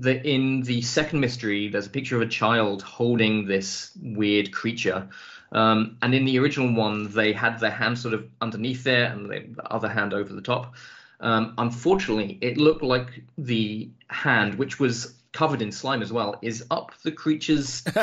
the 0.00 0.26
in 0.26 0.62
the 0.62 0.82
second 0.82 1.20
mystery, 1.20 1.68
there's 1.68 1.86
a 1.86 1.90
picture 1.90 2.16
of 2.16 2.22
a 2.22 2.26
child 2.26 2.82
holding 2.82 3.46
this 3.46 3.90
weird 4.00 4.52
creature. 4.52 5.08
Um, 5.52 5.96
and 6.00 6.14
in 6.14 6.24
the 6.24 6.38
original 6.38 6.72
one, 6.72 7.12
they 7.12 7.32
had 7.32 7.58
their 7.58 7.70
hand 7.70 7.98
sort 7.98 8.14
of 8.14 8.28
underneath 8.40 8.84
there 8.84 9.06
and 9.06 9.28
the 9.28 9.62
other 9.70 9.88
hand 9.88 10.14
over 10.14 10.32
the 10.32 10.42
top. 10.42 10.74
Um, 11.20 11.54
unfortunately, 11.58 12.38
it 12.40 12.56
looked 12.56 12.82
like 12.82 13.22
the 13.36 13.90
hand, 14.08 14.54
which 14.54 14.78
was 14.78 15.14
covered 15.32 15.60
in 15.60 15.70
slime 15.70 16.02
as 16.02 16.12
well, 16.12 16.38
is 16.40 16.64
up 16.70 16.92
the 17.02 17.12
creature's. 17.12 17.82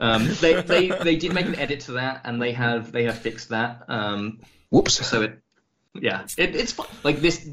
um, 0.00 0.28
they, 0.40 0.62
they 0.62 0.88
they 0.88 1.16
did 1.16 1.34
make 1.34 1.46
an 1.46 1.56
edit 1.56 1.80
to 1.80 1.92
that, 1.92 2.22
and 2.24 2.40
they 2.40 2.52
have 2.52 2.92
they 2.92 3.04
have 3.04 3.18
fixed 3.18 3.50
that. 3.50 3.84
Um, 3.88 4.40
Whoops! 4.70 5.06
So 5.06 5.22
it, 5.22 5.38
yeah, 5.94 6.26
it, 6.38 6.56
it's 6.56 6.72
fine. 6.72 6.86
Like 7.04 7.20
this, 7.20 7.46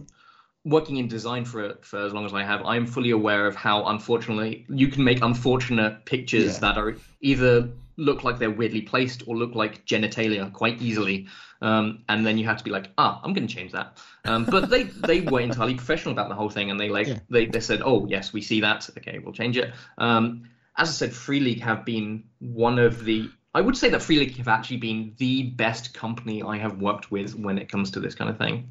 working 0.70 0.98
in 0.98 1.08
design 1.08 1.46
for 1.46 1.76
for 1.82 2.00
as 2.00 2.14
long 2.14 2.26
as 2.26 2.34
I 2.34 2.44
have, 2.44 2.62
I'm 2.66 2.86
fully 2.86 3.12
aware 3.12 3.48
of 3.48 3.56
how 3.56 3.86
unfortunately 3.86 4.66
you 4.70 4.88
can 4.88 5.04
make 5.04 5.22
unfortunate 5.22 6.06
pictures 6.06 6.54
yeah. 6.54 6.60
that 6.60 6.78
are 6.78 6.96
either 7.22 7.70
look 7.98 8.24
like 8.24 8.40
they're 8.40 8.50
weirdly 8.50 8.82
placed 8.82 9.28
or 9.28 9.36
look 9.36 9.56
like 9.56 9.86
genitalia 9.86 10.52
quite 10.54 10.82
easily. 10.82 11.28
Um, 11.62 12.04
and 12.08 12.26
then 12.26 12.38
you 12.38 12.46
have 12.46 12.58
to 12.58 12.64
be 12.64 12.72
like, 12.72 12.90
ah, 12.98 13.20
I'm 13.22 13.34
going 13.34 13.46
to 13.46 13.54
change 13.54 13.74
that. 13.74 13.98
Um, 14.24 14.46
but 14.46 14.70
they 14.70 14.84
they 15.12 15.22
were 15.22 15.42
entirely 15.42 15.76
professional 15.76 16.14
about 16.14 16.30
the 16.30 16.36
whole 16.36 16.50
thing, 16.50 16.72
and 16.72 16.80
they 16.80 16.90
like 16.90 17.08
yeah. 17.08 17.20
they 17.30 17.46
they 17.46 17.60
said, 17.60 17.82
oh 17.84 18.08
yes, 18.08 18.32
we 18.32 18.42
see 18.42 18.62
that. 18.62 18.90
Okay, 18.98 19.20
we'll 19.20 19.34
change 19.34 19.58
it. 19.58 19.74
Um, 19.98 20.50
as 20.78 20.88
I 20.88 20.92
said, 20.94 21.14
Free 21.14 21.42
League 21.42 21.62
have 21.62 21.84
been 21.84 22.24
one 22.40 22.80
of 22.80 23.04
the 23.04 23.30
I 23.54 23.62
would 23.62 23.76
say 23.76 23.90
that 23.90 24.02
Free 24.02 24.32
have 24.34 24.48
actually 24.48 24.78
been 24.78 25.14
the 25.18 25.44
best 25.44 25.94
company 25.94 26.44
I 26.44 26.58
have 26.58 26.82
worked 26.82 27.10
with 27.10 27.36
when 27.36 27.58
it 27.58 27.72
comes 27.72 27.90
to 27.92 28.00
this 28.00 28.14
kind 28.14 28.30
of 28.30 28.38
thing. 28.38 28.70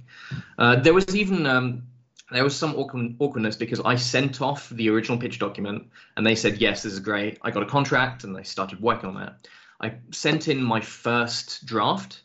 Uh, 0.56 0.76
there 0.76 0.94
was 0.94 1.16
even 1.16 1.46
um, 1.46 1.82
there 2.30 2.44
was 2.44 2.54
some 2.54 2.74
awkward, 2.76 3.16
awkwardness 3.18 3.56
because 3.56 3.80
I 3.80 3.96
sent 3.96 4.40
off 4.40 4.68
the 4.70 4.88
original 4.90 5.18
pitch 5.18 5.38
document 5.38 5.88
and 6.16 6.24
they 6.24 6.34
said 6.34 6.58
yes, 6.58 6.82
this 6.82 6.92
is 6.92 7.00
great. 7.00 7.38
I 7.42 7.50
got 7.50 7.62
a 7.62 7.66
contract 7.66 8.22
and 8.24 8.36
they 8.36 8.44
started 8.44 8.80
working 8.80 9.08
on 9.08 9.14
that. 9.16 9.48
I 9.80 9.94
sent 10.10 10.48
in 10.48 10.62
my 10.62 10.80
first 10.80 11.64
draft, 11.64 12.22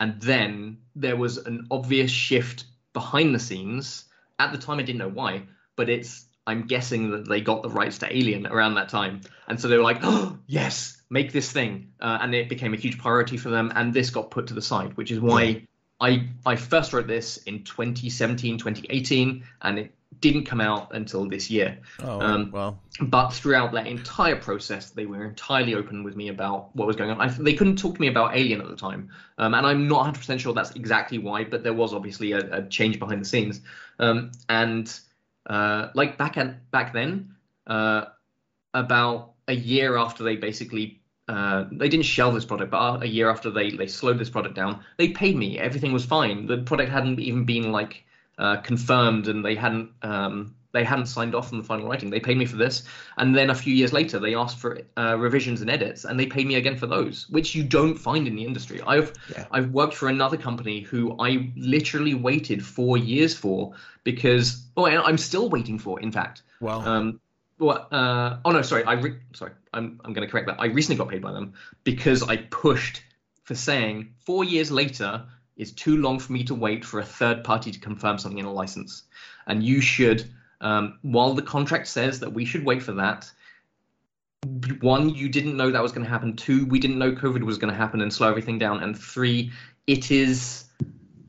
and 0.00 0.20
then 0.20 0.78
there 0.94 1.16
was 1.16 1.38
an 1.38 1.66
obvious 1.70 2.10
shift 2.10 2.64
behind 2.92 3.34
the 3.34 3.38
scenes. 3.38 4.04
At 4.38 4.52
the 4.52 4.58
time, 4.58 4.78
I 4.78 4.82
didn't 4.82 4.98
know 4.98 5.08
why, 5.08 5.42
but 5.76 5.88
it's 5.88 6.26
I'm 6.46 6.66
guessing 6.66 7.10
that 7.10 7.28
they 7.28 7.40
got 7.40 7.62
the 7.62 7.70
rights 7.70 7.98
to 7.98 8.16
Alien 8.16 8.46
around 8.46 8.74
that 8.74 8.88
time, 8.88 9.20
and 9.48 9.60
so 9.60 9.68
they 9.68 9.76
were 9.76 9.82
like, 9.82 10.00
"Oh, 10.02 10.38
yes, 10.46 11.00
make 11.10 11.32
this 11.32 11.50
thing," 11.52 11.92
uh, 12.00 12.18
and 12.20 12.34
it 12.34 12.48
became 12.48 12.74
a 12.74 12.76
huge 12.76 12.98
priority 12.98 13.36
for 13.36 13.50
them. 13.50 13.72
And 13.74 13.92
this 13.94 14.10
got 14.10 14.30
put 14.30 14.46
to 14.48 14.54
the 14.54 14.62
side, 14.62 14.96
which 14.96 15.10
is 15.10 15.20
why 15.20 15.42
Yeah. 15.42 15.58
I 16.00 16.28
I 16.44 16.56
first 16.56 16.92
wrote 16.92 17.06
this 17.06 17.36
in 17.44 17.62
2017, 17.64 18.58
2018, 18.58 19.44
and 19.62 19.78
it 19.78 19.94
didn't 20.20 20.44
come 20.44 20.60
out 20.60 20.94
until 20.94 21.28
this 21.28 21.50
year. 21.50 21.78
Oh, 22.00 22.20
Um, 22.20 22.50
well. 22.52 22.80
But 23.00 23.30
throughout 23.30 23.72
that 23.72 23.86
entire 23.86 24.36
process, 24.36 24.90
they 24.90 25.06
were 25.06 25.24
entirely 25.24 25.74
open 25.74 26.04
with 26.04 26.16
me 26.16 26.28
about 26.28 26.74
what 26.76 26.86
was 26.86 26.96
going 26.96 27.10
on. 27.10 27.20
I, 27.20 27.28
they 27.28 27.54
couldn't 27.54 27.76
talk 27.76 27.94
to 27.94 28.00
me 28.00 28.08
about 28.08 28.36
Alien 28.36 28.60
at 28.60 28.68
the 28.68 28.76
time, 28.76 29.10
um, 29.38 29.54
and 29.54 29.66
I'm 29.66 29.88
not 29.88 30.14
100% 30.14 30.38
sure 30.38 30.52
that's 30.52 30.72
exactly 30.72 31.18
why. 31.18 31.44
But 31.44 31.62
there 31.62 31.72
was 31.72 31.94
obviously 31.94 32.32
a, 32.32 32.58
a 32.58 32.62
change 32.68 32.98
behind 32.98 33.20
the 33.20 33.24
scenes, 33.24 33.60
um, 33.98 34.32
and 34.48 34.92
uh, 35.46 35.88
like 35.94 36.18
back 36.18 36.36
at 36.36 36.70
back 36.70 36.92
then, 36.92 37.34
uh, 37.66 38.06
about 38.74 39.32
a 39.48 39.54
year 39.54 39.96
after 39.96 40.24
they 40.24 40.36
basically. 40.36 40.98
Uh, 41.28 41.66
they 41.70 41.88
didn't 41.88 42.04
shelve 42.04 42.34
this 42.34 42.44
product, 42.44 42.72
but 42.72 43.02
a 43.04 43.08
year 43.08 43.30
after 43.30 43.48
they, 43.48 43.70
they 43.70 43.86
slowed 43.86 44.18
this 44.18 44.28
product 44.28 44.56
down, 44.56 44.82
they 44.98 45.08
paid 45.08 45.36
me. 45.36 45.56
Everything 45.56 45.92
was 45.92 46.04
fine. 46.04 46.46
The 46.46 46.58
product 46.58 46.90
hadn't 46.90 47.20
even 47.20 47.44
been 47.44 47.70
like 47.70 48.04
uh, 48.38 48.56
confirmed, 48.56 49.28
and 49.28 49.44
they 49.44 49.54
hadn't 49.54 49.90
um, 50.02 50.54
they 50.72 50.84
hadn't 50.84 51.06
signed 51.06 51.34
off 51.34 51.52
on 51.52 51.58
the 51.58 51.64
final 51.64 51.88
writing. 51.88 52.10
They 52.10 52.20
paid 52.20 52.36
me 52.36 52.46
for 52.46 52.56
this, 52.56 52.84
and 53.18 53.36
then 53.36 53.50
a 53.50 53.54
few 53.54 53.74
years 53.74 53.92
later, 53.92 54.18
they 54.18 54.34
asked 54.34 54.58
for 54.58 54.80
uh, 54.96 55.16
revisions 55.18 55.60
and 55.60 55.70
edits, 55.70 56.04
and 56.04 56.18
they 56.18 56.26
paid 56.26 56.46
me 56.46 56.56
again 56.56 56.76
for 56.76 56.86
those, 56.86 57.28
which 57.28 57.54
you 57.54 57.62
don't 57.62 57.96
find 57.96 58.26
in 58.26 58.34
the 58.34 58.44
industry. 58.44 58.80
I've 58.86 59.12
Yeah. 59.36 59.46
I've 59.50 59.70
worked 59.70 59.94
for 59.94 60.08
another 60.08 60.36
company 60.36 60.80
who 60.80 61.16
I 61.18 61.52
literally 61.56 62.14
waited 62.14 62.64
four 62.64 62.96
years 62.96 63.34
for 63.34 63.74
because 64.04 64.64
oh, 64.76 64.86
and 64.86 64.98
I'm 64.98 65.18
still 65.18 65.48
waiting 65.48 65.78
for. 65.78 66.00
In 66.00 66.10
fact, 66.10 66.42
Well, 66.60 66.80
um, 66.80 67.20
well, 67.58 67.86
uh, 67.92 68.38
oh 68.44 68.50
no, 68.50 68.62
sorry, 68.62 68.84
I 68.84 68.94
re- 68.94 69.20
sorry, 69.34 69.52
I'm 69.72 70.00
I'm 70.04 70.12
going 70.12 70.26
to 70.26 70.30
correct 70.30 70.46
that. 70.48 70.56
I 70.58 70.66
recently 70.66 70.96
got 70.96 71.08
paid 71.08 71.22
by 71.22 71.32
them 71.32 71.54
because 71.84 72.22
I 72.22 72.36
pushed 72.36 73.02
for 73.44 73.54
saying 73.54 74.14
four 74.24 74.44
years 74.44 74.70
later 74.70 75.24
is 75.56 75.72
too 75.72 75.98
long 75.98 76.18
for 76.18 76.32
me 76.32 76.44
to 76.44 76.54
wait 76.54 76.84
for 76.84 77.00
a 77.00 77.04
third 77.04 77.44
party 77.44 77.70
to 77.70 77.78
confirm 77.78 78.18
something 78.18 78.38
in 78.38 78.46
a 78.46 78.52
license, 78.52 79.04
and 79.46 79.62
you 79.62 79.80
should. 79.80 80.28
Um, 80.62 80.98
while 81.02 81.34
the 81.34 81.42
contract 81.42 81.88
says 81.88 82.20
that 82.20 82.32
we 82.32 82.44
should 82.44 82.64
wait 82.64 82.82
for 82.82 82.92
that, 82.92 83.30
one, 84.80 85.10
you 85.10 85.28
didn't 85.28 85.56
know 85.56 85.70
that 85.70 85.82
was 85.82 85.92
going 85.92 86.04
to 86.04 86.10
happen. 86.10 86.34
Two, 86.34 86.66
we 86.66 86.78
didn't 86.78 86.98
know 86.98 87.12
COVID 87.12 87.42
was 87.42 87.58
going 87.58 87.72
to 87.72 87.76
happen 87.76 88.00
and 88.00 88.12
slow 88.12 88.28
everything 88.28 88.58
down. 88.58 88.82
And 88.82 88.98
three, 88.98 89.52
it 89.86 90.10
is 90.10 90.64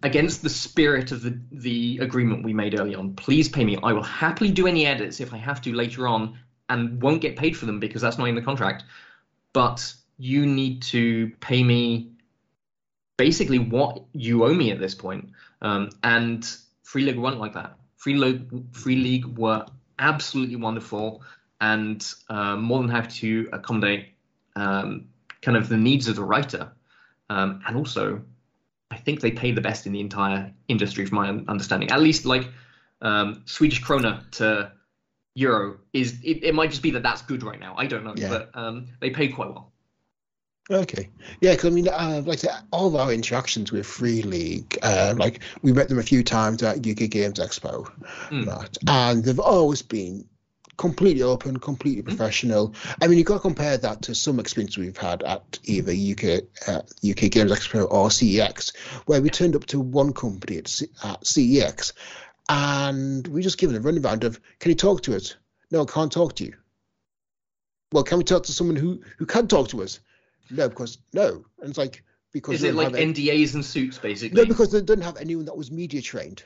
against 0.01 0.41
the 0.41 0.49
spirit 0.49 1.11
of 1.11 1.21
the, 1.21 1.39
the 1.51 1.99
agreement 1.99 2.43
we 2.43 2.53
made 2.53 2.79
early 2.79 2.95
on. 2.95 3.15
Please 3.15 3.47
pay 3.49 3.63
me. 3.63 3.77
I 3.83 3.93
will 3.93 4.03
happily 4.03 4.51
do 4.51 4.67
any 4.67 4.85
edits 4.85 5.19
if 5.19 5.33
I 5.33 5.37
have 5.37 5.61
to 5.61 5.73
later 5.73 6.07
on 6.07 6.37
and 6.69 7.01
won't 7.01 7.21
get 7.21 7.35
paid 7.35 7.55
for 7.55 7.65
them 7.65 7.79
because 7.79 8.01
that's 8.01 8.17
not 8.17 8.25
in 8.25 8.35
the 8.35 8.41
contract. 8.41 8.83
But 9.53 9.93
you 10.17 10.45
need 10.45 10.81
to 10.83 11.31
pay 11.39 11.63
me 11.63 12.11
basically 13.17 13.59
what 13.59 14.03
you 14.13 14.43
owe 14.43 14.53
me 14.53 14.71
at 14.71 14.79
this 14.79 14.95
point. 14.95 15.29
Um, 15.61 15.91
and 16.03 16.45
Free 16.83 17.03
League 17.03 17.17
weren't 17.17 17.39
like 17.39 17.53
that. 17.53 17.77
Free 18.03 18.15
League, 18.15 18.49
Free 18.73 18.97
League 18.97 19.25
were 19.37 19.65
absolutely 19.97 20.57
wonderful 20.57 21.23
and 21.61 22.05
uh, 22.29 22.57
more 22.57 22.79
than 22.81 22.89
happy 22.89 23.07
to 23.21 23.49
accommodate 23.53 24.09
um, 24.57 25.07
kind 25.41 25.55
of 25.55 25.69
the 25.69 25.77
needs 25.77 26.09
of 26.09 26.17
the 26.17 26.23
writer. 26.23 26.69
Um, 27.29 27.61
and 27.65 27.77
also, 27.77 28.21
I 28.91 28.97
think 28.97 29.21
they 29.21 29.31
pay 29.31 29.51
the 29.53 29.61
best 29.61 29.87
in 29.87 29.93
the 29.93 30.01
entire 30.01 30.51
industry, 30.67 31.05
from 31.05 31.15
my 31.15 31.29
understanding. 31.47 31.91
At 31.91 32.01
least, 32.01 32.25
like 32.25 32.49
um, 33.01 33.41
Swedish 33.45 33.81
krona 33.81 34.29
to 34.31 34.73
euro 35.35 35.77
is. 35.93 36.19
It, 36.21 36.43
it 36.43 36.53
might 36.53 36.71
just 36.71 36.81
be 36.83 36.91
that 36.91 37.03
that's 37.03 37.21
good 37.21 37.41
right 37.41 37.59
now. 37.59 37.73
I 37.77 37.87
don't 37.87 38.03
know, 38.03 38.15
Yeah. 38.17 38.29
but 38.29 38.49
um, 38.53 38.87
they 38.99 39.09
pay 39.11 39.29
quite 39.29 39.47
well. 39.49 39.71
Okay. 40.71 41.09
Yeah, 41.41 41.51
because 41.51 41.71
I 41.71 41.75
mean, 41.75 41.87
uh, 41.89 42.21
like 42.25 42.37
I 42.39 42.41
said, 42.41 42.51
all 42.71 42.87
of 42.87 42.95
our 42.95 43.11
interactions 43.11 43.71
with 43.71 43.85
Free 43.85 44.21
League, 44.21 44.77
uh, 44.81 45.13
like 45.17 45.41
we 45.61 45.73
met 45.73 45.89
them 45.89 45.99
a 45.99 46.03
few 46.03 46.23
times 46.23 46.63
at 46.63 46.77
UK 46.77 47.09
Games 47.09 47.39
Expo, 47.39 47.85
Mm. 48.29 48.47
right? 48.47 48.77
And 48.87 49.23
they've 49.23 49.39
always 49.39 49.81
been 49.81 50.25
completely 50.77 51.21
open, 51.21 51.57
completely 51.57 52.01
professional. 52.01 52.73
I 53.01 53.07
mean, 53.07 53.17
you've 53.17 53.27
got 53.27 53.35
to 53.35 53.39
compare 53.41 53.77
that 53.77 54.03
to 54.03 54.15
some 54.15 54.39
experience 54.39 54.77
we've 54.77 54.95
had 54.97 55.21
at 55.23 55.59
either 55.65 55.91
UK 55.91 56.43
uh, 56.67 56.81
UK 57.07 57.29
Games 57.29 57.51
Expo 57.51 57.85
or 57.91 58.07
CEX, 58.07 58.73
where 59.05 59.21
we 59.21 59.29
turned 59.29 59.55
up 59.57 59.65
to 59.65 59.79
one 59.81 60.13
company 60.13 60.57
at, 60.59 60.67
C- 60.69 60.87
at 61.03 61.21
CEX, 61.25 61.91
and 62.49 63.27
we 63.27 63.41
just 63.41 63.57
given 63.57 63.75
a 63.75 63.81
runaround 63.81 64.23
of, 64.23 64.39
"Can 64.59 64.69
you 64.71 64.75
talk 64.75 65.01
to 65.03 65.15
us?" 65.15 65.35
No, 65.71 65.81
I 65.81 65.85
can't 65.85 66.11
talk 66.11 66.35
to 66.37 66.45
you. 66.45 66.53
Well, 67.91 68.03
can 68.03 68.17
we 68.17 68.23
talk 68.23 68.43
to 68.43 68.53
someone 68.53 68.77
who 68.77 69.01
who 69.17 69.25
can 69.25 69.47
talk 69.47 69.67
to 69.69 69.83
us? 69.83 69.99
No, 70.49 70.69
because 70.69 70.97
no, 71.13 71.43
and 71.59 71.69
it's 71.69 71.77
like 71.77 72.03
because 72.31 72.55
Is 72.55 72.63
it 72.63 72.75
like 72.75 72.87
have 72.87 72.95
any- 72.95 73.13
NDAs 73.13 73.53
and 73.55 73.63
suits, 73.65 73.97
basically? 73.97 74.41
no, 74.41 74.47
because 74.47 74.71
they 74.71 74.79
didn't 74.81 75.03
have 75.03 75.17
anyone 75.17 75.45
that 75.45 75.55
was 75.57 75.71
media 75.71 76.01
trained 76.01 76.43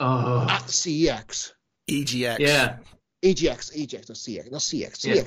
oh, 0.00 0.46
at 0.48 0.62
CEX. 0.64 1.52
EGX. 1.90 2.38
yeah. 2.38 2.76
EGX, 3.24 3.74
EGX, 3.76 4.08
not 4.08 4.16
CX, 4.18 4.52
not 4.52 4.60
CX, 4.60 5.04
Yeah. 5.06 5.22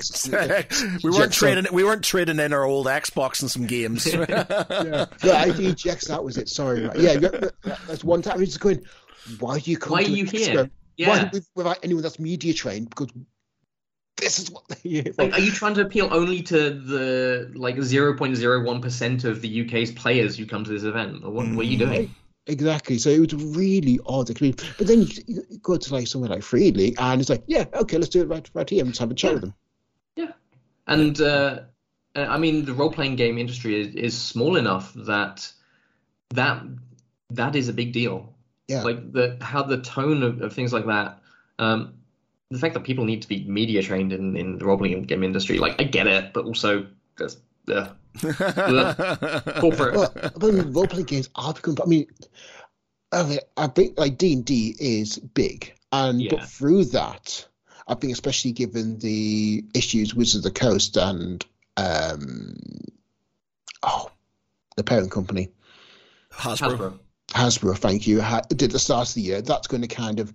CX. 0.62 1.02
we 1.04 1.10
weren't 1.10 1.34
so- 1.34 1.46
trading. 1.46 1.66
We 1.72 1.84
weren't 1.84 2.04
trading 2.04 2.38
in 2.38 2.52
our 2.52 2.64
old 2.64 2.86
Xbox 2.86 3.42
and 3.42 3.50
some 3.50 3.66
games. 3.66 4.06
yeah, 4.12 4.16
no, 4.28 5.06
I 5.32 5.48
EGX, 5.50 6.08
that 6.08 6.22
was 6.24 6.38
it. 6.38 6.48
Sorry, 6.48 6.86
right. 6.86 6.98
yeah, 6.98 7.12
yeah, 7.20 7.28
yeah, 7.64 7.76
that's 7.86 8.02
one 8.04 8.22
time. 8.22 8.34
I 8.34 8.36
was 8.38 8.48
just 8.48 8.60
going, 8.60 8.82
why 9.38 9.58
do 9.58 9.70
you 9.70 9.76
come 9.76 9.92
Why 9.92 9.98
are 10.00 10.08
you 10.08 10.24
Mexico? 10.24 10.52
here? 10.52 10.62
Why 10.64 10.70
Yeah. 11.16 11.30
with- 11.32 11.48
without 11.54 11.78
anyone 11.82 12.02
that's 12.02 12.18
media 12.18 12.54
trained? 12.54 12.88
Because 12.90 13.08
this 14.20 14.38
is 14.38 14.50
what 14.50 14.68
they. 14.68 15.12
Like, 15.18 15.32
are 15.32 15.40
you 15.40 15.50
trying 15.50 15.74
to 15.74 15.82
appeal 15.82 16.08
only 16.12 16.42
to 16.42 16.70
the 16.70 17.50
like 17.54 17.76
0.01 17.76 18.82
percent 18.82 19.24
of 19.24 19.40
the 19.40 19.66
UK's 19.66 19.92
players 19.92 20.36
who 20.36 20.46
come 20.46 20.64
to 20.64 20.70
this 20.70 20.84
event, 20.84 21.24
or 21.24 21.30
what, 21.30 21.48
what 21.54 21.66
are 21.66 21.68
you 21.68 21.78
doing? 21.78 22.14
Exactly. 22.46 22.98
So 22.98 23.10
it 23.10 23.20
was 23.20 23.34
really 23.56 24.00
odd. 24.06 24.30
I 24.30 24.34
mean, 24.40 24.54
But 24.78 24.86
then 24.86 25.02
you, 25.02 25.08
you 25.26 25.58
go 25.62 25.76
to 25.76 25.94
like 25.94 26.06
somewhere 26.06 26.30
like 26.30 26.42
Free 26.42 26.70
League, 26.72 26.96
and 26.98 27.20
it's 27.20 27.30
like, 27.30 27.44
yeah, 27.46 27.64
okay, 27.74 27.96
let's 27.96 28.08
do 28.08 28.22
it 28.22 28.28
right, 28.28 28.48
right 28.54 28.68
here 28.68 28.80
and 28.80 28.90
just 28.90 29.00
have 29.00 29.10
a 29.10 29.14
chat 29.14 29.34
with 29.34 29.42
them. 29.42 29.54
Yeah. 30.16 30.32
And 30.86 31.20
uh, 31.20 31.60
I 32.16 32.38
mean, 32.38 32.64
the 32.64 32.74
role-playing 32.74 33.16
game 33.16 33.38
industry 33.38 33.80
is, 33.80 33.94
is 33.94 34.20
small 34.20 34.56
enough 34.56 34.92
that 34.94 35.50
that 36.30 36.62
that 37.30 37.56
is 37.56 37.68
a 37.68 37.72
big 37.72 37.92
deal. 37.92 38.34
Yeah. 38.68 38.82
Like 38.82 39.12
the 39.12 39.36
how 39.40 39.62
the 39.62 39.80
tone 39.80 40.22
of, 40.22 40.40
of 40.42 40.52
things 40.52 40.72
like 40.72 40.86
that. 40.86 41.20
Um, 41.58 41.94
the 42.50 42.58
fact 42.58 42.74
that 42.74 42.84
people 42.84 43.04
need 43.04 43.22
to 43.22 43.28
be 43.28 43.44
media 43.44 43.82
trained 43.82 44.12
in, 44.12 44.36
in 44.36 44.58
the 44.58 44.64
role-playing 44.64 45.04
game 45.04 45.22
industry, 45.22 45.58
like 45.58 45.80
I 45.80 45.84
get 45.84 46.06
it, 46.06 46.32
but 46.32 46.44
also 46.44 46.86
that's 47.16 47.36
uh, 47.68 47.90
corporate. 49.60 49.94
well, 49.94 50.12
but 50.14 50.44
I 50.44 50.50
mean, 50.50 50.72
role 50.72 50.86
playing 50.86 51.06
games 51.06 51.30
are 51.36 51.54
becoming. 51.54 51.78
I 51.82 51.86
mean, 51.86 52.06
I 53.12 53.22
mean, 53.22 53.38
think 53.68 53.98
like 53.98 54.18
D 54.18 54.32
and 54.32 54.44
D 54.44 54.74
is 54.78 55.18
big, 55.18 55.72
and 55.92 56.20
Yeah. 56.20 56.30
but 56.32 56.48
through 56.48 56.86
that, 56.86 57.46
I 57.86 57.94
think 57.94 58.12
especially 58.12 58.52
given 58.52 58.98
the 58.98 59.64
issues 59.74 60.14
Wizards 60.14 60.44
of 60.44 60.52
the 60.52 60.58
Coast 60.58 60.96
and 60.96 61.44
um, 61.76 62.56
oh, 63.84 64.10
the 64.76 64.82
parent 64.84 65.10
company 65.12 65.50
Hasbro. 66.32 66.76
Hasbro. 66.76 66.98
Hasbro, 67.28 67.78
thank 67.78 68.08
you, 68.08 68.20
did 68.48 68.62
at 68.64 68.70
the 68.72 68.78
start 68.80 69.08
of 69.08 69.14
the 69.14 69.20
year. 69.20 69.40
That's 69.40 69.68
going 69.68 69.82
to 69.82 69.88
kind 69.88 70.18
of 70.18 70.32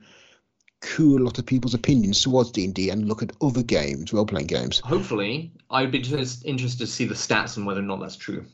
cool 0.81 1.22
a 1.22 1.26
lot 1.26 1.38
of 1.38 1.45
people's 1.45 1.73
opinions 1.73 2.22
towards 2.22 2.52
D 2.52 2.65
and 2.65 2.73
D 2.73 2.89
and 2.89 3.07
look 3.07 3.22
at 3.23 3.35
other 3.41 3.64
games, 3.64 4.14
role 4.14 4.26
playing 4.26 4.47
games. 4.47 4.84
Hopefully, 4.84 5.52
I'd 5.69 5.91
be 5.91 5.99
just 5.99 6.45
interested 6.45 6.85
to 6.85 6.88
see 6.88 7.03
the 7.03 7.14
stats 7.14 7.57
and 7.57 7.65
whether 7.65 7.81
or 7.81 7.84
not 7.84 7.99
that's 7.99 8.15
true. 8.15 8.45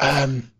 Um, 0.00 0.50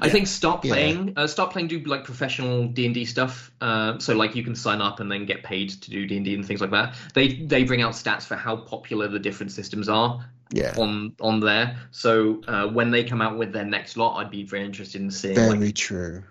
I 0.00 0.08
think 0.08 0.26
stop 0.26 0.62
Yeah. 0.62 0.68
playing, 0.68 1.14
uh, 1.16 1.26
stop 1.26 1.52
playing, 1.52 1.68
do 1.68 1.80
like 1.80 2.04
professional 2.04 2.68
D 2.68 2.86
and 2.86 2.94
D 2.94 3.04
stuff. 3.04 3.50
Uh, 3.60 3.98
so 3.98 4.14
like 4.14 4.36
you 4.36 4.44
can 4.44 4.54
sign 4.54 4.80
up 4.80 5.00
and 5.00 5.10
then 5.10 5.26
get 5.26 5.42
paid 5.42 5.70
to 5.70 5.90
do 5.90 6.06
D 6.06 6.16
and 6.16 6.24
D 6.24 6.34
and 6.34 6.46
things 6.46 6.60
like 6.60 6.70
that. 6.70 6.94
They 7.14 7.34
they 7.44 7.64
bring 7.64 7.82
out 7.82 7.92
stats 7.92 8.22
for 8.24 8.36
how 8.36 8.56
popular 8.56 9.08
the 9.08 9.18
different 9.18 9.52
systems 9.52 9.88
are 9.88 10.24
yeah, 10.50 10.76
on 10.76 11.14
on 11.20 11.40
there. 11.40 11.78
So 11.90 12.42
uh, 12.46 12.68
when 12.68 12.90
they 12.90 13.04
come 13.04 13.20
out 13.20 13.36
with 13.36 13.52
their 13.52 13.64
next 13.64 13.96
lot, 13.96 14.16
I'd 14.18 14.30
be 14.30 14.44
very 14.44 14.64
interested 14.64 15.00
in 15.00 15.10
seeing. 15.10 15.44
very 15.44 15.46
Like, 15.46 15.72
true. 15.72 16.22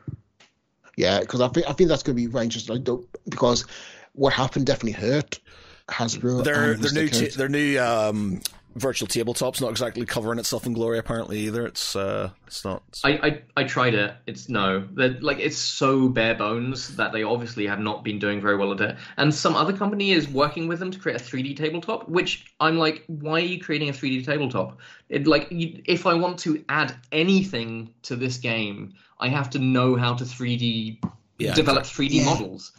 Yeah, 0.99 1.21
because 1.21 1.39
I 1.39 1.47
think 1.47 1.65
I 1.65 1.71
think 1.71 1.87
that's 1.87 2.03
going 2.03 2.17
to 2.17 2.21
be 2.21 2.25
very 2.25 2.43
interesting. 2.43 2.83
Because 3.29 3.65
what 4.11 4.33
happened 4.33 4.65
definitely 4.65 4.91
hurt 4.91 5.39
Hasbro. 5.87 6.43
Their 6.43 6.73
their 6.73 6.91
new 6.91 7.07
t- 7.07 7.29
their 7.29 7.47
new 7.47 7.79
um 7.79 8.41
virtual 8.75 9.07
tabletop's 9.07 9.59
not 9.61 9.71
exactly 9.71 10.05
covering 10.05 10.39
itself 10.39 10.65
in 10.65 10.73
glory. 10.73 10.97
Apparently, 10.97 11.39
either 11.39 11.65
it's 11.65 11.95
uh, 11.95 12.29
it's 12.47 12.63
not. 12.63 12.83
It's... 12.89 13.03
I, 13.03 13.09
I 13.11 13.41
I 13.57 13.63
tried 13.63 13.93
it. 13.95 14.13
It's 14.27 14.49
no, 14.49 14.85
They're, 14.93 15.17
like 15.21 15.39
it's 15.39 15.57
so 15.57 16.07
bare 16.09 16.35
bones 16.35 16.95
that 16.95 17.11
they 17.11 17.23
obviously 17.23 17.65
have 17.67 17.79
not 17.79 18.03
been 18.03 18.19
doing 18.19 18.41
very 18.41 18.55
well 18.57 18.71
at 18.71 18.81
it. 18.81 18.97
And 19.17 19.33
some 19.33 19.55
other 19.55 19.73
company 19.73 20.11
is 20.11 20.27
working 20.27 20.67
with 20.67 20.79
them 20.79 20.91
to 20.91 20.99
create 20.99 21.19
a 21.19 21.23
3D 21.23 21.57
tabletop, 21.57 22.07
which 22.07 22.45
I'm 22.59 22.77
like, 22.77 23.03
why 23.07 23.33
are 23.41 23.45
you 23.45 23.59
creating 23.59 23.89
a 23.89 23.93
3D 23.93 24.25
tabletop? 24.25 24.77
It 25.09 25.27
like 25.27 25.47
you, 25.51 25.81
if 25.85 26.05
I 26.05 26.13
want 26.13 26.39
to 26.39 26.63
add 26.69 26.95
anything 27.11 27.93
to 28.03 28.15
this 28.15 28.37
game, 28.37 28.93
I 29.19 29.29
have 29.29 29.49
to 29.51 29.59
know 29.59 29.95
how 29.95 30.13
to 30.15 30.23
3D 30.23 31.03
Yeah, 31.39 31.53
develop 31.53 31.83
3D 31.83 32.09
Yeah. 32.11 32.25
models. 32.25 32.71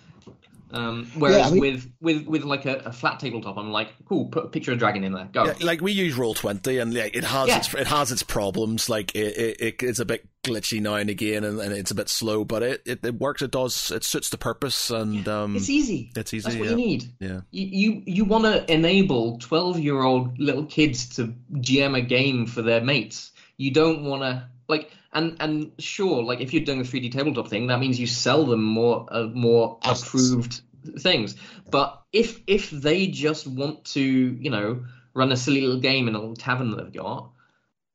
Um, 0.73 1.11
whereas 1.17 1.37
Yeah, 1.39 1.47
I 1.47 1.51
mean- 1.51 1.61
with, 1.61 1.93
with 2.01 2.27
with 2.27 2.45
like 2.45 2.65
a, 2.67 2.77
a 2.87 2.93
flat 2.93 3.19
tabletop, 3.21 3.57
I'm 3.59 3.73
like, 3.73 3.89
cool, 4.07 4.27
put 4.27 4.45
a 4.45 4.49
picture 4.49 4.71
of 4.73 4.77
a 4.77 4.79
dragon 4.79 5.03
in 5.05 5.13
there, 5.13 5.29
go. 5.33 5.45
Yeah, 5.47 5.55
like 5.63 5.81
we 5.81 5.93
use 5.93 6.17
roll 6.17 6.35
twenty, 6.35 6.79
and 6.79 6.95
like 6.95 7.17
it 7.17 7.25
has 7.25 7.49
Yeah. 7.49 7.59
its 7.59 7.75
it 7.75 7.87
has 7.89 8.13
its 8.13 8.23
problems. 8.23 8.89
Like 8.89 9.15
it, 9.15 9.37
it, 9.37 9.61
it 9.61 9.83
it's 9.83 9.99
a 9.99 10.05
bit 10.05 10.29
glitchy 10.45 10.81
now 10.81 10.95
and 10.95 11.11
again, 11.11 11.45
and, 11.45 11.61
and 11.61 11.73
it's 11.73 11.91
a 11.91 11.95
bit 11.95 12.09
slow, 12.09 12.45
but 12.45 12.63
it, 12.63 12.83
it, 12.87 13.05
it 13.05 13.15
works. 13.17 13.43
It 13.43 13.51
does. 13.51 13.91
It 13.91 14.05
suits 14.05 14.31
the 14.31 14.39
purpose, 14.39 14.91
and 14.91 15.27
um, 15.29 15.57
It's 15.57 15.69
easy. 15.69 16.13
it's 16.17 16.33
easy. 16.33 16.45
That's 16.49 16.57
what 16.59 16.65
yeah. 16.67 16.71
you 16.71 16.77
need. 16.77 17.05
Yeah. 17.19 17.41
You 17.51 17.67
you, 17.93 18.03
you 18.07 18.25
want 18.25 18.45
to 18.45 18.73
enable 18.73 19.39
twelve 19.39 19.79
year 19.79 20.01
old 20.03 20.39
little 20.39 20.65
kids 20.67 21.09
to 21.17 21.35
GM 21.55 21.97
a 21.97 22.03
game 22.03 22.47
for 22.47 22.63
their 22.63 22.81
mates. 22.81 23.33
You 23.57 23.71
don't 23.73 24.05
want 24.05 24.23
to 24.23 24.49
like 24.69 24.91
and 25.13 25.37
and 25.41 25.73
sure, 25.79 26.23
like 26.23 26.41
if 26.41 26.53
you're 26.53 26.65
doing 26.65 26.81
a 26.81 26.85
3D 26.85 27.13
tabletop 27.13 27.49
thing, 27.49 27.67
that 27.69 27.81
means 27.81 27.99
you 27.99 28.07
sell 28.07 28.47
them 28.47 28.63
more 28.63 29.07
uh, 29.11 29.27
more 29.27 29.79
Assets. 29.83 30.09
approved 30.09 30.61
things. 31.01 31.37
But 31.71 32.03
if 32.13 32.41
if 32.47 32.71
they 32.71 33.09
just 33.09 33.47
want 33.47 33.85
to, 33.87 34.03
you 34.03 34.51
know, 34.51 34.85
run 35.15 35.33
a 35.33 35.37
silly 35.37 35.63
little 35.63 35.81
game 35.81 36.09
in 36.09 36.15
a 36.15 36.19
little 36.19 36.37
tavern 36.37 36.71
that 36.71 36.77
they've 36.77 37.03
got, 37.03 37.31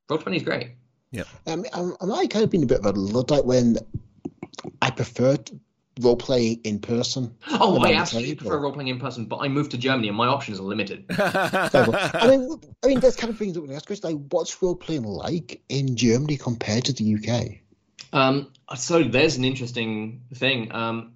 Roll 0.09 0.19
Twenty 0.19 0.37
is 0.37 0.43
great. 0.43 0.71
Yeah. 1.11 1.23
Um, 1.47 1.65
I'm, 1.73 1.95
I'm 2.01 2.09
like 2.09 2.29
kind 2.29 2.43
of 2.43 2.51
been 2.51 2.63
a 2.63 2.67
bit 2.67 2.79
of 2.79 2.85
a 2.85 2.91
luddite 2.91 3.45
when 3.45 3.77
I 4.81 4.91
prefer 4.91 5.37
role 6.01 6.15
playing 6.15 6.61
in 6.63 6.79
person. 6.79 7.35
Oh, 7.49 7.79
I 7.79 7.91
the 7.91 7.97
absolutely 7.97 8.35
table. 8.35 8.49
prefer 8.49 8.59
role 8.59 8.73
playing 8.73 8.89
in 8.89 8.99
person, 8.99 9.25
but 9.25 9.37
I 9.37 9.47
moved 9.47 9.71
to 9.71 9.77
Germany 9.77 10.07
and 10.07 10.17
my 10.17 10.27
options 10.27 10.59
are 10.59 10.63
limited. 10.63 11.05
I 11.17 12.27
mean, 12.27 12.59
I 12.83 12.87
mean, 12.87 12.99
that's 12.99 13.15
kind 13.15 13.31
of 13.31 13.37
brings 13.37 13.57
up 13.57 13.65
the 13.65 13.73
next 13.73 13.87
question: 13.87 14.09
like, 14.09 14.27
what's 14.31 14.61
role 14.61 14.75
playing 14.75 15.03
like 15.03 15.61
in 15.69 15.95
Germany 15.95 16.37
compared 16.37 16.85
to 16.85 16.93
the 16.93 17.15
UK? 17.15 17.59
Um, 18.13 18.51
so 18.75 19.03
there's 19.03 19.37
an 19.37 19.45
interesting 19.45 20.21
thing. 20.33 20.71
Um, 20.73 21.13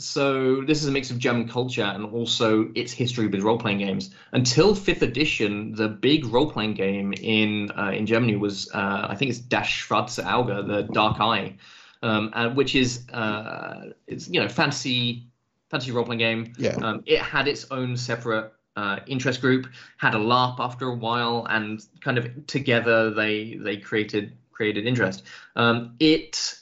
so 0.00 0.62
this 0.62 0.82
is 0.82 0.88
a 0.88 0.90
mix 0.90 1.10
of 1.10 1.18
German 1.18 1.48
culture 1.48 1.82
and 1.82 2.06
also 2.06 2.70
its 2.74 2.90
history 2.90 3.26
with 3.26 3.42
role-playing 3.42 3.78
games. 3.78 4.10
Until 4.32 4.74
fifth 4.74 5.02
edition, 5.02 5.74
the 5.74 5.88
big 5.88 6.24
role-playing 6.24 6.74
game 6.74 7.12
in 7.12 7.70
uh, 7.78 7.90
in 7.90 8.06
Germany 8.06 8.36
was 8.36 8.70
uh, 8.72 9.06
I 9.08 9.14
think 9.16 9.30
it's 9.30 9.40
Das 9.40 9.66
Schwarze 9.66 10.24
Auge, 10.24 10.66
the 10.66 10.82
Dark 10.92 11.20
Eye, 11.20 11.56
um, 12.02 12.30
and 12.34 12.56
which 12.56 12.74
is 12.74 13.08
uh, 13.12 13.90
it's 14.06 14.28
you 14.28 14.40
know 14.40 14.48
fantasy 14.48 15.26
fantasy 15.70 15.92
role-playing 15.92 16.18
game. 16.18 16.52
Yeah. 16.58 16.76
Um, 16.82 17.02
it 17.06 17.20
had 17.20 17.46
its 17.46 17.70
own 17.70 17.96
separate 17.96 18.52
uh, 18.76 19.00
interest 19.06 19.40
group, 19.40 19.68
had 19.98 20.14
a 20.14 20.18
LARP 20.18 20.56
after 20.58 20.88
a 20.88 20.94
while, 20.94 21.46
and 21.48 21.84
kind 22.00 22.18
of 22.18 22.46
together 22.46 23.10
they 23.10 23.54
they 23.54 23.76
created 23.76 24.36
created 24.52 24.86
interest. 24.86 25.22
Um, 25.56 25.94
it 26.00 26.58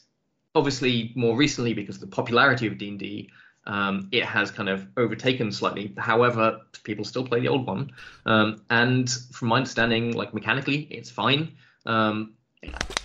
obviously 0.55 1.13
more 1.15 1.37
recently 1.37 1.75
because 1.75 1.97
of 1.97 2.01
the 2.03 2.07
popularity 2.09 2.67
of 2.67 2.79
D 2.79 2.89
and 2.89 2.99
D, 2.99 3.31
um, 3.67 4.09
it 4.13 4.25
has 4.25 4.51
kind 4.51 4.69
of 4.69 4.87
overtaken 4.97 5.53
slightly. 5.53 5.95
However, 5.99 6.61
people 6.85 7.05
still 7.05 7.25
play 7.25 7.41
the 7.41 7.49
old 7.49 7.67
one, 7.67 7.93
um, 8.27 8.63
and 8.71 9.11
from 9.33 9.49
my 9.49 9.57
understanding, 9.57 10.13
like 10.13 10.35
mechanically, 10.35 10.89
it's 10.91 11.11
fine. 11.11 11.53
Um, 11.87 12.35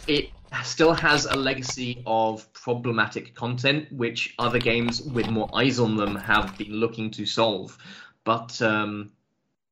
it 0.07 0.29
still 0.61 0.93
has 0.93 1.25
a 1.25 1.35
legacy 1.35 2.03
of 2.05 2.51
problematic 2.53 3.33
content, 3.33 3.91
which 3.91 4.35
other 4.37 4.59
games 4.59 5.01
with 5.01 5.29
more 5.29 5.49
eyes 5.53 5.79
on 5.79 5.97
them 5.97 6.15
have 6.15 6.55
been 6.57 6.73
looking 6.73 7.09
to 7.11 7.25
solve. 7.25 7.77
But 8.23 8.61
um, 8.61 9.11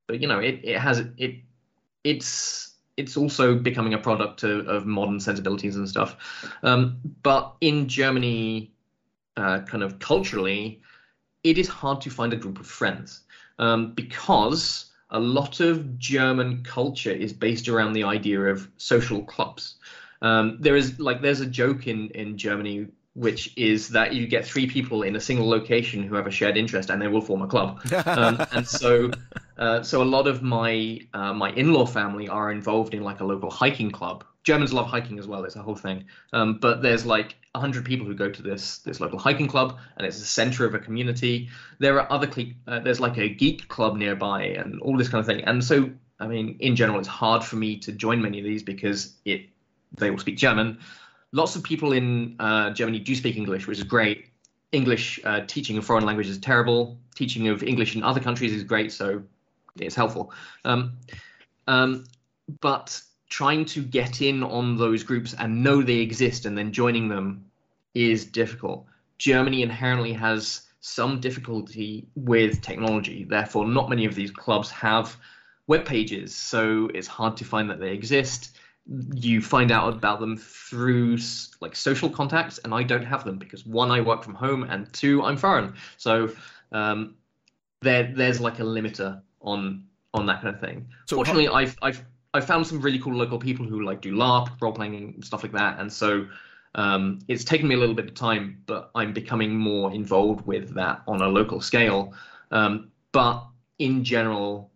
but 0.08 0.20
you 0.20 0.28
know, 0.28 0.40
it, 0.40 0.62
it 0.64 0.80
has 0.80 1.00
it 1.18 1.36
it's 2.04 2.74
it's 2.98 3.16
also 3.16 3.56
becoming 3.56 3.94
a 3.94 3.98
product 3.98 4.44
of, 4.44 4.68
of 4.68 4.86
modern 4.86 5.20
sensibilities 5.20 5.76
and 5.76 5.88
stuff. 5.88 6.18
Um, 6.64 7.00
but 7.24 7.56
in 7.62 7.88
Germany, 7.88 8.72
uh, 9.38 9.60
kind 9.60 9.84
of 9.84 10.00
culturally, 10.00 10.82
it 11.44 11.58
is 11.58 11.68
hard 11.68 12.02
to 12.02 12.10
find 12.10 12.34
a 12.34 12.36
group 12.36 12.60
of 12.60 12.68
friends 12.68 13.22
um, 13.60 13.94
because 13.94 14.92
a 15.10 15.20
lot 15.20 15.60
of 15.60 15.98
German 15.98 16.64
culture 16.64 17.12
is 17.12 17.34
based 17.34 17.68
around 17.68 17.94
the 17.94 18.04
idea 18.04 18.42
of 18.42 18.70
social 18.78 19.24
clubs. 19.24 19.76
Um, 20.22 20.58
there 20.60 20.76
is 20.76 21.00
like 21.00 21.22
there's 21.22 21.42
a 21.42 21.46
joke 21.46 21.88
in 21.88 22.10
in 22.10 22.38
Germany 22.38 22.88
which 23.14 23.54
is 23.58 23.90
that 23.90 24.14
you 24.14 24.26
get 24.26 24.46
three 24.46 24.68
people 24.68 25.04
in 25.04 25.16
a 25.16 25.20
single 25.20 25.50
location 25.50 26.02
who 26.02 26.16
have 26.16 26.28
a 26.28 26.32
shared 26.32 26.56
interest 26.56 26.90
and 26.90 27.02
they 27.02 27.10
will 27.10 27.22
form 27.22 27.42
a 27.42 27.48
club. 27.48 27.82
Um, 28.06 28.46
and 28.52 28.68
so 28.68 29.12
uh, 29.58 29.84
so 29.84 30.02
a 30.02 30.04
lot 30.04 30.28
of 30.28 30.42
my 30.42 31.00
uh, 31.14 31.34
my 31.34 31.52
in-law 31.52 31.86
family 31.86 32.28
are 32.28 32.52
involved 32.52 32.94
in 32.94 33.04
like 33.04 33.20
a 33.20 33.24
local 33.24 33.50
hiking 33.50 33.92
club. 33.92 34.24
Germans 34.44 34.74
love 34.74 34.88
hiking 34.88 35.20
as 35.20 35.28
well. 35.28 35.44
It's 35.44 35.56
a 35.56 35.62
whole 35.62 35.76
thing. 35.76 36.06
Um, 36.34 36.58
but 36.60 36.82
there's 36.82 37.06
like 37.06 37.36
hundred 37.56 37.86
people 37.86 38.06
who 38.06 38.16
go 38.16 38.30
to 38.30 38.42
this 38.42 38.80
this 38.80 39.00
local 39.00 39.20
hiking 39.20 39.48
club, 39.48 39.78
and 39.98 40.08
it's 40.08 40.20
the 40.20 40.26
center 40.26 40.66
of 40.66 40.74
a 40.74 40.80
community. 40.80 41.50
There 41.80 42.00
are 42.00 42.12
other 42.12 42.28
cle- 42.28 42.54
uh, 42.68 42.80
there's 42.80 43.00
like 43.00 43.18
a 43.18 43.30
geek 43.30 43.68
club 43.68 43.96
nearby, 43.98 44.44
and 44.46 44.82
all 44.82 44.98
this 44.98 45.10
kind 45.10 45.20
of 45.20 45.26
thing. 45.26 45.44
And 45.44 45.64
so, 45.64 45.90
I 46.20 46.28
mean, 46.28 46.58
in 46.60 46.76
general, 46.76 47.00
it's 47.00 47.08
hard 47.08 47.44
for 47.44 47.56
me 47.56 47.78
to 47.80 47.92
join 47.92 48.22
many 48.22 48.40
of 48.40 48.46
these 48.46 48.64
because 48.64 49.16
it 49.26 49.51
they 49.98 50.10
all 50.10 50.18
speak 50.18 50.38
German. 50.38 50.80
Lots 51.32 51.56
of 51.56 51.64
people 51.64 51.94
in 51.94 52.36
uh, 52.40 52.72
Germany 52.72 53.00
do 53.00 53.16
speak 53.16 53.38
English, 53.38 53.68
which 53.68 53.78
is 53.78 53.84
great. 53.84 54.28
English 54.72 55.20
uh, 55.24 55.42
teaching 55.48 55.78
of 55.78 55.86
foreign 55.86 56.06
language 56.06 56.28
is 56.28 56.38
terrible. 56.38 56.98
Teaching 57.16 57.48
of 57.48 57.64
English 57.64 57.96
in 57.96 58.04
other 58.04 58.20
countries 58.20 58.54
is 58.54 58.64
great, 58.64 58.92
so 58.92 59.24
it's 59.80 59.96
helpful. 59.96 60.34
Um, 60.66 60.98
um, 61.68 62.06
but 62.60 63.02
trying 63.30 63.64
to 63.64 63.82
get 63.82 64.22
in 64.22 64.44
on 64.44 64.78
those 64.78 65.04
groups 65.04 65.34
and 65.38 65.64
know 65.64 65.82
they 65.82 66.00
exist 66.00 66.46
and 66.46 66.58
then 66.58 66.72
joining 66.72 67.08
them 67.08 67.46
is 67.94 68.26
difficult. 68.26 68.86
Germany 69.18 69.62
inherently 69.62 70.14
has 70.14 70.64
some 70.82 71.20
difficulty 71.20 72.08
with 72.16 72.62
technology, 72.62 73.24
therefore, 73.24 73.68
not 73.68 73.90
many 73.90 74.06
of 74.06 74.16
these 74.16 74.32
clubs 74.32 74.70
have 74.72 75.16
web 75.68 75.86
pages, 75.86 76.36
so 76.36 76.90
it's 76.94 77.08
hard 77.08 77.38
to 77.38 77.46
find 77.46 77.70
that 77.70 77.80
they 77.80 77.94
exist. 77.94 78.58
You 78.88 79.42
find 79.42 79.72
out 79.72 79.94
about 79.94 80.20
them 80.20 80.38
through 80.38 81.18
like 81.60 81.76
social 81.76 82.10
contacts, 82.10 82.60
and 82.60 82.74
I 82.74 82.84
don't 82.84 83.06
have 83.06 83.24
them 83.24 83.38
because 83.38 83.66
one, 83.66 83.92
I 83.92 84.02
work 84.02 84.24
from 84.24 84.34
home, 84.34 84.64
and 84.64 84.92
two, 84.94 85.24
I'm 85.24 85.38
foreign. 85.38 85.76
So 85.98 86.32
um, 86.72 87.16
there, 87.82 88.12
there's 88.16 88.42
like 88.42 88.60
a 88.60 88.64
limiter 88.64 89.22
on 89.42 89.86
on 90.14 90.26
that 90.26 90.42
kind 90.42 90.54
of 90.54 90.62
thing. 90.62 90.88
So 91.08 91.16
Fortunately, 91.16 91.48
I've 91.48 91.78
I've 91.82 92.04
I've 92.34 92.46
found 92.46 92.66
some 92.66 92.82
really 92.82 93.00
cool 93.00 93.14
local 93.14 93.38
people 93.38 93.66
who 93.66 93.84
like 93.84 94.02
do 94.02 94.14
LARP, 94.14 94.50
role 94.62 94.74
playing, 94.74 94.96
and 94.96 95.24
stuff 95.24 95.44
like 95.44 95.54
that, 95.54 95.80
and 95.80 95.92
so 95.92 96.28
um, 96.76 97.20
it's 97.28 97.44
taken 97.44 97.68
me 97.68 97.76
a 97.76 97.78
little 97.78 97.96
bit 97.96 98.06
of 98.06 98.14
time, 98.14 98.62
but 98.66 98.92
I'm 98.96 99.14
becoming 99.14 99.56
more 99.56 99.92
involved 99.94 100.46
with 100.48 100.74
that 100.76 101.02
on 101.08 101.22
a 101.22 101.28
local 101.28 101.62
scale. 101.62 102.14
Um, 102.52 102.92
but 103.12 103.46
in 103.80 104.04
general, 104.04 104.71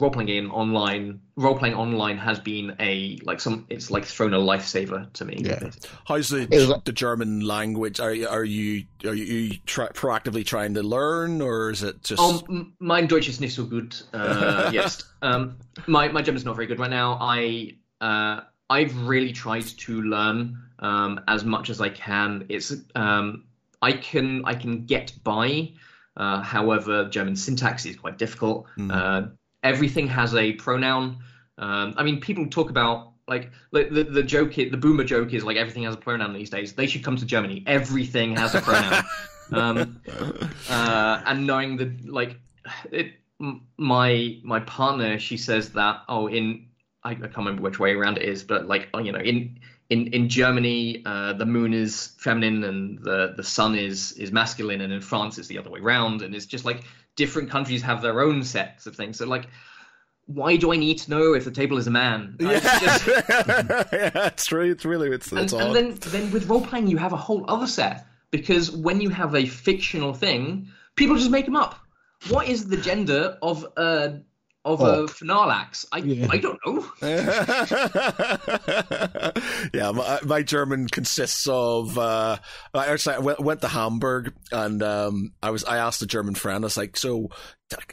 role 0.00 0.10
playing 0.10 0.26
game 0.26 0.50
online, 0.50 1.20
role 1.36 1.56
playing 1.56 1.74
online 1.74 2.16
has 2.18 2.40
been 2.40 2.74
a 2.80 3.18
like 3.22 3.40
some 3.40 3.66
it's 3.68 3.90
like 3.90 4.04
thrown 4.04 4.32
a 4.34 4.38
lifesaver 4.38 5.12
to 5.12 5.24
me. 5.24 5.36
Yeah. 5.44 5.70
How's 6.06 6.28
the 6.30 6.42
It 6.42 6.50
was 6.50 6.68
like- 6.68 6.84
the 6.84 6.92
German 6.92 7.40
language? 7.40 8.00
Are 8.00 8.12
you 8.14 8.28
are 8.28 8.44
you 8.44 8.84
are 9.04 9.14
you 9.14 9.56
try, 9.66 9.88
proactively 9.88 10.44
trying 10.44 10.74
to 10.74 10.82
learn, 10.82 11.40
or 11.42 11.70
is 11.70 11.82
it 11.82 12.02
just? 12.02 12.20
Um, 12.20 12.42
m- 12.48 12.72
mein 12.80 13.06
Deutsch 13.06 13.28
ist 13.28 13.40
nicht 13.40 13.54
so 13.54 13.64
gut. 13.64 14.02
Uh, 14.12 14.70
yes. 14.74 15.04
Um, 15.22 15.58
my 15.86 16.08
my 16.08 16.22
German 16.22 16.38
is 16.38 16.44
not 16.44 16.56
very 16.56 16.66
good 16.66 16.78
right 16.78 16.90
now. 16.90 17.18
I 17.20 17.76
uh, 18.00 18.40
I've 18.68 18.96
really 19.06 19.32
tried 19.32 19.64
to 19.66 20.02
learn 20.02 20.56
um, 20.78 21.20
as 21.28 21.44
much 21.44 21.70
as 21.70 21.80
I 21.80 21.90
can. 21.90 22.46
It's 22.48 22.72
um, 22.94 23.44
I 23.82 23.92
can 23.92 24.44
I 24.44 24.54
can 24.54 24.86
get 24.86 25.12
by. 25.22 25.72
Uh, 26.16 26.42
however, 26.42 27.08
German 27.08 27.36
syntax 27.36 27.86
is 27.86 27.96
quite 27.96 28.18
difficult. 28.18 28.66
Mm. 28.76 28.92
Uh, 28.92 29.28
everything 29.62 30.08
has 30.08 30.34
a 30.34 30.52
pronoun. 30.52 31.18
Um, 31.58 31.94
I 31.96 32.02
mean, 32.02 32.20
people 32.20 32.46
talk 32.48 32.70
about 32.70 33.12
like 33.28 33.50
the, 33.72 33.84
the 33.84 34.04
the 34.04 34.22
joke, 34.22 34.54
the 34.54 34.70
boomer 34.70 35.04
joke 35.04 35.32
is 35.32 35.44
like 35.44 35.56
everything 35.56 35.84
has 35.84 35.94
a 35.94 35.98
pronoun 35.98 36.32
these 36.32 36.50
days. 36.50 36.72
They 36.72 36.86
should 36.86 37.04
come 37.04 37.16
to 37.16 37.24
Germany. 37.24 37.62
Everything 37.66 38.36
has 38.36 38.54
a 38.54 38.60
pronoun. 38.60 39.04
um, 39.52 40.00
uh, 40.68 41.22
and 41.26 41.46
knowing 41.46 41.76
that 41.76 42.08
like 42.08 42.36
it, 42.90 43.14
my 43.76 44.38
my 44.42 44.60
partner, 44.60 45.18
she 45.18 45.36
says 45.36 45.70
that 45.70 46.02
oh 46.08 46.26
in 46.26 46.66
I, 47.04 47.12
I 47.12 47.14
can't 47.14 47.36
remember 47.38 47.62
which 47.62 47.78
way 47.78 47.92
around 47.92 48.18
it 48.18 48.24
is, 48.24 48.42
but 48.42 48.66
like 48.66 48.88
oh, 48.94 48.98
you 48.98 49.12
know 49.12 49.20
in 49.20 49.60
in 49.90 50.08
in 50.08 50.28
Germany 50.28 51.02
uh, 51.06 51.32
the 51.34 51.46
moon 51.46 51.72
is 51.72 52.12
feminine 52.18 52.64
and 52.64 52.98
the 52.98 53.34
the 53.36 53.44
sun 53.44 53.76
is 53.76 54.12
is 54.12 54.32
masculine, 54.32 54.80
and 54.80 54.92
in 54.92 55.00
France 55.00 55.38
it's 55.38 55.48
the 55.48 55.58
other 55.58 55.70
way 55.70 55.80
around, 55.80 56.22
and 56.22 56.34
it's 56.34 56.46
just 56.46 56.64
like 56.64 56.84
different 57.22 57.48
countries 57.50 57.82
have 57.82 58.00
their 58.02 58.16
own 58.26 58.42
sets 58.42 58.86
of 58.86 58.96
things. 58.96 59.18
So 59.18 59.26
like 59.26 59.46
why 60.26 60.56
do 60.56 60.72
I 60.72 60.76
need 60.76 60.98
to 60.98 61.10
know 61.10 61.34
if 61.34 61.44
the 61.44 61.50
table 61.50 61.76
is 61.82 61.86
a 61.88 61.90
man? 61.90 62.36
Yeah, 62.38 62.50
it's 62.62 62.80
just- 62.84 63.06
yeah, 63.92 64.26
it's 64.30 64.46
true. 64.46 64.70
It's 64.70 64.84
really 64.84 65.08
it's, 65.10 65.32
and, 65.32 65.40
it's 65.40 65.52
and 65.52 65.74
then 65.74 65.88
then 66.14 66.30
with 66.30 66.48
role 66.48 66.64
playing 66.64 66.86
you 66.86 66.98
have 66.98 67.12
a 67.12 67.22
whole 67.26 67.44
other 67.54 67.66
set 67.66 68.06
because 68.30 68.70
when 68.70 69.00
you 69.00 69.10
have 69.10 69.34
a 69.34 69.44
fictional 69.46 70.12
thing, 70.14 70.68
people 70.94 71.16
just 71.16 71.30
make 71.30 71.46
them 71.46 71.56
up. 71.56 71.74
What 72.28 72.48
is 72.48 72.68
the 72.68 72.76
gender 72.76 73.38
of 73.42 73.66
a 73.76 74.20
of 74.64 74.80
a 74.80 75.00
Orc. 75.00 75.10
Finalax? 75.10 75.84
I 75.92 75.98
Yeah. 75.98 76.28
I 76.30 76.38
don't 76.38 76.58
know. 76.66 76.86
yeah, 79.74 79.90
my, 79.92 80.18
my 80.24 80.42
German 80.42 80.88
consists 80.88 81.46
of. 81.48 81.98
Uh, 81.98 82.38
I 82.74 82.86
actually 82.86 83.16
I 83.16 83.18
went, 83.20 83.40
went 83.40 83.60
to 83.62 83.68
Hamburg 83.68 84.34
and 84.52 84.82
um, 84.82 85.32
I 85.42 85.50
was 85.50 85.64
I 85.64 85.78
asked 85.78 86.02
a 86.02 86.06
German 86.06 86.34
friend. 86.34 86.64
I 86.64 86.66
was 86.66 86.76
like, 86.76 86.96
so. 86.96 87.30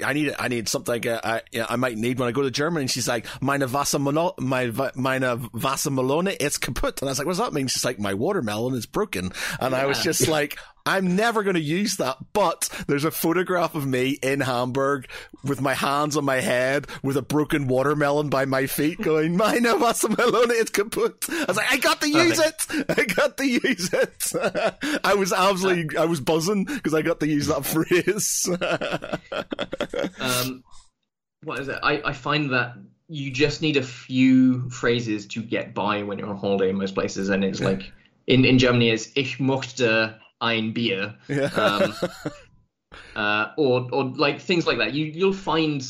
I 0.03 0.13
need 0.13 0.33
I 0.37 0.47
need 0.47 0.67
something 0.69 1.07
uh, 1.07 1.19
I 1.23 1.41
I 1.69 1.75
might 1.75 1.97
need 1.97 2.19
when 2.19 2.27
I 2.27 2.31
go 2.31 2.41
to 2.41 2.51
Germany. 2.51 2.83
And 2.83 2.91
she's 2.91 3.07
like, 3.07 3.25
meine 3.41 3.61
Wassermelone, 3.61 4.39
my 4.39 4.65
meine 4.95 5.37
Wassermelone, 5.51 6.35
it's 6.39 6.57
kaput. 6.57 7.01
And 7.01 7.09
I 7.09 7.11
was 7.11 7.19
like, 7.19 7.27
what 7.27 7.33
does 7.33 7.39
that 7.39 7.53
mean? 7.53 7.67
She's 7.67 7.85
like, 7.85 7.99
my 7.99 8.13
watermelon 8.13 8.73
is 8.75 8.85
broken. 8.85 9.31
And 9.59 9.75
I 9.75 9.85
was 9.85 10.01
just 10.01 10.27
like, 10.27 10.57
I'm 10.87 11.17
never 11.17 11.43
going 11.43 11.55
to 11.55 11.61
use 11.61 11.97
that. 11.97 12.17
But 12.31 12.69
there's 12.87 13.03
a 13.03 13.11
photograph 13.11 13.75
of 13.75 13.85
me 13.85 14.11
in 14.23 14.39
Hamburg 14.39 15.09
with 15.43 15.59
my 15.59 15.73
hands 15.73 16.15
on 16.15 16.23
my 16.23 16.39
head 16.39 16.87
with 17.03 17.17
a 17.17 17.21
broken 17.21 17.67
watermelon 17.67 18.29
by 18.29 18.45
my 18.45 18.67
feet 18.67 19.01
going, 19.01 19.35
meine 19.35 19.63
Wassermelone, 19.63 20.51
it's 20.51 20.71
kaput. 20.71 21.25
I 21.29 21.45
was 21.45 21.57
like, 21.57 21.71
I 21.73 21.77
got 21.77 22.01
to 22.01 22.09
use 22.09 22.39
it. 22.39 22.65
I 22.89 23.03
got 23.03 23.37
to 23.37 23.45
use 23.45 23.93
it. 23.93 24.99
I 25.03 25.13
was 25.15 25.33
absolutely, 25.33 25.97
I 25.97 26.05
was 26.05 26.21
buzzing 26.21 26.63
because 26.63 26.93
I 26.93 27.01
got 27.01 27.19
to 27.19 27.27
use 27.27 27.47
that 27.47 27.65
phrase. 27.65 28.47
Um, 30.19 30.63
what 31.43 31.59
is 31.59 31.67
it? 31.67 31.79
I, 31.83 32.01
I 32.03 32.13
find 32.13 32.51
that 32.51 32.77
you 33.07 33.31
just 33.31 33.61
need 33.61 33.77
a 33.77 33.83
few 33.83 34.69
phrases 34.69 35.25
to 35.27 35.41
get 35.41 35.73
by 35.73 36.03
when 36.03 36.19
you're 36.19 36.29
on 36.29 36.37
holiday 36.37 36.69
in 36.69 36.77
most 36.77 36.95
places, 36.95 37.29
and 37.29 37.43
it's 37.43 37.61
like 37.61 37.91
in, 38.27 38.45
in 38.45 38.59
Germany 38.59 38.89
it's 38.89 39.09
Ich 39.15 39.37
möchte 39.39 40.19
ein 40.41 40.73
Bier, 40.73 41.15
yeah. 41.27 41.45
um, 41.55 41.93
uh, 43.15 43.51
or 43.57 43.87
or 43.91 44.03
like 44.15 44.41
things 44.41 44.67
like 44.67 44.79
that. 44.79 44.93
You 44.93 45.05
you'll 45.05 45.33
find 45.33 45.83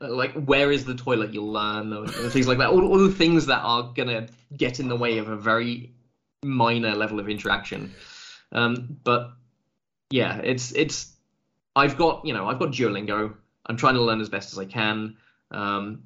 uh, 0.00 0.12
like 0.12 0.32
where 0.32 0.72
is 0.72 0.84
the 0.84 0.94
toilet? 0.94 1.32
You'll 1.32 1.52
learn 1.52 1.92
or, 1.92 2.04
or 2.04 2.30
things 2.30 2.48
like 2.48 2.58
that. 2.58 2.70
All, 2.70 2.84
all 2.86 2.98
the 2.98 3.12
things 3.12 3.46
that 3.46 3.60
are 3.60 3.92
gonna 3.94 4.28
get 4.56 4.80
in 4.80 4.88
the 4.88 4.96
way 4.96 5.18
of 5.18 5.28
a 5.28 5.36
very 5.36 5.92
minor 6.42 6.94
level 6.94 7.20
of 7.20 7.28
interaction. 7.28 7.94
Um, 8.52 8.98
but 9.04 9.32
yeah, 10.10 10.38
it's 10.38 10.72
it's. 10.72 11.12
I've 11.76 11.96
got 11.96 12.24
you 12.24 12.32
know 12.32 12.48
I've 12.48 12.58
got 12.58 12.70
Duolingo. 12.70 13.34
I'm 13.66 13.76
trying 13.76 13.94
to 13.94 14.02
learn 14.02 14.20
as 14.20 14.28
best 14.28 14.52
as 14.52 14.58
I 14.58 14.64
can. 14.64 15.16
Um, 15.50 16.04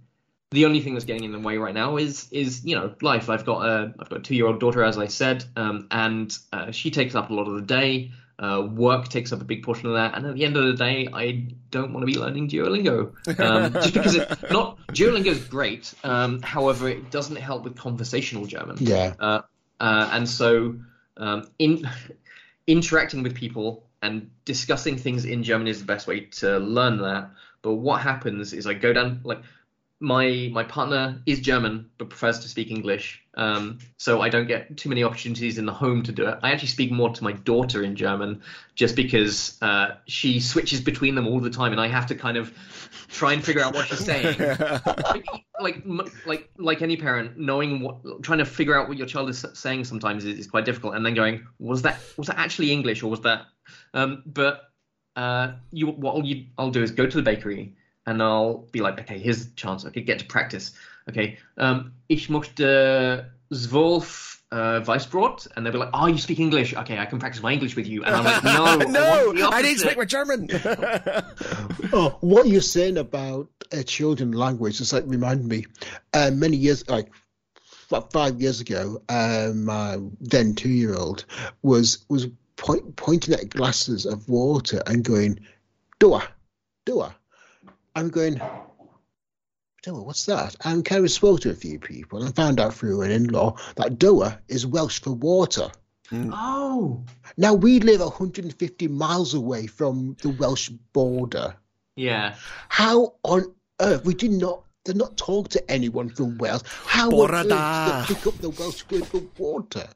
the 0.51 0.65
only 0.65 0.81
thing 0.81 0.95
that's 0.95 1.05
getting 1.05 1.25
in 1.25 1.33
the 1.33 1.39
way 1.39 1.57
right 1.59 1.75
now 1.75 1.97
is 1.97 2.29
is 2.33 2.65
you 2.65 2.75
know 2.75 2.93
life. 3.01 3.31
I've 3.31 3.47
got 3.47 3.65
a 3.65 3.95
I've 3.99 4.11
got 4.11 4.19
a 4.19 4.23
two 4.23 4.35
year 4.35 4.47
old 4.47 4.59
daughter, 4.59 4.83
as 4.83 4.99
I 4.99 5.07
said, 5.07 5.45
um, 5.57 5.87
and 5.93 6.37
uh, 6.53 6.73
she 6.73 6.91
takes 6.91 7.15
up 7.15 7.31
a 7.31 7.35
lot 7.35 7.47
of 7.47 7.55
the 7.55 7.63
day. 7.63 8.11
Uh, 8.41 8.67
work 8.73 9.07
takes 9.09 9.35
up 9.35 9.41
a 9.43 9.45
big 9.45 9.63
portion 9.63 9.87
of 9.87 9.95
that, 9.95 10.17
and 10.17 10.27
at 10.27 10.35
the 10.35 10.45
end 10.47 10.57
of 10.57 10.65
the 10.65 10.73
day, 10.73 11.07
I 11.13 11.47
don't 11.71 11.93
want 11.93 12.03
to 12.03 12.13
be 12.13 12.19
learning 12.19 12.49
Duolingo 12.49 13.13
um, 13.39 13.73
just 13.75 13.93
because 13.93 14.15
it's 14.15 14.51
not 14.51 14.79
Duolingo 14.89 15.27
is 15.27 15.45
great. 15.45 15.93
Um, 16.03 16.41
however, 16.41 16.89
it 16.89 17.11
doesn't 17.11 17.37
help 17.37 17.65
with 17.65 17.77
conversational 17.77 18.47
German. 18.47 18.79
Yeah. 18.81 19.15
Uh, 19.21 19.43
uh, 19.79 20.09
and 20.13 20.29
so, 20.29 20.77
um, 21.19 21.51
in 21.59 21.87
interacting 22.67 23.23
with 23.23 23.35
people 23.35 23.85
and 24.03 24.31
discussing 24.45 24.97
things 24.97 25.25
in 25.25 25.43
German 25.43 25.67
is 25.67 25.79
the 25.81 25.85
best 25.85 26.07
way 26.07 26.21
to 26.21 26.59
learn 26.59 26.99
that. 26.99 27.31
But 27.63 27.75
what 27.75 28.01
happens 28.01 28.53
is 28.53 28.67
I 28.67 28.75
go 28.75 28.93
down 28.93 29.21
like 29.25 29.41
my 30.01 30.49
my 30.53 30.65
partner 30.65 31.23
is 31.27 31.41
German 31.41 31.91
but 31.99 32.09
prefers 32.09 32.39
to 32.41 32.49
speak 32.49 32.71
English, 32.71 33.23
um, 33.35 33.79
so 33.99 34.23
I 34.23 34.31
don't 34.31 34.49
get 34.49 34.77
too 34.77 34.89
many 34.89 35.05
opportunities 35.05 35.59
in 35.59 35.67
the 35.67 35.73
home 35.73 36.03
to 36.05 36.13
do 36.13 36.27
it. 36.27 36.39
I 36.43 36.51
actually 36.51 36.69
speak 36.69 36.91
more 36.91 37.11
to 37.11 37.23
my 37.23 37.33
daughter 37.33 37.83
in 37.83 37.95
German 37.95 38.41
just 38.75 38.97
because 38.97 39.59
uh, 39.61 39.93
she 40.07 40.41
switches 40.41 40.81
between 40.81 41.15
them 41.15 41.27
all 41.27 41.39
the 41.39 41.51
time, 41.51 41.73
and 41.73 41.81
I 41.81 41.89
have 41.89 42.07
to 42.07 42.15
kind 42.15 42.39
of 42.39 42.53
try 43.09 43.35
and 43.35 43.45
figure 43.45 43.63
out 43.63 43.75
what 43.75 43.87
she's 43.89 44.05
saying 44.05 44.39
like 45.11 45.27
like 45.61 45.85
like 46.27 46.51
like 46.59 46.83
any 46.83 46.97
parent 46.97 47.39
knowing 47.39 47.81
what 47.81 48.23
trying 48.23 48.39
to 48.39 48.45
figure 48.45 48.77
out 48.77 48.89
what 48.89 48.97
your 48.97 49.07
child 49.07 49.29
is 49.29 49.45
saying 49.53 49.85
sometimes 49.85 50.25
is, 50.25 50.39
is 50.39 50.47
quite 50.47 50.65
difficult 50.65 50.95
and 50.95 51.05
then 51.05 51.15
going 51.15 51.45
was 51.59 51.83
that 51.83 52.01
was 52.17 52.27
that 52.27 52.39
actually 52.39 52.71
english 52.71 53.03
or 53.03 53.11
was 53.11 53.21
that 53.21 53.43
um 53.95 54.23
but 54.27 54.71
uh 55.17 55.53
you 55.73 55.89
what 55.89 56.25
you, 56.25 56.47
I'll 56.57 56.71
do 56.71 56.83
is 56.83 56.91
go 56.91 57.07
to 57.07 57.17
the 57.17 57.23
bakery 57.23 57.75
and 58.11 58.23
I'll 58.23 58.66
be 58.73 58.81
like 58.81 59.01
okay 59.01 59.19
here's 59.19 59.47
the 59.47 59.55
chance 59.55 59.87
okay 59.87 60.03
get 60.03 60.19
to 60.19 60.24
practice 60.24 60.73
okay 61.09 61.39
um 61.57 61.93
ich 62.09 62.28
möchte 62.28 63.31
zwölf 63.51 64.41
uh, 64.53 64.81
Weissbrot, 64.85 65.47
and 65.55 65.65
they'll 65.65 65.73
be 65.73 65.78
like, 65.78 65.91
"Oh, 65.95 66.07
you 66.07 66.19
speak 66.19 66.41
English? 66.41 66.74
Okay, 66.74 66.99
I 66.99 67.07
can 67.07 67.20
practice 67.20 67.41
my 67.41 67.53
English 67.53 67.77
with 67.77 67.87
you." 67.87 68.03
And 68.03 68.16
I'm 68.16 68.24
like, 68.24 68.43
"No, 68.43 68.77
no, 68.91 69.32
the 69.32 69.45
I 69.45 69.62
need 69.62 69.78
to 69.78 69.78
opposite." 69.78 69.78
speak 69.78 69.99
my 69.99 70.05
German. 70.05 70.49
Oh, 71.93 72.16
what 72.20 72.47
you're 72.47 72.61
saying 72.61 72.99
about 72.99 73.49
uh, 73.73 73.82
children 73.82 74.32
language 74.32 74.81
is 74.81 74.93
like 74.93 75.05
remind 75.07 75.47
me. 75.47 75.66
Uh, 76.12 76.31
many 76.32 76.57
years, 76.57 76.89
like 76.89 77.12
five 78.12 78.41
years 78.41 78.61
ago, 78.61 79.03
um, 79.09 79.65
my 79.65 79.99
then 80.20 80.55
two-year-old 80.55 81.24
was 81.62 82.05
was 82.09 82.28
point, 82.57 82.97
pointing 82.97 83.35
at 83.35 83.51
glasses 83.51 84.07
of 84.07 84.28
water 84.28 84.82
and 84.87 85.05
going, 85.05 85.41
"Dua, 85.99 86.23
dua." 86.87 87.15
I'm 88.01 88.09
going, 88.09 88.41
Dua, 89.83 90.03
what's 90.03 90.25
that? 90.25 90.57
And 90.65 90.85
kind 90.85 91.05
of 91.05 91.11
spoke 91.11 91.41
to 91.41 91.51
a 91.51 91.55
few 91.55 91.79
people 91.79 92.23
and 92.23 92.35
found 92.35 92.59
out 92.59 92.73
through 92.75 93.03
an 93.03 93.11
in-law 93.11 93.57
that 93.77 93.99
Doa 93.99 94.39
is 94.49 94.67
Welsh 94.67 95.01
for 95.01 95.13
water. 95.13 95.71
Hmm. 96.09 96.31
Oh, 96.35 97.05
Now 97.37 97.53
we 97.55 97.79
live 97.81 98.01
150 98.01 98.89
miles 98.89 99.35
away 99.35 99.67
from 99.67 100.17
the 100.23 100.31
Welsh 100.31 100.71
border. 100.95 101.55
yeah. 101.97 102.37
How 102.71 103.15
on 103.23 103.55
earth 103.81 104.05
we 104.05 104.15
did 104.15 104.33
not 104.33 104.65
did 104.87 104.97
not 104.97 105.19
talk 105.19 105.51
to 105.51 105.71
anyone 105.71 106.09
from 106.09 106.39
Wales? 106.39 106.65
How 106.87 107.11
on 107.11 107.35
earth 107.35 107.49
they 108.09 108.15
pick 108.15 108.27
up 108.27 108.39
the 108.39 108.49
Welsh 108.51 108.83
word 108.91 109.07
for 109.07 109.23
water? 109.37 109.87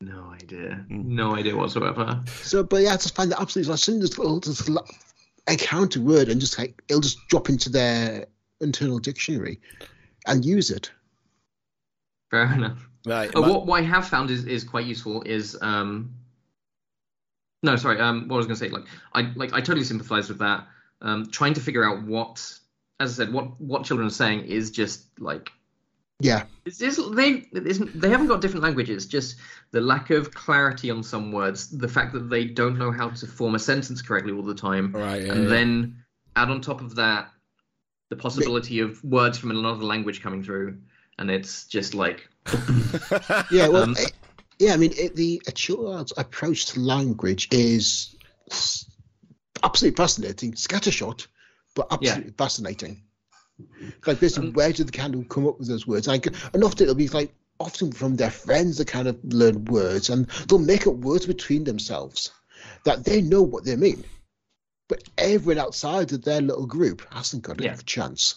No 0.00 0.34
idea. 0.34 0.84
Hmm. 0.88 1.14
No 1.14 1.36
idea 1.36 1.56
whatsoever. 1.56 2.22
So, 2.42 2.64
but 2.64 2.82
yeah, 2.82 2.94
I 2.94 2.96
just 2.96 3.14
find 3.14 3.30
that 3.30 3.40
absolutely 3.40 3.70
like 3.70 3.78
send 3.78 4.02
this 4.02 4.18
little 4.18 4.40
this 4.40 4.68
li- 5.48 5.52
encounter 5.52 6.00
word 6.00 6.28
and 6.28 6.40
just 6.40 6.58
like 6.58 6.82
it'll 6.88 7.00
just 7.00 7.18
drop 7.28 7.48
into 7.48 7.68
their 7.70 8.26
internal 8.60 8.98
dictionary 8.98 9.60
and 10.26 10.44
use 10.44 10.70
it. 10.70 10.90
Fair 12.30 12.52
enough. 12.52 12.88
right. 13.06 13.34
Uh, 13.34 13.40
my- 13.40 13.48
what, 13.50 13.66
what 13.66 13.78
I 13.80 13.82
have 13.82 14.08
found 14.08 14.30
is, 14.30 14.44
is 14.44 14.64
quite 14.64 14.86
useful 14.86 15.22
is 15.22 15.56
um 15.60 16.14
no 17.62 17.76
sorry 17.76 18.00
um 18.00 18.28
what 18.28 18.36
I 18.36 18.38
was 18.38 18.46
gonna 18.46 18.56
say 18.56 18.68
like 18.68 18.84
I 19.12 19.32
like 19.34 19.52
I 19.52 19.60
totally 19.60 19.84
sympathize 19.84 20.28
with 20.28 20.38
that 20.38 20.66
um 21.00 21.26
trying 21.30 21.54
to 21.54 21.60
figure 21.60 21.84
out 21.84 22.02
what 22.04 22.38
as 23.00 23.18
I 23.18 23.24
said 23.24 23.32
what 23.32 23.60
what 23.60 23.84
children 23.84 24.06
are 24.06 24.10
saying 24.10 24.40
is 24.46 24.70
just 24.70 25.06
like 25.18 25.50
Yeah, 26.18 26.44
it's 26.64 26.78
just, 26.78 26.98
they 27.14 27.46
it 27.52 27.66
isn't, 27.66 28.00
they 28.00 28.08
haven't 28.08 28.28
got 28.28 28.40
different 28.40 28.62
languages 28.62 29.06
just 29.06 29.36
the 29.72 29.80
lack 29.82 30.08
of 30.10 30.32
clarity 30.32 30.90
on 30.90 31.02
some 31.02 31.30
words 31.30 31.68
the 31.68 31.88
fact 31.88 32.14
that 32.14 32.30
they 32.30 32.46
don't 32.46 32.78
know 32.78 32.90
how 32.90 33.10
to 33.10 33.26
form 33.26 33.54
a 33.54 33.58
sentence 33.58 34.00
correctly 34.00 34.32
all 34.32 34.42
the 34.42 34.54
time 34.54 34.92
Right, 34.92 35.22
yeah, 35.26 35.32
and 35.32 35.42
yeah. 35.44 35.48
then 35.50 36.04
add 36.34 36.48
on 36.48 36.62
top 36.62 36.80
of 36.80 36.94
that 36.94 37.30
the 38.08 38.16
possibility 38.16 38.80
of 38.80 39.02
words 39.04 39.36
from 39.36 39.50
another 39.50 39.84
language 39.84 40.22
coming 40.22 40.42
through 40.42 40.78
and 41.18 41.30
it's 41.30 41.66
just 41.66 41.92
like 41.94 42.26
yeah. 43.50 43.68
Well, 43.68 43.82
Um, 43.82 43.94
it- 43.98 44.12
yeah. 44.58 44.72
I 44.72 44.76
mean, 44.78 44.92
it, 44.96 45.14
the 45.16 45.42
a 45.46 45.52
child's 45.52 46.14
approach 46.16 46.66
to 46.66 46.80
language 46.80 47.48
is 47.52 48.16
absolutely 49.62 49.96
fascinating, 49.96 50.52
scattershot, 50.52 51.26
but 51.74 51.88
absolutely 51.90 52.32
fascinating. 52.38 53.02
Like 54.06 54.20
basically, 54.20 54.50
where 54.50 54.72
do 54.72 54.84
the 54.84 54.92
kind 54.92 55.14
of 55.14 55.28
come 55.28 55.46
up 55.46 55.58
with 55.58 55.68
those 55.68 55.86
words? 55.86 56.06
Like, 56.06 56.26
and 56.26 56.62
often 56.64 56.84
it'll 56.84 56.94
be 56.94 57.08
like 57.08 57.32
often 57.58 57.92
from 57.92 58.16
their 58.16 58.30
friends 58.30 58.78
that 58.78 58.88
kind 58.88 59.08
of 59.08 59.18
learn 59.24 59.64
words, 59.66 60.10
and 60.10 60.26
they'll 60.48 60.58
make 60.58 60.86
up 60.86 60.94
words 60.94 61.26
between 61.26 61.64
themselves 61.64 62.32
that 62.84 63.04
they 63.04 63.20
know 63.22 63.42
what 63.42 63.64
they 63.64 63.76
mean, 63.76 64.04
but 64.88 65.02
everyone 65.18 65.58
outside 65.58 66.12
of 66.12 66.22
their 66.22 66.40
little 66.40 66.66
group 66.66 67.02
hasn't 67.12 67.42
got 67.42 67.60
Yeah. 67.60 67.74
a 67.74 67.82
chance. 67.82 68.36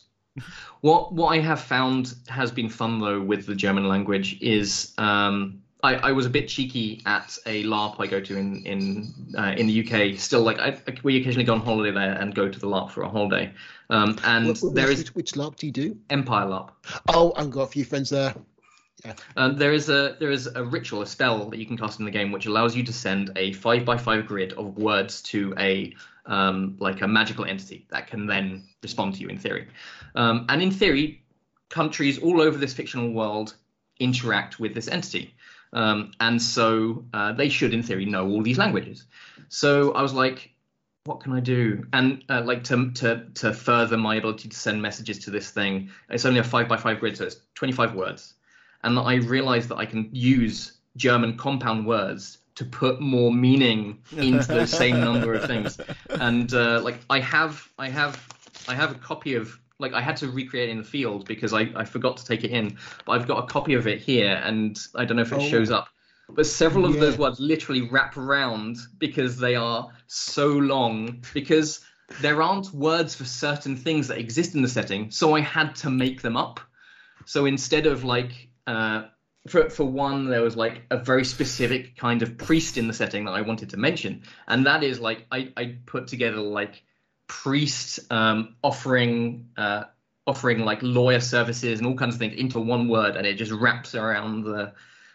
What 0.82 1.14
what 1.14 1.30
I 1.38 1.40
have 1.40 1.60
found 1.60 2.14
has 2.28 2.52
been 2.52 2.70
fun 2.70 3.00
though 3.00 3.20
with 3.22 3.46
the 3.46 3.56
German 3.56 3.88
language 3.88 4.38
is 4.42 4.94
um, 4.98 5.62
I, 5.82 5.96
I 5.96 6.12
was 6.12 6.26
a 6.26 6.30
bit 6.30 6.48
cheeky 6.48 7.02
at 7.06 7.38
a 7.46 7.64
LARP 7.64 7.96
I 8.00 8.08
go 8.08 8.20
to 8.20 8.38
in 8.38 8.66
in 8.66 9.14
uh, 9.38 9.54
in 9.58 9.68
the 9.68 9.86
UK. 9.86 10.20
Still, 10.20 10.42
like 10.42 10.60
I, 10.60 10.78
we 11.04 11.18
occasionally 11.18 11.46
go 11.46 11.54
on 11.54 11.62
holiday 11.62 11.92
there 11.92 12.14
and 12.14 12.36
go 12.36 12.50
to 12.50 12.60
the 12.60 12.68
LARP 12.68 12.92
for 12.92 13.04
a 13.04 13.10
holiday. 13.10 13.52
Um, 13.90 14.18
and 14.26 14.48
What- 14.48 14.58
what- 14.60 14.76
there 14.76 14.88
which, 14.88 14.98
is 15.00 15.16
which 15.16 15.32
LARP 15.34 15.56
do 15.56 15.68
you 15.68 15.72
do? 15.72 15.98
Empire 16.10 16.48
LARP. 16.48 16.72
Oh, 17.10 17.34
I've 17.38 17.50
got 17.50 17.62
a 17.62 17.68
few 17.68 17.86
friends 17.86 18.10
there. 18.10 18.36
Um, 19.38 19.56
there 19.56 19.72
is 19.72 19.90
a 19.90 20.18
there 20.20 20.32
is 20.32 20.48
a 20.48 20.64
ritual, 20.64 21.02
a 21.02 21.08
spell 21.08 21.50
that 21.50 21.58
you 21.58 21.66
can 21.66 21.78
cast 21.78 22.00
in 22.00 22.06
the 22.06 22.12
game, 22.12 22.34
which 22.34 22.46
allows 22.48 22.76
you 22.76 22.84
to 22.84 22.92
send 22.92 23.32
a 23.38 23.54
five 23.54 23.86
by 23.86 23.98
five 23.98 24.26
grid 24.26 24.52
of 24.54 24.78
words 24.78 25.22
to 25.24 25.54
a 25.58 25.94
um, 26.26 26.76
like 26.80 27.02
a 27.02 27.08
magical 27.08 27.46
entity 27.46 27.86
that 27.90 28.08
can 28.08 28.28
then 28.28 28.64
respond 28.84 29.16
to 29.16 29.22
you 29.22 29.30
in 29.30 29.38
theory. 29.38 29.68
Um, 30.16 30.46
and 30.50 30.62
in 30.62 30.72
theory, 30.72 31.24
countries 31.70 32.20
all 32.20 32.42
over 32.42 32.58
this 32.58 32.74
fictional 32.74 33.12
world 33.14 33.56
interact 34.00 34.60
with 34.60 34.74
this 34.74 34.88
entity. 34.90 35.34
Um, 35.74 36.12
and 36.20 36.42
so 36.42 37.06
uh, 37.14 37.34
they 37.34 37.50
should, 37.50 37.74
in 37.74 37.84
theory, 37.84 38.06
know 38.06 38.28
all 38.28 38.42
these 38.42 38.58
languages. 38.58 39.06
So 39.50 39.94
I 39.94 40.02
was 40.02 40.14
like, 40.14 40.52
what 41.06 41.22
can 41.22 41.34
I 41.34 41.40
do? 41.40 41.86
And 41.94 42.24
uh, 42.30 42.42
like 42.44 42.64
to, 42.66 42.92
to 42.92 43.26
to 43.36 43.54
further 43.54 43.98
my 43.98 44.16
ability 44.16 44.50
to 44.50 44.56
send 44.56 44.82
messages 44.82 45.20
to 45.20 45.32
this 45.32 45.52
thing, 45.52 45.90
it's 46.10 46.26
only 46.26 46.40
a 46.40 46.44
five 46.44 46.68
by 46.68 46.78
five 46.78 47.00
grid, 47.00 47.18
so 47.18 47.26
it's 47.26 47.38
25 47.56 47.96
words. 47.96 48.36
And 48.84 48.98
I 48.98 49.16
realized 49.16 49.70
that 49.70 49.78
I 49.78 49.86
can 49.86 50.10
use 50.12 50.74
German 50.96 51.38
compound 51.38 51.86
words 51.86 52.40
to 52.56 52.66
put 52.66 53.00
more 53.00 53.32
meaning 53.32 54.00
into 54.18 54.48
those 54.48 54.70
same 54.70 55.00
number 55.00 55.34
of 55.34 55.46
things. 55.46 55.80
And 56.10 56.54
uh, 56.54 56.82
like 56.82 57.00
I 57.10 57.20
have, 57.20 57.68
I 57.78 57.90
have, 57.90 58.22
I 58.68 58.76
have 58.76 58.92
a 58.92 58.96
copy 58.96 59.36
of 59.36 59.60
like 59.80 59.94
I 59.94 60.02
had 60.02 60.18
to 60.18 60.28
recreate 60.28 60.70
it 60.70 60.72
in 60.74 60.78
the 60.78 60.84
field 60.84 61.26
because 61.26 61.54
I, 61.54 61.72
I 61.76 61.86
forgot 61.86 62.18
to 62.18 62.26
take 62.26 62.44
it 62.44 62.52
in, 62.52 62.78
but 63.06 63.14
I've 63.14 63.28
got 63.28 63.44
a 63.44 63.48
copy 63.48 63.74
of 63.74 63.88
it 63.88 64.00
here, 64.00 64.42
and 64.44 64.78
I 64.96 65.06
don't 65.06 65.16
know 65.18 65.24
if 65.24 65.32
it 65.32 65.42
Oh. 65.42 65.50
shows 65.50 65.72
up. 65.72 65.88
But 66.28 66.46
several 66.46 66.86
of 66.86 66.94
Yeah. 66.94 67.00
those 67.00 67.18
words 67.18 67.40
literally 67.40 67.82
wrap 67.90 68.18
around 68.18 68.78
because 69.00 69.38
they 69.38 69.56
are 69.56 69.90
so 70.08 70.48
long 70.48 71.24
because 71.34 71.80
there 72.22 72.42
aren't 72.42 72.72
words 72.74 73.16
for 73.16 73.26
certain 73.26 73.76
things 73.76 74.08
that 74.10 74.18
exist 74.20 74.54
in 74.54 74.62
the 74.62 74.68
setting, 74.68 75.10
so 75.12 75.36
I 75.36 75.40
had 75.40 75.76
to 75.78 75.90
make 75.90 76.22
them 76.22 76.38
up. 76.38 76.60
So 77.26 77.46
instead 77.46 77.86
of 77.86 78.04
like 78.04 78.50
uh, 78.68 79.04
for 79.48 79.70
for 79.70 79.86
one, 79.86 80.30
there 80.30 80.42
was 80.42 80.58
like 80.58 80.84
a 80.92 80.98
very 80.98 81.24
specific 81.24 81.96
kind 81.96 82.22
of 82.22 82.38
priest 82.38 82.78
in 82.78 82.88
the 82.88 82.94
setting 82.94 83.26
that 83.26 83.32
I 83.32 83.42
wanted 83.42 83.70
to 83.70 83.78
mention, 83.78 84.24
and 84.48 84.66
that 84.66 84.84
is 84.84 85.00
like 85.00 85.26
I 85.32 85.52
I 85.56 85.78
put 85.86 86.08
together 86.08 86.38
like 86.38 86.84
priest 87.30 88.00
um, 88.12 88.56
offering 88.64 89.48
uh, 89.56 89.86
offering 90.28 90.60
like 90.60 90.80
lawyer 90.82 91.22
services 91.22 91.80
and 91.80 91.88
all 91.88 91.96
kinds 91.96 92.16
of 92.16 92.20
things 92.20 92.36
into 92.36 92.60
one 92.60 92.90
word, 92.90 93.16
and 93.16 93.26
it 93.26 93.36
just 93.36 93.52
wraps 93.52 93.96
around 93.96 94.44
the 94.44 94.74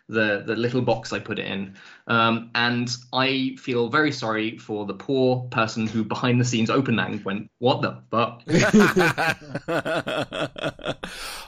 the 0.09 0.43
the 0.47 0.57
little 0.57 0.83
box 0.83 1.13
I 1.13 1.19
put 1.19 1.39
it 1.39 1.47
in. 1.47 1.77
Um, 2.07 2.51
and 2.55 2.95
I 3.13 3.57
feel 3.59 3.89
very 3.89 4.13
sorry 4.13 4.59
for 4.59 4.85
the 4.85 4.93
poor 4.95 5.49
person 5.51 5.87
who 5.87 6.05
behind 6.05 6.39
the 6.41 6.45
scenes 6.45 6.69
opened 6.69 6.99
that 6.99 7.09
and 7.11 7.25
went, 7.25 7.51
"What 7.59 7.81
the 7.81 8.03
fuck?" 8.11 8.43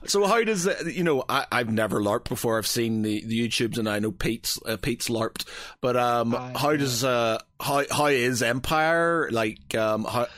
so 0.06 0.26
how 0.26 0.42
does 0.44 0.66
it, 0.66 0.94
you 0.94 1.04
know 1.04 1.24
I, 1.28 1.46
I've 1.52 1.70
never 1.70 2.00
larped 2.00 2.28
before. 2.28 2.58
I've 2.58 2.66
seen 2.66 3.02
the, 3.02 3.24
the 3.26 3.46
YouTubes 3.48 3.78
and 3.78 3.88
I 3.88 3.98
know 3.98 4.12
Pete's 4.12 4.58
uh, 4.66 4.76
Pete's 4.76 5.08
larped. 5.08 5.44
But 5.80 5.96
um 5.96 6.34
I- 6.34 6.52
how 6.56 6.76
does 6.76 7.04
uh 7.04 7.38
how 7.60 7.84
how 7.90 8.06
is 8.06 8.42
Empire? 8.42 9.28
Like 9.30 9.74
um 9.74 10.04
how 10.04 10.28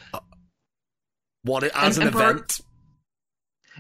what 1.45 1.63
it, 1.63 1.73
as 1.75 1.97
Em- 1.99 2.03
an 2.03 2.09
Empire- 2.09 2.31
event 2.33 2.61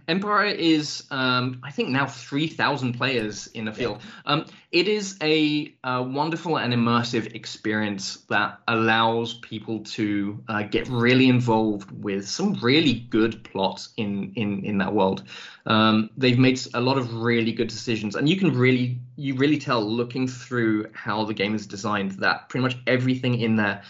Empire 0.08 0.46
is, 0.46 1.04
um, 1.10 1.60
I 1.62 1.70
think, 1.70 1.90
now 1.90 2.06
3,000 2.06 2.94
players 2.94 3.46
in 3.48 3.66
the 3.66 3.72
field. 3.72 4.00
Um, 4.24 4.46
it 4.72 4.88
is 4.88 5.16
a, 5.22 5.74
uh 5.84 6.02
wonderful 6.06 6.58
and 6.58 6.72
immersive 6.72 7.34
experience 7.34 8.16
that 8.28 8.58
allows 8.68 9.34
people 9.34 9.80
to 9.80 10.42
uh, 10.48 10.62
get 10.62 10.88
really 10.88 11.28
involved 11.28 11.90
with 12.02 12.26
some 12.26 12.54
really 12.54 13.00
good 13.10 13.44
plots 13.44 13.90
in, 13.96 14.32
in, 14.34 14.64
in 14.64 14.78
that 14.78 14.92
world. 14.92 15.24
Um, 15.66 16.10
they've 16.16 16.38
made 16.38 16.60
a 16.74 16.80
lot 16.80 16.96
of 16.96 17.14
really 17.14 17.52
good 17.52 17.68
decisions, 17.68 18.16
and 18.16 18.28
you 18.28 18.36
can 18.36 18.56
really 18.56 18.98
you 19.16 19.34
really 19.34 19.58
tell 19.58 19.82
looking 19.82 20.26
through 20.26 20.86
how 20.94 21.24
the 21.24 21.34
game 21.34 21.54
is 21.54 21.66
designed 21.66 22.12
that 22.12 22.48
pretty 22.48 22.62
much 22.62 22.76
everything 22.86 23.40
in 23.40 23.56
there 23.56 23.82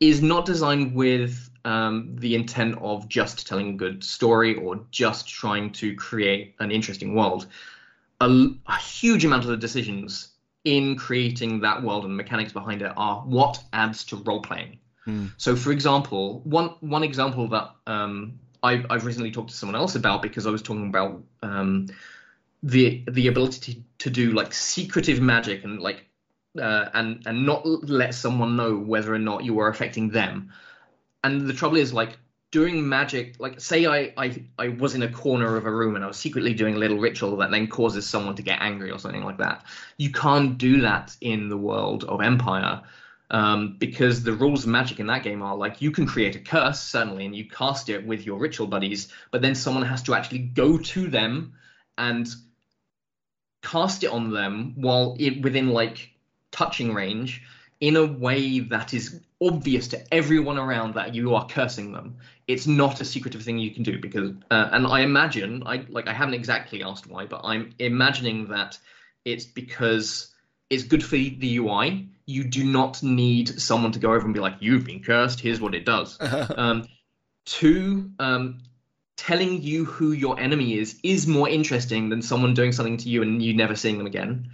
is 0.00 0.20
not 0.20 0.44
designed 0.44 0.94
with 0.94 1.48
um, 1.64 2.14
the 2.16 2.34
intent 2.34 2.76
of 2.80 3.08
just 3.08 3.46
telling 3.46 3.70
a 3.70 3.72
good 3.72 4.04
story 4.04 4.54
or 4.56 4.80
just 4.90 5.26
trying 5.26 5.72
to 5.72 5.94
create 5.94 6.54
an 6.60 6.70
interesting 6.70 7.14
world. 7.14 7.46
A, 8.20 8.46
a 8.66 8.76
huge 8.76 9.24
amount 9.24 9.44
of 9.44 9.50
the 9.50 9.56
decisions 9.56 10.28
in 10.64 10.96
creating 10.96 11.60
that 11.60 11.82
world 11.82 12.04
and 12.04 12.12
the 12.12 12.16
mechanics 12.16 12.52
behind 12.52 12.82
it 12.82 12.92
are 12.96 13.20
what 13.20 13.62
adds 13.72 14.04
to 14.04 14.16
role 14.16 14.40
playing. 14.40 14.78
Hmm. 15.04 15.26
So, 15.36 15.54
for 15.54 15.72
example, 15.72 16.40
one 16.44 16.70
one 16.80 17.02
example 17.02 17.48
that 17.48 17.70
um, 17.86 18.38
I've, 18.62 18.86
I've 18.88 19.04
recently 19.04 19.30
talked 19.30 19.50
to 19.50 19.56
someone 19.56 19.76
else 19.76 19.94
about 19.94 20.22
because 20.22 20.46
I 20.46 20.50
was 20.50 20.62
talking 20.62 20.88
about 20.88 21.22
um, 21.42 21.88
the 22.62 23.04
the 23.10 23.26
ability 23.26 23.74
to, 23.74 23.80
to 23.98 24.10
do 24.10 24.32
like 24.32 24.54
secretive 24.54 25.20
magic 25.20 25.64
and 25.64 25.80
like 25.80 26.06
uh, 26.58 26.88
and 26.94 27.22
and 27.26 27.44
not 27.44 27.66
let 27.66 28.14
someone 28.14 28.56
know 28.56 28.76
whether 28.76 29.14
or 29.14 29.18
not 29.18 29.44
you 29.44 29.58
are 29.58 29.68
affecting 29.68 30.08
them. 30.08 30.50
And 31.24 31.48
the 31.48 31.54
trouble 31.54 31.78
is 31.78 31.92
like 31.92 32.18
doing 32.54 32.88
magic 32.88 33.34
like 33.40 33.60
say 33.60 33.84
I, 33.84 34.12
I 34.16 34.44
I 34.60 34.68
was 34.68 34.94
in 34.94 35.02
a 35.02 35.08
corner 35.08 35.56
of 35.56 35.66
a 35.66 35.72
room 35.72 35.96
and 35.96 36.04
I 36.04 36.06
was 36.06 36.16
secretly 36.16 36.54
doing 36.54 36.76
a 36.76 36.78
little 36.78 36.98
ritual 36.98 37.36
that 37.38 37.50
then 37.50 37.66
causes 37.66 38.06
someone 38.08 38.36
to 38.36 38.42
get 38.42 38.60
angry 38.60 38.92
or 38.92 38.98
something 39.00 39.24
like 39.24 39.38
that. 39.38 39.64
You 39.96 40.12
can't 40.12 40.56
do 40.56 40.82
that 40.82 41.16
in 41.20 41.48
the 41.48 41.56
world 41.56 42.04
of 42.04 42.20
Empire. 42.20 42.80
Um, 43.30 43.76
because 43.78 44.22
the 44.22 44.34
rules 44.34 44.62
of 44.62 44.70
magic 44.70 45.00
in 45.00 45.08
that 45.08 45.24
game 45.24 45.42
are 45.42 45.56
like 45.56 45.82
you 45.82 45.90
can 45.90 46.06
create 46.06 46.36
a 46.36 46.38
curse 46.38 46.78
certainly 46.78 47.24
and 47.24 47.34
you 47.34 47.48
cast 47.48 47.88
it 47.88 48.06
with 48.06 48.24
your 48.24 48.38
ritual 48.38 48.68
buddies 48.68 49.08
but 49.32 49.42
then 49.42 49.54
someone 49.56 49.82
has 49.82 50.02
to 50.02 50.14
actually 50.14 50.40
go 50.40 50.78
to 50.78 51.08
them 51.08 51.54
and 51.98 52.28
cast 53.62 54.04
it 54.04 54.10
on 54.10 54.30
them 54.30 54.74
while 54.76 55.16
it 55.18 55.42
within 55.42 55.70
like 55.70 56.10
touching 56.52 56.94
range 56.94 57.42
in 57.80 57.96
a 57.96 58.04
way 58.06 58.60
that 58.60 58.94
is 58.94 59.20
obvious 59.44 59.88
to 59.88 60.14
everyone 60.14 60.58
around 60.58 60.94
that 60.94 61.14
you 61.14 61.34
are 61.34 61.46
cursing 61.46 61.92
them. 61.92 62.16
It's 62.48 62.66
not 62.66 63.00
a 63.00 63.04
secretive 63.04 63.42
thing 63.42 63.58
you 63.58 63.72
can 63.72 63.82
do 63.82 63.98
because, 63.98 64.32
uh, 64.50 64.70
and 64.72 64.86
I 64.86 65.00
imagine, 65.00 65.62
I 65.66 65.84
like, 65.88 66.08
I 66.08 66.12
haven't 66.12 66.34
exactly 66.34 66.82
asked 66.82 67.06
why, 67.06 67.26
but 67.26 67.42
I'm 67.44 67.74
imagining 67.78 68.48
that 68.48 68.78
it's 69.24 69.44
because 69.44 70.34
it's 70.70 70.84
good 70.84 71.04
for 71.04 71.16
the 71.16 71.56
UI. 71.56 72.08
You 72.26 72.44
do 72.44 72.64
not 72.64 73.02
need 73.02 73.60
someone 73.60 73.92
to 73.92 73.98
go 73.98 74.12
over 74.14 74.24
and 74.24 74.32
be 74.32 74.40
like, 74.40 74.56
"You've 74.60 74.84
been 74.84 75.02
cursed. 75.02 75.40
Here's 75.40 75.60
what 75.60 75.74
it 75.74 75.84
does." 75.84 76.16
um, 76.56 76.88
two, 77.44 78.10
um, 78.18 78.60
telling 79.16 79.62
you 79.62 79.84
who 79.84 80.12
your 80.12 80.38
enemy 80.40 80.78
is 80.78 80.98
is 81.02 81.26
more 81.26 81.48
interesting 81.48 82.08
than 82.08 82.22
someone 82.22 82.54
doing 82.54 82.72
something 82.72 82.96
to 82.98 83.08
you 83.08 83.22
and 83.22 83.42
you 83.42 83.54
never 83.54 83.76
seeing 83.76 83.98
them 83.98 84.06
again. 84.06 84.50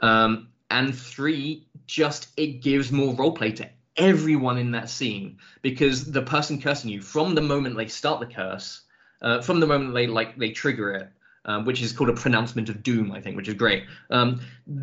Um, 0.00 0.48
and 0.70 0.96
three, 0.96 1.66
just 1.86 2.28
it 2.36 2.60
gives 2.60 2.92
more 2.92 3.14
roleplay 3.14 3.54
to 3.56 3.70
everyone 3.96 4.58
in 4.58 4.70
that 4.72 4.88
scene 4.90 5.38
because 5.62 6.10
the 6.10 6.22
person 6.22 6.60
cursing 6.60 6.90
you 6.90 7.00
from 7.00 7.34
the 7.34 7.40
moment 7.40 7.76
they 7.76 7.86
start 7.86 8.20
the 8.20 8.26
curse, 8.26 8.82
uh, 9.22 9.40
from 9.40 9.60
the 9.60 9.66
moment 9.66 9.94
they 9.94 10.06
like 10.06 10.36
they 10.36 10.50
trigger 10.50 10.92
it, 10.92 11.08
um, 11.46 11.64
which 11.64 11.80
is 11.82 11.92
called 11.92 12.10
a 12.10 12.14
pronouncement 12.14 12.68
of 12.68 12.82
doom, 12.82 13.12
I 13.12 13.20
think, 13.20 13.36
which 13.36 13.48
is 13.48 13.54
great. 13.54 13.84
Um, 14.10 14.40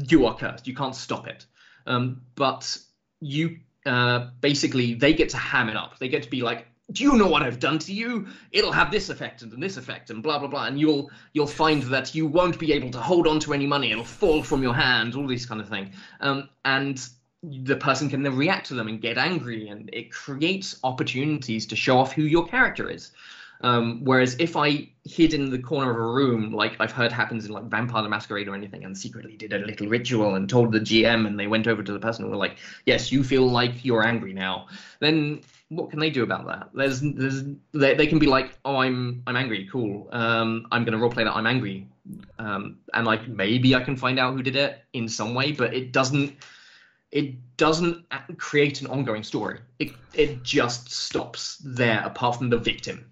you 0.07 0.25
are 0.25 0.35
cursed. 0.35 0.67
You 0.67 0.73
can't 0.73 0.95
stop 0.95 1.27
it. 1.27 1.45
Um, 1.85 2.21
but 2.35 2.77
you 3.19 3.59
uh, 3.85 4.29
basically 4.41 4.93
they 4.93 5.13
get 5.13 5.29
to 5.29 5.37
ham 5.37 5.69
it 5.69 5.75
up. 5.75 5.99
They 5.99 6.07
get 6.07 6.23
to 6.23 6.29
be 6.29 6.41
like, 6.41 6.67
"Do 6.91 7.03
you 7.03 7.17
know 7.17 7.27
what 7.27 7.43
I've 7.43 7.59
done 7.59 7.79
to 7.79 7.93
you? 7.93 8.27
It'll 8.51 8.71
have 8.71 8.91
this 8.91 9.09
effect 9.09 9.41
and 9.41 9.61
this 9.61 9.77
effect 9.77 10.09
and 10.09 10.23
blah 10.23 10.39
blah 10.39 10.47
blah." 10.47 10.65
And 10.65 10.79
you'll 10.79 11.11
you'll 11.33 11.47
find 11.47 11.83
that 11.83 12.15
you 12.15 12.25
won't 12.25 12.57
be 12.57 12.71
able 12.73 12.91
to 12.91 12.99
hold 12.99 13.27
on 13.27 13.39
to 13.41 13.53
any 13.53 13.67
money. 13.67 13.91
It'll 13.91 14.03
fall 14.03 14.41
from 14.41 14.63
your 14.63 14.73
hand. 14.73 15.15
All 15.15 15.27
these 15.27 15.45
kind 15.45 15.59
of 15.59 15.67
thing. 15.67 15.91
Um, 16.21 16.49
and 16.63 17.05
the 17.43 17.75
person 17.75 18.09
can 18.09 18.23
then 18.23 18.35
react 18.35 18.67
to 18.67 18.73
them 18.73 18.87
and 18.87 19.01
get 19.01 19.17
angry, 19.17 19.67
and 19.67 19.89
it 19.91 20.09
creates 20.09 20.75
opportunities 20.83 21.65
to 21.67 21.75
show 21.75 21.99
off 21.99 22.13
who 22.13 22.23
your 22.23 22.43
character 22.43 22.89
is. 22.89 23.11
Um, 23.61 24.01
whereas 24.03 24.35
if 24.39 24.57
I 24.57 24.87
hid 25.05 25.33
in 25.33 25.49
the 25.49 25.59
corner 25.59 25.91
of 25.91 25.97
a 25.97 26.05
room, 26.05 26.51
like 26.51 26.75
I've 26.79 26.91
heard 26.91 27.11
happens 27.11 27.45
in 27.45 27.51
like 27.51 27.63
Vampire 27.63 28.01
the 28.01 28.09
Masquerade 28.09 28.47
or 28.47 28.55
anything, 28.55 28.83
and 28.83 28.97
secretly 28.97 29.37
did 29.37 29.53
a 29.53 29.59
little 29.59 29.87
ritual 29.87 30.35
and 30.35 30.49
told 30.49 30.71
the 30.71 30.79
GM, 30.79 31.25
and 31.27 31.39
they 31.39 31.47
went 31.47 31.67
over 31.67 31.83
to 31.83 31.91
the 31.93 31.99
person 31.99 32.23
and 32.23 32.31
were 32.31 32.37
like, 32.37 32.57
"Yes, 32.85 33.11
you 33.11 33.23
feel 33.23 33.47
like 33.49 33.85
you're 33.85 34.05
angry 34.05 34.33
now," 34.33 34.67
then 34.99 35.41
what 35.69 35.89
can 35.89 35.99
they 35.99 36.09
do 36.09 36.23
about 36.23 36.45
that? 36.45 36.69
There's, 36.73 37.01
there's, 37.01 37.43
they, 37.73 37.93
they 37.93 38.07
can 38.07 38.19
be 38.19 38.27
like, 38.27 38.57
"Oh, 38.65 38.77
I'm, 38.77 39.23
I'm 39.27 39.35
angry. 39.35 39.67
Cool. 39.71 40.09
Um, 40.11 40.67
I'm 40.71 40.83
gonna 40.83 40.97
roleplay 40.97 41.23
that 41.23 41.35
I'm 41.35 41.47
angry," 41.47 41.87
um, 42.39 42.77
and 42.93 43.05
like 43.05 43.27
maybe 43.27 43.75
I 43.75 43.81
can 43.81 43.95
find 43.95 44.19
out 44.19 44.33
who 44.33 44.43
did 44.43 44.57
it 44.57 44.81
in 44.91 45.07
some 45.07 45.33
way, 45.33 45.53
but 45.53 45.73
it 45.73 45.93
doesn't 45.93 46.35
it 47.13 47.35
doesn't 47.57 48.03
create 48.37 48.81
an 48.81 48.87
ongoing 48.87 49.23
story. 49.23 49.59
It 49.79 49.91
it 50.13 50.43
just 50.43 50.91
stops 50.91 51.57
there, 51.63 52.01
apart 52.03 52.37
from 52.37 52.49
the 52.49 52.57
victim. 52.57 53.11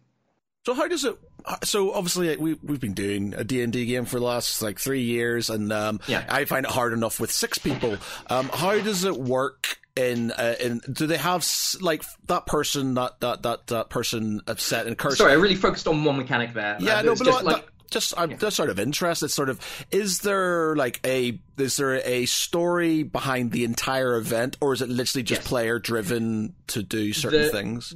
So 0.66 0.74
how 0.74 0.88
does 0.88 1.06
it? 1.06 1.18
So 1.64 1.92
obviously 1.94 2.36
we 2.38 2.56
we've 2.64 2.80
been 2.80 2.94
doing 2.94 3.34
a 3.36 3.44
D 3.44 3.62
and 3.62 3.72
D 3.74 3.86
game 3.86 4.06
for 4.06 4.20
the 4.20 4.26
last 4.26 4.62
like 4.62 4.80
three 4.80 5.02
years, 5.04 5.50
and 5.50 5.72
um, 5.72 6.00
Yeah. 6.08 6.26
I 6.30 6.46
find 6.46 6.66
it 6.66 6.72
hard 6.72 6.94
enough 6.94 7.20
with 7.20 7.32
six 7.32 7.58
people. 7.58 7.98
Um, 8.28 8.50
how 8.54 8.80
does 8.80 9.04
it 9.06 9.16
work? 9.18 9.78
In 9.94 10.32
uh, 10.32 10.56
in 10.62 10.80
do 10.90 11.06
they 11.06 11.18
have 11.18 11.42
s- 11.42 11.76
like 11.82 12.02
that 12.28 12.46
person 12.46 12.94
that 12.94 13.20
that 13.20 13.44
that 13.44 13.68
that 13.68 13.90
person 13.90 14.40
upset 14.48 14.88
and 14.88 14.98
cursed? 14.98 15.18
Sorry, 15.18 15.34
I 15.34 15.36
really 15.36 15.56
focused 15.58 15.86
on 15.86 16.06
one 16.06 16.16
mechanic 16.16 16.54
there. 16.54 16.78
Yeah, 16.80 17.00
Uh, 17.00 17.02
no, 17.02 17.16
but 17.16 17.26
just 17.26 17.44
no, 17.44 17.52
like 17.52 17.68
just 17.92 18.14
I'm 18.18 18.38
just 18.38 18.56
sort 18.56 18.70
of 18.70 18.80
interested. 18.80 19.30
Sort 19.30 19.50
of, 19.50 19.60
is 19.92 20.20
there 20.20 20.76
like 20.76 21.00
a 21.06 21.40
is 21.58 21.78
there 21.78 21.96
a 22.08 22.26
story 22.26 23.04
behind 23.04 23.52
the 23.52 23.64
entire 23.64 24.16
event, 24.16 24.58
or 24.62 24.74
is 24.74 24.82
it 24.82 24.90
literally 24.90 25.24
just 25.24 25.42
Yes. 25.42 25.48
player 25.48 25.78
driven 25.80 26.56
to 26.68 26.82
do 26.82 27.14
certain 27.14 27.44
The- 27.44 27.50
things? 27.50 27.94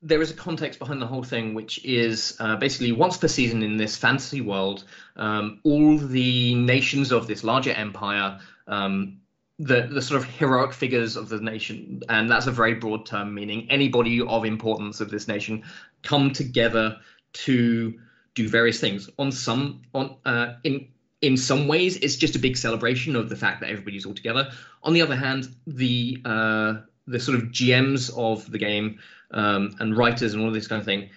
there 0.00 0.22
is 0.22 0.30
a 0.30 0.34
context 0.34 0.78
behind 0.78 1.02
the 1.02 1.06
whole 1.08 1.24
thing, 1.24 1.54
which 1.54 1.84
is 1.84 2.36
uh, 2.38 2.54
basically 2.54 2.92
once 2.92 3.16
per 3.16 3.26
season 3.26 3.64
in 3.64 3.78
this 3.78 3.96
fantasy 3.96 4.40
world, 4.40 4.84
um, 5.16 5.58
all 5.64 5.98
the 5.98 6.54
nations 6.54 7.10
of 7.10 7.26
this 7.26 7.42
larger 7.42 7.72
empire, 7.72 8.38
um, 8.68 9.16
the 9.58 9.88
the 9.90 10.00
sort 10.00 10.20
of 10.22 10.28
heroic 10.28 10.72
figures 10.72 11.16
of 11.16 11.28
the 11.28 11.40
nation, 11.40 12.00
and 12.08 12.30
that's 12.30 12.46
a 12.46 12.52
very 12.52 12.74
broad 12.74 13.06
term, 13.06 13.34
meaning 13.34 13.66
anybody 13.70 14.20
of 14.20 14.44
importance 14.44 15.00
of 15.00 15.10
this 15.10 15.26
nation, 15.26 15.64
come 16.04 16.30
together 16.32 16.96
to 17.32 17.98
do 18.38 18.48
various 18.48 18.80
things. 18.80 19.10
On 19.18 19.30
some, 19.32 19.82
on 19.94 20.16
uh, 20.24 20.54
in 20.64 20.88
in 21.20 21.36
some 21.36 21.66
ways, 21.66 21.96
it's 21.96 22.16
just 22.16 22.36
a 22.36 22.38
big 22.38 22.56
celebration 22.56 23.16
of 23.16 23.28
the 23.28 23.36
fact 23.36 23.60
that 23.60 23.70
everybody's 23.70 24.06
all 24.06 24.14
together. 24.14 24.50
On 24.84 24.92
the 24.92 25.02
other 25.02 25.16
hand, 25.16 25.48
the 25.66 26.22
uh, 26.24 26.74
the 27.06 27.18
sort 27.18 27.36
of 27.38 27.44
GMs 27.46 28.16
of 28.16 28.50
the 28.50 28.58
game 28.58 28.98
um, 29.32 29.74
and 29.80 29.96
writers 29.96 30.34
and 30.34 30.42
all 30.42 30.52
this 30.52 30.68
kind 30.68 30.80
of 30.80 30.86
thing 30.86 31.10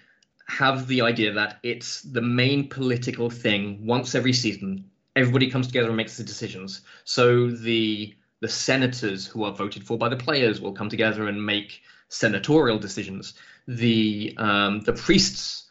have 0.48 0.88
the 0.88 1.02
idea 1.02 1.32
that 1.32 1.60
it's 1.64 2.02
the 2.02 2.22
main 2.22 2.68
political 2.68 3.30
thing 3.30 3.86
once 3.86 4.16
every 4.16 4.34
season. 4.34 4.90
Everybody 5.16 5.50
comes 5.50 5.68
together 5.68 5.88
and 5.88 5.98
makes 5.98 6.18
the 6.18 6.24
decisions. 6.24 6.82
So 7.04 7.50
the 7.50 8.16
the 8.42 8.50
senators 8.50 9.28
who 9.28 9.44
are 9.44 9.54
voted 9.54 9.84
for 9.84 9.98
by 9.98 10.10
the 10.10 10.18
players 10.18 10.60
will 10.60 10.74
come 10.74 10.90
together 10.90 11.28
and 11.28 11.46
make 11.46 11.82
senatorial 12.10 12.80
decisions. 12.80 13.36
The 13.68 14.34
um, 14.38 14.82
the 14.82 14.94
priests 14.94 15.68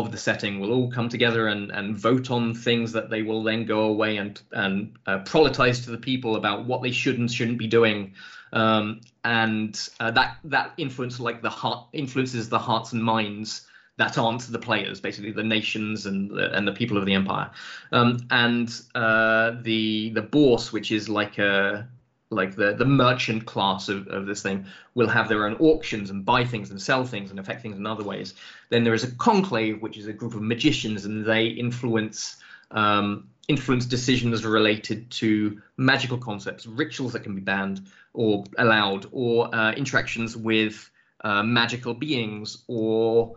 of 0.00 0.10
the 0.10 0.16
setting 0.16 0.58
will 0.58 0.72
all 0.72 0.90
come 0.90 1.08
together 1.08 1.48
and, 1.48 1.70
and 1.70 1.96
vote 1.96 2.30
on 2.30 2.54
things 2.54 2.92
that 2.92 3.10
they 3.10 3.22
will 3.22 3.42
then 3.42 3.64
go 3.64 3.82
away 3.82 4.16
and 4.16 4.40
and 4.52 4.96
uh, 5.06 5.18
proletize 5.20 5.84
to 5.84 5.90
the 5.90 5.98
people 5.98 6.36
about 6.36 6.64
what 6.64 6.82
they 6.82 6.90
should 6.90 7.18
and 7.18 7.30
shouldn't 7.30 7.58
be 7.58 7.66
doing, 7.66 8.12
um, 8.52 9.00
and 9.24 9.88
uh, 10.00 10.10
that 10.10 10.36
that 10.44 10.72
influence 10.76 11.20
like 11.20 11.42
the 11.42 11.50
heart 11.50 11.86
influences 11.92 12.48
the 12.48 12.58
hearts 12.58 12.92
and 12.92 13.02
minds 13.04 13.62
that 13.98 14.16
aren't 14.16 14.40
the 14.50 14.58
players, 14.58 15.00
basically 15.00 15.30
the 15.30 15.42
nations 15.42 16.06
and 16.06 16.30
the, 16.30 16.50
and 16.56 16.66
the 16.66 16.72
people 16.72 16.96
of 16.96 17.04
the 17.04 17.12
empire, 17.12 17.50
um, 17.92 18.18
and 18.30 18.80
uh, 18.94 19.52
the 19.62 20.10
the 20.10 20.22
bourse, 20.22 20.72
which 20.72 20.90
is 20.90 21.08
like 21.08 21.38
a 21.38 21.86
like 22.32 22.56
the 22.56 22.74
the 22.74 22.84
merchant 22.84 23.46
class 23.46 23.88
of, 23.88 24.08
of 24.08 24.26
this 24.26 24.42
thing 24.42 24.66
will 24.94 25.08
have 25.08 25.28
their 25.28 25.46
own 25.46 25.54
auctions 25.56 26.10
and 26.10 26.24
buy 26.24 26.44
things 26.44 26.70
and 26.70 26.80
sell 26.80 27.04
things 27.04 27.30
and 27.30 27.38
affect 27.38 27.62
things 27.62 27.76
in 27.76 27.86
other 27.86 28.04
ways. 28.04 28.34
Then 28.70 28.84
there 28.84 28.94
is 28.94 29.04
a 29.04 29.10
conclave, 29.16 29.82
which 29.82 29.96
is 29.96 30.06
a 30.06 30.12
group 30.12 30.34
of 30.34 30.42
magicians, 30.42 31.04
and 31.04 31.24
they 31.24 31.46
influence 31.46 32.36
um, 32.70 33.28
influence 33.48 33.84
decisions 33.84 34.44
related 34.44 35.10
to 35.10 35.60
magical 35.76 36.18
concepts, 36.18 36.66
rituals 36.66 37.12
that 37.12 37.22
can 37.22 37.34
be 37.34 37.40
banned 37.40 37.86
or 38.14 38.44
allowed, 38.58 39.06
or 39.12 39.54
uh, 39.54 39.72
interactions 39.72 40.36
with 40.36 40.90
uh, 41.24 41.42
magical 41.42 41.94
beings, 41.94 42.64
or 42.66 43.36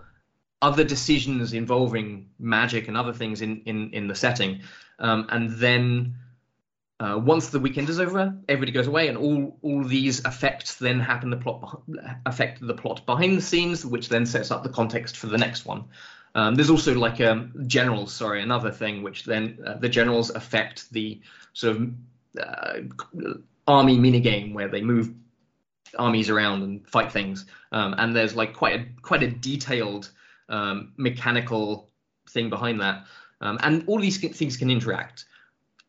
other 0.62 0.84
decisions 0.84 1.54
involving 1.54 2.30
magic 2.40 2.88
and 2.88 2.98
other 2.98 3.14
things 3.14 3.42
in 3.42 3.62
in, 3.66 3.92
in 3.94 4.08
the 4.08 4.16
setting. 4.16 4.62
Um, 5.00 5.28
and 5.30 5.52
then 5.58 6.16
uh, 7.00 7.20
once 7.22 7.50
the 7.50 7.60
weekend 7.60 7.90
is 7.90 8.00
over, 8.00 8.34
everybody 8.48 8.72
goes 8.72 8.88
away, 8.88 9.10
and 9.10 9.18
all 9.18 9.58
all 9.62 9.84
these 9.84 10.20
effects 10.24 10.76
then 10.76 11.00
happen 11.00 11.30
the 11.30 11.38
plot 11.38 11.82
affect 12.26 12.66
the 12.66 12.74
plot 12.74 13.06
behind 13.06 13.38
the 13.38 13.42
scenes, 13.42 13.86
which 13.86 14.08
then 14.08 14.26
sets 14.26 14.50
up 14.50 14.64
the 14.64 14.70
context 14.70 15.18
for 15.18 15.28
the 15.28 15.38
next 15.38 15.66
one. 15.66 15.86
Um, 16.36 16.56
there's 16.56 16.70
also 16.70 16.94
like 16.96 17.20
um, 17.20 17.54
generals, 17.68 18.14
sorry, 18.14 18.42
another 18.42 18.72
thing, 18.72 19.04
which 19.04 19.26
then 19.26 19.60
uh, 19.66 19.76
the 19.76 19.90
generals 19.90 20.30
affect 20.30 20.90
the 20.92 21.22
sort 21.54 21.78
of 21.78 21.94
uh, 22.42 22.80
army 23.68 23.98
minigame 23.98 24.54
where 24.54 24.70
they 24.70 24.82
move 24.82 25.14
armies 25.98 26.30
around 26.30 26.64
and 26.64 26.88
fight 26.88 27.12
things. 27.12 27.46
Um, 27.72 27.96
and 27.98 28.16
there's 28.16 28.36
like 28.36 28.54
quite 28.54 28.80
a 28.80 28.86
quite 29.02 29.24
a 29.24 29.28
detailed 29.28 30.12
um, 30.48 30.94
mechanical 30.96 31.90
thing 32.30 32.50
behind 32.50 32.80
that. 32.80 33.06
Um, 33.42 33.60
and 33.62 33.84
all 33.88 34.00
these 34.00 34.18
things 34.18 34.56
can 34.56 34.72
interact 34.72 35.26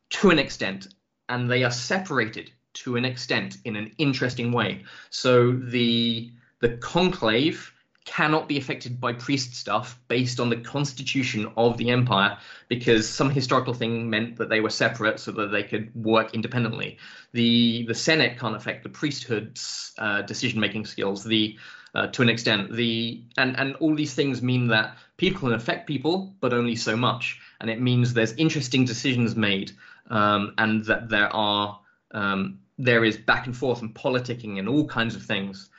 to 0.08 0.30
an 0.30 0.38
extent, 0.38 0.88
and 1.28 1.50
they 1.50 1.64
are 1.64 1.70
separated 1.70 2.50
to 2.74 2.96
an 2.96 3.04
extent 3.04 3.56
in 3.64 3.76
an 3.76 3.92
interesting 3.98 4.52
way. 4.52 4.84
So 5.10 5.52
the 5.52 6.30
the 6.60 6.76
conclave 6.78 7.72
cannot 8.06 8.48
be 8.48 8.56
affected 8.56 9.00
by 9.00 9.12
priest 9.12 9.54
stuff 9.54 9.98
based 10.06 10.38
on 10.38 10.48
the 10.48 10.56
constitution 10.56 11.50
of 11.56 11.76
the 11.76 11.90
empire 11.90 12.38
because 12.68 13.06
some 13.08 13.28
historical 13.28 13.74
thing 13.74 14.08
meant 14.08 14.36
that 14.36 14.48
they 14.48 14.60
were 14.60 14.70
separate 14.70 15.18
so 15.18 15.32
that 15.32 15.48
they 15.48 15.64
could 15.64 15.92
work 15.94 16.32
independently. 16.32 16.98
The 17.32 17.84
the 17.86 17.94
Senate 17.94 18.38
can't 18.38 18.54
affect 18.54 18.84
the 18.84 18.88
priesthood's 18.88 19.92
uh, 19.98 20.22
decision 20.22 20.60
making 20.60 20.86
skills. 20.86 21.24
The 21.24 21.58
uh, 21.94 22.06
to 22.08 22.22
an 22.22 22.28
extent, 22.28 22.72
the 22.72 23.22
and 23.36 23.58
and 23.58 23.74
all 23.76 23.94
these 23.94 24.14
things 24.14 24.42
mean 24.42 24.68
that 24.68 24.96
people 25.16 25.40
can 25.40 25.52
affect 25.52 25.86
people, 25.86 26.34
but 26.40 26.52
only 26.52 26.76
so 26.76 26.96
much, 26.96 27.40
and 27.60 27.70
it 27.70 27.80
means 27.80 28.12
there's 28.12 28.34
interesting 28.34 28.84
decisions 28.84 29.34
made, 29.34 29.72
um, 30.10 30.54
and 30.58 30.84
that 30.84 31.08
there 31.08 31.34
are 31.34 31.80
um, 32.12 32.58
there 32.78 33.04
is 33.04 33.16
back 33.16 33.46
and 33.46 33.56
forth 33.56 33.82
and 33.82 33.94
politicking 33.94 34.58
and 34.58 34.68
all 34.68 34.86
kinds 34.86 35.14
of 35.14 35.22
things, 35.22 35.70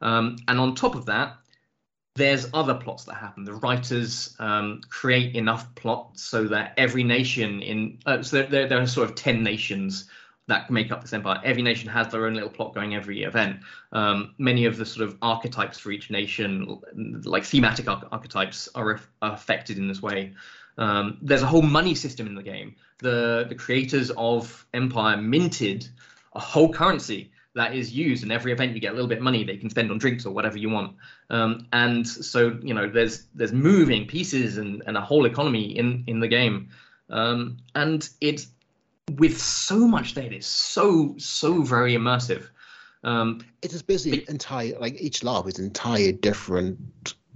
um, 0.00 0.36
and 0.48 0.58
on 0.58 0.74
top 0.74 0.94
of 0.94 1.06
that, 1.06 1.36
there's 2.16 2.48
other 2.54 2.74
plots 2.74 3.04
that 3.04 3.14
happen. 3.14 3.44
The 3.44 3.54
writers 3.54 4.36
um, 4.38 4.80
create 4.88 5.34
enough 5.34 5.74
plots 5.74 6.22
so 6.22 6.44
that 6.44 6.74
every 6.76 7.02
nation 7.02 7.60
in 7.62 7.98
uh, 8.06 8.22
so 8.22 8.42
there, 8.42 8.68
there, 8.68 8.80
are 8.80 8.86
sort 8.86 9.08
of 9.08 9.16
ten 9.16 9.42
nations 9.42 10.08
that 10.46 10.70
make 10.70 10.92
up 10.92 11.00
this 11.00 11.12
empire. 11.12 11.40
Every 11.42 11.62
nation 11.62 11.88
has 11.88 12.08
their 12.08 12.26
own 12.26 12.34
little 12.34 12.50
plot 12.50 12.74
going 12.74 12.94
every 12.94 13.22
event. 13.22 13.60
Um, 13.92 14.34
many 14.38 14.66
of 14.66 14.76
the 14.76 14.84
sort 14.84 15.08
of 15.08 15.16
archetypes 15.22 15.78
for 15.78 15.90
each 15.90 16.10
nation, 16.10 16.80
like 17.24 17.44
thematic 17.44 17.88
arch- 17.88 18.04
archetypes, 18.12 18.68
are, 18.74 19.00
are 19.22 19.32
affected 19.32 19.78
in 19.78 19.88
this 19.88 20.02
way. 20.02 20.34
Um, 20.78 21.18
there's 21.22 21.42
a 21.42 21.46
whole 21.46 21.62
money 21.62 21.94
system 21.94 22.26
in 22.26 22.34
the 22.34 22.42
game. 22.42 22.74
The 22.98 23.46
the 23.48 23.54
creators 23.54 24.10
of 24.16 24.66
Empire 24.74 25.16
minted 25.16 25.88
a 26.34 26.40
whole 26.40 26.72
currency 26.72 27.30
that 27.54 27.74
is 27.74 27.92
used 27.92 28.24
in 28.24 28.30
every 28.32 28.52
event. 28.52 28.74
You 28.74 28.80
get 28.80 28.90
a 28.90 28.94
little 28.94 29.08
bit 29.08 29.18
of 29.18 29.24
money 29.24 29.44
that 29.44 29.52
you 29.52 29.60
can 29.60 29.70
spend 29.70 29.90
on 29.90 29.98
drinks 29.98 30.26
or 30.26 30.32
whatever 30.32 30.58
you 30.58 30.68
want. 30.68 30.96
Um, 31.30 31.66
and 31.72 32.06
so 32.06 32.58
you 32.62 32.74
know 32.74 32.88
there's 32.88 33.26
there's 33.34 33.52
moving 33.52 34.06
pieces 34.06 34.58
and, 34.58 34.82
and 34.86 34.96
a 34.96 35.00
whole 35.00 35.26
economy 35.26 35.76
in 35.78 36.04
in 36.06 36.20
the 36.20 36.28
game. 36.28 36.68
Um, 37.10 37.58
and 37.74 38.08
it's 38.20 38.48
with 39.12 39.40
so 39.40 39.86
much 39.86 40.14
that 40.14 40.32
it's 40.32 40.46
so 40.46 41.14
so 41.18 41.62
very 41.62 41.94
immersive. 41.94 42.48
Um, 43.04 43.44
It 43.62 43.72
is 43.72 43.82
basically 43.82 44.24
entire 44.28 44.78
like 44.80 45.00
each 45.00 45.22
lab 45.22 45.46
is 45.46 45.58
entire 45.58 46.12
different 46.12 46.78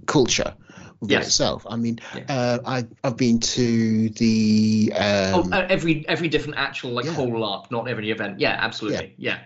culture 0.07 0.55
Yes. 1.01 1.27
itself. 1.27 1.65
I 1.69 1.75
mean, 1.75 1.99
Yeah. 2.15 2.23
uh, 2.27 2.59
I 2.65 2.85
I've 3.03 3.17
been 3.17 3.39
to 3.39 4.09
the 4.09 4.91
oh, 4.95 5.43
um, 5.43 5.53
uh, 5.53 5.65
every 5.69 6.07
every 6.07 6.27
different 6.27 6.57
actual 6.57 6.91
like 6.91 7.05
yeah. 7.05 7.13
whole 7.13 7.31
LARP, 7.31 7.71
not 7.71 7.87
every 7.87 8.11
event. 8.11 8.39
Yeah, 8.39 8.57
absolutely. 8.59 9.13
Yeah. 9.17 9.39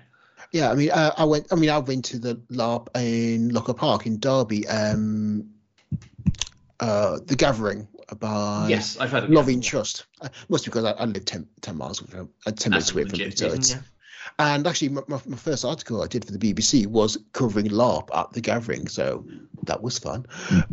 yeah. 0.52 0.72
I 0.72 0.76
mean, 0.76 0.90
uh, 0.92 1.14
I 1.16 1.26
went. 1.26 1.48
I 1.52 1.56
mean, 1.56 1.70
I 1.70 1.78
went 1.78 2.06
to 2.06 2.20
the 2.20 2.36
LARP 2.50 2.88
in 2.96 3.52
Locko 3.52 3.76
Park 3.76 4.08
in 4.08 4.20
Derby. 4.20 4.68
Um, 4.68 5.50
uh, 6.80 7.20
the 7.26 7.36
Gathering 7.36 7.88
by 8.20 8.68
yes, 8.70 8.98
I've 8.98 9.12
heard 9.12 9.26
of. 9.26 9.30
Lorien 9.30 9.62
Trust. 9.62 10.06
Uh, 10.22 10.30
mostly 10.50 10.70
because 10.70 10.86
I, 10.86 10.92
I 10.92 11.06
live 11.06 11.26
10, 11.26 11.48
10 11.62 11.78
miles 11.78 12.00
from 12.00 12.30
uh, 12.46 12.52
ten 12.52 12.72
minutes 12.72 12.92
away 12.92 13.06
from 13.06 13.22
it. 13.22 13.38
So 13.38 13.48
it's, 13.48 13.72
yeah. 13.72 13.80
And 14.40 14.66
actually, 14.66 14.90
my, 14.90 15.02
my, 15.08 15.20
my 15.28 15.38
first 15.38 15.64
article 15.64 16.02
I 16.02 16.08
did 16.08 16.26
for 16.26 16.32
the 16.32 16.40
BBC 16.54 16.88
was 16.88 17.18
covering 17.34 17.68
LARP 17.68 18.10
at 18.16 18.32
the 18.34 18.42
gathering, 18.42 18.88
so 18.88 19.26
that 19.64 19.82
was 19.82 20.00
fun. 20.00 20.26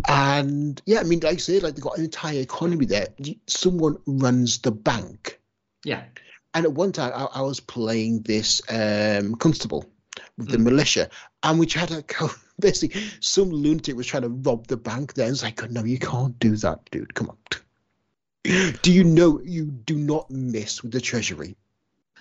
And 0.09 0.81
yeah, 0.87 1.01
I 1.01 1.03
mean, 1.05 1.20
like 1.20 1.35
I 1.35 1.37
said, 1.37 1.62
like 1.62 1.74
they've 1.74 1.85
got 1.85 1.99
an 1.99 2.05
entire 2.05 2.41
economy 2.41 2.87
there. 2.87 3.09
Someone 3.47 3.99
runs 4.07 4.59
the 4.59 4.73
bank, 4.73 5.39
Yeah. 5.85 6.05
and 6.55 6.65
at 6.65 6.73
one 6.73 6.93
time 6.93 7.12
I, 7.15 7.27
I 7.27 7.43
was 7.43 7.61
playing 7.61 8.23
this 8.23 8.62
um, 8.70 9.35
constable 9.37 9.85
with 10.39 10.49
the 10.49 10.57
Mm. 10.57 10.65
militia, 10.65 11.11
and 11.43 11.59
we 11.59 11.66
tried 11.66 11.89
to 11.89 12.03
go. 12.03 12.31
Basically, 12.61 13.03
some 13.20 13.51
lunatic 13.51 13.97
was 13.97 14.07
trying 14.07 14.23
to 14.23 14.28
rob 14.28 14.66
the 14.66 14.77
bank. 14.77 15.15
There, 15.15 15.28
it's 15.31 15.43
like, 15.43 15.70
no, 15.70 15.82
you 15.85 15.99
can't 15.99 16.39
do 16.41 16.57
that, 16.57 16.91
dude. 16.91 17.15
Come 17.15 17.31
on. 17.31 17.37
Do 18.82 18.93
you 18.93 19.03
know 19.05 19.41
you 19.43 19.66
do 19.66 19.97
not 19.97 20.31
mess 20.31 20.82
with 20.82 20.93
the 20.93 21.01
treasury? 21.01 21.57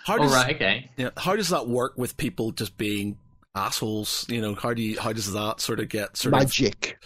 How 0.04 0.14
All 0.18 0.24
does 0.24 0.34
right. 0.34 0.56
Okay. 0.56 0.90
yeah, 0.98 1.10
how 1.18 1.36
does 1.36 1.50
that 1.50 1.68
work 1.68 1.98
with 1.98 2.18
people 2.18 2.52
just 2.52 2.78
being 2.78 3.18
assholes? 3.56 4.26
You 4.30 4.42
know, 4.42 4.56
how 4.56 4.74
do 4.74 4.82
you 4.82 5.00
how 5.00 5.14
does 5.14 5.34
that 5.34 5.60
sort 5.62 5.80
of 5.80 5.90
get 5.90 6.18
sort 6.18 6.34
Magic. 6.34 7.00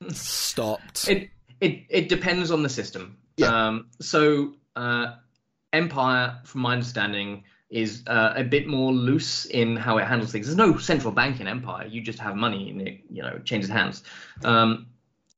of 0.00 0.16
stopped? 0.16 1.08
It 1.08 1.30
it 1.60 1.84
it 1.88 2.08
depends 2.08 2.50
on 2.50 2.62
the 2.62 2.68
system. 2.68 3.18
Yeah. 3.36 3.46
Um, 3.48 3.86
so 4.00 4.54
uh, 4.76 5.14
Empire, 5.72 6.38
from 6.44 6.62
my 6.62 6.72
understanding, 6.72 7.44
is 7.70 8.02
uh, 8.06 8.34
a 8.36 8.44
bit 8.44 8.66
more 8.66 8.92
loose 8.92 9.44
in 9.46 9.76
how 9.76 9.98
it 9.98 10.06
handles 10.06 10.32
things. 10.32 10.46
There's 10.46 10.56
no 10.56 10.76
central 10.78 11.12
bank 11.12 11.40
in 11.40 11.46
Empire. 11.46 11.86
You 11.86 12.02
just 12.02 12.18
have 12.18 12.36
money 12.36 12.70
and 12.70 12.82
it 12.82 13.00
you 13.10 13.22
know 13.22 13.38
changes 13.44 13.70
hands. 13.70 14.02
Um, 14.44 14.86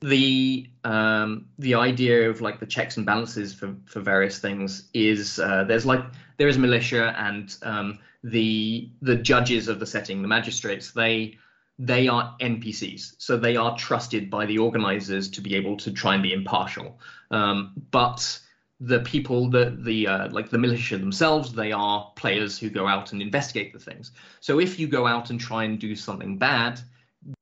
the 0.02 0.68
um, 0.84 1.46
the 1.58 1.74
idea 1.74 2.28
of 2.28 2.40
like 2.40 2.58
the 2.60 2.66
checks 2.66 2.96
and 2.96 3.06
balances 3.06 3.54
for, 3.54 3.74
for 3.86 4.00
various 4.00 4.38
things 4.38 4.88
is 4.92 5.38
uh, 5.38 5.64
there's 5.64 5.86
like 5.86 6.04
there 6.36 6.48
is 6.48 6.58
militia 6.58 7.14
and 7.16 7.56
um, 7.62 7.98
the 8.24 8.90
the 9.00 9.16
judges 9.16 9.68
of 9.68 9.78
the 9.78 9.86
setting, 9.86 10.22
the 10.22 10.28
magistrates, 10.28 10.90
they 10.92 11.38
they 11.78 12.08
are 12.08 12.36
NPCs, 12.40 13.14
so 13.18 13.36
they 13.36 13.56
are 13.56 13.76
trusted 13.76 14.30
by 14.30 14.46
the 14.46 14.58
organizers 14.58 15.30
to 15.30 15.40
be 15.40 15.54
able 15.54 15.76
to 15.78 15.90
try 15.90 16.14
and 16.14 16.22
be 16.22 16.32
impartial. 16.32 16.98
Um, 17.30 17.72
but 17.90 18.38
the 18.80 19.00
people, 19.00 19.48
the 19.50 19.76
the 19.78 20.06
uh, 20.08 20.28
like 20.30 20.50
the 20.50 20.58
militia 20.58 20.98
themselves, 20.98 21.52
they 21.52 21.72
are 21.72 22.12
players 22.16 22.58
who 22.58 22.70
go 22.70 22.86
out 22.88 23.12
and 23.12 23.22
investigate 23.22 23.72
the 23.72 23.78
things. 23.78 24.10
So 24.40 24.58
if 24.58 24.78
you 24.78 24.88
go 24.88 25.06
out 25.06 25.30
and 25.30 25.40
try 25.40 25.64
and 25.64 25.78
do 25.78 25.94
something 25.94 26.38
bad, 26.38 26.80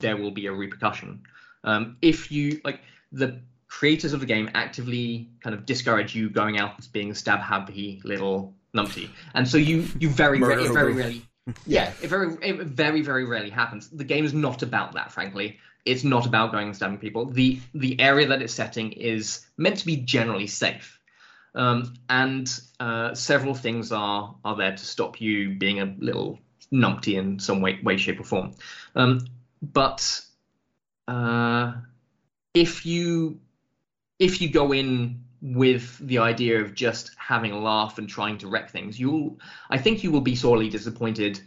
there 0.01 0.17
will 0.17 0.31
be 0.31 0.47
a 0.47 0.53
repercussion. 0.53 1.23
Um, 1.65 1.97
if 2.03 2.31
you 2.33 2.61
like 2.65 2.81
the 3.13 3.41
creators 3.69 4.13
of 4.13 4.21
the 4.21 4.27
game 4.27 4.51
actively 4.55 5.29
kind 5.43 5.55
of 5.55 5.65
discourage 5.67 6.15
you 6.15 6.29
going 6.31 6.59
out 6.59 6.75
as 6.79 6.89
being 6.89 7.11
a 7.11 7.15
stab 7.15 7.41
happy 7.41 8.01
little 8.05 8.55
numpty, 8.75 9.11
and 9.35 9.49
so 9.49 9.57
you 9.57 9.87
you 9.99 10.09
very 10.09 10.39
very, 10.39 10.69
very 10.69 10.93
rarely 10.93 11.23
yeah 11.67 11.93
it 12.03 12.09
very 12.09 12.37
it 12.43 12.67
very 12.67 13.03
very 13.03 13.25
rarely 13.25 13.51
happens. 13.51 13.89
The 13.89 14.05
game 14.05 14.25
is 14.25 14.35
not 14.35 14.63
about 14.63 14.95
that, 14.95 15.13
frankly. 15.13 15.59
It's 15.85 16.05
not 16.05 16.27
about 16.27 16.53
going 16.53 16.67
and 16.67 16.77
stabbing 16.77 16.99
people. 16.99 17.27
The 17.27 17.61
the 17.75 18.01
area 18.01 18.29
that 18.29 18.43
it's 18.43 18.55
setting 18.55 18.93
is 18.93 19.47
meant 19.57 19.79
to 19.79 19.87
be 19.87 19.97
generally 19.97 20.47
safe. 20.47 20.99
Um, 21.55 21.95
and 22.09 22.49
uh, 22.79 23.15
several 23.15 23.55
things 23.55 23.91
are 23.93 24.35
are 24.45 24.57
there 24.57 24.73
to 24.73 24.85
stop 24.85 25.21
you 25.21 25.55
being 25.55 25.81
a 25.81 25.95
little 25.99 26.39
numpty 26.73 27.19
in 27.19 27.39
some 27.39 27.61
way, 27.61 27.81
way 27.83 27.97
shape, 27.97 28.21
or 28.21 28.25
form. 28.25 28.55
Um, 28.95 29.27
but 29.63 30.21
uh, 31.09 31.73
if 32.55 32.85
you 32.87 33.41
if 34.19 34.41
you 34.41 34.51
go 34.51 34.73
in 34.73 35.25
with 35.43 35.97
the 35.99 36.19
idea 36.19 36.61
of 36.61 36.75
just 36.75 37.13
having 37.17 37.53
a 37.53 37.59
laugh 37.59 37.99
and 37.99 38.09
trying 38.09 38.39
to 38.39 38.49
wreck 38.49 38.71
things, 38.71 38.99
you'll 38.99 39.39
I 39.71 39.79
think 39.79 40.05
you 40.05 40.11
will 40.11 40.21
be 40.21 40.37
sorely 40.37 40.69
disappointed 40.69 41.41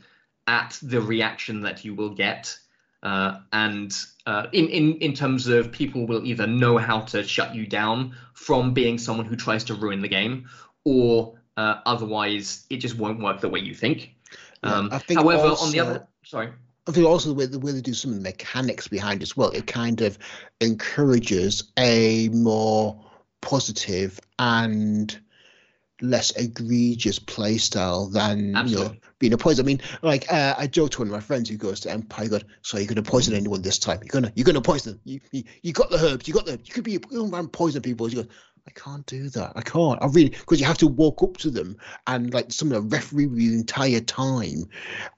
at 0.48 0.78
the 0.82 1.02
reaction 1.02 1.62
that 1.62 1.86
you 1.86 1.94
will 1.96 2.10
get. 2.10 2.58
Uh, 3.02 3.40
and 3.52 3.94
uh, 4.26 4.48
in, 4.54 4.70
in 4.70 4.94
in 5.00 5.14
terms 5.14 5.48
of 5.48 5.72
people 5.72 6.08
will 6.08 6.26
either 6.26 6.48
know 6.48 6.78
how 6.78 7.02
to 7.02 7.22
shut 7.22 7.54
you 7.54 7.68
down 7.68 8.16
from 8.34 8.74
being 8.74 8.98
someone 8.98 9.26
who 9.26 9.36
tries 9.36 9.66
to 9.66 9.74
ruin 9.74 10.02
the 10.02 10.08
game, 10.08 10.48
or 10.86 11.38
uh, 11.58 11.82
otherwise 11.86 12.66
it 12.70 12.78
just 12.78 12.98
won't 12.98 13.20
work 13.20 13.42
the 13.42 13.50
way 13.50 13.60
you 13.60 13.76
think. 13.76 14.16
Um, 14.64 14.88
I 14.92 15.00
think 15.00 15.20
however, 15.20 15.54
on 15.60 15.72
the 15.72 15.82
other, 15.82 16.08
sorry, 16.24 16.54
I 16.88 16.91
think 16.91 17.05
also 17.05 17.30
the 17.30 17.35
way, 17.35 17.45
the 17.45 17.60
way 17.60 17.72
they 17.72 17.81
do 17.81 17.93
some 17.93 18.11
of 18.11 18.18
the 18.18 18.23
mechanics 18.23 18.88
behind 18.88 19.22
it 19.22 19.23
as 19.23 19.38
well, 19.38 19.49
it 19.49 19.68
kind 19.68 20.01
of 20.01 20.18
encourages 20.60 21.72
a 21.77 22.30
more 22.30 23.05
positive 23.41 24.19
and 24.39 25.18
less 26.01 26.31
egregious 26.31 27.18
playstyle 27.19 28.11
than 28.11 28.68
you 28.68 28.76
know 28.76 28.93
being 29.19 29.31
a 29.31 29.38
poison. 29.38 29.65
I 29.65 29.68
mean, 29.68 29.81
like 30.01 30.31
uh, 30.31 30.55
I 30.57 30.68
joked 30.68 30.93
to 30.93 30.99
one 30.99 31.07
of 31.07 31.14
my 31.14 31.22
friends 31.22 31.49
who 31.49 31.55
goes 31.55 31.80
to 31.81 31.91
Empire, 31.91 32.27
God, 32.27 32.45
so 32.61 32.77
you're 32.77 32.88
gonna 32.88 33.01
poison 33.01 33.34
anyone 33.34 33.61
this 33.61 33.80
time. 33.80 33.99
You're 34.01 34.22
gonna 34.22 34.34
you're 34.35 34.45
gonna 34.45 34.61
poison 34.61 34.93
them. 34.93 35.01
You 35.05 35.22
you, 35.31 35.43
you 35.61 35.72
got 35.72 35.89
the 35.89 36.03
herbs, 36.05 36.27
you 36.27 36.34
got 36.34 36.45
the 36.45 36.60
you 36.64 36.73
could 36.73 36.84
be 36.84 36.99
around 37.15 37.53
poison 37.53 37.81
people. 37.81 38.10
You 38.10 38.23
go, 38.23 38.30
I 38.65 38.72
can't 38.72 39.06
do 39.06 39.27
that. 39.30 39.53
I 39.56 39.61
can't. 39.61 40.02
I 40.02 40.06
really 40.07 40.30
because 40.30 40.60
you 40.60 40.65
have 40.65 40.77
to 40.80 40.88
walk 40.88 41.22
up 41.22 41.35
to 41.38 41.49
them 41.52 41.76
and 42.07 42.34
like 42.34 42.52
some 42.52 42.72
of 42.72 42.90
the 42.90 42.95
referee 42.95 43.26
the 43.27 43.53
entire 43.56 43.99
time, 43.99 44.69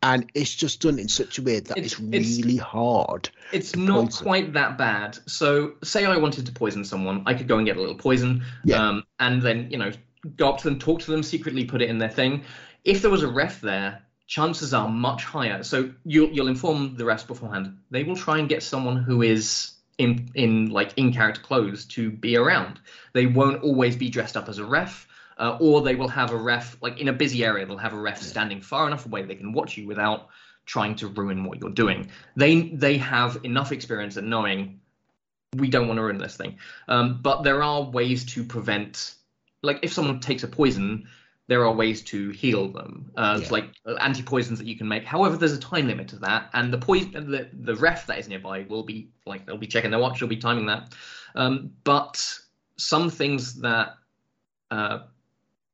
and 0.01 0.30
it's 0.34 0.53
just 0.55 0.81
done 0.81 0.97
in 0.97 1.07
such 1.07 1.38
a 1.38 1.43
way 1.43 1.59
that 1.59 1.77
It's- 1.77 1.93
it's, 1.93 2.01
it's- 2.01 2.38
really 2.43 2.57
hard. 2.57 3.30
it's 3.53 3.76
not 3.76 4.05
poison. 4.05 4.23
quite 4.26 4.53
that 4.53 4.77
bad. 4.80 5.19
So, 5.27 5.73
say 5.84 6.05
I 6.05 6.17
wanted 6.17 6.47
to 6.47 6.51
poison 6.51 6.84
someone, 6.84 7.22
I 7.27 7.35
could 7.35 7.47
go 7.47 7.57
and 7.57 7.67
get 7.67 7.77
a 7.77 7.80
little 7.80 7.95
poison, 7.95 8.43
Yeah. 8.63 8.77
um, 8.89 9.03
and 9.19 9.41
then 9.43 9.67
you 9.69 9.77
know 9.77 9.91
go 10.38 10.49
up 10.49 10.57
to 10.57 10.63
them, 10.63 10.80
talk 10.80 11.01
to 11.01 11.11
them, 11.11 11.22
secretly 11.22 11.65
put 11.65 11.84
it 11.84 11.89
in 11.89 11.99
their 11.99 12.09
thing. 12.09 12.43
If 12.84 13.03
there 13.03 13.11
was 13.11 13.22
a 13.22 13.27
ref 13.27 13.61
there, 13.61 14.01
chances 14.26 14.73
are 14.73 14.89
much 14.89 15.23
higher. 15.23 15.61
So 15.61 15.91
you'll 16.03 16.30
you'll 16.30 16.47
inform 16.47 16.95
the 16.97 17.03
refs 17.03 17.27
beforehand. 17.27 17.77
They 17.91 18.03
will 18.03 18.15
try 18.15 18.39
and 18.39 18.49
get 18.49 18.63
someone 18.63 18.97
who 18.97 19.22
is 19.22 19.73
in 19.97 20.30
in 20.35 20.69
like 20.69 20.93
in 20.97 21.13
character 21.13 21.41
clothes 21.41 21.85
to 21.85 22.11
be 22.11 22.35
around. 22.35 22.80
They 23.13 23.26
won't 23.26 23.63
always 23.63 23.95
be 23.95 24.09
dressed 24.09 24.38
up 24.38 24.49
as 24.49 24.57
a 24.57 24.65
ref. 24.65 25.07
Uh, 25.38 25.57
or 25.59 25.81
they 25.81 25.95
will 25.95 26.07
have 26.07 26.31
a 26.31 26.38
ref 26.38 26.77
like 26.81 27.01
in 27.01 27.09
a 27.09 27.13
busy 27.13 27.43
area. 27.43 27.65
They'll 27.65 27.77
have 27.77 27.91
a 27.91 27.99
ref 27.99 28.22
standing 28.22 28.61
far 28.61 28.88
enough 28.88 29.05
away 29.05 29.23
they 29.23 29.35
can 29.35 29.51
watch 29.51 29.76
you 29.76 29.85
without 29.85 30.30
trying 30.65 30.95
to 30.95 31.07
ruin 31.07 31.43
what 31.43 31.59
you're 31.59 31.72
doing. 31.72 32.09
They 32.38 32.69
they 32.69 32.97
have 32.97 33.39
enough 33.43 33.73
experience 33.73 34.15
at 34.15 34.23
knowing 34.23 34.80
we 35.55 35.69
don't 35.69 35.88
want 35.88 35.97
to 35.97 36.03
ruin 36.03 36.17
this 36.17 36.38
thing. 36.38 36.57
Um, 36.88 37.19
but 37.22 37.43
there 37.43 37.63
are 37.63 37.84
ways 37.84 38.26
to 38.34 38.43
prevent, 38.43 39.15
like 39.61 39.80
if 39.84 39.93
someone 39.93 40.19
takes 40.19 40.43
a 40.43 40.47
poison, 40.47 41.07
there 41.47 41.63
are 41.65 41.73
ways 41.73 42.01
to 42.01 42.30
heal 42.31 42.67
them. 42.69 43.11
Uh, 43.15 43.39
Yeah. 43.41 43.49
like 43.49 43.65
uh, 43.85 43.93
anti 43.95 44.23
poisons 44.23 44.57
that 44.59 44.67
you 44.67 44.77
can 44.77 44.88
make. 44.88 45.05
However, 45.05 45.38
there's 45.38 45.53
a 45.53 45.59
time 45.59 45.88
limit 45.88 46.07
to 46.09 46.17
that, 46.19 46.49
and 46.53 46.73
the 46.73 46.77
poison, 46.77 47.31
the 47.31 47.49
the 47.53 47.76
ref 47.76 48.07
that 48.07 48.17
is 48.19 48.27
nearby 48.27 48.65
will 48.67 48.84
be 48.84 49.09
like 49.26 49.45
they'll 49.45 49.57
be 49.57 49.67
checking 49.67 49.91
their 49.91 49.99
watch, 49.99 50.19
they'll 50.19 50.30
be 50.30 50.38
timing 50.38 50.65
that. 50.67 50.93
Um, 51.35 51.72
but 51.84 52.39
some 52.77 53.09
things 53.09 53.61
that 53.61 53.95
uh, 54.72 54.99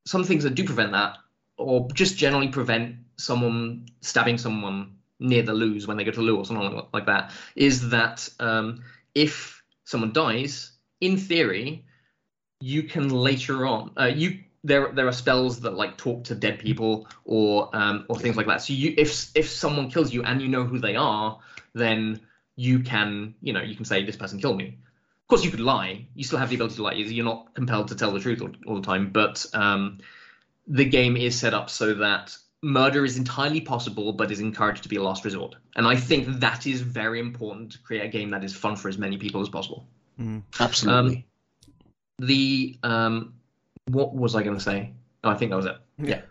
some 0.05 0.23
things 0.23 0.43
that 0.43 0.55
do 0.55 0.63
prevent 0.63 0.91
that, 0.91 1.17
or 1.57 1.87
just 1.93 2.17
generally 2.17 2.49
prevent 2.49 2.95
someone 3.17 3.85
stabbing 4.01 4.37
someone 4.37 4.95
near 5.19 5.43
the 5.43 5.53
loos 5.53 5.87
when 5.87 5.97
they 5.97 6.03
go 6.03 6.11
to 6.11 6.21
loo 6.21 6.37
or 6.37 6.45
something 6.45 6.73
like- 6.75 6.85
like 6.93 7.05
that, 7.05 7.31
is 7.55 7.89
that 7.91 8.27
um, 8.39 8.83
if 9.13 9.63
someone 9.85 10.11
dies, 10.11 10.71
in 10.99 11.15
theory, 11.17 11.85
you 12.59 12.83
can 12.83 13.09
later 13.09 13.65
on 13.65 13.91
uh, 13.99 14.05
you 14.05 14.39
there 14.63 14.91
there 14.91 15.07
are 15.07 15.13
spells 15.13 15.59
that 15.61 15.73
like 15.73 15.97
talk 15.97 16.23
to 16.25 16.35
dead 16.35 16.59
people 16.59 17.07
or 17.25 17.69
um, 17.73 18.05
or 18.09 18.17
things 18.17 18.35
like 18.35 18.47
that. 18.47 18.61
So 18.61 18.73
you 18.73 18.93
if 18.97 19.31
if 19.35 19.49
someone 19.49 19.89
kills 19.89 20.13
you 20.13 20.23
and 20.23 20.41
you 20.41 20.47
know 20.47 20.63
who 20.63 20.79
they 20.79 20.95
are, 20.95 21.39
then 21.73 22.21
you 22.55 22.79
can 22.79 23.33
you 23.41 23.53
know 23.53 23.61
you 23.61 23.75
can 23.75 23.85
say 23.85 24.03
this 24.03 24.15
person 24.15 24.39
killed 24.39 24.57
me. 24.57 24.77
Of 25.23 25.27
course, 25.27 25.43
you 25.43 25.51
could 25.51 25.61
lie. 25.61 26.05
You 26.13 26.23
still 26.23 26.39
have 26.39 26.49
the 26.49 26.55
ability 26.55 26.75
to 26.75 26.83
lie. 26.83 26.93
You're 26.93 27.25
not 27.25 27.53
compelled 27.53 27.87
to 27.87 27.95
tell 27.95 28.11
the 28.11 28.19
truth 28.19 28.41
all, 28.41 28.51
all 28.67 28.75
the 28.75 28.81
time. 28.81 29.11
But 29.11 29.45
um, 29.53 29.99
the 30.67 30.83
game 30.83 31.15
is 31.15 31.39
set 31.39 31.53
up 31.53 31.69
so 31.69 31.93
that 31.93 32.35
murder 32.61 33.05
is 33.05 33.17
entirely 33.17 33.61
possible, 33.61 34.11
but 34.13 34.29
is 34.29 34.41
encouraged 34.41 34.83
to 34.83 34.89
be 34.89 34.97
a 34.97 35.03
last 35.03 35.23
resort. 35.23 35.55
And 35.75 35.87
I 35.87 35.95
think 35.95 36.41
that 36.41 36.67
is 36.67 36.81
very 36.81 37.19
important 37.19 37.71
to 37.71 37.79
create 37.79 38.03
a 38.03 38.09
game 38.09 38.29
that 38.31 38.43
is 38.43 38.53
fun 38.53 38.75
for 38.75 38.89
as 38.89 38.97
many 38.97 39.17
people 39.17 39.41
as 39.41 39.49
possible. 39.49 39.87
Absolutely. 40.59 41.25
The 42.19 42.77
um, 42.83 43.33
what 43.91 44.15
was 44.15 44.35
I 44.35 44.43
going 44.43 44.57
to 44.57 44.63
say? 44.63 44.93
Oh, 45.23 45.29
I 45.29 45.35
think 45.35 45.51
that 45.51 45.57
was 45.57 45.65
it. 45.65 45.77
Yeah. 45.97 46.21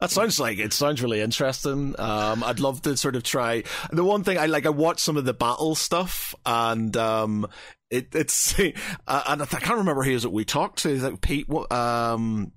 That 0.00 0.10
sounds 0.10 0.38
like 0.38 0.58
it 0.58 0.72
sounds 0.72 1.02
really 1.02 1.20
interesting. 1.20 1.94
Um, 1.98 2.44
I'd 2.44 2.60
love 2.60 2.82
to 2.82 2.96
sort 2.96 3.16
of 3.16 3.22
try. 3.22 3.62
The 3.90 4.04
one 4.04 4.24
thing 4.24 4.36
I 4.36 4.46
like, 4.46 4.66
I 4.66 4.70
watched 4.70 5.00
some 5.00 5.16
of 5.16 5.24
the 5.24 5.32
battle 5.32 5.74
stuff, 5.74 6.34
and 6.44 6.94
um, 6.98 7.46
it, 7.90 8.14
it's 8.14 8.58
uh, 9.06 9.22
and 9.26 9.42
I 9.42 9.46
can't 9.46 9.78
remember 9.78 10.02
who 10.02 10.10
is 10.10 10.24
it 10.26 10.32
we 10.32 10.44
talked 10.44 10.80
to. 10.80 10.90
Is 10.90 11.02
that 11.02 11.20
Pete? 11.22 11.48
What? 11.48 11.72
Um, 11.72 12.52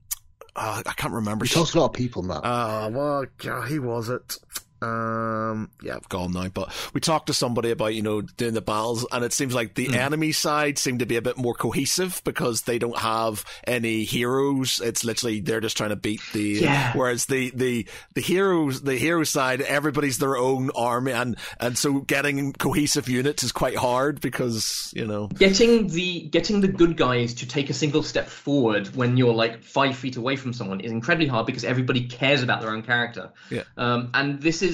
uh, 0.56 0.84
I 0.86 0.94
can't 0.94 1.14
remember. 1.14 1.44
we 1.44 1.48
talked 1.48 1.72
to 1.72 1.78
a 1.78 1.82
lot 1.82 1.88
of 1.88 1.94
people, 1.94 2.24
Matt. 2.24 2.44
Uh, 2.44 2.90
well, 2.92 3.26
yeah, 3.42 3.62
who 3.62 3.84
was 3.84 4.10
it? 4.10 4.38
Um, 4.82 5.70
yeah, 5.82 5.96
I've 5.96 6.10
gone 6.10 6.32
now, 6.34 6.48
but 6.50 6.72
we 6.94 7.02
talked 7.02 7.28
to 7.28 7.34
somebody 7.34 7.72
about, 7.72 7.94
you 7.96 8.02
know, 8.02 8.22
doing 8.22 8.54
the 8.54 8.62
battles 8.62 9.06
and 9.12 9.24
it 9.24 9.34
seems 9.34 9.54
like 9.54 9.76
the 9.76 9.88
Hmm. 9.88 9.94
enemy 9.96 10.32
side 10.32 10.78
seem 10.78 11.00
to 11.00 11.06
be 11.06 11.16
a 11.16 11.22
bit 11.22 11.38
more 11.38 11.54
cohesive 11.54 12.22
because 12.24 12.64
they 12.64 12.80
don't 12.80 12.98
have 12.98 13.44
any 13.66 14.04
heroes. 14.04 14.80
It's 14.84 15.04
literally, 15.04 15.40
they're 15.42 15.62
just 15.62 15.78
trying 15.78 15.90
to 15.90 15.96
beat 15.96 16.22
the, 16.34 16.42
Yeah. 16.62 16.94
whereas 16.94 17.26
the, 17.26 17.52
the, 17.56 17.88
the 18.14 18.22
heroes, 18.22 18.82
the 18.82 18.96
hero 18.98 19.24
side, 19.24 19.62
everybody's 19.62 20.18
their 20.18 20.38
own 20.38 20.70
army 20.76 21.12
and, 21.12 21.36
and 21.60 21.78
so 21.78 22.00
getting 22.02 22.54
cohesive 22.54 23.10
units 23.10 23.44
is 23.44 23.52
quite 23.52 23.76
hard 23.76 24.22
because, 24.22 24.94
you 24.96 25.06
know, 25.06 25.28
Getting 25.28 25.88
the 25.88 26.22
getting 26.32 26.62
the 26.62 26.68
good 26.68 26.96
guys 26.98 27.34
to 27.36 27.48
take 27.48 27.70
a 27.70 27.74
single 27.74 28.04
step 28.04 28.28
forward 28.28 28.96
when 28.96 29.18
you're 29.18 29.34
like 29.34 29.64
five 29.64 29.96
feet 29.96 30.16
away 30.18 30.36
from 30.36 30.54
someone 30.54 30.80
is 30.82 30.92
incredibly 30.92 31.28
hard 31.28 31.46
because 31.46 31.64
everybody 31.64 32.08
cares 32.08 32.44
about 32.44 32.62
their 32.62 32.72
own 32.72 32.82
character. 32.84 33.30
Yeah. 33.50 33.64
Um, 33.78 34.10
and 34.14 34.42
this 34.42 34.62
is 34.62 34.69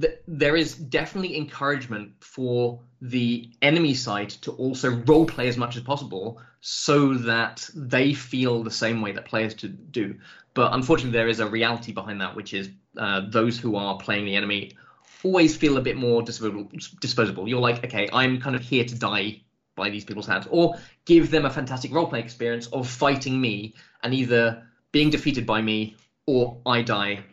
th- 0.00 0.18
there 0.26 0.56
is 0.56 0.74
definitely 0.74 1.36
encouragement 1.36 2.12
for 2.20 2.80
the 3.02 3.50
enemy 3.62 3.94
side 3.94 4.30
to 4.30 4.52
also 4.52 4.90
role 5.06 5.26
play 5.26 5.48
as 5.48 5.56
much 5.56 5.76
as 5.76 5.82
possible 5.82 6.40
so 6.60 7.14
that 7.14 7.68
they 7.74 8.12
feel 8.12 8.62
the 8.62 8.70
same 8.70 9.00
way 9.00 9.12
that 9.12 9.24
players 9.24 9.54
to 9.54 9.68
do. 9.68 10.14
But 10.54 10.74
unfortunately, 10.74 11.18
there 11.18 11.28
is 11.28 11.40
a 11.40 11.46
reality 11.46 11.92
behind 11.92 12.20
that, 12.20 12.34
which 12.36 12.52
is 12.52 12.68
uh, 12.98 13.22
those 13.28 13.58
who 13.58 13.76
are 13.76 13.96
playing 13.98 14.26
the 14.26 14.36
enemy 14.36 14.76
always 15.22 15.56
feel 15.56 15.76
a 15.76 15.80
bit 15.80 15.96
more 15.96 16.22
disposable. 16.22 16.70
disposable. 17.00 17.48
You're 17.48 17.60
like, 17.60 17.84
okay, 17.84 18.08
I'm 18.12 18.40
kind 18.40 18.56
of 18.56 18.62
here 18.62 18.84
to 18.84 18.94
die 18.98 19.42
by 19.76 19.88
these 19.88 20.04
people's 20.04 20.26
hands, 20.26 20.46
or 20.50 20.76
give 21.04 21.30
them 21.30 21.46
a 21.46 21.50
fantastic 21.50 21.90
roleplay 21.90 22.18
experience 22.18 22.66
of 22.68 22.88
fighting 22.88 23.40
me 23.40 23.74
and 24.02 24.12
either 24.12 24.62
being 24.92 25.08
defeated 25.08 25.46
by 25.46 25.62
me 25.62 25.96
or 26.26 26.60
I 26.66 26.82
die 26.82 27.24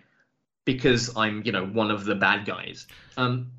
because 0.68 1.16
I'm, 1.16 1.44
you 1.46 1.54
know, 1.54 1.66
one 1.66 1.90
of 1.90 2.04
the 2.04 2.14
bad 2.14 2.46
guys. 2.46 2.88
Um, 3.16 3.54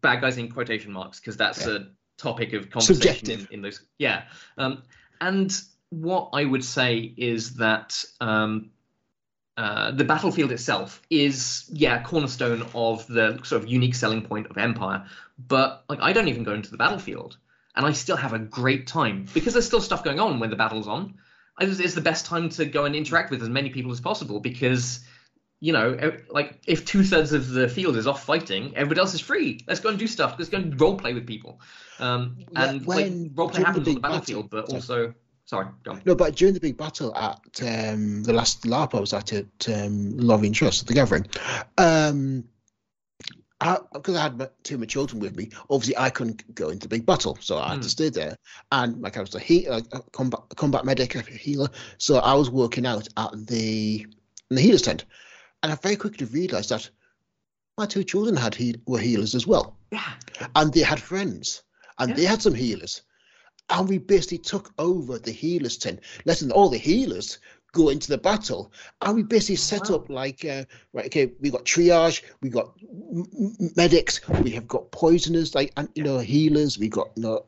bad 0.00 0.20
guys 0.20 0.36
in 0.36 0.50
quotation 0.50 0.92
marks 0.92 1.20
because 1.20 1.36
that's 1.36 1.64
a 1.66 1.86
topic 2.18 2.52
of 2.52 2.70
conversation 2.70 3.06
in, 3.06 3.12
Subjective. 3.12 3.48
in 3.52 3.62
those. 3.62 3.80
Yeah, 3.98 4.24
um, 4.58 4.82
and 5.20 5.56
what 5.90 6.30
I 6.32 6.44
would 6.44 6.64
say 6.64 6.98
is 7.16 7.54
that 7.54 8.04
um, 8.20 8.70
uh, 9.56 9.92
the 9.92 10.02
battlefield 10.02 10.50
itself 10.50 11.00
is 11.08 11.70
yeah 11.72 12.02
cornerstone 12.02 12.66
of 12.74 13.06
the 13.06 13.38
sort 13.44 13.62
of 13.62 13.68
unique 13.68 13.94
selling 13.94 14.22
point 14.22 14.48
of 14.48 14.58
Empire. 14.58 15.06
But 15.38 15.84
like 15.88 16.00
I 16.02 16.12
don't 16.12 16.28
even 16.28 16.42
go 16.42 16.52
into 16.52 16.72
the 16.72 16.78
battlefield, 16.78 17.38
and 17.76 17.86
I 17.86 17.92
still 17.92 18.16
have 18.16 18.32
a 18.32 18.40
great 18.40 18.88
time 18.88 19.26
because 19.32 19.52
there's 19.52 19.66
still 19.66 19.80
stuff 19.80 20.02
going 20.02 20.18
on 20.18 20.40
when 20.40 20.50
the 20.50 20.56
battle's 20.56 20.88
on. 20.88 21.14
It's 21.60 21.94
the 21.94 22.00
best 22.00 22.26
time 22.26 22.48
to 22.48 22.64
go 22.64 22.86
and 22.86 22.96
interact 22.96 23.30
with 23.30 23.40
as 23.40 23.48
many 23.48 23.70
people 23.70 23.92
as 23.92 24.00
possible 24.00 24.40
because 24.40 25.06
you 25.64 25.72
know, 25.72 26.12
like 26.28 26.60
if 26.66 26.84
two 26.84 27.02
thirds 27.02 27.32
of 27.32 27.48
the 27.48 27.66
field 27.70 27.96
is 27.96 28.06
off 28.06 28.22
fighting, 28.22 28.76
everybody 28.76 29.00
else 29.00 29.14
is 29.14 29.20
free. 29.20 29.60
Let's 29.66 29.80
go 29.80 29.88
and 29.88 29.98
do 29.98 30.06
stuff. 30.06 30.34
Let's 30.38 30.50
go 30.50 30.58
and 30.58 30.78
role 30.78 30.98
play 30.98 31.14
with 31.14 31.26
people. 31.26 31.58
Um, 31.98 32.36
and 32.54 32.84
when- 32.84 33.28
like 33.28 33.30
role 33.38 33.48
play 33.48 33.62
happens 33.62 33.78
on 33.78 33.84
the 33.84 33.90
big 33.94 34.02
battlefield, 34.02 34.50
battle- 34.50 34.66
but 34.66 34.74
also 34.74 35.14
sorry. 35.46 35.68
No, 36.04 36.14
but 36.14 36.36
during 36.36 36.52
the 36.52 36.60
big 36.60 36.76
battle 36.76 37.16
at 37.16 37.40
um, 37.62 38.22
the 38.24 38.34
last 38.34 38.64
LARP 38.64 38.94
I 38.94 39.00
was 39.00 39.14
at 39.14 39.32
at 39.32 39.46
um, 39.68 40.18
Lorien 40.18 40.52
Trust, 40.52 40.86
the 40.86 40.92
Gathering, 40.92 41.26
um, 41.78 42.44
because 43.94 44.16
I, 44.16 44.22
had 44.24 44.36
my, 44.36 44.48
two 44.64 44.74
of 44.74 44.80
my 44.80 44.86
children 44.86 45.18
with 45.20 45.34
me, 45.34 45.48
obviously 45.70 45.96
I 45.96 46.10
couldn't 46.10 46.54
go 46.54 46.68
into 46.68 46.86
the 46.88 46.94
big 46.94 47.06
battle, 47.06 47.38
so 47.40 47.56
I 47.56 47.68
had 47.70 47.76
to 47.76 47.86
Hmm. 47.86 47.88
stay 47.88 48.08
there. 48.10 48.36
And 48.70 49.00
my 49.00 49.10
I 49.14 49.20
a, 49.20 49.38
he, 49.38 49.64
a 49.64 49.80
combat, 50.12 50.40
combat 50.56 50.84
medic, 50.84 51.14
a 51.14 51.22
healer, 51.22 51.70
so 51.96 52.16
I 52.16 52.34
was 52.34 52.50
working 52.50 52.84
out 52.84 53.08
at 53.16 53.30
the 53.46 54.06
in 54.50 54.56
the 54.56 54.60
healer's 54.60 54.82
tent, 54.82 55.06
and 55.64 55.72
I 55.72 55.76
very 55.76 55.96
quickly 55.96 56.26
realised 56.26 56.68
that 56.68 56.90
my 57.78 57.86
two 57.86 58.04
children 58.04 58.36
had 58.36 58.54
he, 58.54 58.76
were 58.86 58.98
healers 58.98 59.34
as 59.34 59.46
well. 59.46 59.78
Yeah, 59.90 60.12
and 60.54 60.70
they 60.74 60.80
had 60.80 61.00
friends 61.00 61.62
and 61.98 62.10
Yeah. 62.10 62.16
they 62.16 62.24
had 62.24 62.42
some 62.42 62.54
healers. 62.54 63.00
And 63.70 63.88
we 63.88 63.96
basically 63.96 64.38
took 64.38 64.74
over 64.78 65.18
the 65.18 65.32
healers 65.32 65.78
tent 65.78 66.00
letting 66.26 66.50
all 66.52 66.68
the 66.68 66.76
healers 66.76 67.38
go 67.72 67.88
into 67.88 68.08
the 68.08 68.18
battle. 68.18 68.72
And 69.00 69.16
we 69.16 69.22
basically 69.22 69.56
set 69.56 69.88
Wow. 69.88 69.96
up 69.96 70.10
like 70.10 70.44
uh, 70.44 70.64
right 70.92 71.06
okay 71.06 71.32
we 71.40 71.48
got 71.50 71.64
triage 71.64 72.22
we 72.42 72.50
got 72.50 72.74
m- 72.82 73.24
m- 73.40 73.70
medics 73.74 74.20
we 74.42 74.50
have 74.50 74.68
got 74.68 74.90
poisoners 74.92 75.54
like 75.54 75.72
and 75.78 75.88
you 75.94 76.02
know 76.02 76.18
healers 76.18 76.78
we 76.78 76.90
got 76.90 77.08
you 77.16 77.22
know 77.22 77.46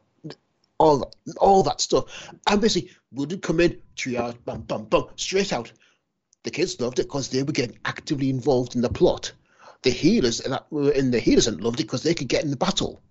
all 0.78 0.98
that, 1.01 1.14
all 1.36 1.62
that 1.64 1.82
stuff. 1.82 2.32
And 2.47 2.62
basically 2.62 2.90
we 3.12 3.26
would 3.26 3.43
come 3.43 3.60
in 3.60 3.82
triage 3.94 4.43
bam 4.47 4.62
bam 4.62 4.84
bam 4.84 5.05
straight 5.16 5.52
out 5.52 5.70
the 6.47 6.51
kids 6.51 6.81
loved 6.81 6.98
it 6.98 7.02
because 7.02 7.28
they 7.28 7.43
were 7.43 7.52
getting 7.52 7.78
actively 7.85 8.31
involved 8.31 8.74
in 8.74 8.81
the 8.81 8.89
plot 8.89 9.32
the 9.82 9.90
healers 9.90 10.40
uh, 10.47 10.48
that 10.48 10.66
were 10.70 10.90
in 10.93 11.10
the 11.10 11.18
healers 11.20 11.44
tent 11.44 11.60
loved 11.60 11.78
it 11.81 11.85
because 11.85 12.02
they 12.02 12.14
could 12.14 12.28
get 12.28 12.43
in 12.44 12.51
the 12.51 12.56
battle 12.56 13.02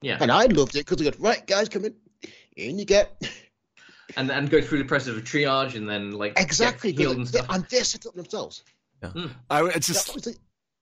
yeah, 0.00 0.18
and 0.20 0.30
I 0.30 0.46
loved 0.46 0.76
it 0.76 0.86
because 0.86 0.98
they 0.98 1.04
got 1.10 1.18
right, 1.18 1.44
guys, 1.44 1.68
come 1.68 1.84
in. 1.84 1.94
In 2.56 2.78
you 2.78 2.84
get. 2.84 3.20
and 4.16 4.30
and 4.30 4.48
go 4.48 4.60
through 4.60 4.78
the 4.78 4.84
process 4.84 5.08
of 5.16 5.24
triage 5.24 5.74
and 5.74 5.88
then 5.88 6.12
like 6.12 6.36
get 6.36 6.44
Exactly. 6.44 6.92
healed 6.92 7.16
and 7.16 7.26
because 7.26 7.32
they- 7.32 7.38
stuff. 7.40 7.54
and 7.56 7.64
they're 7.68 7.82
set 7.84 8.06
up 8.06 8.14
themselves. 8.14 8.62
Yeah, 9.02 9.10
hmm. 9.10 9.26
I, 9.50 9.64
it's 9.66 9.88
That 9.88 9.92
just 9.94 10.14
was 10.14 10.22
the- 10.22 10.36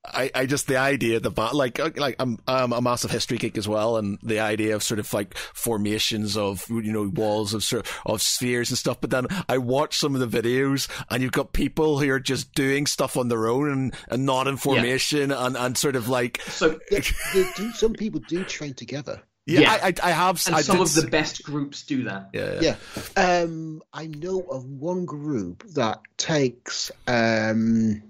I, 0.04 0.30
I 0.34 0.46
just 0.46 0.68
the 0.68 0.76
idea 0.76 1.18
the 1.18 1.30
like 1.52 1.80
uh, 1.80 1.90
like 1.96 2.14
I'm 2.20 2.38
I'm 2.46 2.72
a 2.72 2.80
massive 2.80 3.10
history 3.10 3.38
geek 3.38 3.58
as 3.58 3.66
well, 3.66 3.96
and 3.96 4.18
the 4.22 4.38
idea 4.38 4.76
of 4.76 4.82
sort 4.84 5.00
of 5.00 5.12
like 5.12 5.36
formations 5.36 6.36
of 6.36 6.64
you 6.70 6.92
know 6.92 7.08
walls 7.12 7.52
of 7.54 7.64
sort 7.64 7.88
of 8.06 8.22
spheres 8.22 8.70
and 8.70 8.78
stuff. 8.78 9.00
But 9.00 9.10
then 9.10 9.26
I 9.48 9.58
watch 9.58 9.98
some 9.98 10.14
of 10.14 10.20
the 10.30 10.42
videos, 10.42 10.88
and 11.10 11.22
you've 11.24 11.32
got 11.32 11.52
people 11.52 11.98
who 11.98 12.08
are 12.10 12.20
just 12.20 12.54
doing 12.54 12.86
stuff 12.86 13.16
on 13.16 13.26
their 13.28 13.48
own 13.48 13.68
and, 13.70 13.94
and 14.08 14.24
not 14.24 14.46
in 14.46 14.56
formation, 14.56 15.32
and, 15.32 15.56
and 15.56 15.76
sort 15.76 15.96
of 15.96 16.08
like 16.08 16.40
so 16.42 16.78
they, 16.90 17.00
they 17.34 17.44
do, 17.56 17.72
some 17.72 17.92
people 17.94 18.20
do 18.28 18.44
train 18.44 18.74
together. 18.74 19.20
yeah, 19.44 19.60
Yeah. 19.60 19.72
I, 19.72 19.88
I 19.88 19.94
I 20.04 20.10
have 20.12 20.40
and 20.46 20.54
I 20.54 20.60
some 20.62 20.76
did 20.76 20.82
of 20.82 20.94
the 20.94 21.02
s- 21.02 21.08
best 21.10 21.42
groups 21.42 21.82
do 21.82 22.04
that. 22.04 22.30
yeah, 22.32 22.60
yeah. 22.60 22.76
Yeah. 23.16 23.40
Um, 23.42 23.82
I 23.92 24.06
know 24.06 24.40
of 24.52 24.64
one 24.66 25.04
group 25.04 25.64
that 25.74 25.98
takes 26.16 26.92
um, 27.08 28.02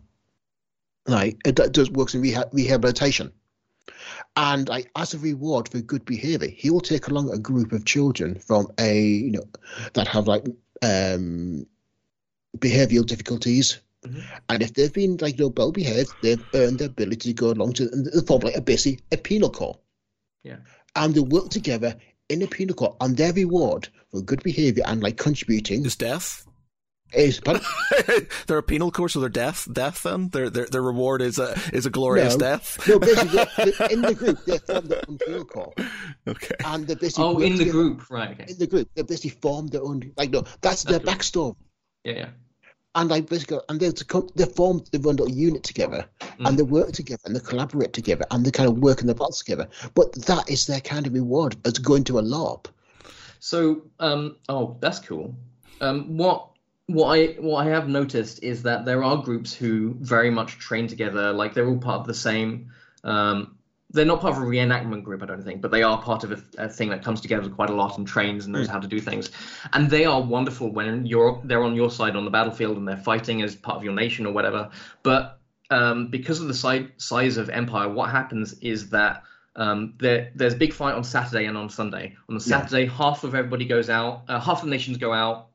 like 1.08 1.38
it 1.44 1.56
does 1.72 1.90
works 1.90 2.14
in 2.14 2.22
reha- 2.22 2.52
rehabilitation, 2.52 3.32
and 4.36 4.68
like 4.68 4.90
as 4.96 5.14
a 5.14 5.18
reward 5.18 5.68
for 5.68 5.80
good 5.80 6.04
behaviour, 6.04 6.48
he 6.48 6.70
will 6.70 6.80
take 6.80 7.08
along 7.08 7.30
a 7.30 7.38
group 7.38 7.72
of 7.72 7.84
children 7.84 8.38
from 8.38 8.68
a 8.78 9.02
you 9.02 9.32
know 9.32 9.44
that 9.94 10.08
have 10.08 10.26
like 10.26 10.44
um 10.82 11.66
behavioural 12.58 13.06
difficulties. 13.06 13.80
Mhm. 14.04 14.22
And 14.48 14.62
if 14.62 14.74
they've 14.74 14.92
been 14.92 15.16
like 15.20 15.38
you 15.38 15.46
know, 15.46 15.52
well 15.56 15.72
behaved, 15.72 16.10
they've 16.22 16.44
earned 16.54 16.78
the 16.78 16.86
ability 16.86 17.30
to 17.30 17.34
go 17.34 17.50
along 17.50 17.74
to 17.74 17.90
and 17.92 18.06
they 18.06 18.20
form 18.20 18.42
like 18.42 18.56
a 18.56 18.60
basically 18.60 19.04
a 19.12 19.16
penal 19.16 19.50
corps. 19.50 19.78
Yeah. 20.42 20.58
And 20.94 21.14
they 21.14 21.20
work 21.20 21.50
together 21.50 21.96
in 22.28 22.42
a 22.42 22.46
penal 22.46 22.74
corps, 22.74 22.96
and 23.00 23.16
their 23.16 23.32
reward 23.32 23.88
for 24.10 24.20
good 24.20 24.42
behaviour 24.42 24.84
and 24.86 25.02
like 25.02 25.16
contributing 25.16 25.84
Is 25.84 25.96
death? 25.96 26.46
Is 27.16 27.40
pardon? 27.44 27.62
they're 28.46 28.58
a 28.58 28.62
penal 28.62 28.90
course, 28.90 29.14
so 29.14 29.20
they're 29.20 29.28
death. 29.28 29.66
Death. 29.72 30.02
Then 30.02 30.28
their 30.28 30.50
their 30.50 30.66
their 30.66 30.82
reward 30.82 31.22
is 31.22 31.38
a 31.38 31.58
is 31.72 31.86
a 31.86 31.90
glorious 31.90 32.34
No. 32.36 32.40
death. 32.40 32.88
no, 32.88 32.98
basically 32.98 33.44
they- 33.56 33.70
they- 33.72 33.92
in 33.94 34.02
the 34.02 34.14
group 34.14 34.44
they 34.44 34.58
form 34.58 34.86
their 34.86 35.02
own 35.08 35.18
penal 35.18 35.44
corps, 35.44 35.72
Okay. 36.28 36.54
and 36.64 36.86
they 36.86 36.94
basically 36.94 37.24
Oh, 37.24 37.38
in 37.38 37.52
the 37.52 37.58
together 37.58 37.70
group, 37.72 38.10
right? 38.10 38.30
Okay. 38.40 38.46
In 38.52 38.58
the 38.58 38.66
group, 38.66 38.88
they 38.94 39.02
basically 39.02 39.38
form 39.40 39.66
their 39.68 39.82
own 39.82 40.12
like 40.16 40.30
no, 40.30 40.44
that's 40.60 40.82
their 40.84 41.00
cool. 41.00 41.12
backstory. 41.12 41.56
Yeah, 42.04 42.12
yeah. 42.12 42.28
and 42.94 43.10
like 43.10 43.28
basically, 43.28 43.58
and 43.68 43.78
they 43.80 43.90
come, 43.92 44.28
they 44.36 44.44
form, 44.46 44.82
they 44.92 44.98
run 44.98 45.18
a 45.20 45.28
unit 45.30 45.62
together, 45.64 46.06
Mm. 46.38 46.48
and 46.48 46.58
they 46.58 46.62
work 46.62 46.92
together, 46.92 47.22
and 47.24 47.34
they 47.36 47.40
collaborate 47.40 47.92
together, 47.92 48.24
and 48.30 48.44
they 48.44 48.50
kind 48.50 48.68
of 48.68 48.78
work 48.78 49.00
in 49.00 49.06
the 49.06 49.14
battles 49.14 49.38
together. 49.38 49.68
But 49.94 50.12
that 50.26 50.48
is 50.50 50.66
their 50.66 50.80
kind 50.80 51.06
of 51.06 51.12
reward 51.14 51.56
as 51.66 51.78
going 51.78 52.04
to 52.04 52.18
a 52.18 52.22
LARP. 52.22 52.66
So, 53.40 53.82
um, 54.00 54.36
oh, 54.48 54.76
that's 54.80 54.98
cool. 54.98 55.34
Um, 55.80 56.16
what 56.16 56.48
what 56.86 57.18
I 57.18 57.26
what 57.40 57.66
I 57.66 57.70
have 57.70 57.88
noticed 57.88 58.42
is 58.42 58.62
that 58.62 58.84
there 58.84 59.02
are 59.02 59.16
groups 59.16 59.52
who 59.52 59.96
very 60.00 60.30
much 60.30 60.58
train 60.58 60.86
together. 60.86 61.32
Like 61.32 61.54
they're 61.54 61.68
all 61.68 61.78
part 61.78 62.00
of 62.00 62.06
the 62.06 62.14
same. 62.14 62.70
Um, 63.02 63.56
they're 63.90 64.04
not 64.04 64.20
part 64.20 64.36
of 64.36 64.42
a 64.42 64.46
reenactment 64.46 65.04
group, 65.04 65.22
I 65.22 65.26
don't 65.26 65.44
think, 65.44 65.62
but 65.62 65.70
they 65.70 65.82
are 65.82 66.00
part 66.00 66.24
of 66.24 66.32
a, 66.32 66.42
a 66.58 66.68
thing 66.68 66.90
that 66.90 67.04
comes 67.04 67.20
together 67.20 67.48
quite 67.48 67.70
a 67.70 67.74
lot 67.74 67.98
and 67.98 68.06
trains 68.06 68.44
and 68.44 68.52
knows 68.52 68.66
how 68.66 68.80
to 68.80 68.88
do 68.88 69.00
things. 69.00 69.30
And 69.72 69.88
they 69.88 70.04
are 70.04 70.20
wonderful 70.20 70.70
when 70.72 71.06
you're 71.06 71.40
they're 71.44 71.62
on 71.62 71.74
your 71.74 71.90
side 71.90 72.16
on 72.16 72.24
the 72.24 72.30
battlefield 72.30 72.76
and 72.76 72.86
they're 72.86 72.96
fighting 72.96 73.42
as 73.42 73.54
part 73.54 73.76
of 73.76 73.84
your 73.84 73.94
nation 73.94 74.26
or 74.26 74.32
whatever. 74.32 74.70
But 75.02 75.38
um, 75.70 76.08
because 76.08 76.40
of 76.40 76.48
the 76.48 76.54
si- 76.54 76.88
size 76.98 77.36
of 77.36 77.48
Empire, 77.48 77.88
what 77.88 78.10
happens 78.10 78.54
is 78.60 78.90
that 78.90 79.22
um, 79.56 79.94
there, 79.98 80.30
there's 80.34 80.54
a 80.54 80.58
big 80.58 80.72
fight 80.72 80.94
on 80.94 81.02
Saturday 81.02 81.46
and 81.46 81.56
on 81.56 81.68
Sunday. 81.68 82.14
On 82.28 82.36
the 82.36 82.44
Yeah. 82.44 82.60
Saturday, 82.60 82.86
half 82.86 83.24
of 83.24 83.34
everybody 83.34 83.64
goes 83.64 83.88
out, 83.88 84.24
uh, 84.28 84.38
half 84.38 84.62
the 84.62 84.68
nations 84.68 84.98
go 84.98 85.12
out 85.12 85.48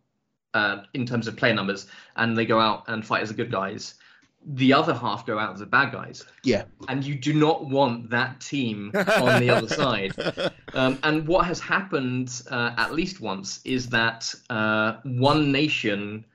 uh, 0.54 0.84
in 0.94 1.06
terms 1.06 1.28
of 1.28 1.36
player 1.38 1.54
numbers, 1.54 1.88
and 2.16 2.38
they 2.38 2.46
go 2.46 2.60
out 2.60 2.84
and 2.88 3.06
fight 3.06 3.22
as 3.22 3.30
the 3.30 3.36
good 3.36 3.52
guys. 3.52 3.96
The 4.44 4.74
other 4.74 4.94
half 4.96 5.28
go 5.28 5.38
out 5.38 5.54
as 5.54 5.60
the 5.60 5.68
bad 5.68 5.92
guys, 5.92 6.26
Yeah, 6.44 6.64
and 6.88 7.04
you 7.04 7.14
do 7.14 7.34
not 7.34 7.68
want 7.70 8.10
that 8.10 8.40
team 8.42 8.92
on 8.96 9.40
the 9.40 9.52
other 9.52 9.68
side. 9.84 10.14
Um, 10.74 10.98
and 11.04 11.28
what 11.28 11.46
has 11.46 11.60
happened 11.60 12.42
uh, 12.50 12.72
at 12.76 12.94
least 12.94 13.22
once 13.22 13.62
is 13.66 13.88
that 13.90 14.34
uh, 14.50 14.94
one 15.04 15.52
nation 15.52 16.26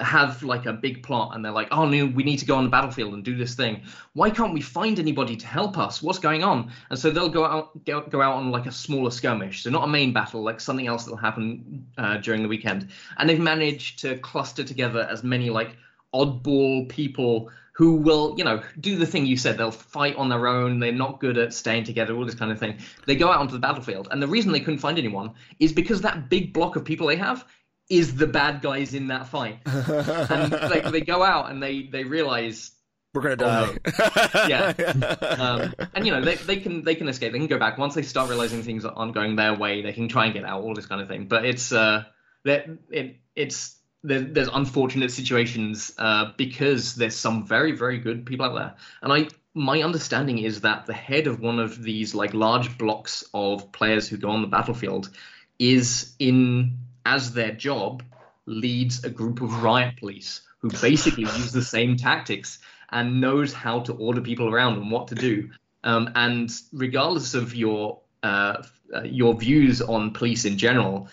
have 0.00 0.42
like 0.42 0.64
a 0.64 0.72
big 0.72 1.02
plot 1.02 1.34
and 1.34 1.44
they're 1.44 1.52
like, 1.52 1.68
oh 1.72 1.84
no, 1.84 2.06
we 2.06 2.22
need 2.22 2.38
to 2.38 2.46
go 2.46 2.56
on 2.56 2.64
the 2.64 2.70
battlefield 2.70 3.12
and 3.12 3.22
do 3.22 3.36
this 3.36 3.54
thing. 3.54 3.82
Why 4.14 4.30
can't 4.30 4.54
we 4.54 4.62
find 4.62 4.98
anybody 4.98 5.36
to 5.36 5.46
help 5.46 5.76
us? 5.76 6.02
What's 6.02 6.18
going 6.18 6.42
on? 6.42 6.70
And 6.88 6.98
so 6.98 7.10
they'll 7.10 7.28
go 7.28 7.44
out 7.44 7.84
go, 7.84 8.22
out 8.22 8.34
on 8.34 8.50
like 8.50 8.66
a 8.66 8.72
smaller 8.72 9.10
skirmish, 9.10 9.62
so 9.62 9.70
not 9.70 9.84
a 9.84 9.88
main 9.88 10.12
battle, 10.12 10.42
like 10.42 10.60
something 10.60 10.86
else 10.86 11.04
that'll 11.04 11.18
happen 11.18 11.86
uh, 11.98 12.16
during 12.18 12.42
the 12.42 12.48
weekend. 12.48 12.88
And 13.18 13.28
they've 13.28 13.38
managed 13.38 13.98
to 14.00 14.16
cluster 14.18 14.64
together 14.64 15.06
as 15.10 15.22
many 15.22 15.50
like 15.50 15.76
oddball 16.14 16.88
people 16.88 17.50
who 17.72 17.96
will, 17.96 18.34
you 18.38 18.44
know, 18.44 18.62
do 18.80 18.96
the 18.96 19.06
thing 19.06 19.26
you 19.26 19.36
said. 19.36 19.58
They'll 19.58 19.70
fight 19.70 20.16
on 20.16 20.30
their 20.30 20.48
own. 20.48 20.80
They're 20.80 20.92
not 20.92 21.20
good 21.20 21.36
at 21.36 21.52
staying 21.52 21.84
together, 21.84 22.16
all 22.16 22.24
this 22.24 22.34
kind 22.34 22.50
of 22.50 22.58
thing. 22.58 22.78
They 23.06 23.14
go 23.14 23.30
out 23.30 23.38
onto 23.38 23.52
the 23.52 23.60
battlefield. 23.60 24.08
And 24.10 24.20
the 24.20 24.26
reason 24.26 24.50
they 24.50 24.60
couldn't 24.60 24.80
find 24.80 24.98
anyone 24.98 25.34
is 25.60 25.72
because 25.72 26.00
that 26.00 26.28
big 26.28 26.52
block 26.52 26.74
of 26.74 26.84
people 26.84 27.06
they 27.06 27.16
have 27.16 27.44
is 27.88 28.16
the 28.16 28.26
bad 28.26 28.60
guys 28.62 28.94
in 28.94 29.08
that 29.08 29.28
fight. 29.28 29.58
And 29.64 30.52
they, 30.52 30.80
they 30.90 31.00
go 31.00 31.22
out 31.22 31.50
and 31.50 31.62
they, 31.62 31.82
they 31.90 32.04
realize 32.04 32.70
We're 33.14 33.22
gonna 33.22 33.36
Oh, 33.40 33.74
die. 33.90 34.46
Yeah. 34.48 34.72
um, 35.38 35.74
and 35.94 36.06
you 36.06 36.12
know 36.12 36.20
they, 36.22 36.34
they 36.36 36.56
can 36.58 36.84
they 36.84 36.94
can 36.94 37.08
escape 37.08 37.32
they 37.32 37.38
can 37.38 37.46
go 37.46 37.58
back 37.58 37.78
once 37.78 37.94
they 37.94 38.02
start 38.02 38.28
realizing 38.28 38.62
things 38.62 38.84
aren't 38.84 39.14
going 39.14 39.36
their 39.36 39.54
way 39.54 39.80
they 39.82 39.92
can 39.92 40.08
try 40.08 40.26
and 40.26 40.34
get 40.34 40.44
out 40.44 40.62
all 40.62 40.74
this 40.74 40.86
kind 40.86 41.00
of 41.00 41.08
thing 41.08 41.26
but 41.26 41.44
it's 41.46 41.72
uh 41.72 42.04
that 42.44 42.66
it 42.90 43.16
it's 43.34 43.76
there, 44.04 44.20
there's 44.20 44.48
unfortunate 44.52 45.10
situations 45.10 45.92
uh, 45.98 46.32
because 46.36 46.94
there's 46.94 47.16
some 47.16 47.46
very 47.46 47.72
very 47.72 47.98
good 47.98 48.26
people 48.26 48.46
out 48.46 48.54
there 48.54 48.74
and 49.02 49.12
i 49.12 49.28
my 49.54 49.82
understanding 49.82 50.38
is 50.38 50.60
that 50.60 50.86
the 50.86 50.92
head 50.94 51.26
of 51.26 51.40
one 51.40 51.58
of 51.58 51.82
these 51.82 52.14
like 52.14 52.32
large 52.34 52.78
blocks 52.78 53.24
of 53.34 53.72
players 53.72 54.06
who 54.06 54.16
go 54.18 54.30
on 54.30 54.42
the 54.42 54.46
battlefield 54.48 55.10
is 55.58 56.14
in 56.18 56.78
as 57.08 57.32
their 57.32 57.52
job 57.52 58.02
leads 58.44 59.04
a 59.04 59.10
group 59.10 59.40
of 59.40 59.62
riot 59.62 59.96
police 59.96 60.42
who 60.58 60.70
basically 60.82 61.22
use 61.38 61.52
the 61.52 61.62
same 61.62 61.96
tactics 61.96 62.58
and 62.90 63.20
knows 63.20 63.52
how 63.52 63.80
to 63.80 63.92
order 63.94 64.20
people 64.20 64.48
around 64.52 64.74
and 64.78 64.90
what 64.90 65.08
to 65.08 65.14
do. 65.14 65.50
Um, 65.84 66.10
and 66.14 66.50
regardless 66.72 67.34
of 67.34 67.54
your 67.54 68.00
uh, 68.22 68.62
uh, 68.94 69.02
your 69.02 69.34
views 69.34 69.80
on 69.80 70.10
police 70.12 70.44
in 70.44 70.58
general, 70.58 71.08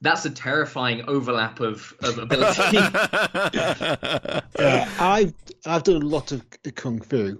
that's 0.00 0.24
a 0.24 0.30
terrifying 0.30 1.04
overlap 1.06 1.60
of, 1.60 1.94
of 2.02 2.18
ability. 2.26 2.78
Yeah, 4.58 4.88
I've 4.98 5.34
I've 5.66 5.82
done 5.82 6.02
a 6.02 6.06
lot 6.06 6.32
of 6.32 6.42
kung 6.74 7.00
fu. 7.00 7.38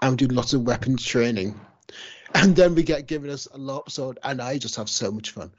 I'm 0.00 0.16
doing 0.16 0.32
lots 0.32 0.54
of 0.54 0.62
weapons 0.62 1.04
training, 1.04 1.60
and 2.34 2.56
then 2.56 2.74
we 2.74 2.82
get 2.82 3.06
given 3.06 3.30
us 3.30 3.46
a 3.46 3.58
LARP 3.58 3.90
sword, 3.90 4.18
and 4.24 4.40
I 4.40 4.56
just 4.56 4.76
have 4.76 4.88
so 4.88 5.10
much 5.10 5.30
fun. 5.30 5.50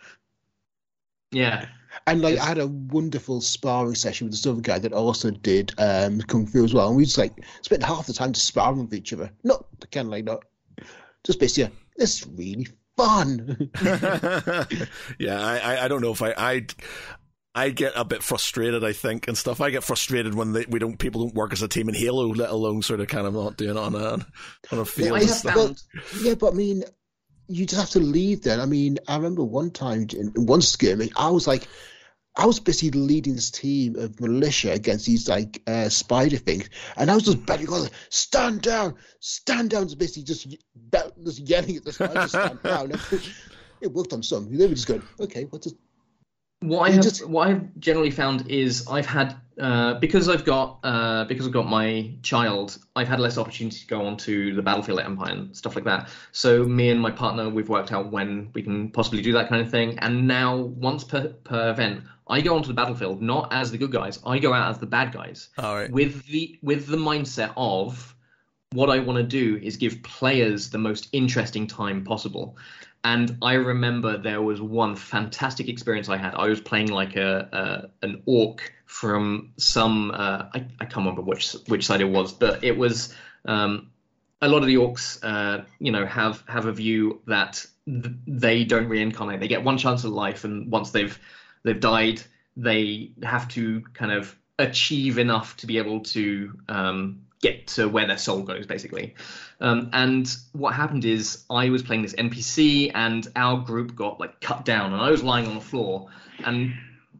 yeah. 1.31 1.67
And 2.05 2.21
like. 2.21 2.37
I 2.37 2.45
had 2.45 2.57
a 2.57 2.67
wonderful 2.67 3.41
sparring 3.41 3.95
session 3.95 4.27
with 4.27 4.33
this 4.33 4.45
other 4.45 4.61
guy 4.61 4.79
that 4.79 4.93
also 4.93 5.31
did 5.31 5.73
um, 5.77 6.21
kung 6.21 6.45
fu 6.45 6.63
as 6.63 6.73
well, 6.73 6.87
and 6.87 6.97
we 6.97 7.05
just 7.05 7.17
like 7.17 7.33
spent 7.61 7.83
half 7.83 8.07
the 8.07 8.13
time 8.13 8.33
just 8.33 8.47
sparring 8.47 8.79
with 8.79 8.93
each 8.93 9.13
other. 9.13 9.31
Not 9.43 9.65
kind 9.91 10.07
of 10.07 10.11
like 10.11 10.25
not 10.25 10.43
just 11.23 11.39
basically. 11.39 11.73
It's 11.97 12.25
really 12.27 12.67
fun. 12.95 13.71
yeah, 15.19 15.39
I, 15.41 15.59
I, 15.63 15.85
I 15.85 15.87
don't 15.87 16.01
know 16.01 16.11
if 16.11 16.21
I, 16.21 16.33
I, 16.37 16.65
I 17.55 17.69
get 17.69 17.93
a 17.95 18.05
bit 18.05 18.23
frustrated. 18.23 18.83
I 18.83 18.93
think 18.93 19.27
and 19.27 19.37
stuff. 19.37 19.61
I 19.61 19.69
get 19.69 19.83
frustrated 19.83 20.35
when 20.35 20.53
they, 20.53 20.65
we 20.67 20.79
don't 20.79 20.97
people 20.97 21.21
don't 21.21 21.35
work 21.35 21.53
as 21.53 21.61
a 21.61 21.67
team 21.67 21.89
in 21.89 21.95
Halo, 21.95 22.27
let 22.27 22.49
alone 22.49 22.81
sort 22.81 22.99
of 22.99 23.07
kind 23.07 23.25
of 23.25 23.33
not 23.33 23.57
doing 23.57 23.71
it 23.71 23.77
on 23.77 23.95
a 23.95 24.25
on 24.71 24.79
a 24.79 24.85
field. 24.85 25.17
I 25.17 25.23
have 25.23 25.41
found. 25.41 25.81
Yeah, 26.21 26.35
but 26.35 26.53
I 26.53 26.55
mean, 26.55 26.83
you 27.47 27.65
just 27.65 27.79
have 27.79 27.89
to 27.91 27.99
leave 27.99 28.43
then. 28.43 28.59
I 28.59 28.65
mean, 28.65 28.97
I 29.07 29.15
remember 29.15 29.43
one 29.43 29.71
time 29.71 30.07
in 30.13 30.31
in 30.35 30.45
one 30.45 30.61
skirmish, 30.61 31.09
I 31.15 31.29
was 31.29 31.47
like, 31.47 31.67
I 32.35 32.45
was 32.45 32.59
busy 32.59 32.91
leading 32.91 33.35
this 33.35 33.49
team 33.51 33.95
of 33.95 34.19
militia 34.19 34.71
against 34.73 35.05
these 35.05 35.27
like 35.27 35.61
uh, 35.65 35.89
spider 35.89 36.37
things, 36.37 36.69
and 36.95 37.09
I 37.09 37.15
was 37.15 37.23
just 37.23 37.45
begging, 37.45 37.65
God, 37.65 37.89
stand 38.09 38.61
down, 38.61 38.95
stand 39.19 39.71
down, 39.71 39.83
just 39.85 39.97
basically 39.97 40.23
just, 40.23 40.55
just 41.23 41.39
yelling 41.39 41.77
at 41.77 41.83
the 41.85 41.93
spider, 41.93 42.27
stand 42.27 42.61
down. 42.63 42.91
It 43.79 43.91
worked 43.91 44.11
on 44.11 44.23
some. 44.23 44.51
They 44.57 44.65
were 44.65 44.73
just 44.73 44.87
going, 44.87 45.03
okay, 45.19 45.43
what 45.45 45.61
does 45.61 45.75
What 46.61 46.89
I 46.89 46.91
have, 46.91 47.03
just- 47.03 47.27
what 47.29 47.47
I've 47.47 47.79
generally 47.79 48.09
found 48.09 48.49
is 48.49 48.87
I've 48.87 49.05
had 49.05 49.35
uh, 49.59 49.95
because 49.95 50.29
I've 50.29 50.45
got 50.45 50.79
uh, 50.83 51.25
because 51.25 51.47
I've 51.47 51.53
got 51.53 51.67
my 51.67 52.11
child, 52.21 52.77
I've 52.95 53.07
had 53.07 53.19
less 53.19 53.37
opportunity 53.37 53.79
to 53.79 53.87
go 53.87 54.05
onto 54.05 54.53
the 54.53 54.61
battlefield 54.61 54.99
Empire 54.99 55.31
and 55.31 55.55
stuff 55.55 55.75
like 55.75 55.85
that. 55.85 56.09
So 56.31 56.63
me 56.63 56.89
and 56.89 57.01
my 57.01 57.11
partner, 57.11 57.49
we've 57.49 57.69
worked 57.69 57.91
out 57.91 58.11
when 58.11 58.49
we 58.53 58.61
can 58.61 58.91
possibly 58.91 59.21
do 59.21 59.33
that 59.33 59.49
kind 59.49 59.61
of 59.61 59.71
thing. 59.71 59.97
And 59.99 60.27
now, 60.27 60.55
once 60.55 61.03
per, 61.03 61.29
per 61.43 61.71
event, 61.71 62.03
I 62.27 62.41
go 62.41 62.55
onto 62.55 62.67
the 62.67 62.73
battlefield 62.73 63.21
not 63.21 63.51
as 63.51 63.71
the 63.71 63.77
good 63.77 63.91
guys. 63.91 64.19
I 64.25 64.37
go 64.39 64.53
out 64.53 64.69
as 64.69 64.77
the 64.77 64.85
bad 64.85 65.11
guys 65.11 65.49
All 65.57 65.75
right. 65.75 65.91
with 65.91 66.25
the 66.27 66.59
with 66.61 66.87
the 66.87 66.97
mindset 66.97 67.53
of 67.57 68.15
what 68.73 68.89
I 68.89 68.99
want 68.99 69.17
to 69.17 69.23
do 69.23 69.59
is 69.63 69.77
give 69.77 70.03
players 70.03 70.69
the 70.69 70.77
most 70.77 71.07
interesting 71.13 71.67
time 71.67 72.03
possible. 72.03 72.57
And 73.07 73.37
I 73.41 73.53
remember 73.53 74.17
there 74.17 74.41
was 74.41 74.59
one 74.59 74.97
fantastic 74.97 75.69
experience 75.69 76.09
I 76.09 76.17
had. 76.17 76.35
I 76.35 76.47
was 76.47 76.59
playing 76.59 76.91
like 76.91 77.15
a, 77.15 77.89
a 78.01 78.05
an 78.05 78.21
orc 78.25 78.73
from 78.85 79.53
some 79.55 80.11
uh, 80.11 80.49
I, 80.53 80.65
I 80.81 80.85
can't 80.85 80.97
remember 80.97 81.21
which 81.21 81.55
which 81.67 81.85
side 81.85 82.01
it 82.01 82.09
was, 82.09 82.33
but 82.33 82.65
it 82.65 82.77
was 82.77 83.15
um, 83.45 83.91
a 84.41 84.49
lot 84.49 84.57
of 84.57 84.67
the 84.67 84.75
orcs, 84.75 85.19
uh, 85.23 85.63
you 85.79 85.93
know, 85.93 86.05
have 86.05 86.43
have 86.49 86.65
a 86.65 86.73
view 86.73 87.21
that 87.27 87.65
th- 87.85 88.13
they 88.27 88.65
don't 88.65 88.89
reincarnate. 88.89 89.39
They 89.39 89.47
get 89.47 89.63
one 89.63 89.77
chance 89.77 90.03
at 90.03 90.11
life, 90.11 90.43
and 90.43 90.69
once 90.69 90.91
they've 90.91 91.17
they've 91.63 91.79
died, 91.79 92.21
they 92.57 93.11
have 93.23 93.47
to 93.49 93.83
kind 93.93 94.11
of 94.11 94.35
achieve 94.59 95.17
enough 95.17 95.55
to 95.57 95.67
be 95.67 95.77
able 95.77 96.01
to 96.01 96.59
um, 96.67 97.21
get 97.41 97.67
to 97.67 97.87
where 97.87 98.07
their 98.07 98.17
soul 98.17 98.41
goes, 98.41 98.65
basically. 98.65 99.13
Um, 99.61 99.89
and 99.93 100.35
what 100.53 100.73
happened 100.73 101.05
is 101.05 101.43
I 101.49 101.69
was 101.69 101.83
playing 101.83 102.01
this 102.01 102.13
NPC, 102.13 102.91
and 102.93 103.27
our 103.35 103.57
group 103.57 103.95
got 103.95 104.19
like 104.19 104.39
cut 104.41 104.65
down, 104.65 104.93
and 104.93 105.01
I 105.01 105.11
was 105.11 105.23
lying 105.23 105.47
on 105.47 105.55
the 105.55 105.61
floor, 105.61 106.07
and 106.43 106.73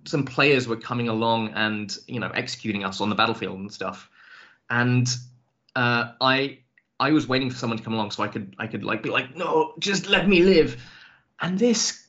some 0.05 0.23
players 0.23 0.67
were 0.67 0.77
coming 0.77 1.09
along 1.09 1.49
and 1.49 1.95
you 2.07 2.19
know 2.19 2.29
executing 2.33 2.83
us 2.83 3.01
on 3.01 3.09
the 3.09 3.15
battlefield 3.15 3.59
and 3.59 3.71
stuff, 3.71 4.09
and 4.69 5.07
uh, 5.75 6.11
I 6.21 6.59
I 6.99 7.11
was 7.11 7.27
waiting 7.27 7.49
for 7.49 7.57
someone 7.57 7.77
to 7.77 7.83
come 7.83 7.93
along 7.93 8.11
so 8.11 8.23
I 8.23 8.27
could 8.27 8.55
I 8.57 8.67
could 8.67 8.83
like 8.83 9.03
be 9.03 9.09
like 9.09 9.35
no 9.35 9.73
just 9.79 10.07
let 10.07 10.27
me 10.27 10.41
live, 10.41 10.81
and 11.41 11.59
this 11.59 12.07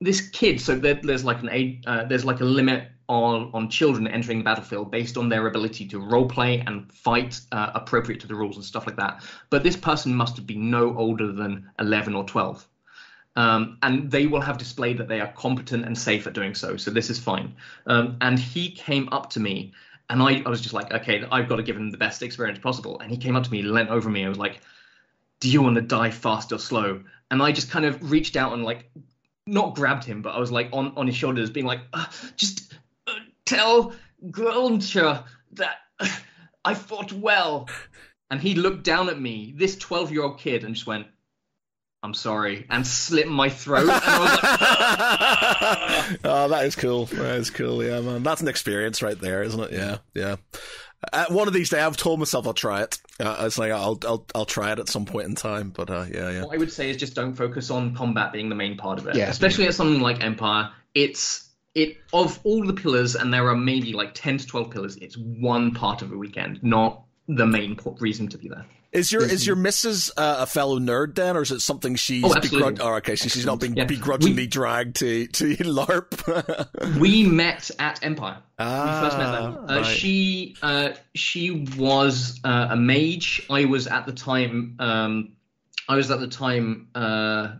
this 0.00 0.20
kid 0.20 0.60
so 0.60 0.74
there, 0.74 0.94
there's 1.02 1.24
like 1.24 1.42
an 1.42 1.48
age 1.50 1.82
uh, 1.86 2.04
there's 2.04 2.24
like 2.24 2.40
a 2.40 2.44
limit 2.44 2.88
on 3.08 3.50
on 3.54 3.68
children 3.68 4.08
entering 4.08 4.38
the 4.38 4.44
battlefield 4.44 4.90
based 4.90 5.16
on 5.16 5.28
their 5.28 5.46
ability 5.46 5.86
to 5.86 5.98
role 5.98 6.28
play 6.28 6.62
and 6.66 6.92
fight 6.92 7.40
uh, 7.52 7.70
appropriate 7.74 8.20
to 8.20 8.26
the 8.26 8.34
rules 8.34 8.56
and 8.56 8.64
stuff 8.64 8.86
like 8.86 8.96
that. 8.96 9.22
But 9.50 9.62
this 9.62 9.76
person 9.76 10.14
must 10.14 10.36
have 10.36 10.46
been 10.46 10.70
no 10.70 10.96
older 10.96 11.32
than 11.32 11.70
11 11.78 12.14
or 12.14 12.24
12. 12.24 12.66
Um, 13.36 13.76
and 13.82 14.10
they 14.10 14.26
will 14.26 14.40
have 14.40 14.56
displayed 14.56 14.98
that 14.98 15.08
they 15.08 15.20
are 15.20 15.30
competent 15.32 15.84
and 15.84 15.96
safe 15.96 16.26
at 16.26 16.32
doing 16.32 16.54
so. 16.54 16.76
So 16.76 16.90
this 16.90 17.10
is 17.10 17.18
fine. 17.18 17.54
Um, 17.86 18.16
and 18.22 18.38
he 18.38 18.70
came 18.70 19.10
up 19.12 19.28
to 19.30 19.40
me, 19.40 19.72
and 20.08 20.22
I, 20.22 20.42
I 20.44 20.48
was 20.48 20.62
just 20.62 20.72
like, 20.72 20.92
okay, 20.92 21.22
I've 21.30 21.48
got 21.48 21.56
to 21.56 21.62
give 21.62 21.76
him 21.76 21.90
the 21.90 21.98
best 21.98 22.22
experience 22.22 22.58
possible. 22.58 22.98
And 23.00 23.10
he 23.10 23.18
came 23.18 23.36
up 23.36 23.44
to 23.44 23.52
me, 23.52 23.62
leant 23.62 23.90
over 23.90 24.08
me, 24.08 24.22
and 24.22 24.30
was 24.30 24.38
like, 24.38 24.60
"Do 25.40 25.50
you 25.50 25.60
want 25.60 25.74
to 25.74 25.82
die 25.82 26.10
fast 26.10 26.50
or 26.52 26.58
slow?" 26.58 27.02
And 27.30 27.42
I 27.42 27.52
just 27.52 27.70
kind 27.70 27.84
of 27.84 28.10
reached 28.10 28.36
out 28.36 28.54
and 28.54 28.64
like, 28.64 28.90
not 29.46 29.74
grabbed 29.74 30.04
him, 30.04 30.22
but 30.22 30.30
I 30.30 30.38
was 30.38 30.50
like 30.50 30.70
on 30.72 30.92
on 30.96 31.06
his 31.06 31.16
shoulders, 31.16 31.50
being 31.50 31.66
like, 31.66 31.80
uh, 31.92 32.06
"Just 32.36 32.72
tell 33.46 33.94
Groncha 34.26 35.24
that 35.52 35.76
I 36.64 36.74
fought 36.74 37.12
well." 37.12 37.68
And 38.28 38.40
he 38.40 38.54
looked 38.56 38.82
down 38.82 39.08
at 39.08 39.20
me, 39.20 39.54
this 39.56 39.76
12 39.76 40.10
year 40.10 40.24
old 40.24 40.40
kid, 40.40 40.64
and 40.64 40.74
just 40.74 40.86
went, 40.86 41.06
I'm 42.02 42.14
sorry, 42.14 42.66
and 42.70 42.86
slit 42.86 43.26
my 43.26 43.48
throat. 43.48 43.88
And 43.88 43.90
I 43.90 44.18
was 44.20 44.30
like, 46.12 46.20
oh, 46.24 46.48
that 46.48 46.64
is 46.64 46.76
cool. 46.76 47.06
That 47.06 47.36
is 47.36 47.50
cool. 47.50 47.82
Yeah, 47.82 48.00
man. 48.00 48.22
That's 48.22 48.40
an 48.40 48.48
experience 48.48 49.02
right 49.02 49.18
there, 49.18 49.42
isn't 49.42 49.60
it? 49.60 49.72
Yeah, 49.72 49.98
yeah. 50.14 50.36
Uh, 51.12 51.26
one 51.30 51.48
of 51.48 51.54
these 51.54 51.68
days, 51.68 51.80
I've 51.80 51.96
told 51.96 52.20
myself 52.20 52.46
I'll 52.46 52.54
try 52.54 52.82
it. 52.82 52.98
Uh, 53.18 53.36
it's 53.40 53.58
like 53.58 53.72
I'll, 53.72 53.98
I'll, 54.06 54.24
I'll 54.34 54.44
try 54.44 54.72
it 54.72 54.78
at 54.78 54.88
some 54.88 55.04
point 55.04 55.26
in 55.26 55.34
time. 55.34 55.70
But 55.70 55.90
uh, 55.90 56.06
yeah, 56.12 56.30
yeah. 56.30 56.44
what 56.44 56.54
I 56.54 56.58
would 56.58 56.72
say 56.72 56.90
is 56.90 56.96
just 56.96 57.14
don't 57.14 57.34
focus 57.34 57.70
on 57.70 57.96
combat 57.96 58.32
being 58.32 58.50
the 58.50 58.54
main 58.54 58.76
part 58.76 58.98
of 58.98 59.08
it. 59.08 59.16
Yeah. 59.16 59.28
Especially 59.28 59.66
at 59.66 59.74
something 59.74 60.00
like 60.00 60.22
Empire, 60.22 60.70
it's 60.94 61.45
it 61.76 61.98
of 62.12 62.40
all 62.42 62.64
the 62.66 62.72
pillars, 62.74 63.14
and 63.14 63.32
there 63.32 63.48
are 63.48 63.54
maybe 63.56 63.92
like 63.92 64.14
10 64.14 64.38
to 64.38 64.46
12 64.46 64.70
pillars, 64.70 64.96
it's 64.96 65.16
one 65.16 65.72
part 65.74 66.02
of 66.02 66.10
a 66.10 66.16
weekend, 66.16 66.62
not 66.62 67.02
the 67.28 67.46
main 67.46 67.76
po- 67.76 67.96
reason 68.00 68.28
to 68.28 68.38
be 68.38 68.48
there. 68.48 68.64
Is 68.92 69.12
your 69.12 69.22
is 69.22 69.46
your 69.46 69.56
missus 69.56 70.10
uh, 70.16 70.36
a 70.40 70.46
fellow 70.46 70.78
nerd 70.78 71.16
then, 71.16 71.36
or 71.36 71.42
is 71.42 71.50
it 71.50 71.60
something 71.60 71.96
she's 71.96 72.24
Oh, 72.24 72.34
absolutely. 72.34 72.80
oh, 72.80 72.94
okay, 72.94 73.14
so 73.14 73.28
she's 73.28 73.44
not 73.44 73.60
being 73.60 73.76
Yeah. 73.76 73.84
begrudgingly 73.84 74.44
We- 74.44 74.46
dragged 74.46 74.96
to 74.96 75.26
to 75.26 75.54
LARP? 75.56 76.98
we 76.98 77.26
met 77.26 77.70
at 77.78 78.02
Empire. 78.02 78.38
Ah, 78.58 79.00
we 79.02 79.06
first 79.06 79.18
met 79.18 79.32
there. 79.32 79.76
Uh, 79.78 79.82
right. 79.82 79.86
She 79.98 80.56
uh, 80.62 80.90
she 81.14 81.66
was 81.76 82.40
uh, 82.42 82.68
a 82.70 82.76
mage. 82.76 83.42
I 83.50 83.66
was 83.66 83.86
at 83.86 84.06
the 84.06 84.12
time. 84.12 84.76
Um, 84.78 85.32
I 85.88 85.96
was 85.96 86.10
at 86.10 86.20
the 86.20 86.28
time 86.28 86.88
uh, 86.94 87.56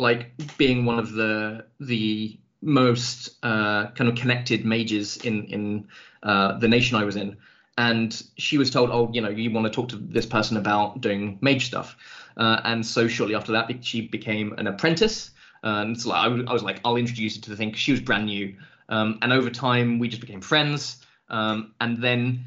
like 0.00 0.32
being 0.56 0.84
one 0.86 0.98
of 0.98 1.12
the 1.12 1.66
the 1.78 2.36
most 2.62 3.30
uh, 3.42 3.86
kind 3.88 4.08
of 4.08 4.14
connected 4.16 4.64
mages 4.64 5.16
in 5.18 5.44
in 5.46 5.86
uh, 6.22 6.52
the 6.58 6.68
nation 6.68 6.96
I 6.96 7.04
was 7.04 7.16
in. 7.16 7.36
And 7.76 8.20
she 8.38 8.58
was 8.58 8.70
told, 8.70 8.90
"Oh, 8.90 9.08
you 9.12 9.20
know, 9.20 9.28
you 9.28 9.50
want 9.50 9.66
to 9.66 9.70
talk 9.70 9.88
to 9.90 9.96
this 9.96 10.26
person 10.26 10.56
about 10.56 11.00
doing 11.00 11.38
mage 11.40 11.66
stuff." 11.66 11.96
Uh, 12.36 12.60
and 12.64 12.84
so 12.84 13.06
shortly 13.06 13.34
after 13.36 13.52
that, 13.52 13.70
she 13.84 14.00
became 14.00 14.52
an 14.58 14.66
apprentice. 14.66 15.30
And 15.62 16.00
so 16.00 16.10
I, 16.10 16.28
was, 16.28 16.62
like, 16.62 16.80
"I'll 16.84 16.96
introduce 16.96 17.36
you 17.36 17.40
to 17.42 17.50
the 17.50 17.56
thing." 17.56 17.70
'cause 17.70 17.80
she 17.80 17.92
was 17.92 18.00
brand 18.00 18.26
new, 18.26 18.56
um, 18.88 19.18
and 19.22 19.32
over 19.32 19.50
time, 19.50 19.98
we 19.98 20.08
just 20.08 20.20
became 20.20 20.40
friends. 20.40 20.96
Um, 21.28 21.72
and 21.80 21.98
then 22.02 22.44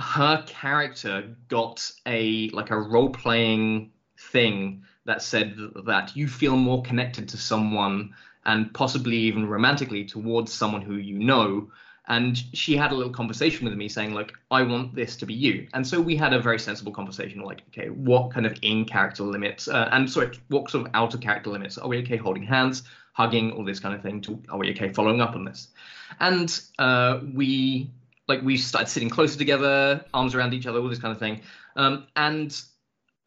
her 0.00 0.42
character 0.46 1.36
got 1.48 1.90
a 2.06 2.48
like 2.50 2.70
a 2.70 2.78
role 2.78 3.08
playing 3.08 3.90
thing 4.18 4.82
that 5.04 5.22
said 5.22 5.56
th- 5.56 5.70
that 5.86 6.14
you 6.16 6.28
feel 6.28 6.56
more 6.56 6.82
connected 6.82 7.28
to 7.28 7.36
someone 7.36 8.10
and 8.48 8.72
possibly 8.72 9.16
even 9.16 9.46
romantically 9.46 10.04
towards 10.04 10.52
someone 10.52 10.82
who 10.82 10.94
you 10.94 11.18
know. 11.18 11.70
And 12.08 12.42
she 12.54 12.74
had 12.74 12.90
a 12.90 12.94
little 12.94 13.12
conversation 13.12 13.66
with 13.66 13.74
me 13.74 13.86
saying 13.86 14.14
like 14.14 14.32
i 14.50 14.62
want 14.62 14.94
this 14.94 15.14
to 15.16 15.26
be 15.26 15.34
you. 15.34 15.68
And 15.74 15.86
so 15.86 16.00
we 16.00 16.16
had 16.16 16.32
a 16.32 16.40
very 16.40 16.58
sensible 16.58 16.90
conversation 16.90 17.42
like 17.42 17.62
okay 17.68 17.90
what 17.90 18.32
kind 18.32 18.46
of 18.46 18.58
in 18.62 18.86
character 18.86 19.22
limits 19.22 19.68
uh, 19.68 19.90
and 19.92 20.10
sorry 20.10 20.30
what 20.48 20.70
sort 20.70 20.86
of 20.86 20.94
out 20.94 21.14
of 21.14 21.20
character 21.20 21.50
limits? 21.50 21.76
Are 21.76 21.88
we 21.88 21.98
okay 21.98 22.16
holding 22.16 22.42
hands 22.42 22.84
hugging 23.12 23.52
all 23.52 23.64
this 23.64 23.80
kind 23.80 23.94
of 23.94 24.00
thing? 24.00 24.22
To 24.22 24.42
are 24.48 24.58
we 24.58 24.70
okay 24.70 24.92
following 24.94 25.20
up 25.20 25.34
on 25.36 25.44
this? 25.44 25.68
And 26.18 26.58
uh, 26.78 27.20
we 27.34 27.90
like 28.28 28.40
we 28.40 28.56
started 28.56 28.88
sitting 28.88 29.10
closer 29.10 29.36
together 29.36 30.02
arms 30.14 30.34
around 30.34 30.54
each 30.54 30.66
other 30.66 30.80
all 30.80 30.88
this 30.88 30.98
kind 30.98 31.12
of 31.12 31.18
thing. 31.18 31.42
Um, 31.76 32.06
and 32.16 32.58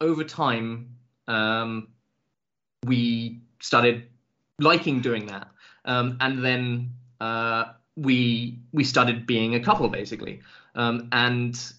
over 0.00 0.24
time 0.24 0.96
um, 1.28 1.86
we 2.84 3.42
started 3.60 4.08
liking 4.58 5.00
doing 5.00 5.26
that 5.26 5.48
um, 5.84 6.16
and 6.20 6.44
then 6.44 6.90
uh, 7.20 7.64
we 7.96 8.58
we 8.72 8.84
started 8.84 9.26
being 9.26 9.54
a 9.54 9.60
couple 9.60 9.88
basically 9.88 10.40
um, 10.74 11.08
and 11.12 11.72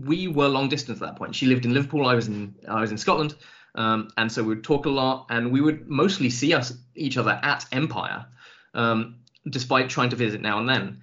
we 0.00 0.28
were 0.28 0.48
long 0.48 0.68
distance 0.68 1.00
at 1.00 1.06
that 1.06 1.16
point 1.16 1.34
she 1.34 1.46
lived 1.46 1.64
in 1.64 1.74
liverpool 1.74 2.06
i 2.06 2.14
was 2.14 2.28
in 2.28 2.54
i 2.68 2.80
was 2.80 2.90
in 2.90 2.98
scotland 2.98 3.34
Um, 3.74 4.08
and 4.16 4.30
so 4.30 4.42
we 4.42 4.48
would 4.48 4.64
talk 4.64 4.86
a 4.86 4.90
lot, 4.90 5.26
and 5.30 5.50
we 5.50 5.60
would 5.60 5.88
mostly 5.88 6.30
see 6.30 6.52
us 6.54 6.74
each 6.94 7.16
other 7.16 7.40
at 7.42 7.64
Empire, 7.72 8.26
um, 8.74 9.16
despite 9.48 9.88
trying 9.88 10.10
to 10.10 10.16
visit 10.16 10.40
now 10.40 10.58
and 10.58 10.68
then. 10.68 11.00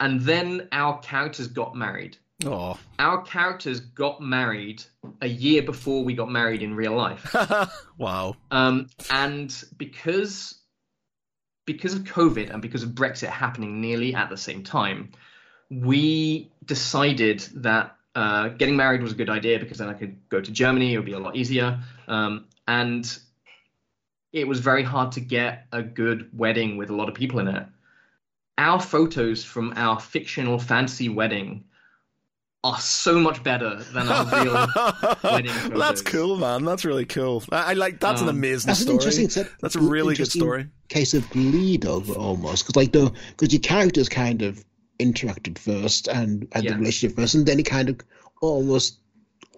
And 0.00 0.20
then 0.20 0.68
our 0.72 0.98
characters 1.00 1.48
got 1.48 1.74
married. 1.74 2.16
Oh, 2.46 2.78
Our 3.00 3.22
characters 3.22 3.80
got 3.80 4.20
married 4.20 4.84
a 5.20 5.26
year 5.26 5.62
before 5.62 6.04
we 6.04 6.14
got 6.14 6.30
married 6.30 6.62
in 6.62 6.74
real 6.74 6.94
life. 6.94 7.34
wow. 7.98 8.36
Um, 8.52 8.88
and 9.10 9.52
because 9.76 10.54
because 11.66 11.94
of 11.94 12.04
COVID 12.04 12.50
and 12.50 12.62
because 12.62 12.82
of 12.82 12.90
Brexit 12.90 13.28
happening 13.28 13.80
nearly 13.80 14.14
at 14.14 14.30
the 14.30 14.36
same 14.36 14.62
time, 14.62 15.10
we 15.68 16.50
decided 16.64 17.40
that 17.56 17.96
uh, 18.14 18.48
getting 18.48 18.76
married 18.76 19.02
was 19.02 19.12
a 19.12 19.16
good 19.16 19.28
idea 19.28 19.58
because 19.58 19.78
then 19.78 19.88
I 19.88 19.94
could 19.94 20.16
go 20.28 20.40
to 20.40 20.50
Germany. 20.50 20.94
It 20.94 20.96
would 20.96 21.06
be 21.06 21.12
a 21.12 21.18
lot 21.18 21.36
easier. 21.36 21.80
Um, 22.06 22.46
and 22.66 23.18
it 24.32 24.46
was 24.46 24.60
very 24.60 24.82
hard 24.82 25.12
to 25.12 25.20
get 25.20 25.66
a 25.72 25.82
good 25.82 26.30
wedding 26.32 26.76
with 26.76 26.88
a 26.88 26.94
lot 26.94 27.08
of 27.08 27.14
people 27.14 27.38
in 27.40 27.48
it. 27.48 27.66
Our 28.56 28.80
photos 28.80 29.44
from 29.44 29.72
our 29.76 30.00
fictional 30.00 30.58
fantasy 30.58 31.08
wedding 31.08 31.64
are 32.64 32.80
so 32.80 33.18
much 33.20 33.42
better 33.44 33.76
than 33.76 34.08
our 34.08 34.24
real 34.44 34.66
wedding 35.24 35.52
Well, 35.70 35.78
that's 35.78 36.02
cool, 36.02 36.36
man. 36.36 36.64
That's 36.64 36.84
really 36.84 37.04
cool. 37.06 37.42
I, 37.52 37.70
I 37.70 37.72
like. 37.74 38.00
That's 38.00 38.20
an 38.20 38.28
Um, 38.28 38.36
amazing 38.36 38.66
That's 38.68 38.80
an 38.80 38.86
story. 38.86 38.94
interesting 38.96 39.28
set. 39.30 39.48
That's 39.60 39.76
a 39.76 39.80
really 39.80 40.16
good 40.16 40.30
story. 40.30 40.66
Case 40.88 41.14
of 41.14 41.24
lead 41.36 41.86
over 41.86 42.12
almost 42.14 42.64
because 42.66 42.74
like 42.76 42.92
the 42.92 43.12
because 43.36 43.52
your 43.52 43.60
characters 43.60 44.08
kind 44.08 44.42
of 44.42 44.64
interacted 44.98 45.56
first 45.58 46.08
and 46.08 46.48
had 46.52 46.64
Yeah. 46.64 46.72
the 46.72 46.78
relationship 46.78 47.16
first, 47.16 47.34
and 47.36 47.46
then 47.46 47.60
it 47.60 47.66
kind 47.66 47.88
of 47.88 48.00
almost 48.42 48.98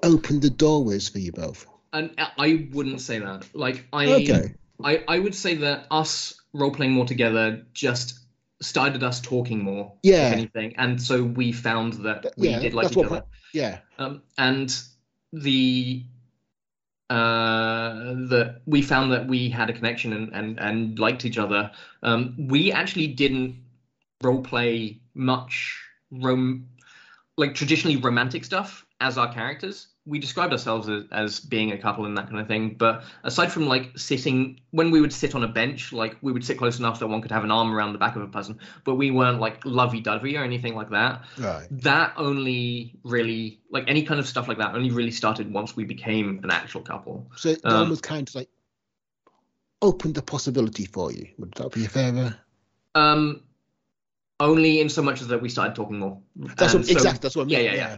opened 0.03 0.43
the 0.43 0.51
doorways 0.51 1.09
for 1.09 1.19
you 1.19 1.33
both. 1.33 1.67
And 1.95 2.11
I 2.39 2.69
wouldn't 2.73 3.01
say 3.01 3.19
that. 3.19 3.47
Like 3.55 3.87
I, 3.95 4.07
Okay. 4.13 4.55
I, 4.85 5.05
I 5.09 5.19
would 5.19 5.35
say 5.35 5.55
that 5.57 5.87
us 5.91 6.35
role 6.53 6.71
playing 6.71 6.93
more 6.93 7.07
together 7.07 7.65
just 7.75 8.20
started 8.61 9.03
us 9.03 9.21
talking 9.21 9.63
more, 9.63 9.93
Yeah. 10.03 10.31
anything, 10.33 10.75
and 10.77 11.01
so 11.01 11.23
we 11.25 11.53
found 11.53 11.95
that 12.05 12.33
we 12.37 12.49
yeah, 12.49 12.61
did 12.61 12.75
like 12.75 12.93
each 12.93 13.05
other. 13.05 13.25
Yeah, 13.53 13.79
Um, 13.99 14.23
and 14.39 14.75
the 15.33 16.05
uh, 17.11 18.15
that 18.29 18.61
we 18.67 18.81
found 18.81 19.11
that 19.11 19.27
we 19.27 19.51
had 19.51 19.69
a 19.69 19.73
connection 19.73 20.13
and, 20.13 20.33
and, 20.33 20.61
and 20.61 20.99
liked 21.01 21.25
each 21.25 21.39
other. 21.39 21.73
Um, 22.05 22.37
we 22.39 22.71
actually 22.71 23.09
didn't 23.09 23.57
role 24.23 24.41
play 24.41 25.01
much 25.15 25.77
rom- 26.13 26.69
like 27.37 27.55
traditionally 27.55 27.97
romantic 27.97 28.45
stuff 28.45 28.87
as 29.01 29.19
our 29.19 29.33
characters. 29.33 29.89
We 30.07 30.19
described 30.19 30.53
ourselves 30.53 30.89
as, 30.89 31.05
as 31.13 31.41
being 31.41 31.73
a 31.73 31.79
couple 31.79 32.07
and 32.07 32.17
that 32.17 32.27
kind 32.29 32.41
of 32.41 32.49
thing. 32.49 32.75
But 32.79 33.05
aside 33.23 33.53
from 33.53 33.67
like 33.69 33.97
sitting, 33.99 34.61
when 34.71 34.91
we 34.91 35.01
would 35.01 35.13
sit 35.13 35.35
on 35.35 35.45
a 35.45 35.49
bench, 35.49 35.93
like 35.93 36.17
we 36.23 36.33
would 36.33 36.45
sit 36.45 36.57
close 36.59 36.79
enough 36.79 36.99
that 37.01 37.07
one 37.07 37.21
could 37.21 37.31
have 37.31 37.45
an 37.45 37.51
arm 37.51 37.71
around 37.73 37.93
the 37.93 37.99
back 37.99 38.17
of 38.17 38.23
a 38.23 38.27
person, 38.27 38.59
but 38.85 38.95
we 38.95 39.11
weren't 39.11 39.41
like 39.41 39.65
lovey 39.65 40.01
dovey 40.01 40.37
or 40.37 40.43
anything 40.43 40.75
like 40.75 40.89
that 40.91 41.23
right. 41.39 41.67
that 41.71 42.15
only 42.17 42.95
really 43.05 43.61
like 43.71 43.85
any 43.89 44.03
kind 44.03 44.19
of 44.19 44.27
stuff 44.27 44.49
like 44.49 44.59
that 44.59 44.75
only 44.75 44.91
really 44.91 45.11
started 45.11 45.53
once 45.53 45.77
we 45.77 45.85
became 45.85 46.41
an 46.45 46.51
actual 46.51 46.81
couple 46.81 47.31
So 47.37 47.51
it 47.51 47.61
Um, 47.65 47.77
almost 47.83 48.03
kind 48.03 48.27
of 48.29 48.35
like 48.35 48.49
opened 49.83 50.15
the 50.15 50.23
possibility 50.23 50.87
for 50.87 51.13
you. 51.13 51.29
Would 51.39 51.53
that 51.53 51.73
be 51.73 51.85
a 51.85 51.89
fair? 51.89 52.37
um 52.95 53.43
only 54.41 54.81
in 54.81 54.89
so 54.89 55.03
much 55.03 55.21
as 55.21 55.29
that 55.29 55.41
we 55.43 55.51
started 55.51 55.75
talking 55.75 55.99
more 55.99 56.19
That's 56.57 56.73
what 56.75 56.87
so- 56.87 56.93
exactly. 56.93 57.21
That's 57.23 57.37
what 57.37 57.43
I 57.43 57.45
mean. 57.47 57.55
yeah, 57.65 57.73
yeah, 57.73 57.75
yeah 57.75 57.97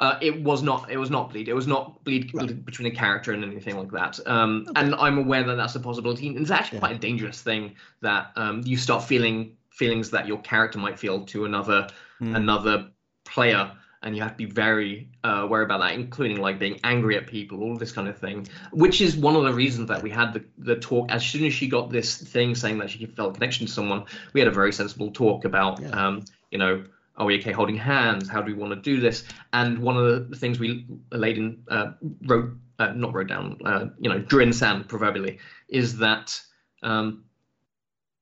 uh, 0.00 0.18
it 0.20 0.42
was 0.42 0.62
not 0.62 0.90
it 0.90 0.96
was 0.96 1.10
not 1.10 1.30
bleed 1.30 1.48
it 1.48 1.54
was 1.54 1.66
not 1.66 2.02
bleed 2.04 2.30
Right. 2.34 2.64
between 2.64 2.86
a 2.86 2.94
character 2.94 3.32
and 3.32 3.44
anything 3.44 3.76
like 3.76 3.90
that 3.92 4.18
um 4.26 4.66
and 4.76 4.94
i'm 4.94 5.18
aware 5.18 5.42
that 5.44 5.56
that's 5.56 5.74
a 5.74 5.80
possibility 5.80 6.28
and 6.28 6.38
it's 6.38 6.50
actually 6.50 6.76
Yeah. 6.76 6.80
quite 6.80 6.96
a 6.96 6.98
dangerous 6.98 7.40
thing 7.42 7.74
that 8.00 8.30
um 8.36 8.62
you 8.64 8.76
start 8.76 9.02
feeling 9.04 9.56
feelings 9.70 10.10
that 10.10 10.26
your 10.26 10.38
character 10.38 10.78
might 10.78 10.98
feel 10.98 11.24
to 11.26 11.44
another 11.44 11.88
Hmm. 12.20 12.36
another 12.36 12.90
player 13.24 13.72
and 14.04 14.14
you 14.14 14.22
have 14.22 14.32
to 14.32 14.36
be 14.36 14.44
very 14.44 15.08
uh, 15.24 15.40
aware 15.42 15.62
about 15.62 15.80
that 15.80 15.94
including 15.94 16.40
like 16.40 16.58
being 16.60 16.78
angry 16.84 17.16
at 17.16 17.26
people 17.26 17.60
all 17.62 17.76
this 17.76 17.90
kind 17.90 18.06
of 18.06 18.16
thing 18.16 18.46
which 18.70 19.00
is 19.00 19.16
one 19.16 19.34
of 19.34 19.42
the 19.42 19.52
reasons 19.52 19.88
that 19.88 20.00
we 20.02 20.10
had 20.10 20.32
the, 20.32 20.44
the 20.58 20.76
talk 20.76 21.10
as 21.10 21.26
soon 21.26 21.44
as 21.44 21.52
she 21.52 21.66
got 21.66 21.90
this 21.90 22.16
thing 22.16 22.54
saying 22.54 22.78
that 22.78 22.88
she 22.90 23.04
felt 23.06 23.30
a 23.30 23.34
connection 23.34 23.66
to 23.66 23.72
someone 23.72 24.04
we 24.32 24.40
had 24.40 24.46
a 24.46 24.52
very 24.52 24.72
sensible 24.72 25.10
talk 25.10 25.44
about 25.44 25.80
Yeah. 25.80 25.88
um, 25.88 26.24
you 26.52 26.58
know 26.58 26.84
are 27.16 27.26
we 27.26 27.38
okay 27.38 27.52
holding 27.52 27.76
hands 27.76 28.28
how 28.28 28.40
do 28.40 28.52
we 28.52 28.58
want 28.58 28.72
to 28.72 28.80
do 28.80 29.00
this 29.00 29.24
and 29.52 29.78
one 29.78 29.96
of 29.96 30.30
the 30.30 30.36
things 30.36 30.58
we 30.58 30.86
laid 31.12 31.38
in 31.38 31.62
uh, 31.68 31.92
wrote 32.26 32.50
uh, 32.78 32.92
not 32.92 33.12
wrote 33.14 33.28
down 33.28 33.56
uh, 33.64 33.86
you 33.98 34.08
know 34.10 34.18
drew 34.18 34.40
in 34.40 34.52
sand 34.52 34.88
proverbially 34.88 35.38
is 35.68 35.96
that 35.98 36.40
um, 36.82 37.24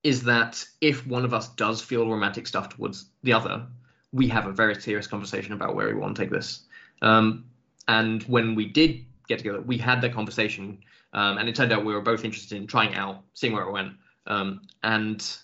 is 0.03 0.23
that 0.25 0.65
if 0.81 1.07
one 1.07 1.25
of 1.25 1.33
us 1.33 1.49
does 1.51 1.81
feel 1.81 2.09
romantic 2.09 2.47
stuff 2.47 2.69
towards 2.71 3.07
the 3.23 3.33
other, 3.33 3.67
we 4.13 4.29
have 4.29 4.47
a 4.47 4.53
very 4.53 4.75
serious 4.75 5.07
conversation 5.07 5.53
about 5.53 5.75
where 5.75 5.87
we 5.89 5.95
want 5.95 6.17
to 6.17 6.23
take 6.23 6.31
this. 6.31 6.65
Um, 7.03 7.45
and 7.89 8.23
when 8.25 8.55
we 8.55 8.67
did 8.67 9.05
get 9.29 9.39
together, 9.39 9.61
we 9.61 9.79
had 9.79 10.01
that 10.03 10.13
conversation, 10.13 10.79
um, 11.13 11.39
and 11.39 11.49
it 11.49 11.55
turned 11.55 11.73
out 11.73 11.85
we 11.85 11.95
were 11.95 12.01
both 12.01 12.25
interested 12.25 12.57
in 12.57 12.67
trying 12.67 12.95
out, 12.95 13.23
seeing 13.35 13.53
where 13.53 13.65
it 13.65 13.73
went, 13.73 13.93
um, 14.27 14.63
and 14.83 15.37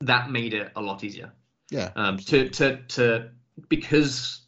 that 0.00 0.30
made 0.30 0.54
it 0.54 0.70
a 0.76 0.80
lot 0.80 1.02
easier. 1.02 1.32
Yeah. 1.70 1.90
Um, 1.96 2.16
to 2.18 2.48
to 2.50 2.82
to 2.88 3.30
because 3.68 4.42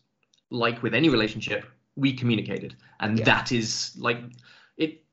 like 0.51 0.83
with 0.83 0.95
any 0.95 1.09
relationship, 1.09 1.67
we 1.97 2.13
communicated, 2.13 2.77
and 3.01 3.19
Yeah. 3.19 3.25
that 3.27 3.53
is 3.53 3.95
like 3.99 4.19
it. 4.77 5.05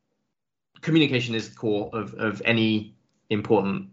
Communication 0.81 1.35
is 1.35 1.49
the 1.49 1.55
core 1.55 1.89
of 1.93 2.13
of 2.15 2.41
any 2.45 2.95
important 3.29 3.89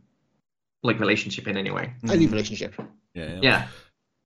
like 0.83 1.01
relationship 1.01 1.49
in 1.49 1.57
any 1.57 1.71
way. 1.71 1.93
Any 2.09 2.27
relationship. 2.27 2.75
Yeah. 3.15 3.41
Yeah, 3.43 3.67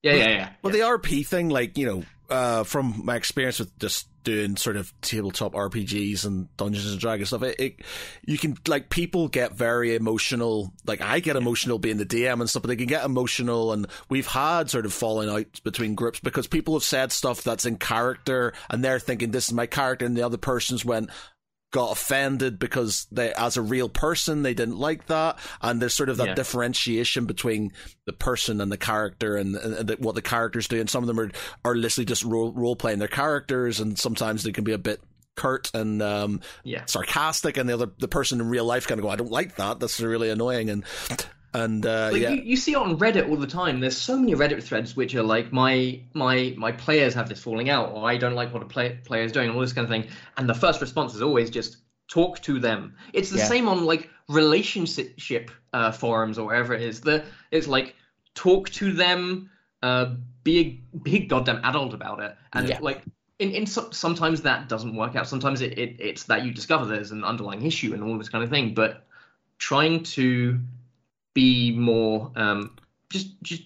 yeah, 0.03 0.15
yeah, 0.15 0.29
yeah. 0.29 0.53
Well, 0.63 0.73
the 0.73 0.81
RP 0.81 1.27
thing, 1.27 1.49
like 1.49 1.79
you 1.79 1.87
know, 1.87 2.03
uh, 2.35 2.65
from 2.65 3.03
my 3.05 3.17
experience 3.17 3.59
with 3.59 3.77
just 3.79 4.09
doing 4.29 4.57
sort 4.57 4.77
of 4.77 4.93
tabletop 5.01 5.55
RPGs 5.55 6.27
and 6.27 6.55
Dungeons 6.59 6.91
and 6.93 7.01
Dragons 7.01 7.29
stuff, 7.29 7.43
it, 7.43 7.59
it 7.59 7.81
you 8.27 8.37
can 8.37 8.59
like 8.67 8.91
people 8.91 9.29
get 9.29 9.55
very 9.55 9.95
emotional. 9.95 10.71
Like 10.87 11.01
I 11.01 11.21
get 11.21 11.37
emotional 11.37 11.79
being 11.79 11.97
the 11.97 12.05
DM 12.05 12.41
and 12.41 12.51
stuff, 12.51 12.63
but 12.63 12.69
they 12.69 12.77
can 12.77 12.89
get 12.89 13.07
emotional, 13.07 13.73
and 13.73 13.87
we've 14.11 14.27
had 14.27 14.69
sort 14.69 14.85
of 14.85 14.93
falling 14.93 15.31
out 15.31 15.63
between 15.65 15.95
groups 15.95 16.21
because 16.21 16.47
people 16.47 16.75
have 16.75 16.85
said 16.85 17.11
stuff 17.11 17.43
that's 17.43 17.65
in 17.65 17.79
character, 17.79 18.53
and 18.69 18.85
they're 18.85 19.01
thinking 19.01 19.31
this 19.31 19.49
is 19.49 19.55
my 19.55 19.65
character, 19.65 20.05
and 20.05 20.15
the 20.15 20.27
other 20.27 20.37
person's 20.37 20.85
went 20.85 21.09
got 21.71 21.93
offended 21.93 22.59
because 22.59 23.07
they 23.13 23.33
as 23.35 23.57
a 23.59 23.63
real 23.63 23.89
person 23.91 24.43
they 24.43 24.55
didn't 24.55 24.79
like 24.79 25.07
that. 25.07 25.39
And 25.61 25.83
there's 25.83 25.95
sort 25.95 26.09
of 26.09 26.17
that 26.17 26.29
Yeah. 26.29 26.35
differentiation 26.35 27.27
between 27.27 27.73
the 28.07 28.13
person 28.15 28.61
and 28.63 28.73
the 28.73 28.79
character 28.79 29.37
and, 29.37 29.55
and, 29.55 29.91
and 29.91 29.99
what 30.01 30.15
the 30.15 30.23
characters 30.23 30.67
do. 30.67 30.81
And 30.81 30.89
some 30.89 31.03
of 31.03 31.09
them 31.09 31.21
are 31.21 31.31
are 31.65 31.75
literally 31.75 32.07
just 32.07 32.25
role, 32.25 32.53
role 32.53 32.75
playing 32.77 33.01
their 33.01 33.09
characters. 33.09 33.81
And 33.81 33.99
sometimes 33.99 34.43
they 34.45 34.53
can 34.53 34.65
be 34.65 34.73
a 34.73 34.79
bit 34.79 35.01
curt 35.37 35.71
and 35.75 36.01
um 36.03 36.41
Yeah. 36.65 36.85
sarcastic. 36.87 37.57
And 37.59 37.69
the 37.69 37.75
other 37.75 37.91
the 37.99 38.09
person 38.09 38.41
in 38.41 38.49
real 38.49 38.65
life 38.65 38.87
kind 38.87 38.99
of 38.99 39.03
go 39.03 39.11
I 39.11 39.17
don't 39.17 39.31
like 39.31 39.57
that. 39.57 39.79
That's 39.79 40.01
really 40.01 40.31
annoying. 40.31 40.71
And 40.71 40.85
and 41.55 41.87
uh 41.87 42.11
Like 42.13 42.23
yeah 42.23 42.33
you, 42.33 42.43
you 42.43 42.57
see 42.57 42.73
it 42.73 42.77
on 42.77 42.99
Reddit 42.99 43.29
all 43.29 43.37
the 43.37 43.47
time. 43.47 43.81
There's 43.81 43.97
so 43.97 44.17
many 44.19 44.35
Reddit 44.35 44.63
threads 44.63 44.95
which 44.97 45.15
are 45.15 45.23
like 45.23 45.53
my 45.53 46.01
my 46.15 46.55
my 46.57 46.73
players 46.73 47.15
have 47.15 47.29
this 47.29 47.41
falling 47.43 47.71
out, 47.71 47.93
or 47.93 48.09
I 48.09 48.17
don't 48.17 48.35
like 48.35 48.53
what 48.53 48.63
a 48.63 48.67
play, 48.67 48.99
player 49.05 49.23
is 49.23 49.33
doing, 49.33 49.51
all 49.51 49.61
this 49.61 49.73
kind 49.73 49.85
of 49.85 49.91
thing. 49.91 50.07
And 50.37 50.49
the 50.49 50.55
first 50.55 50.81
response 50.81 51.15
is 51.15 51.23
always 51.23 51.51
just 51.51 51.79
talk 52.09 52.41
to 52.41 52.59
them. 52.61 52.95
It's 53.13 53.31
the 53.31 53.39
Yeah. 53.39 53.45
same 53.47 53.69
on 53.69 53.85
like 53.85 54.11
relationship 54.29 55.51
uh, 55.73 55.91
forums 55.93 56.39
or 56.39 56.47
wherever 56.47 56.75
it 56.75 56.83
is. 56.83 57.01
The 57.01 57.25
it's 57.51 57.67
like 57.67 57.95
talk 58.35 58.69
to 58.71 58.93
them, 58.93 59.51
uh, 59.83 60.15
be 60.45 60.59
a 60.59 60.99
be 60.99 61.17
a 61.17 61.27
goddamn 61.27 61.61
adult 61.65 61.95
about 61.95 62.21
it, 62.21 62.37
and 62.53 62.69
Yeah. 62.69 62.79
like. 62.81 63.03
In, 63.41 63.53
in 63.53 63.67
some, 63.67 63.93
sometimes 63.93 64.43
that 64.43 64.69
doesn't 64.69 64.97
work 64.97 65.15
out. 65.15 65.29
Sometimes 65.29 65.61
it, 65.61 65.79
it, 65.79 65.95
it's 66.01 66.25
that 66.25 66.45
you 66.45 66.53
discover 66.53 66.87
there's 66.87 67.13
an 67.13 67.23
underlying 67.23 67.65
issue 67.65 67.95
and 67.95 68.03
all 68.03 68.19
this 68.19 68.29
kind 68.29 68.43
of 68.43 68.51
thing. 68.51 68.75
But 68.75 69.07
trying 69.59 70.03
to 70.19 70.59
be 71.43 71.73
more 71.73 72.33
um, 72.37 72.59
just 73.11 73.29
just 73.43 73.63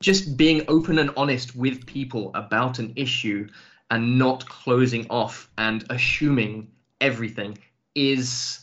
just 0.00 0.36
being 0.36 0.60
open 0.68 0.98
and 0.98 1.10
honest 1.16 1.56
with 1.56 1.86
people 1.86 2.30
about 2.34 2.78
an 2.78 2.92
issue 2.96 3.48
and 3.90 4.18
not 4.18 4.46
closing 4.48 5.06
off 5.08 5.48
and 5.56 5.84
assuming 5.90 6.68
everything 7.00 7.56
is 7.94 8.60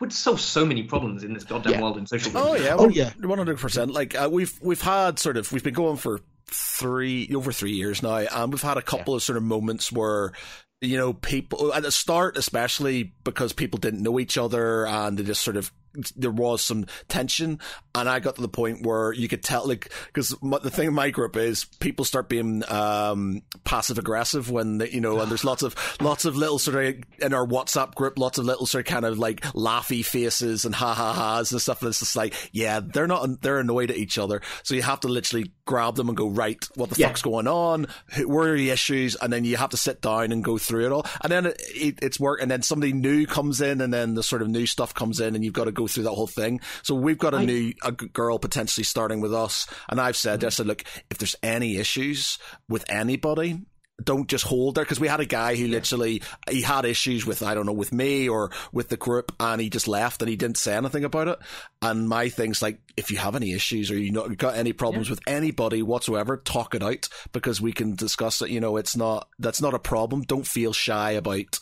would 0.00 0.12
solve 0.12 0.40
so 0.40 0.64
many 0.66 0.82
problems 0.82 1.22
in 1.24 1.32
this 1.34 1.44
goddamn 1.44 1.72
Yeah. 1.74 1.80
world 1.82 1.96
in 1.98 2.06
social 2.06 2.32
Oh 2.34 2.52
media. 2.52 2.66
yeah, 2.68 2.76
Oh, 2.78 2.88
yeah. 2.88 3.10
one 3.20 3.38
hundred 3.38 3.58
percent. 3.58 3.92
Like 3.92 4.14
uh, 4.14 4.28
we've 4.30 4.52
we've 4.62 4.80
had 4.82 5.18
sort 5.18 5.36
of 5.36 5.50
we've 5.52 5.64
been 5.64 5.74
going 5.84 5.96
for 5.96 6.20
three 6.46 7.30
over 7.34 7.52
three 7.52 7.72
years 7.72 8.02
now, 8.02 8.16
and 8.16 8.52
we've 8.52 8.62
had 8.70 8.76
a 8.76 8.82
couple 8.82 9.14
of 9.14 9.22
sort 9.22 9.36
of 9.38 9.42
moments 9.42 9.90
where 9.92 10.32
you 10.80 10.96
know 10.98 11.12
people 11.14 11.72
at 11.72 11.82
the 11.82 11.90
start, 11.92 12.36
especially 12.36 13.12
because 13.24 13.52
people 13.52 13.78
didn't 13.78 14.02
know 14.02 14.18
each 14.20 14.36
other 14.36 14.86
and 14.86 15.18
they 15.18 15.22
just 15.24 15.42
sort 15.42 15.56
of 15.56 15.70
there 16.16 16.30
was 16.30 16.62
some 16.62 16.86
tension, 17.08 17.58
and 17.94 18.08
I 18.08 18.20
got 18.20 18.36
to 18.36 18.42
the 18.42 18.48
point 18.48 18.86
where 18.86 19.12
you 19.12 19.28
could 19.28 19.42
tell, 19.42 19.66
like, 19.66 19.92
because 20.06 20.30
the 20.40 20.70
thing 20.70 20.88
in 20.88 20.94
my 20.94 21.10
group 21.10 21.36
is 21.36 21.64
people 21.64 22.04
start 22.04 22.28
being 22.28 22.62
um, 22.70 23.42
passive 23.64 23.98
aggressive 23.98 24.50
when 24.50 24.78
they, 24.78 24.90
you 24.90 25.00
know, 25.00 25.20
and 25.20 25.30
there's 25.30 25.44
lots 25.44 25.62
of 25.62 25.74
lots 26.00 26.24
of 26.24 26.36
little 26.36 26.58
sort 26.58 26.84
of 26.84 26.94
in 27.20 27.34
our 27.34 27.46
WhatsApp 27.46 27.94
group, 27.94 28.18
lots 28.18 28.38
of 28.38 28.44
little 28.44 28.66
sort 28.66 28.86
of 28.86 28.92
kind 28.92 29.04
of 29.04 29.18
like 29.18 29.40
laughy 29.52 30.04
faces 30.04 30.64
and 30.64 30.74
ha 30.74 30.94
ha 30.94 31.12
ha's 31.12 31.52
and 31.52 31.60
stuff. 31.60 31.82
And 31.82 31.88
it's 31.90 31.98
just 32.00 32.16
like, 32.16 32.34
yeah, 32.52 32.80
they're 32.80 33.06
not, 33.06 33.40
they're 33.42 33.58
annoyed 33.60 33.90
at 33.90 33.96
each 33.96 34.18
other, 34.18 34.40
so 34.62 34.74
you 34.74 34.82
have 34.82 35.00
to 35.00 35.08
literally 35.08 35.52
grab 35.64 35.94
them 35.94 36.08
and 36.08 36.16
go, 36.16 36.28
right, 36.28 36.62
what 36.74 36.90
the 36.90 37.00
Yeah. 37.00 37.08
fuck's 37.08 37.22
going 37.22 37.46
on? 37.46 37.86
Who, 38.14 38.28
where 38.28 38.52
are 38.52 38.56
the 38.56 38.70
issues? 38.70 39.14
And 39.16 39.32
then 39.32 39.44
you 39.44 39.56
have 39.56 39.70
to 39.70 39.76
sit 39.76 40.00
down 40.00 40.32
and 40.32 40.42
go 40.42 40.58
through 40.58 40.86
it 40.86 40.92
all. 40.92 41.06
And 41.22 41.30
then 41.30 41.46
it, 41.46 41.62
it, 41.74 41.98
it's 42.02 42.18
work. 42.20 42.40
And 42.42 42.50
then 42.50 42.62
somebody 42.62 42.92
new 42.92 43.26
comes 43.26 43.60
in 43.60 43.80
and 43.80 43.92
then 43.94 44.14
the 44.14 44.22
sort 44.22 44.42
of 44.42 44.48
new 44.48 44.66
stuff 44.66 44.92
comes 44.92 45.20
in 45.20 45.34
and 45.34 45.44
you've 45.44 45.54
got 45.54 45.64
to 45.64 45.72
go 45.72 45.81
through 45.86 46.04
that 46.04 46.10
whole 46.12 46.26
thing. 46.26 46.60
So 46.82 46.94
we've 46.94 47.18
got 47.18 47.34
a 47.34 47.38
I- 47.38 47.44
new 47.44 47.72
a 47.82 47.92
girl 47.92 48.38
potentially 48.38 48.84
starting 48.84 49.20
with 49.20 49.34
us. 49.34 49.66
And 49.88 50.00
I've 50.00 50.16
said, 50.16 50.44
I 50.44 50.48
said, 50.50 50.66
look, 50.66 50.82
if 51.10 51.18
there's 51.18 51.36
any 51.42 51.76
issues 51.76 52.38
with 52.68 52.84
anybody, 52.90 53.60
don't 54.02 54.26
just 54.28 54.44
hold 54.44 54.74
there 54.74 54.84
because 54.84 54.98
we 54.98 55.06
had 55.06 55.20
a 55.20 55.24
guy 55.26 55.54
who 55.54 55.68
literally 55.68 56.22
he 56.50 56.62
had 56.62 56.84
issues 56.84 57.24
with 57.24 57.40
I 57.40 57.54
don't 57.54 57.66
know 57.66 57.72
with 57.72 57.92
me 57.92 58.28
or 58.28 58.50
with 58.72 58.88
the 58.88 58.96
group 58.96 59.32
and 59.38 59.60
he 59.60 59.70
just 59.70 59.86
left 59.86 60.22
and 60.22 60.28
he 60.28 60.34
didn't 60.34 60.56
say 60.56 60.74
anything 60.74 61.04
about 61.04 61.28
it. 61.28 61.38
And 61.82 62.08
my 62.08 62.28
thing's 62.28 62.62
like, 62.62 62.80
if 62.96 63.12
you 63.12 63.18
have 63.18 63.36
any 63.36 63.52
issues 63.52 63.92
or 63.92 63.98
you 63.98 64.10
not 64.10 64.36
got 64.38 64.56
any 64.56 64.72
problems 64.72 65.08
with 65.08 65.20
anybody 65.26 65.82
whatsoever, 65.82 66.36
talk 66.38 66.74
it 66.74 66.82
out 66.82 67.08
because 67.32 67.60
we 67.60 67.72
can 67.72 67.94
discuss 67.94 68.42
it. 68.42 68.50
You 68.50 68.58
know, 68.60 68.76
it's 68.76 68.96
not 68.96 69.28
that's 69.38 69.62
not 69.62 69.74
a 69.74 69.78
problem. 69.78 70.22
Don't 70.22 70.46
feel 70.46 70.72
shy 70.72 71.12
about 71.12 71.60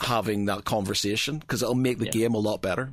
having 0.00 0.46
that 0.46 0.64
conversation 0.64 1.38
because 1.38 1.62
it'll 1.62 1.74
make 1.76 1.98
the 1.98 2.06
Yeah. 2.06 2.12
game 2.12 2.34
a 2.34 2.38
lot 2.38 2.60
better. 2.62 2.92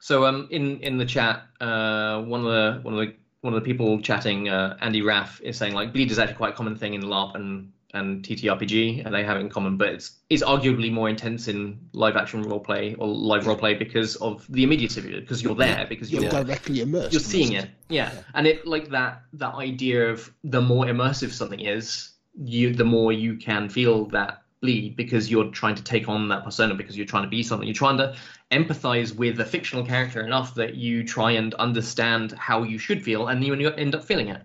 So 0.00 0.24
um, 0.24 0.48
in 0.50 0.80
in 0.80 0.98
the 0.98 1.06
chat, 1.06 1.44
uh, 1.60 2.22
one 2.22 2.40
of 2.40 2.46
the 2.46 2.80
one 2.82 2.94
of 2.94 3.00
the 3.00 3.14
one 3.40 3.54
of 3.54 3.62
the 3.62 3.64
people 3.64 4.00
chatting, 4.00 4.48
uh, 4.48 4.76
Andy 4.80 5.02
Raff, 5.02 5.40
is 5.42 5.56
saying 5.56 5.74
like 5.74 5.92
bleed 5.92 6.10
is 6.10 6.18
actually 6.18 6.36
quite 6.36 6.54
a 6.54 6.56
common 6.56 6.76
thing 6.76 6.94
in 6.94 7.02
LARP 7.02 7.34
and 7.36 7.72
and 7.94 8.24
TTRPG, 8.24 9.04
and 9.04 9.14
they 9.14 9.22
have 9.22 9.36
it 9.36 9.40
in 9.40 9.50
common, 9.50 9.76
but 9.76 9.88
it's 9.90 10.18
it's 10.30 10.42
arguably 10.42 10.90
more 10.90 11.08
intense 11.08 11.46
in 11.46 11.78
live 11.92 12.16
action 12.16 12.42
roleplay 12.44 12.96
or 12.98 13.06
live 13.06 13.44
roleplay 13.44 13.78
because 13.78 14.16
of 14.16 14.46
the 14.48 14.64
immediacy 14.64 14.98
of 15.00 15.06
it, 15.06 15.20
because 15.20 15.42
you're 15.42 15.54
there, 15.54 15.86
because 15.88 16.10
You're 16.10 16.22
you're 16.22 16.30
directly 16.30 16.80
immersed. 16.80 17.12
you're 17.12 17.20
seeing 17.20 17.52
it 17.52 17.68
yeah. 17.90 18.10
and 18.34 18.46
it 18.46 18.66
like 18.66 18.88
that 18.90 19.22
that 19.34 19.54
idea 19.56 20.10
of 20.10 20.32
the 20.42 20.60
more 20.62 20.86
immersive 20.86 21.32
something 21.32 21.60
is 21.60 22.12
you 22.42 22.72
the 22.74 22.84
more 22.84 23.12
you 23.12 23.36
can 23.36 23.68
feel 23.68 24.06
that 24.06 24.42
bleed 24.62 24.96
because 24.96 25.30
you're 25.30 25.50
trying 25.50 25.74
to 25.74 25.82
take 25.82 26.08
on 26.08 26.28
that 26.28 26.44
persona 26.44 26.74
because 26.74 26.96
you're 26.96 27.04
trying 27.04 27.24
to 27.24 27.28
be 27.28 27.42
something. 27.42 27.68
You're 27.68 27.74
trying 27.74 27.98
to 27.98 28.16
empathize 28.50 29.14
with 29.14 29.40
a 29.40 29.44
fictional 29.44 29.84
character 29.84 30.24
enough 30.24 30.54
that 30.54 30.76
you 30.76 31.04
try 31.04 31.32
and 31.32 31.52
understand 31.54 32.32
how 32.32 32.62
you 32.62 32.78
should 32.78 33.02
feel 33.02 33.28
and 33.28 33.44
you 33.44 33.70
end 33.72 33.94
up 33.94 34.04
feeling 34.04 34.28
it. 34.28 34.42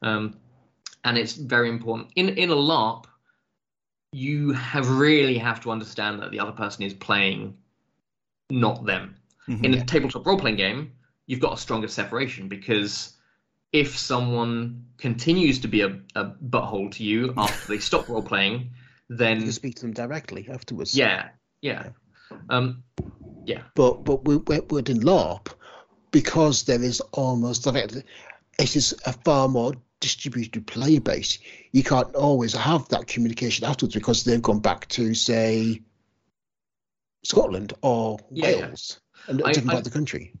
Um, 0.00 0.36
and 1.04 1.16
it's 1.16 1.34
very 1.34 1.68
important. 1.68 2.08
In 2.16 2.30
in 2.30 2.50
a 2.50 2.56
larp 2.56 3.04
you 4.12 4.52
have 4.52 4.90
really 4.90 5.38
have 5.38 5.60
to 5.62 5.70
understand 5.70 6.20
that 6.20 6.30
the 6.30 6.38
other 6.38 6.52
person 6.52 6.82
is 6.82 6.92
playing 6.92 7.56
not 8.50 8.84
them. 8.84 9.16
Mhm. 9.48 9.64
in 9.64 9.74
a 9.74 9.84
tabletop 9.84 10.24
role 10.26 10.38
playing 10.38 10.56
game, 10.56 10.92
you've 11.26 11.40
got 11.40 11.54
a 11.54 11.56
stronger 11.56 11.88
separation 11.88 12.48
because 12.48 13.14
if 13.72 13.96
someone 13.98 14.84
continues 14.98 15.58
to 15.60 15.68
be 15.68 15.80
a, 15.80 15.98
a 16.14 16.26
butthole 16.26 16.92
to 16.92 17.02
you 17.02 17.34
after 17.36 17.66
they 17.68 17.78
stop 17.78 18.08
role 18.08 18.22
playing, 18.22 18.70
then 19.18 19.40
can 19.42 19.52
speak 19.52 19.76
to 19.76 19.82
them 19.82 19.92
directly 19.92 20.48
afterwards. 20.50 20.96
yeah, 20.96 21.28
yeah, 21.60 21.88
um, 22.50 22.82
yeah, 23.44 23.62
But 23.74 24.04
but 24.04 24.24
we, 24.24 24.36
we're, 24.38 24.62
we're 24.70 24.78
in 24.80 25.00
LARP 25.00 25.48
because 26.10 26.64
there 26.64 26.82
is 26.82 27.00
almost 27.12 27.66
it 27.66 28.76
is 28.76 28.94
a 29.06 29.12
far 29.12 29.48
more 29.48 29.72
distributed 30.00 30.66
player 30.66 31.00
base. 31.00 31.38
You 31.72 31.82
can't 31.82 32.14
always 32.14 32.52
have 32.54 32.88
that 32.88 33.06
communication 33.06 33.64
afterwards 33.66 33.94
because 33.94 34.24
they've 34.24 34.42
gone 34.42 34.60
back 34.60 34.88
to 34.88 35.14
say 35.14 35.80
Scotland 37.24 37.72
or 37.82 38.18
Yeah, 38.30 38.48
yeah. 38.50 38.56
Wales 38.66 39.00
and 39.28 39.40
a 39.40 39.44
I- 39.46 39.52
different 39.52 39.70
I- 39.70 39.72
part 39.74 39.86
of 39.86 39.92
the 39.92 39.98
country. 39.98 40.32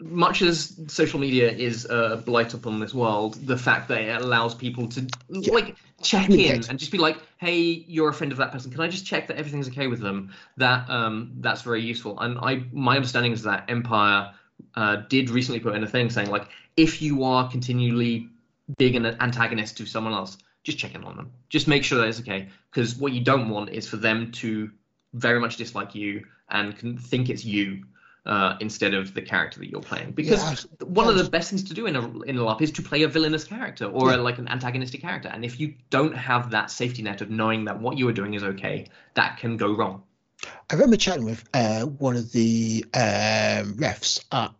Much 0.00 0.42
as 0.42 0.76
social 0.88 1.20
media 1.20 1.50
is 1.50 1.84
a 1.84 2.22
blight 2.24 2.52
upon 2.52 2.80
this 2.80 2.92
world, 2.92 3.34
the 3.46 3.56
fact 3.56 3.88
that 3.88 4.00
it 4.00 4.20
allows 4.20 4.54
people 4.54 4.88
to 4.88 5.06
like 5.28 5.76
check 6.02 6.30
in 6.30 6.64
and 6.68 6.78
just 6.78 6.90
be 6.90 6.98
like, 6.98 7.16
"Hey, 7.38 7.60
you're 7.60 8.08
a 8.08 8.14
friend 8.14 8.32
of 8.32 8.38
that 8.38 8.50
person. 8.50 8.72
Can 8.72 8.80
I 8.80 8.88
just 8.88 9.06
check 9.06 9.28
that 9.28 9.36
everything's 9.36 9.68
okay 9.68 9.86
with 9.86 10.00
them?" 10.00 10.32
That 10.56 10.90
um, 10.90 11.32
that's 11.38 11.62
very 11.62 11.80
useful. 11.80 12.18
And 12.18 12.38
I, 12.38 12.64
my 12.72 12.96
understanding 12.96 13.32
is 13.32 13.42
that 13.44 13.64
Empire 13.68 14.34
uh, 14.74 14.96
did 15.08 15.30
recently 15.30 15.60
put 15.60 15.76
in 15.76 15.84
a 15.84 15.88
thing 15.88 16.10
saying 16.10 16.30
like, 16.30 16.48
if 16.76 17.00
you 17.00 17.22
are 17.22 17.48
continually 17.48 18.28
being 18.78 18.96
an 18.96 19.06
antagonist 19.20 19.76
to 19.76 19.86
someone 19.86 20.12
else, 20.12 20.38
just 20.64 20.78
check 20.78 20.94
in 20.94 21.04
on 21.04 21.16
them. 21.16 21.30
Just 21.50 21.68
make 21.68 21.84
sure 21.84 21.98
that 21.98 22.08
it's 22.08 22.20
okay. 22.20 22.48
Because 22.70 22.96
what 22.96 23.12
you 23.12 23.22
don't 23.22 23.48
want 23.48 23.70
is 23.70 23.88
for 23.88 23.96
them 23.96 24.32
to 24.32 24.70
very 25.14 25.38
much 25.38 25.56
dislike 25.56 25.94
you 25.94 26.24
and 26.48 26.76
can 26.76 26.96
think 26.96 27.28
it's 27.28 27.44
you 27.44 27.84
uh, 28.24 28.56
instead 28.60 28.94
of 28.94 29.14
the 29.14 29.22
character 29.22 29.58
that 29.60 29.68
you're 29.68 29.80
playing. 29.80 30.12
Because 30.12 30.66
Yeah, 30.80 30.86
one 30.86 31.08
of 31.08 31.16
the 31.16 31.28
best 31.28 31.50
things 31.50 31.64
to 31.64 31.74
do 31.74 31.86
in 31.86 31.96
a 31.96 32.20
in 32.22 32.36
a 32.38 32.40
LARP 32.40 32.62
is 32.62 32.70
to 32.72 32.82
play 32.82 33.02
a 33.02 33.08
villainous 33.08 33.44
character 33.44 33.86
or 33.86 34.12
a, 34.12 34.16
like 34.16 34.38
an 34.38 34.48
antagonistic 34.48 35.00
character. 35.00 35.28
And 35.28 35.44
if 35.44 35.58
you 35.58 35.74
don't 35.90 36.16
have 36.16 36.50
that 36.50 36.70
safety 36.70 37.02
net 37.02 37.20
of 37.20 37.30
knowing 37.30 37.64
that 37.64 37.80
what 37.80 37.98
you 37.98 38.08
are 38.08 38.12
doing 38.12 38.34
is 38.34 38.44
okay, 38.44 38.86
that 39.14 39.38
can 39.38 39.56
go 39.56 39.74
wrong. 39.74 40.02
I 40.70 40.74
remember 40.74 40.96
chatting 40.96 41.24
with 41.24 41.44
uh, 41.54 41.82
one 41.82 42.16
of 42.16 42.32
the 42.32 42.84
um, 42.94 43.74
refs 43.74 44.24
at 44.32 44.52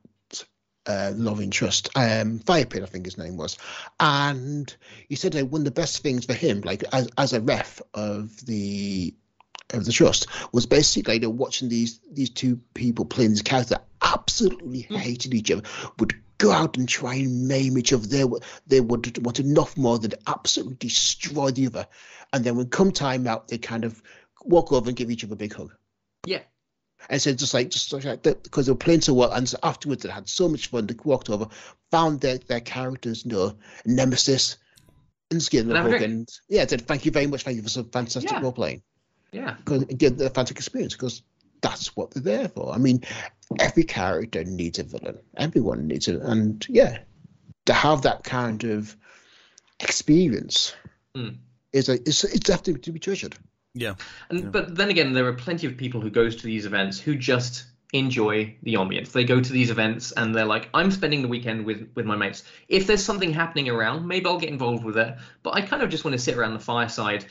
uh, 0.86 1.12
Lorien 1.14 1.50
Trust, 1.50 1.90
um, 1.94 2.38
Firepit, 2.40 2.82
I 2.82 2.86
think 2.86 3.04
his 3.04 3.18
name 3.18 3.36
was, 3.36 3.56
and 4.00 4.74
he 5.08 5.14
said 5.14 5.32
that 5.32 5.46
one 5.46 5.60
of 5.60 5.64
the 5.64 5.70
best 5.70 6.02
things 6.02 6.24
for 6.24 6.34
him, 6.34 6.60
like 6.62 6.84
as, 6.92 7.08
as 7.16 7.32
a 7.32 7.40
ref 7.40 7.80
of 7.94 8.44
the 8.46 9.14
of 9.80 9.84
the 9.84 9.92
trust, 9.92 10.26
was 10.52 10.66
basically 10.66 11.14
you 11.14 11.20
know, 11.20 11.30
watching 11.30 11.68
these 11.68 12.00
these 12.10 12.30
two 12.30 12.60
people 12.74 13.04
playing 13.04 13.30
these 13.30 13.42
characters 13.42 13.70
that 13.70 13.86
absolutely 14.02 14.86
mm. 14.90 14.96
hated 14.96 15.34
each 15.34 15.50
other, 15.50 15.62
would 15.98 16.14
go 16.38 16.50
out 16.50 16.76
and 16.76 16.88
try 16.88 17.14
and 17.14 17.46
maim 17.46 17.78
each 17.78 17.92
other. 17.92 18.06
They 18.06 18.24
would 18.24 18.42
they 18.66 18.80
would 18.80 19.24
want 19.24 19.40
enough 19.40 19.76
more 19.76 19.98
than 19.98 20.12
absolutely 20.26 20.74
destroy 20.74 21.50
the 21.50 21.66
other, 21.66 21.86
and 22.32 22.44
then 22.44 22.56
when 22.56 22.68
come 22.68 22.92
time 22.92 23.26
out, 23.26 23.48
they 23.48 23.58
kind 23.58 23.84
of 23.84 24.02
walk 24.44 24.72
over 24.72 24.88
and 24.88 24.96
give 24.96 25.10
each 25.10 25.24
other 25.24 25.34
a 25.34 25.36
big 25.36 25.54
hug. 25.54 25.72
Yeah. 26.26 26.40
And 27.08 27.20
so 27.20 27.32
just 27.32 27.54
like 27.54 27.70
just 27.70 27.92
like 27.92 28.22
that 28.22 28.42
because 28.44 28.66
they 28.66 28.72
were 28.72 28.78
playing 28.78 29.00
so 29.00 29.14
well, 29.14 29.32
and 29.32 29.48
so 29.48 29.58
afterwards 29.62 30.02
they 30.02 30.10
had 30.10 30.28
so 30.28 30.48
much 30.48 30.68
fun. 30.68 30.86
They 30.86 30.94
walked 31.02 31.30
over, 31.30 31.48
found 31.90 32.20
their 32.20 32.38
their 32.38 32.60
characters, 32.60 33.24
you 33.24 33.32
know, 33.32 33.56
nemesis, 33.84 34.56
and 35.32 35.42
them 35.42 35.72
And. 35.72 36.02
And 36.02 36.28
yeah, 36.48 36.66
said 36.66 36.86
thank 36.86 37.04
you 37.04 37.10
very 37.10 37.26
much, 37.26 37.42
thank 37.42 37.56
you 37.56 37.62
for 37.62 37.68
some 37.68 37.90
fantastic 37.90 38.30
Yeah. 38.30 38.40
role 38.40 38.52
playing. 38.52 38.82
Yeah. 39.32 39.56
Because 39.58 39.84
get 39.84 40.18
the 40.18 40.24
fantastic 40.24 40.58
experience 40.58 40.94
because 40.94 41.22
that's 41.60 41.96
what 41.96 42.10
they're 42.10 42.22
there 42.22 42.48
for. 42.48 42.72
I 42.72 42.78
mean, 42.78 43.02
every 43.58 43.84
character 43.84 44.44
needs 44.44 44.78
a 44.78 44.84
villain. 44.84 45.18
Everyone 45.36 45.86
needs 45.86 46.08
it, 46.08 46.20
and 46.20 46.64
yeah, 46.68 46.98
to 47.66 47.72
have 47.72 48.02
that 48.02 48.24
kind 48.24 48.64
of 48.64 48.96
experience 49.80 50.74
Mm. 51.14 51.36
is 51.74 51.90
a 51.90 51.94
it's 51.94 52.24
it's 52.24 52.40
definitely 52.40 52.80
to 52.80 52.92
be 52.92 52.98
treasured. 52.98 53.36
Yeah. 53.74 53.94
And 54.30 54.50
but 54.50 54.74
then 54.74 54.88
again, 54.88 55.12
there 55.12 55.26
are 55.26 55.34
plenty 55.34 55.66
of 55.66 55.76
people 55.76 56.00
who 56.00 56.08
goes 56.08 56.36
to 56.36 56.46
these 56.46 56.64
events 56.64 56.98
who 56.98 57.16
just 57.16 57.66
enjoy 57.92 58.56
the 58.62 58.74
ambience. 58.74 59.12
They 59.12 59.24
go 59.24 59.38
to 59.38 59.52
these 59.52 59.70
events 59.70 60.12
and 60.12 60.34
they're 60.34 60.46
like, 60.46 60.70
I'm 60.72 60.90
spending 60.90 61.20
the 61.20 61.28
weekend 61.28 61.66
with 61.66 61.90
with 61.94 62.06
my 62.06 62.16
mates. 62.16 62.44
If 62.68 62.86
there's 62.86 63.04
something 63.04 63.30
happening 63.30 63.68
around, 63.68 64.08
maybe 64.08 64.24
I'll 64.24 64.38
get 64.38 64.48
involved 64.48 64.84
with 64.84 64.96
it. 64.96 65.16
But 65.42 65.54
I 65.54 65.60
kind 65.60 65.82
of 65.82 65.90
just 65.90 66.02
want 66.02 66.12
to 66.14 66.18
sit 66.18 66.34
around 66.34 66.54
the 66.54 66.60
fireside, 66.60 67.26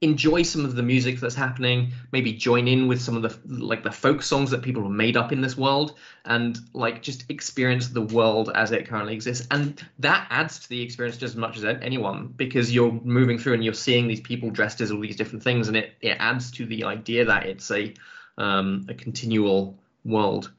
enjoy 0.00 0.42
some 0.42 0.64
of 0.64 0.76
the 0.76 0.82
music 0.82 1.18
that's 1.18 1.34
happening, 1.34 1.92
maybe 2.12 2.32
join 2.32 2.68
in 2.68 2.86
with 2.86 3.00
some 3.00 3.16
of 3.16 3.22
the 3.22 3.36
like 3.64 3.82
the 3.82 3.90
folk 3.90 4.22
songs 4.22 4.50
that 4.50 4.62
people 4.62 4.82
have 4.82 4.92
made 4.92 5.16
up 5.16 5.32
in 5.32 5.40
this 5.40 5.56
world, 5.56 5.94
and 6.24 6.58
like 6.72 7.02
just 7.02 7.24
experience 7.28 7.88
the 7.88 8.02
world 8.02 8.50
as 8.54 8.70
it 8.70 8.86
currently 8.86 9.14
exists. 9.14 9.46
And 9.50 9.84
that 9.98 10.26
adds 10.30 10.60
to 10.60 10.68
the 10.68 10.80
experience 10.80 11.16
just 11.16 11.34
as 11.34 11.36
much 11.36 11.56
as 11.56 11.64
anyone 11.64 12.32
because 12.36 12.72
you're 12.72 12.92
moving 12.92 13.38
through 13.38 13.54
and 13.54 13.64
you're 13.64 13.74
seeing 13.74 14.06
these 14.06 14.20
people 14.20 14.50
dressed 14.50 14.80
as 14.80 14.92
all 14.92 15.00
these 15.00 15.16
different 15.16 15.42
things, 15.42 15.68
and 15.68 15.76
it 15.76 15.94
it 16.00 16.16
adds 16.20 16.52
to 16.52 16.66
the 16.66 16.84
idea 16.84 17.24
that 17.24 17.46
it's 17.46 17.70
a 17.70 17.92
um, 18.36 18.86
a 18.88 18.94
continual 18.94 19.76
world. 20.04 20.50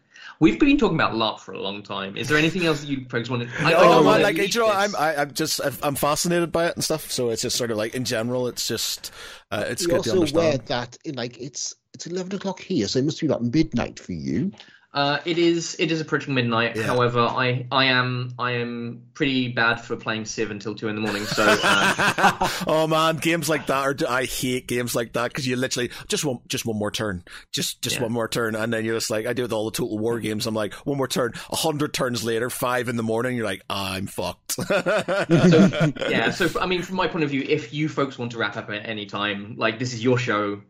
We've 0.42 0.58
been 0.58 0.78
talking 0.78 0.96
about 0.96 1.14
LARP 1.14 1.42
for 1.42 1.52
a 1.52 1.60
long 1.60 1.84
time. 1.84 2.16
Is 2.16 2.30
there 2.30 2.38
anything 2.38 2.66
else 2.66 2.80
that 2.80 2.88
you 2.88 3.06
folks 3.10 3.30
want 3.30 3.44
to? 3.44 3.50
I, 3.62 3.72
I 3.72 3.74
oh 3.74 3.84
don't 3.84 4.06
wanna 4.06 4.24
like 4.24 4.38
leak 4.38 4.56
you 4.56 4.62
know. 4.62 4.70
I'm 4.70 4.96
I, 4.96 5.18
I'm 5.18 5.34
just 5.34 5.60
I'm 5.84 5.96
fascinated 5.96 6.52
by 6.52 6.68
it 6.68 6.76
and 6.76 6.84
stuff. 6.84 7.12
So 7.12 7.30
it's 7.30 7.42
just 7.42 7.58
sort 7.58 7.72
of 7.72 7.78
like 7.78 7.94
in 7.94 8.06
general, 8.06 8.48
it's 8.48 8.66
just 8.66 9.12
uh, 9.52 9.66
it's 9.68 9.86
You're 9.86 9.98
good 9.98 10.04
to 10.06 10.18
also 10.18 10.38
aware 10.38 10.58
that 10.58 10.98
in, 11.04 11.16
like 11.16 11.38
it's 11.40 11.76
it's 11.94 12.08
eleven 12.08 12.34
o'clock 12.36 12.62
here, 12.62 12.88
so 12.88 13.00
it 13.00 13.06
must 13.06 13.20
be 13.20 13.28
about 13.28 13.44
midnight 13.44 14.00
for 14.00 14.14
you. 14.14 14.54
Uh, 14.92 15.20
it 15.24 15.38
is 15.38 15.76
it 15.78 15.92
is 15.92 16.02
approaching 16.02 16.34
midnight. 16.34 16.76
Yeah. 16.76 16.82
However, 16.82 17.20
I 17.20 17.68
I 17.72 17.86
am 17.86 18.34
I 18.40 18.54
am 18.54 19.04
pretty 19.14 19.50
bad 19.50 19.76
for 19.76 19.96
playing 19.96 20.26
Civ 20.26 20.50
until 20.50 20.74
two 20.74 20.88
in 20.88 20.96
the 20.96 21.02
morning. 21.02 21.26
So 21.26 21.46
uh, 21.64 22.50
oh 22.68 22.88
man, 22.88 23.18
games 23.18 23.48
like 23.48 23.68
that 23.68 23.86
are 23.86 23.96
I 24.10 24.26
hate 24.26 24.68
games 24.68 24.96
like 24.96 25.14
that 25.14 25.28
because 25.28 25.46
you 25.46 25.58
literally 25.58 25.92
just 26.08 26.26
one 26.26 26.40
just 26.48 26.66
one 26.66 26.78
more 26.78 26.90
turn, 26.90 27.24
just 27.52 27.84
just 27.84 27.98
Yeah. 27.98 28.02
one 28.04 28.14
more 28.14 28.28
turn, 28.28 28.56
and 28.56 28.74
then 28.74 28.84
you're 28.84 28.96
just 28.96 29.12
like 29.12 29.28
I 29.28 29.34
do 29.34 29.44
with 29.44 29.54
all 29.54 29.66
the 29.66 29.78
Total 29.78 29.96
War 29.96 30.20
games. 30.20 30.48
I'm 30.48 30.56
like 30.56 30.74
one 30.74 30.98
more 30.98 31.08
turn, 31.08 31.34
a 31.52 31.56
hundred 31.56 31.94
turns 31.94 32.24
later, 32.24 32.50
five 32.50 32.90
in 32.90 32.96
the 32.96 33.04
morning, 33.04 33.36
you're 33.38 33.46
like 33.46 33.62
I'm 33.70 34.08
fucked. 34.08 34.54
so, 34.54 35.94
yeah. 36.10 36.32
So 36.32 36.50
I 36.60 36.66
mean, 36.66 36.82
from 36.82 36.96
my 36.96 37.08
point 37.08 37.24
of 37.24 37.30
view, 37.30 37.46
if 37.48 37.76
you 37.76 37.90
folks 37.90 38.18
want 38.18 38.32
to 38.32 38.40
wrap 38.40 38.58
up 38.58 38.72
at 38.72 38.90
any 38.90 39.06
time, 39.06 39.54
like 39.56 39.78
this 39.78 39.94
is 39.94 40.04
your 40.04 40.18
show. 40.18 40.62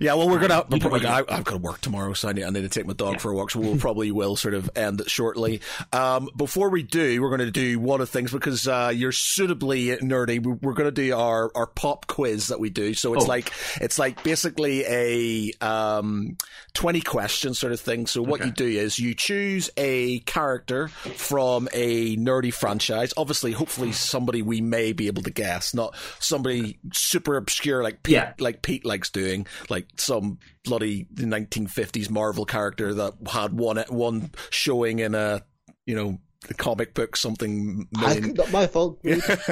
Yeah, 0.00 0.14
well, 0.14 0.28
we're 0.28 0.38
gonna. 0.38 0.64
Can 0.64 0.90
we're- 0.90 1.06
I, 1.06 1.18
I've 1.18 1.44
got 1.44 1.50
to 1.52 1.56
work 1.58 1.80
tomorrow, 1.80 2.14
so 2.14 2.28
I 2.28 2.32
need, 2.32 2.44
I 2.44 2.50
need 2.50 2.62
to 2.62 2.68
take 2.68 2.86
my 2.86 2.94
dog 2.94 3.14
Yeah. 3.14 3.18
for 3.18 3.30
a 3.32 3.34
walk. 3.34 3.50
So 3.50 3.60
we'll 3.60 3.76
probably 3.78 4.10
will 4.10 4.34
sort 4.36 4.54
of 4.54 4.70
end 4.74 5.00
it 5.00 5.10
shortly. 5.10 5.60
Um, 5.92 6.28
before 6.36 6.70
we 6.70 6.82
do, 6.82 7.20
we're 7.20 7.28
going 7.28 7.40
to 7.40 7.50
do 7.50 7.78
one 7.78 8.00
of 8.00 8.10
the 8.10 8.12
things 8.12 8.32
because 8.32 8.66
uh, 8.66 8.90
you're 8.94 9.12
suitably 9.12 9.88
nerdy. 9.98 10.42
we- 10.44 10.52
We're 10.62 10.72
going 10.74 10.88
to 10.88 10.90
do 10.90 11.14
our, 11.14 11.50
our 11.54 11.66
pop 11.66 12.06
quiz 12.06 12.48
that 12.48 12.60
we 12.60 12.70
do. 12.70 12.94
So 12.94 13.14
it's 13.14 13.24
Oh. 13.24 13.28
like 13.28 13.52
it's 13.80 13.98
like 13.98 14.22
basically 14.22 14.84
a 14.86 15.52
um, 15.66 16.36
twenty 16.72 17.00
question 17.00 17.52
sort 17.54 17.72
of 17.72 17.80
thing. 17.80 18.06
So 18.06 18.22
what 18.22 18.40
Okay. 18.40 18.48
you 18.48 18.52
do 18.54 18.66
is 18.66 18.98
you 18.98 19.14
choose 19.14 19.68
a 19.76 20.20
character 20.20 20.88
from 20.88 21.68
a 21.74 22.16
nerdy 22.16 22.52
franchise. 22.54 23.12
Obviously, 23.16 23.52
hopefully 23.52 23.92
somebody 23.92 24.40
we 24.42 24.60
may 24.60 24.92
be 24.92 25.08
able 25.08 25.22
to 25.22 25.30
guess, 25.30 25.74
not 25.74 25.94
somebody 26.20 26.78
super 26.92 27.36
obscure 27.36 27.82
like 27.82 28.02
Pete, 28.02 28.14
Yeah. 28.14 28.32
like 28.38 28.62
Pete 28.62 28.84
likes 28.84 29.10
doing, 29.10 29.46
like 29.68 29.86
some 29.96 30.38
bloody 30.64 31.06
1950s 31.14 32.10
Marvel 32.10 32.44
character 32.44 32.94
that 32.94 33.14
had 33.30 33.52
one 33.52 33.78
one 33.88 34.30
showing 34.50 34.98
in 34.98 35.14
a 35.14 35.42
you 35.86 35.94
know 35.94 36.18
a 36.48 36.54
comic 36.54 36.94
book 36.94 37.16
something 37.16 37.88
I, 37.96 38.20
not 38.20 38.52
my 38.52 38.66
fault. 38.68 39.00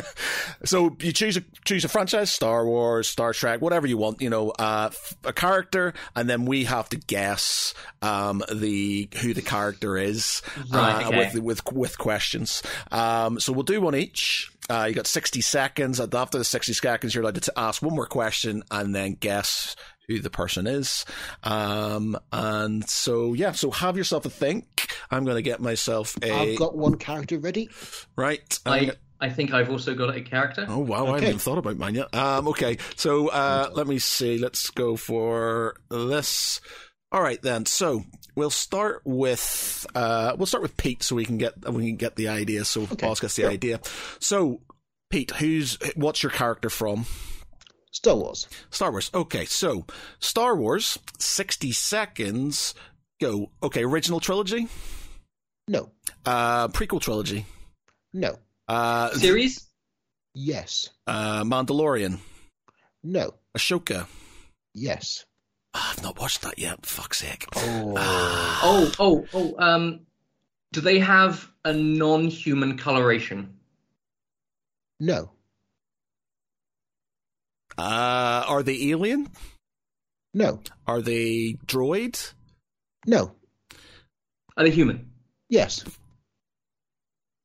so 0.64 0.96
you 1.00 1.12
choose 1.12 1.36
a 1.36 1.42
choose 1.64 1.84
a 1.84 1.88
franchise, 1.88 2.30
Star 2.30 2.64
Wars, 2.64 3.08
Star 3.08 3.32
Trek, 3.32 3.60
whatever 3.60 3.88
you 3.88 3.98
want, 3.98 4.20
you 4.22 4.30
know, 4.30 4.50
uh, 4.50 4.90
f- 4.92 5.16
a 5.24 5.32
character, 5.32 5.94
and 6.14 6.30
then 6.30 6.44
we 6.44 6.64
have 6.64 6.88
to 6.90 6.96
guess 6.96 7.74
um, 8.02 8.42
the 8.52 9.08
who 9.20 9.34
the 9.34 9.42
character 9.42 9.96
is 9.98 10.42
Right, 10.70 11.04
uh, 11.04 11.08
okay. 11.08 11.18
with 11.34 11.42
with 11.42 11.72
with 11.72 11.98
questions. 11.98 12.62
Um, 12.92 13.40
so 13.40 13.52
we'll 13.52 13.64
do 13.64 13.80
one 13.80 13.96
each. 13.96 14.52
Uh, 14.68 14.86
you 14.88 14.94
got 14.94 15.06
sixty 15.06 15.40
seconds. 15.40 16.00
After 16.00 16.38
the 16.38 16.44
sixty 16.44 16.72
seconds, 16.72 17.14
you're 17.14 17.22
allowed 17.22 17.40
to 17.40 17.52
ask 17.56 17.82
one 17.82 17.94
more 17.94 18.06
question 18.06 18.62
and 18.70 18.94
then 18.94 19.14
guess 19.14 19.76
who 20.08 20.20
the 20.20 20.30
person 20.30 20.66
is. 20.66 21.04
Um, 21.42 22.16
and 22.32 22.88
so 22.88 23.34
yeah, 23.34 23.52
so 23.52 23.70
have 23.70 23.96
yourself 23.96 24.24
a 24.26 24.30
think. 24.30 24.88
I'm 25.10 25.24
going 25.24 25.36
to 25.36 25.42
get 25.42 25.60
myself 25.60 26.16
a 26.22 26.32
I've 26.32 26.58
got 26.58 26.76
one 26.76 26.96
character 26.96 27.38
ready. 27.38 27.70
right. 28.16 28.58
I'm 28.66 28.90
I 28.90 28.92
I 29.18 29.30
think 29.30 29.54
I've 29.54 29.70
also 29.70 29.94
got 29.94 30.14
a 30.14 30.20
character. 30.20 30.66
Oh 30.68 30.78
wow, 30.78 31.06
I 31.06 31.14
haven't 31.14 31.24
even 31.24 31.38
thought 31.38 31.58
about 31.58 31.78
mine 31.78 31.94
yet. 31.94 32.14
Um, 32.14 32.48
okay, 32.48 32.78
so 32.96 33.28
uh, 33.28 33.70
let 33.72 33.86
me 33.86 33.98
see. 33.98 34.38
Let's 34.38 34.70
go 34.70 34.96
for 34.96 35.76
this. 35.90 36.60
All 37.12 37.22
right 37.22 37.40
then. 37.40 37.66
So 37.66 38.04
we'll 38.36 38.50
start 38.50 39.00
with 39.04 39.84
uh, 39.94 40.34
we'll 40.38 40.46
start 40.46 40.62
with 40.62 40.76
Pete, 40.76 41.02
so 41.02 41.16
we 41.16 41.24
can 41.24 41.38
get 41.38 41.54
we 41.72 41.86
can 41.86 41.96
get 41.96 42.14
the 42.16 42.28
idea. 42.28 42.64
So 42.64 42.82
Okay, 42.82 43.06
Boss 43.06 43.18
gets 43.20 43.34
the 43.36 43.42
sure. 43.42 43.50
idea. 43.50 43.80
So 44.20 44.60
Pete, 45.10 45.32
who's 45.32 45.78
what's 45.96 46.22
your 46.22 46.30
character 46.30 46.70
from? 46.70 47.06
Star 47.90 48.14
Wars. 48.16 48.46
Star 48.70 48.90
Wars. 48.90 49.10
Okay, 49.14 49.46
so 49.46 49.86
Star 50.20 50.54
Wars, 50.54 50.98
sixty 51.18 51.72
seconds. 51.72 52.74
Go. 53.20 53.50
Okay, 53.62 53.82
original 53.84 54.20
trilogy, 54.20 54.68
No. 55.66 55.90
uh, 56.26 56.68
prequel 56.68 57.00
trilogy, 57.00 57.46
No. 58.12 58.38
uh, 58.68 59.10
Series? 59.14 59.66
Yes. 60.34 60.90
uh, 61.06 61.42
Mandalorian, 61.44 62.18
No. 63.02 63.32
Ahsoka. 63.56 64.06
Yes. 64.74 65.24
Ah, 65.78 65.92
I've 65.92 66.02
not 66.02 66.18
watched 66.18 66.40
that 66.40 66.58
yet. 66.58 66.86
Fuck's 66.86 67.18
sake. 67.18 67.46
Oh. 67.54 67.94
Ah. 67.98 68.60
Oh 68.62 68.92
oh 68.98 69.26
oh. 69.34 69.54
Um, 69.58 70.06
do 70.72 70.80
they 70.80 70.98
have 71.00 71.50
a 71.66 71.72
non-human 71.74 72.78
coloration? 72.78 73.58
No. 74.98 75.32
Uh, 77.76 78.44
are 78.48 78.62
they 78.62 78.88
alien? 78.90 79.28
No. 80.32 80.60
Are 80.86 81.02
they 81.02 81.58
droid? 81.66 82.32
No. 83.06 83.32
Are 84.56 84.64
they 84.64 84.70
human? 84.70 85.10
Yes. 85.50 85.84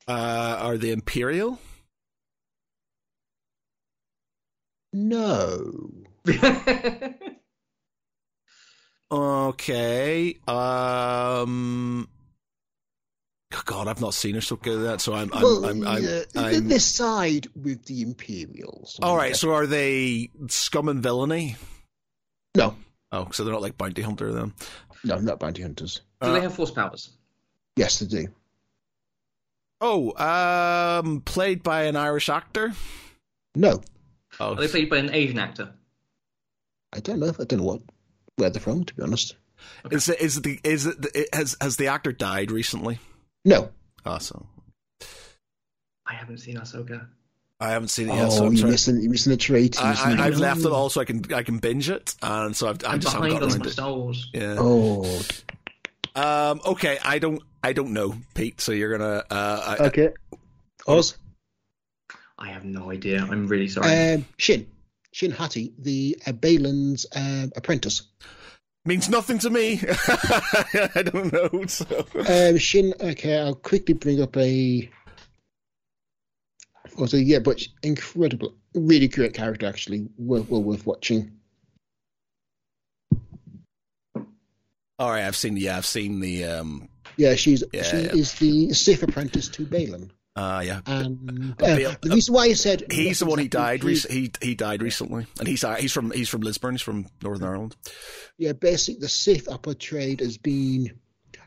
Uh, 0.08 0.56
are 0.58 0.78
they 0.78 0.92
imperial? 0.92 1.60
No. 4.94 5.92
Okay. 9.12 10.38
Um. 10.48 12.08
God, 13.66 13.90
I've 13.90 14.00
not 14.00 14.14
seen 14.14 14.36
her 14.36 14.42
so 14.42 14.56
good 14.56 14.78
at 14.80 14.84
that, 14.84 15.02
so 15.02 15.14
I'm. 15.14 15.32
I'm. 15.34 15.42
well, 15.44 15.66
I'm, 15.66 15.86
I'm, 15.86 16.02
yeah, 16.04 16.22
I'm- 16.38 16.68
they 16.70 16.78
side 16.80 17.48
with 17.62 17.84
the 17.86 18.02
Imperials. 18.02 18.98
all 19.04 19.18
right. 19.18 19.36
So 19.36 19.54
are 19.54 19.68
they 19.68 20.30
scum 20.48 20.88
and 20.88 21.04
villainy? 21.04 21.58
no. 22.56 22.76
Oh, 23.14 23.28
so 23.32 23.44
they're 23.44 23.52
not 23.52 23.62
like 23.62 23.78
bounty 23.78 24.02
hunter 24.02 24.32
then. 24.32 24.54
No, 25.04 25.18
not 25.18 25.38
bounty 25.38 25.62
hunters. 25.64 26.00
do 26.22 26.28
Uh, 26.30 26.32
they 26.34 26.40
have 26.40 26.56
force 26.56 26.72
powers? 26.72 27.10
Yes, 27.76 28.00
they 28.00 28.06
do. 28.06 28.28
Oh, 29.82 30.14
um, 30.16 31.20
played 31.20 31.62
by 31.62 31.84
an 31.84 31.98
Irish 31.98 32.30
actor. 32.30 32.72
No. 33.54 33.82
Oh, 34.40 34.54
Are 34.54 34.56
they 34.56 34.70
played 34.70 34.90
by 34.90 34.98
an 34.98 35.14
Asian 35.14 35.40
actor? 35.40 35.74
I 36.94 37.02
don't 37.02 37.20
know. 37.20 37.34
I 37.38 37.44
don't 37.44 37.60
know 37.60 37.66
what 37.66 37.82
where 38.38 38.50
they're 38.50 38.62
from, 38.62 38.84
to 38.86 38.94
be 38.96 39.04
honest. 39.04 39.36
is 39.92 40.10
it 40.10 40.20
is 40.22 40.38
it 40.38 40.44
the 40.44 40.60
is 40.64 40.86
it, 40.86 41.02
the, 41.02 41.28
has 41.34 41.56
has 41.62 41.78
the 41.78 41.88
actor 41.88 42.12
died 42.12 42.52
recently? 42.52 43.00
No. 43.46 43.70
Awesome. 44.06 44.48
I 46.08 46.14
haven't 46.14 46.40
seen 46.40 46.56
Ahsoka. 46.58 47.08
I 47.60 47.70
haven't 47.70 47.90
seen 47.90 48.10
it 48.10 48.16
yet, 48.16 48.32
so 48.32 48.44
oh, 48.44 48.48
I'm 48.48 48.54
you're 48.54 48.62
sorry. 48.62 48.72
missing, 48.72 49.02
you're 49.02 49.12
missing 49.12 49.34
a 49.34 49.38
treat. 49.38 49.80
You're 49.80 49.90
missing 49.90 50.08
I, 50.08 50.12
a 50.14 50.16
I, 50.22 50.26
I've 50.26 50.34
treat. 50.34 50.42
left 50.42 50.62
it 50.62 50.72
all 50.72 50.90
so 50.90 51.00
I 51.00 51.06
can 51.06 51.32
I 51.34 51.44
can 51.44 51.60
binge 51.60 51.90
it, 51.92 52.16
and 52.24 52.56
so 52.56 52.68
I've, 52.70 52.84
I 52.84 52.94
I'm 52.94 53.00
just 53.00 53.14
haven't 53.14 53.30
behind 53.30 53.42
got 53.42 53.44
on 53.46 53.52
around 53.52 53.60
my 53.60 53.66
it. 53.68 53.72
Star 53.74 53.94
Wars. 53.94 54.30
Yeah. 54.34 54.56
Oh, 54.58 55.22
Um. 56.16 56.62
Okay. 56.66 56.98
I 57.06 57.20
don't. 57.20 57.42
I 57.64 57.74
don't 57.74 57.94
know, 57.94 58.16
Pete. 58.34 58.60
So 58.62 58.72
you're 58.72 58.98
gonna. 58.98 59.24
Uh. 59.30 59.76
I, 59.80 59.84
okay. 59.86 60.10
Oz. 60.88 61.16
I 62.40 62.48
have 62.50 62.66
no 62.66 62.90
idea. 62.90 63.20
I'm 63.30 63.48
really 63.48 63.68
sorry. 63.68 64.14
Um, 64.16 64.26
Shin. 64.38 64.66
Shin 65.14 65.32
Hati, 65.32 65.74
the 65.78 66.18
uh, 66.26 66.32
Baylan's 66.32 67.06
um, 67.16 67.52
apprentice. 67.56 68.04
means 68.86 69.10
nothing 69.10 69.40
to 69.40 69.50
me. 69.50 69.82
I 70.08 71.04
don't 71.04 71.32
know. 71.34 71.66
So. 71.68 72.06
Um, 72.28 72.58
Shin. 72.58 72.94
Okay, 73.00 73.38
I'll 73.38 73.56
quickly 73.56 73.94
bring 73.94 74.22
up 74.22 74.36
a. 74.38 74.90
Also, 76.98 77.18
yeah, 77.18 77.40
but 77.40 77.62
incredible, 77.84 78.54
really 78.74 79.08
great 79.08 79.34
character. 79.34 79.66
Actually, 79.66 80.08
well, 80.18 80.46
well 80.50 80.64
worth 80.64 80.86
watching. 80.86 81.32
All 85.00 85.10
right. 85.10 85.26
I've 85.26 85.36
seen. 85.36 85.58
Yeah. 85.58 85.78
I've 85.78 85.86
seen 85.86 86.20
the. 86.20 86.46
Um. 86.46 86.88
Yeah, 87.18 87.36
she's 87.36 87.64
Yeah, 87.74 87.84
she 87.84 87.98
yeah. 87.98 88.12
is 88.14 88.34
the 88.36 88.74
Sith 88.74 89.04
apprentice 89.04 89.50
to 89.50 89.66
Baylan. 89.66 90.12
Uh. 90.36 90.62
Yeah. 90.66 90.82
Uh, 90.88 90.92
uh, 91.60 91.96
the 92.02 92.10
reason 92.12 92.34
why 92.34 92.44
I 92.46 92.54
said 92.54 92.86
He's 92.92 93.20
the 93.20 93.26
one 93.26 93.40
he 93.40 93.48
died. 93.50 93.84
his- 93.84 94.06
he 94.10 94.32
he 94.42 94.56
died 94.56 94.82
recently, 94.82 95.28
and 95.40 95.48
he's 95.48 95.64
uh, 95.64 95.76
he's 95.76 95.92
from 95.92 96.12
he's 96.12 96.30
from 96.30 96.42
Lisburn. 96.42 96.76
He's 96.76 96.82
from 96.82 97.08
Northern 97.22 97.48
Ireland. 97.48 97.76
yeah, 98.38 98.54
basically 98.54 99.00
the 99.02 99.10
Sith 99.10 99.52
are 99.52 99.58
portrayed 99.58 100.22
as 100.22 100.38
being 100.38 100.92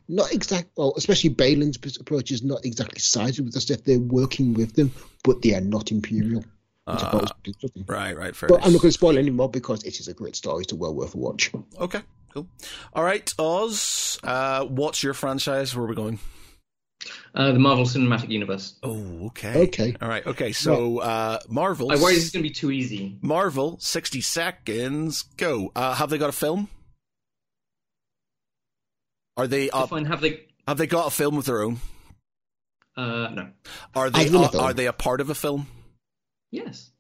not 0.07 0.33
exact. 0.35 0.69
Well, 0.77 0.93
especially 0.99 1.31
Baylan's 1.31 1.79
approach 1.99 2.31
is 2.31 2.43
not 2.43 2.65
exactly 2.67 2.99
sided 3.01 3.43
with 3.45 3.55
the 3.55 3.61
Sith. 3.63 3.85
They're 3.85 3.99
working 3.99 4.53
with 4.53 4.75
them, 4.75 4.93
but 5.23 5.41
they 5.41 5.55
are 5.55 5.63
not 5.63 5.91
imperial. 5.91 6.45
Uh, 6.87 6.99
opposed 7.15 7.33
to 7.45 7.55
something. 7.63 7.85
right. 7.89 8.15
Right. 8.15 8.37
Fair. 8.37 8.51
But 8.51 8.57
enough. 8.57 8.67
I'm 8.67 8.73
not 8.75 8.83
going 8.83 8.91
to 8.91 8.93
spoil 8.93 9.17
any 9.17 9.31
more 9.31 9.49
because 9.49 9.83
it 9.85 9.99
is 9.99 10.09
a 10.09 10.13
great 10.13 10.37
story. 10.37 10.65
It's 10.65 10.73
well 10.75 10.95
worth 10.95 11.15
a 11.15 11.17
watch. 11.17 11.51
Okay. 11.81 12.03
Cool. 12.35 12.47
All 12.93 13.03
right, 13.03 13.33
Oz. 13.39 14.19
Uh. 14.23 14.67
What's 14.67 15.03
your 15.03 15.15
franchise? 15.15 15.75
Where 15.75 15.87
are 15.87 15.89
we 15.89 15.95
going? 15.95 16.19
Uh, 17.35 17.53
the 17.53 17.59
Marvel 17.59 17.85
Cinematic 17.85 18.31
Universe. 18.31 18.79
Oh. 18.83 19.27
Okay. 19.27 19.65
Okay. 19.65 19.97
All 20.01 20.09
right. 20.09 20.25
Okay. 20.27 20.53
So, 20.53 20.99
uh, 21.01 21.39
Marvel. 21.49 21.91
I 21.91 21.97
worry 21.97 22.15
this 22.15 22.25
is 22.25 22.31
going 22.31 22.43
to 22.43 22.49
be 22.49 22.55
too 22.55 22.71
easy. 22.71 23.19
Marvel, 23.21 23.77
60 23.81 24.21
seconds, 24.21 25.23
go. 25.37 25.71
Uh, 25.75 25.95
have 25.95 26.11
they 26.11 26.19
got 26.19 26.29
a 26.29 26.33
film? 26.33 26.69
Are 29.37 29.47
they 29.49 29.65
If 29.65 29.75
up, 29.75 29.93
I 29.93 30.05
have 30.07 30.21
they? 30.21 30.45
have 30.69 30.79
they 30.79 30.87
got 30.87 31.09
a 31.09 31.11
film 31.11 31.37
of 31.37 31.45
their 31.45 31.63
own? 31.63 31.79
uh, 32.97 33.29
no. 33.31 33.49
Are 33.97 34.09
they 34.11 34.29
a 34.29 34.39
are, 34.39 34.57
are 34.57 34.73
they 34.73 34.87
a 34.87 34.93
part 34.93 35.21
of 35.21 35.29
a 35.29 35.35
film? 35.35 35.67
Yes. 36.53 36.93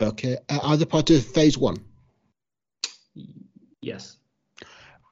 Okay. 0.00 0.36
Uh, 0.48 0.60
are 0.62 0.76
they 0.76 0.84
part 0.84 1.10
of 1.10 1.26
Phase 1.26 1.58
One? 1.58 1.76
Yes. 3.82 4.16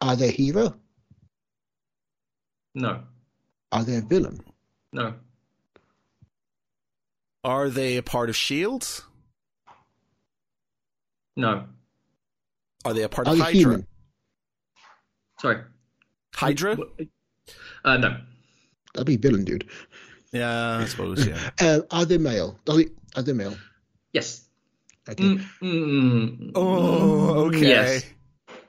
Are 0.00 0.14
they 0.14 0.28
a 0.28 0.32
hero? 0.32 0.76
No. 2.76 3.02
Are 3.74 3.82
they 3.82 3.96
a 3.96 4.00
villain? 4.00 4.40
No. 4.92 5.14
Are 7.42 7.68
they 7.68 7.96
a 7.96 8.02
part 8.04 8.28
of 8.30 8.36
Shield? 8.36 9.04
No. 11.36 11.64
Are 12.84 12.94
they 12.94 13.02
a 13.02 13.08
part 13.08 13.26
Are 13.26 13.32
of 13.32 13.38
they 13.38 13.42
Hydra? 13.44 13.58
human? 13.58 13.86
Sorry. 15.40 15.56
Hydra? 16.36 16.78
Uh, 17.84 17.96
no. 17.96 18.16
That'd 18.94 19.06
be 19.08 19.16
villain, 19.16 19.44
dude. 19.44 19.68
Yeah, 20.30 20.78
I 20.78 20.84
suppose. 20.86 21.26
Yeah. 21.26 21.50
Uh, 21.60 21.80
are 21.90 22.04
they 22.04 22.18
male? 22.18 22.56
Are 22.68 22.76
they, 22.76 22.86
are 23.16 23.22
they 23.22 23.32
male? 23.32 23.56
Yes. 24.12 24.44
Okay. 25.08 25.22
Mm, 25.22 25.44
mm, 25.62 26.38
mm, 26.40 26.52
Oh, 26.54 27.46
okay. 27.48 27.68
Yes. 27.68 28.04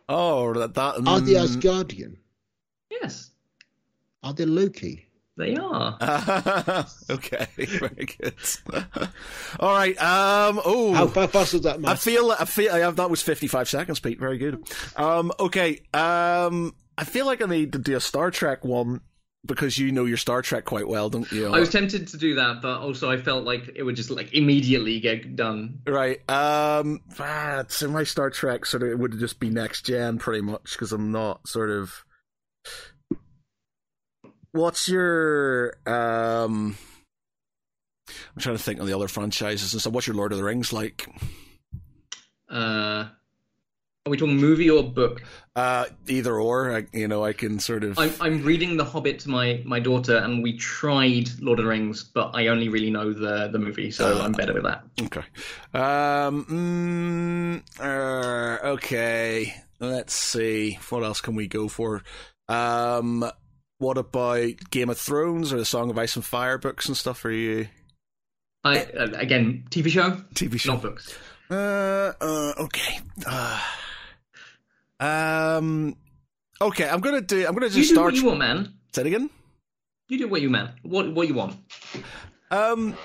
Oh, 0.09 0.51
that. 0.53 0.73
that 0.73 0.95
Are 1.07 1.19
they 1.21 1.33
mm. 1.33 1.43
Asgardian? 1.45 2.17
Yes. 2.89 3.29
Are 4.25 4.33
they 4.33 4.45
Loki? 4.45 5.05
They 5.37 5.55
are. 5.55 5.97
okay, 7.09 7.47
very 7.57 8.05
good. 8.05 8.33
All 9.59 9.73
right. 9.73 9.95
Um. 10.01 10.59
Oh, 10.65 10.93
How 10.93 11.07
fast 11.27 11.53
was 11.53 11.61
that, 11.61 11.85
I 11.85 11.95
feel. 11.95 12.31
I 12.31 12.45
feel. 12.45 12.71
I 12.73 12.79
have, 12.79 12.95
that 12.95 13.09
was 13.09 13.21
fifty-five 13.21 13.69
seconds, 13.69 13.99
Pete. 13.99 14.19
Very 14.19 14.39
good. 14.39 14.67
Um. 14.95 15.31
Okay. 15.39 15.81
Um. 15.93 16.73
I 16.97 17.03
feel 17.03 17.25
like 17.25 17.41
I 17.41 17.45
need 17.45 17.73
to 17.73 17.79
do 17.79 17.95
a 17.95 17.99
Star 17.99 18.31
Trek 18.31 18.65
one 18.65 19.01
because 19.45 19.77
you 19.77 19.91
know 19.91 20.05
your 20.05 20.17
Star 20.17 20.41
Trek 20.41 20.65
quite 20.65 20.87
well, 20.87 21.09
don't 21.09 21.29
you? 21.31 21.47
I 21.53 21.59
was 21.59 21.69
tempted 21.69 22.07
to 22.07 22.17
do 22.17 22.35
that, 22.35 22.61
but 22.63 22.79
also 22.79 23.11
I 23.11 23.17
felt 23.17 23.43
like 23.43 23.69
it 23.75 23.83
would 23.83 23.97
just 23.97 24.09
like 24.09 24.33
immediately 24.33 24.99
get 25.01 25.35
done. 25.35 25.81
Right. 25.85 26.17
Um. 26.29 27.01
Ah, 27.19 27.65
so 27.67 27.89
my 27.89 28.05
Star 28.05 28.31
Trek 28.31 28.65
sort 28.65 28.81
of 28.81 28.89
it 28.89 28.97
would 28.97 29.19
just 29.19 29.39
be 29.39 29.49
next 29.51 29.85
gen, 29.85 30.17
pretty 30.17 30.41
much, 30.41 30.71
because 30.71 30.93
I'm 30.93 31.11
not 31.11 31.47
sort 31.47 31.69
of. 31.69 32.05
What's 34.55 34.87
your 34.87 35.73
um? 35.85 36.77
I'm 38.07 38.39
trying 38.41 38.55
to 38.55 38.63
think 38.63 38.79
of 38.79 38.87
the 38.87 38.93
other 38.93 39.09
franchises 39.09 39.73
and 39.73 39.81
stuff. 39.81 39.91
What's 39.91 40.07
your 40.07 40.15
Lord 40.15 40.31
of 40.31 40.37
the 40.37 40.45
Rings 40.45 40.71
like? 40.71 41.09
Uh, 42.49 43.03
are 44.05 44.09
we 44.09 44.15
talking 44.15 44.37
movie 44.37 44.69
or 44.69 44.81
book? 44.81 45.23
Uh, 45.57 45.87
either 46.07 46.39
or. 46.39 46.73
I, 46.73 46.85
you 46.93 47.09
know, 47.09 47.25
I 47.25 47.33
can 47.33 47.59
sort 47.59 47.83
of. 47.83 47.99
I'm, 47.99 48.13
I'm 48.21 48.43
reading 48.45 48.77
The 48.77 48.85
Hobbit 48.85 49.19
to 49.19 49.29
my, 49.29 49.61
my 49.65 49.81
daughter, 49.81 50.19
and 50.19 50.41
we 50.41 50.55
tried 50.55 51.29
Lord 51.41 51.59
of 51.59 51.65
the 51.65 51.69
Rings, 51.69 52.05
but 52.05 52.31
I 52.33 52.47
only 52.47 52.69
really 52.69 52.91
know 52.91 53.11
the, 53.11 53.49
the 53.51 53.59
movie, 53.59 53.91
so 53.91 54.21
I'm 54.21 54.31
better 54.31 54.53
with 54.53 54.63
that. 54.63 54.85
Okay. 55.01 55.23
Um. 55.73 57.61
Mm, 57.75 57.81
uh, 57.81 58.69
okay. 58.69 59.53
Let's 59.81 60.13
see. 60.13 60.79
What 60.89 61.03
else 61.03 61.19
can 61.19 61.35
we 61.35 61.47
go 61.47 61.67
for? 61.67 62.03
Um. 62.47 63.29
What 63.77 63.97
about 63.97 64.51
Game 64.71 64.89
of 64.89 64.97
Thrones 64.97 65.51
or 65.51 65.57
the 65.57 65.65
Song 65.65 65.89
of 65.89 65.97
Ice 65.97 66.15
and 66.15 66.23
Fire 66.23 66.57
books 66.57 66.87
and 66.87 66.95
stuff? 66.95 67.23
Are 67.25 67.31
you 67.31 67.67
I 68.63 68.79
uh, 68.85 69.09
again, 69.15 69.65
TV 69.69 69.89
show, 69.89 70.11
TV 70.33 70.59
show? 70.59 70.73
not 70.73 70.81
books. 70.81 71.13
Uh. 71.51 72.13
uh 72.21 72.53
okay. 72.59 72.99
Uh, 73.27 73.61
um. 74.99 75.95
Okay. 76.61 76.87
I'm 76.89 77.01
gonna 77.01 77.21
do. 77.21 77.45
I'm 77.45 77.53
gonna 77.53 77.67
You 77.67 77.71
just 77.73 77.89
do 77.89 77.95
start. 77.95 78.13
what 78.13 78.15
you 78.15 78.25
want, 78.25 78.39
man. 78.39 78.73
Say 78.93 79.01
it 79.01 79.07
again. 79.07 79.29
You 80.07 80.17
do 80.19 80.27
what 80.27 80.41
you 80.41 80.49
man. 80.49 80.71
What 80.83 81.13
what 81.13 81.27
you 81.27 81.33
want. 81.33 81.55
Um. 82.51 82.95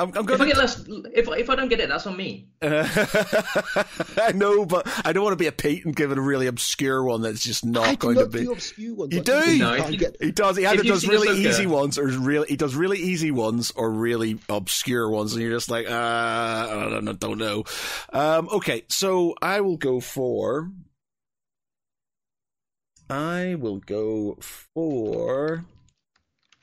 I'm, 0.00 0.08
I'm 0.16 0.24
If 0.24 0.30
I 0.30 0.36
gonna. 0.36 0.46
get 0.46 0.56
less, 0.56 0.84
if 1.14 1.28
I- 1.28 1.36
if 1.38 1.50
I 1.50 1.54
don't 1.56 1.68
get 1.68 1.80
it, 1.80 1.88
that's 1.88 2.06
on 2.06 2.16
me. 2.16 2.48
I 2.62 4.32
know, 4.34 4.64
but 4.66 4.86
I 5.04 5.12
don't 5.12 5.22
want 5.24 5.32
to 5.32 5.36
be 5.42 5.46
a 5.46 5.52
Pete 5.52 5.84
and 5.84 5.94
give 5.94 6.10
it 6.12 6.18
a 6.18 6.20
really 6.20 6.46
obscure 6.46 7.02
one 7.04 7.22
that's 7.22 7.42
just 7.42 7.64
not 7.64 7.86
I 7.86 7.94
going 7.96 8.16
do 8.16 8.22
to 8.22 8.28
be. 8.28 8.40
do 8.44 8.52
obscure 8.52 8.94
ones. 8.94 9.12
You 9.12 9.20
I 9.20 9.22
do? 9.22 9.58
No, 9.58 9.74
you- 9.88 9.96
get- 9.98 10.16
He 10.20 10.32
does. 10.32 10.56
He 10.56 10.66
either 10.66 10.82
does 10.82 11.06
really 11.06 11.28
Ahsoka- 11.28 11.48
easy 11.50 11.66
ones, 11.66 11.98
or 11.98 12.06
really 12.06 12.48
he 12.48 12.56
does 12.56 12.74
really 12.74 12.98
easy 12.98 13.30
ones, 13.30 13.70
or 13.76 13.90
really 13.90 14.38
obscure 14.48 15.08
ones, 15.08 15.32
and 15.34 15.42
you're 15.42 15.52
just 15.52 15.70
like, 15.70 15.86
uh, 15.88 15.92
I 15.92 16.88
don't 16.90 17.04
know. 17.04 17.12
Don't 17.12 17.38
know. 17.38 17.64
Um, 18.12 18.48
okay, 18.52 18.84
so 18.88 19.34
I 19.42 19.60
will 19.60 19.76
go 19.76 20.00
for. 20.00 20.70
I 23.08 23.56
will 23.58 23.78
go 23.78 24.38
for. 24.40 25.64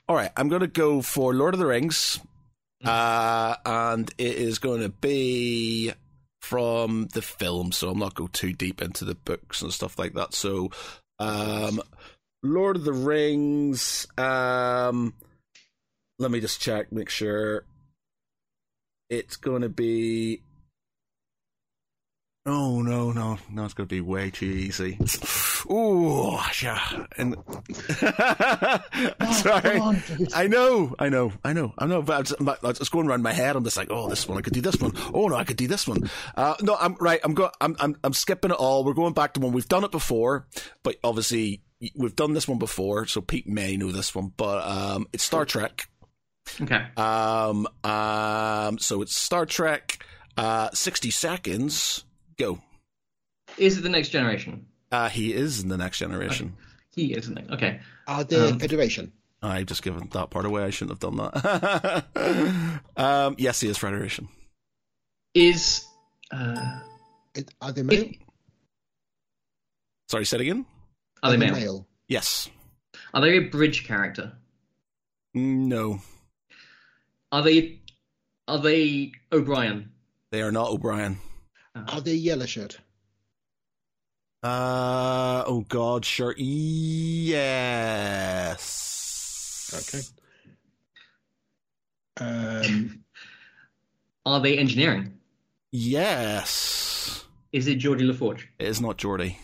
All 0.08 0.16
right, 0.16 0.30
I'm 0.36 0.48
going 0.48 0.62
to 0.62 0.66
go 0.66 1.02
for 1.02 1.34
Lord 1.34 1.52
of 1.54 1.60
the 1.60 1.66
Rings, 1.66 2.18
uh, 2.84 3.56
and 3.64 4.10
it 4.18 4.36
is 4.36 4.58
going 4.58 4.82
to 4.82 4.88
be 4.88 5.92
from 6.40 7.08
the 7.12 7.22
film, 7.22 7.72
so 7.72 7.90
I'm 7.90 7.98
not 7.98 8.14
go 8.14 8.28
too 8.28 8.52
deep 8.52 8.80
into 8.80 9.04
the 9.04 9.14
books 9.14 9.62
and 9.62 9.72
stuff 9.72 9.98
like 9.98 10.14
that. 10.14 10.34
So, 10.34 10.70
um, 11.18 11.80
Lord 12.42 12.76
of 12.76 12.84
the 12.84 12.92
Rings. 12.92 14.06
Um, 14.16 15.14
let 16.18 16.30
me 16.30 16.40
just 16.40 16.60
check, 16.60 16.92
make 16.92 17.10
sure. 17.10 17.64
It's 19.10 19.36
going 19.36 19.62
to 19.62 19.68
be. 19.68 20.42
Oh 22.46 22.80
no 22.80 23.12
no 23.12 23.36
no! 23.50 23.64
It's 23.66 23.74
going 23.74 23.86
to 23.88 23.94
be 23.94 24.00
way 24.00 24.30
too 24.30 24.46
easy. 24.46 24.98
Ooh 25.70 26.38
yeah, 26.62 27.04
and 27.18 27.36
sorry. 29.34 29.78
On. 29.78 30.00
I 30.34 30.46
know, 30.46 30.94
I 30.98 31.08
know, 31.10 31.32
I 31.44 31.52
know, 31.52 31.74
I 31.76 31.86
know. 31.86 32.00
But 32.00 32.16
I'm 32.16 32.24
just, 32.24 32.40
my- 32.40 32.56
it's 32.64 32.88
going 32.88 33.06
around 33.06 33.22
my 33.22 33.32
head. 33.32 33.54
I'm 33.56 33.64
just 33.64 33.76
like, 33.76 33.88
oh, 33.90 34.08
this 34.08 34.26
one, 34.26 34.38
I 34.38 34.40
could 34.40 34.54
do 34.54 34.60
this 34.62 34.76
one. 34.76 34.92
Oh 35.12 35.26
no, 35.26 35.34
I 35.34 35.44
could 35.44 35.56
do 35.58 35.66
this 35.66 35.86
one. 35.86 36.08
Uh, 36.36 36.54
no, 36.62 36.74
I'm 36.80 36.94
right. 37.00 37.20
I'm 37.22 37.34
going. 37.34 37.50
I'm, 37.60 37.76
I'm, 37.80 37.96
I'm 38.02 38.12
skipping 38.14 38.50
it 38.50 38.56
all. 38.56 38.82
We're 38.84 38.94
going 38.94 39.12
back 39.14 39.34
to 39.34 39.40
one 39.40 39.52
we've 39.52 39.68
done 39.68 39.84
it 39.84 39.90
before, 39.90 40.46
but 40.82 40.96
obviously 41.04 41.60
we've 41.96 42.16
done 42.16 42.32
this 42.32 42.48
one 42.48 42.58
before, 42.58 43.04
so 43.06 43.20
Pete 43.20 43.46
may 43.48 43.76
know 43.76 43.92
this 43.92 44.14
one. 44.14 44.32
But 44.34 44.66
um, 44.66 45.06
it's 45.12 45.24
Star 45.24 45.44
Trek. 45.44 45.86
Okay. 46.62 46.86
Um, 46.96 47.66
um, 47.84 48.78
so 48.78 49.02
it's 49.02 49.14
Star 49.14 49.44
Trek. 49.44 50.02
Uh, 50.36 50.70
sixty 50.72 51.10
seconds. 51.10 52.04
Go. 52.38 52.60
Is 53.56 53.78
it 53.78 53.82
the 53.82 53.88
next 53.88 54.10
generation? 54.10 54.66
Uh, 54.92 55.08
he 55.08 55.32
is 55.32 55.62
in 55.62 55.68
the 55.68 55.76
next 55.76 55.98
generation. 55.98 56.56
He 56.94 57.12
is, 57.12 57.24
isn't? 57.24 57.50
Okay. 57.52 57.80
Are 58.06 58.24
they 58.24 58.50
Um, 58.50 58.58
Federation? 58.60 59.12
I've 59.42 59.66
just 59.66 59.82
given 59.82 60.08
that 60.12 60.30
part 60.30 60.46
away. 60.46 60.64
I 60.64 60.70
shouldn't 60.70 61.00
have 61.02 61.14
done 61.14 61.16
that. 61.32 62.80
um, 62.96 63.34
yes, 63.38 63.60
he 63.60 63.68
is 63.68 63.78
Federation. 63.78 64.28
Is 65.34 65.84
uh, 66.32 66.80
Are 67.60 67.72
they 67.72 67.82
male? 67.82 68.02
if, 68.04 68.16
Sorry, 70.08 70.24
say 70.24 70.38
it 70.38 70.40
again. 70.42 70.66
are 71.22 71.30
they 71.30 71.36
male? 71.36 71.86
Yes. 72.08 72.48
Are 73.14 73.20
they 73.20 73.36
a 73.36 73.40
bridge 73.42 73.86
character? 73.86 74.32
No, 75.34 76.00
Are 77.30 77.42
they 77.42 77.78
are 78.48 78.58
they 78.58 79.12
O'Brien? 79.30 79.92
they 80.32 80.40
are 80.42 80.50
not 80.50 80.70
O'Brien. 80.70 81.18
Are 81.88 82.00
they 82.00 82.14
yellow 82.14 82.46
shirt? 82.46 82.78
Uh 84.42 85.44
oh 85.46 85.64
God, 85.68 86.04
sure. 86.04 86.34
Yes. 86.36 86.44
Okay. 89.74 90.00
Um, 92.20 93.04
Are 94.26 94.40
they 94.40 94.58
engineering? 94.58 95.14
Yes. 95.72 97.24
Is 97.52 97.66
it 97.66 97.78
Geordi 97.78 98.06
La 98.06 98.12
Forge? 98.14 98.48
It 98.58 98.68
is 98.68 98.80
not 98.80 98.98
Geordi. 98.98 99.36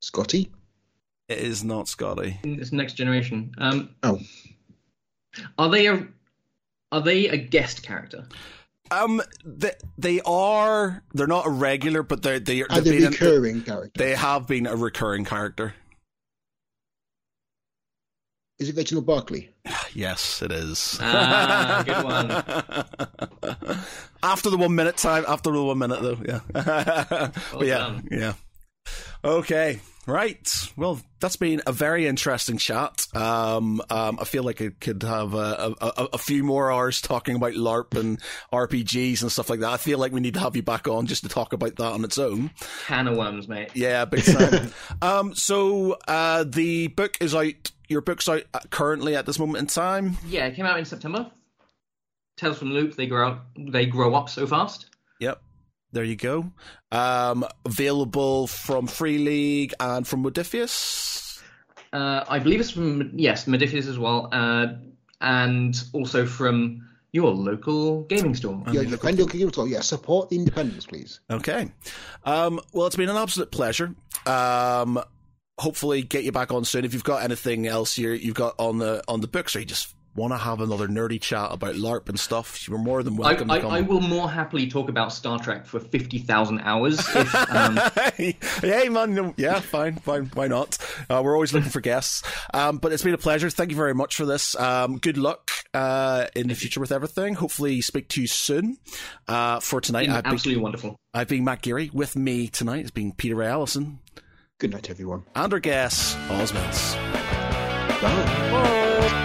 Scotty? 0.00 0.50
It 1.28 1.38
is 1.38 1.64
not 1.64 1.88
Scotty. 1.88 2.38
It's 2.44 2.72
next 2.72 2.94
generation. 2.94 3.52
Um, 3.58 3.90
Oh. 4.02 4.20
Are 5.58 5.68
they 5.68 5.86
a 5.86 6.06
are 6.92 7.02
they 7.02 7.28
a 7.28 7.36
guest 7.36 7.82
character? 7.82 8.26
Um, 8.90 9.20
they, 9.44 9.72
they 9.98 10.20
are. 10.24 11.02
They're 11.14 11.26
not 11.26 11.46
a 11.46 11.50
regular, 11.50 12.02
but 12.02 12.22
they're 12.22 12.38
they 12.40 12.62
are. 12.62 12.66
Are 12.70 12.80
they 12.80 12.90
they've 12.90 13.00
been- 13.00 13.12
recurring 13.12 13.62
characters? 13.62 13.92
They 13.96 14.14
have 14.14 14.46
been 14.46 14.66
a 14.66 14.76
recurring 14.76 15.24
character. 15.24 15.74
Is 18.58 18.68
it 18.70 18.76
Reginald 18.76 19.06
Barclay? 19.06 19.50
Yes, 19.94 20.42
it 20.42 20.52
is. 20.52 20.98
Ah, 21.00 21.82
good 21.86 22.04
one. 22.04 23.78
after 24.22 24.50
the 24.50 24.58
one 24.58 24.74
minute 24.74 24.98
time, 24.98 25.24
after 25.26 25.50
the 25.50 25.62
one 25.62 25.78
minute 25.78 26.02
though, 26.02 26.18
yeah. 26.22 26.40
but 27.54 27.66
yeah, 27.66 27.78
done. 27.78 28.08
yeah. 28.10 28.34
Okay, 29.24 29.80
right. 30.06 30.72
Well, 30.76 31.00
that's 31.20 31.36
been 31.36 31.62
a 31.66 31.72
very 31.72 32.06
interesting 32.06 32.58
chat. 32.58 33.06
Um, 33.14 33.82
um, 33.90 34.18
I 34.20 34.24
feel 34.24 34.42
like 34.42 34.62
I 34.62 34.70
could 34.80 35.02
have 35.02 35.34
a, 35.34 35.74
a, 35.80 36.08
a, 36.12 36.18
few 36.18 36.44
more 36.44 36.70
hours 36.70 37.00
talking 37.00 37.34
about 37.36 37.54
LARP 37.54 37.98
and 37.98 38.20
RPGs 38.52 39.22
and 39.22 39.32
stuff 39.32 39.50
like 39.50 39.60
that. 39.60 39.70
I 39.70 39.76
feel 39.76 39.98
like 39.98 40.12
we 40.12 40.20
need 40.20 40.34
to 40.34 40.40
have 40.40 40.56
you 40.56 40.62
back 40.62 40.86
on 40.86 41.06
just 41.06 41.22
to 41.22 41.28
talk 41.28 41.52
about 41.52 41.76
that 41.76 41.92
on 41.92 42.04
its 42.04 42.18
own. 42.18 42.50
Can 42.86 43.08
of 43.08 43.16
worms, 43.16 43.48
mate. 43.48 43.70
Yeah, 43.74 44.04
big 44.04 44.24
time. 44.24 44.72
um, 45.02 45.34
so 45.34 45.96
uh, 46.06 46.44
the 46.44 46.88
book 46.88 47.16
is 47.20 47.34
out. 47.34 47.72
Your 47.88 48.00
book's 48.00 48.28
out 48.28 48.42
uh, 48.52 48.60
currently 48.70 49.16
at 49.16 49.26
this 49.26 49.38
moment 49.38 49.58
in 49.58 49.66
time. 49.66 50.18
Yeah, 50.26 50.46
it 50.46 50.56
came 50.56 50.66
out 50.66 50.78
in 50.78 50.84
September. 50.84 51.30
Tales 52.36 52.58
from 52.58 52.72
Loop. 52.72 52.96
They 52.96 53.06
grow 53.06 53.28
up. 53.28 53.46
They 53.56 53.86
grow 53.86 54.14
up 54.14 54.28
so 54.28 54.46
fast. 54.46 54.86
Yep. 55.20 55.40
There 55.96 56.04
you 56.04 56.14
go. 56.14 56.52
Um, 56.92 57.46
available 57.64 58.48
from 58.48 58.86
Free 58.86 59.16
League 59.16 59.72
and 59.80 60.06
from 60.06 60.22
Modiphius. 60.22 61.40
Uh, 61.90 62.22
I 62.28 62.38
believe 62.38 62.60
it's 62.60 62.72
from 62.72 63.12
yes, 63.14 63.46
Modiphius 63.46 63.88
as 63.88 63.98
well, 63.98 64.28
uh, 64.30 64.74
and 65.22 65.74
also 65.94 66.26
from 66.26 66.86
your 67.12 67.32
local 67.32 68.02
gaming 68.02 68.34
store. 68.34 68.62
Yeah, 68.70 68.82
your 68.82 68.98
friend 68.98 69.16
will 69.16 69.24
give 69.24 69.48
it 69.48 69.56
all. 69.56 69.66
Yeah, 69.66 69.80
support 69.80 70.28
the 70.28 70.36
independents, 70.36 70.84
please. 70.84 71.20
Okay. 71.30 71.72
Um, 72.24 72.60
well, 72.74 72.86
it's 72.86 72.96
been 72.96 73.08
an 73.08 73.16
absolute 73.16 73.50
pleasure. 73.50 73.94
Um, 74.26 75.02
hopefully, 75.58 76.02
get 76.02 76.24
you 76.24 76.32
back 76.32 76.52
on 76.52 76.66
soon. 76.66 76.84
If 76.84 76.92
you've 76.92 77.04
got 77.04 77.22
anything 77.22 77.66
else 77.66 77.96
you 77.96 78.10
you've 78.10 78.34
got 78.34 78.54
on 78.58 78.76
the 78.76 79.02
on 79.08 79.22
the 79.22 79.28
books, 79.28 79.56
or 79.56 79.60
you 79.60 79.64
just 79.64 79.95
want 80.16 80.32
to 80.32 80.38
have 80.38 80.60
another 80.60 80.88
nerdy 80.88 81.20
chat 81.20 81.48
about 81.52 81.74
LARP 81.74 82.08
and 82.08 82.18
stuff, 82.18 82.66
you're 82.68 82.78
more 82.78 83.02
than 83.02 83.16
welcome. 83.16 83.50
I, 83.50 83.56
to 83.56 83.62
come. 83.62 83.70
I 83.72 83.80
will 83.82 84.00
more 84.00 84.30
happily 84.30 84.68
talk 84.68 84.88
about 84.88 85.12
Star 85.12 85.38
Trek 85.38 85.66
for 85.66 85.78
fifty 85.78 86.18
thousand 86.18 86.60
hours. 86.60 86.98
If, 87.14 87.34
um, 87.50 87.78
hey 88.16 88.88
man, 88.88 89.14
no- 89.14 89.34
yeah, 89.36 89.60
fine, 89.60 89.96
fine, 89.96 90.30
why 90.34 90.48
not? 90.48 90.78
Uh, 91.08 91.20
we're 91.24 91.34
always 91.34 91.52
looking 91.52 91.70
for 91.70 91.80
guests. 91.80 92.22
Um, 92.52 92.78
but 92.78 92.92
it's 92.92 93.02
been 93.02 93.14
a 93.14 93.18
pleasure. 93.18 93.50
Thank 93.50 93.70
you 93.70 93.76
very 93.76 93.94
much 93.94 94.16
for 94.16 94.24
this. 94.26 94.56
Um, 94.56 94.98
good 94.98 95.18
luck 95.18 95.50
uh, 95.74 96.26
in 96.34 96.48
the 96.48 96.54
future 96.54 96.80
with 96.80 96.92
everything. 96.92 97.34
Hopefully, 97.34 97.80
speak 97.80 98.08
to 98.10 98.20
you 98.20 98.26
soon. 98.26 98.78
Uh, 99.28 99.60
for 99.60 99.80
tonight, 99.80 100.08
I've 100.08 100.24
been, 100.24 100.32
absolutely 100.32 100.62
wonderful. 100.62 100.96
I've 101.14 101.28
been 101.28 101.44
Matt 101.44 101.62
Geary. 101.62 101.90
With 101.92 102.16
me 102.16 102.48
tonight 102.48 102.82
has 102.82 102.90
been 102.90 103.12
Peter 103.12 103.36
Ray 103.36 103.46
Allison 103.46 104.00
Good 104.58 104.72
night, 104.72 104.88
everyone. 104.88 105.24
and 105.34 105.52
our 105.52 105.60
guest 105.60 106.16
Oz 106.30 106.52
Mills. 106.52 106.94
Bye. 108.00 108.00
Bye. 108.00 109.22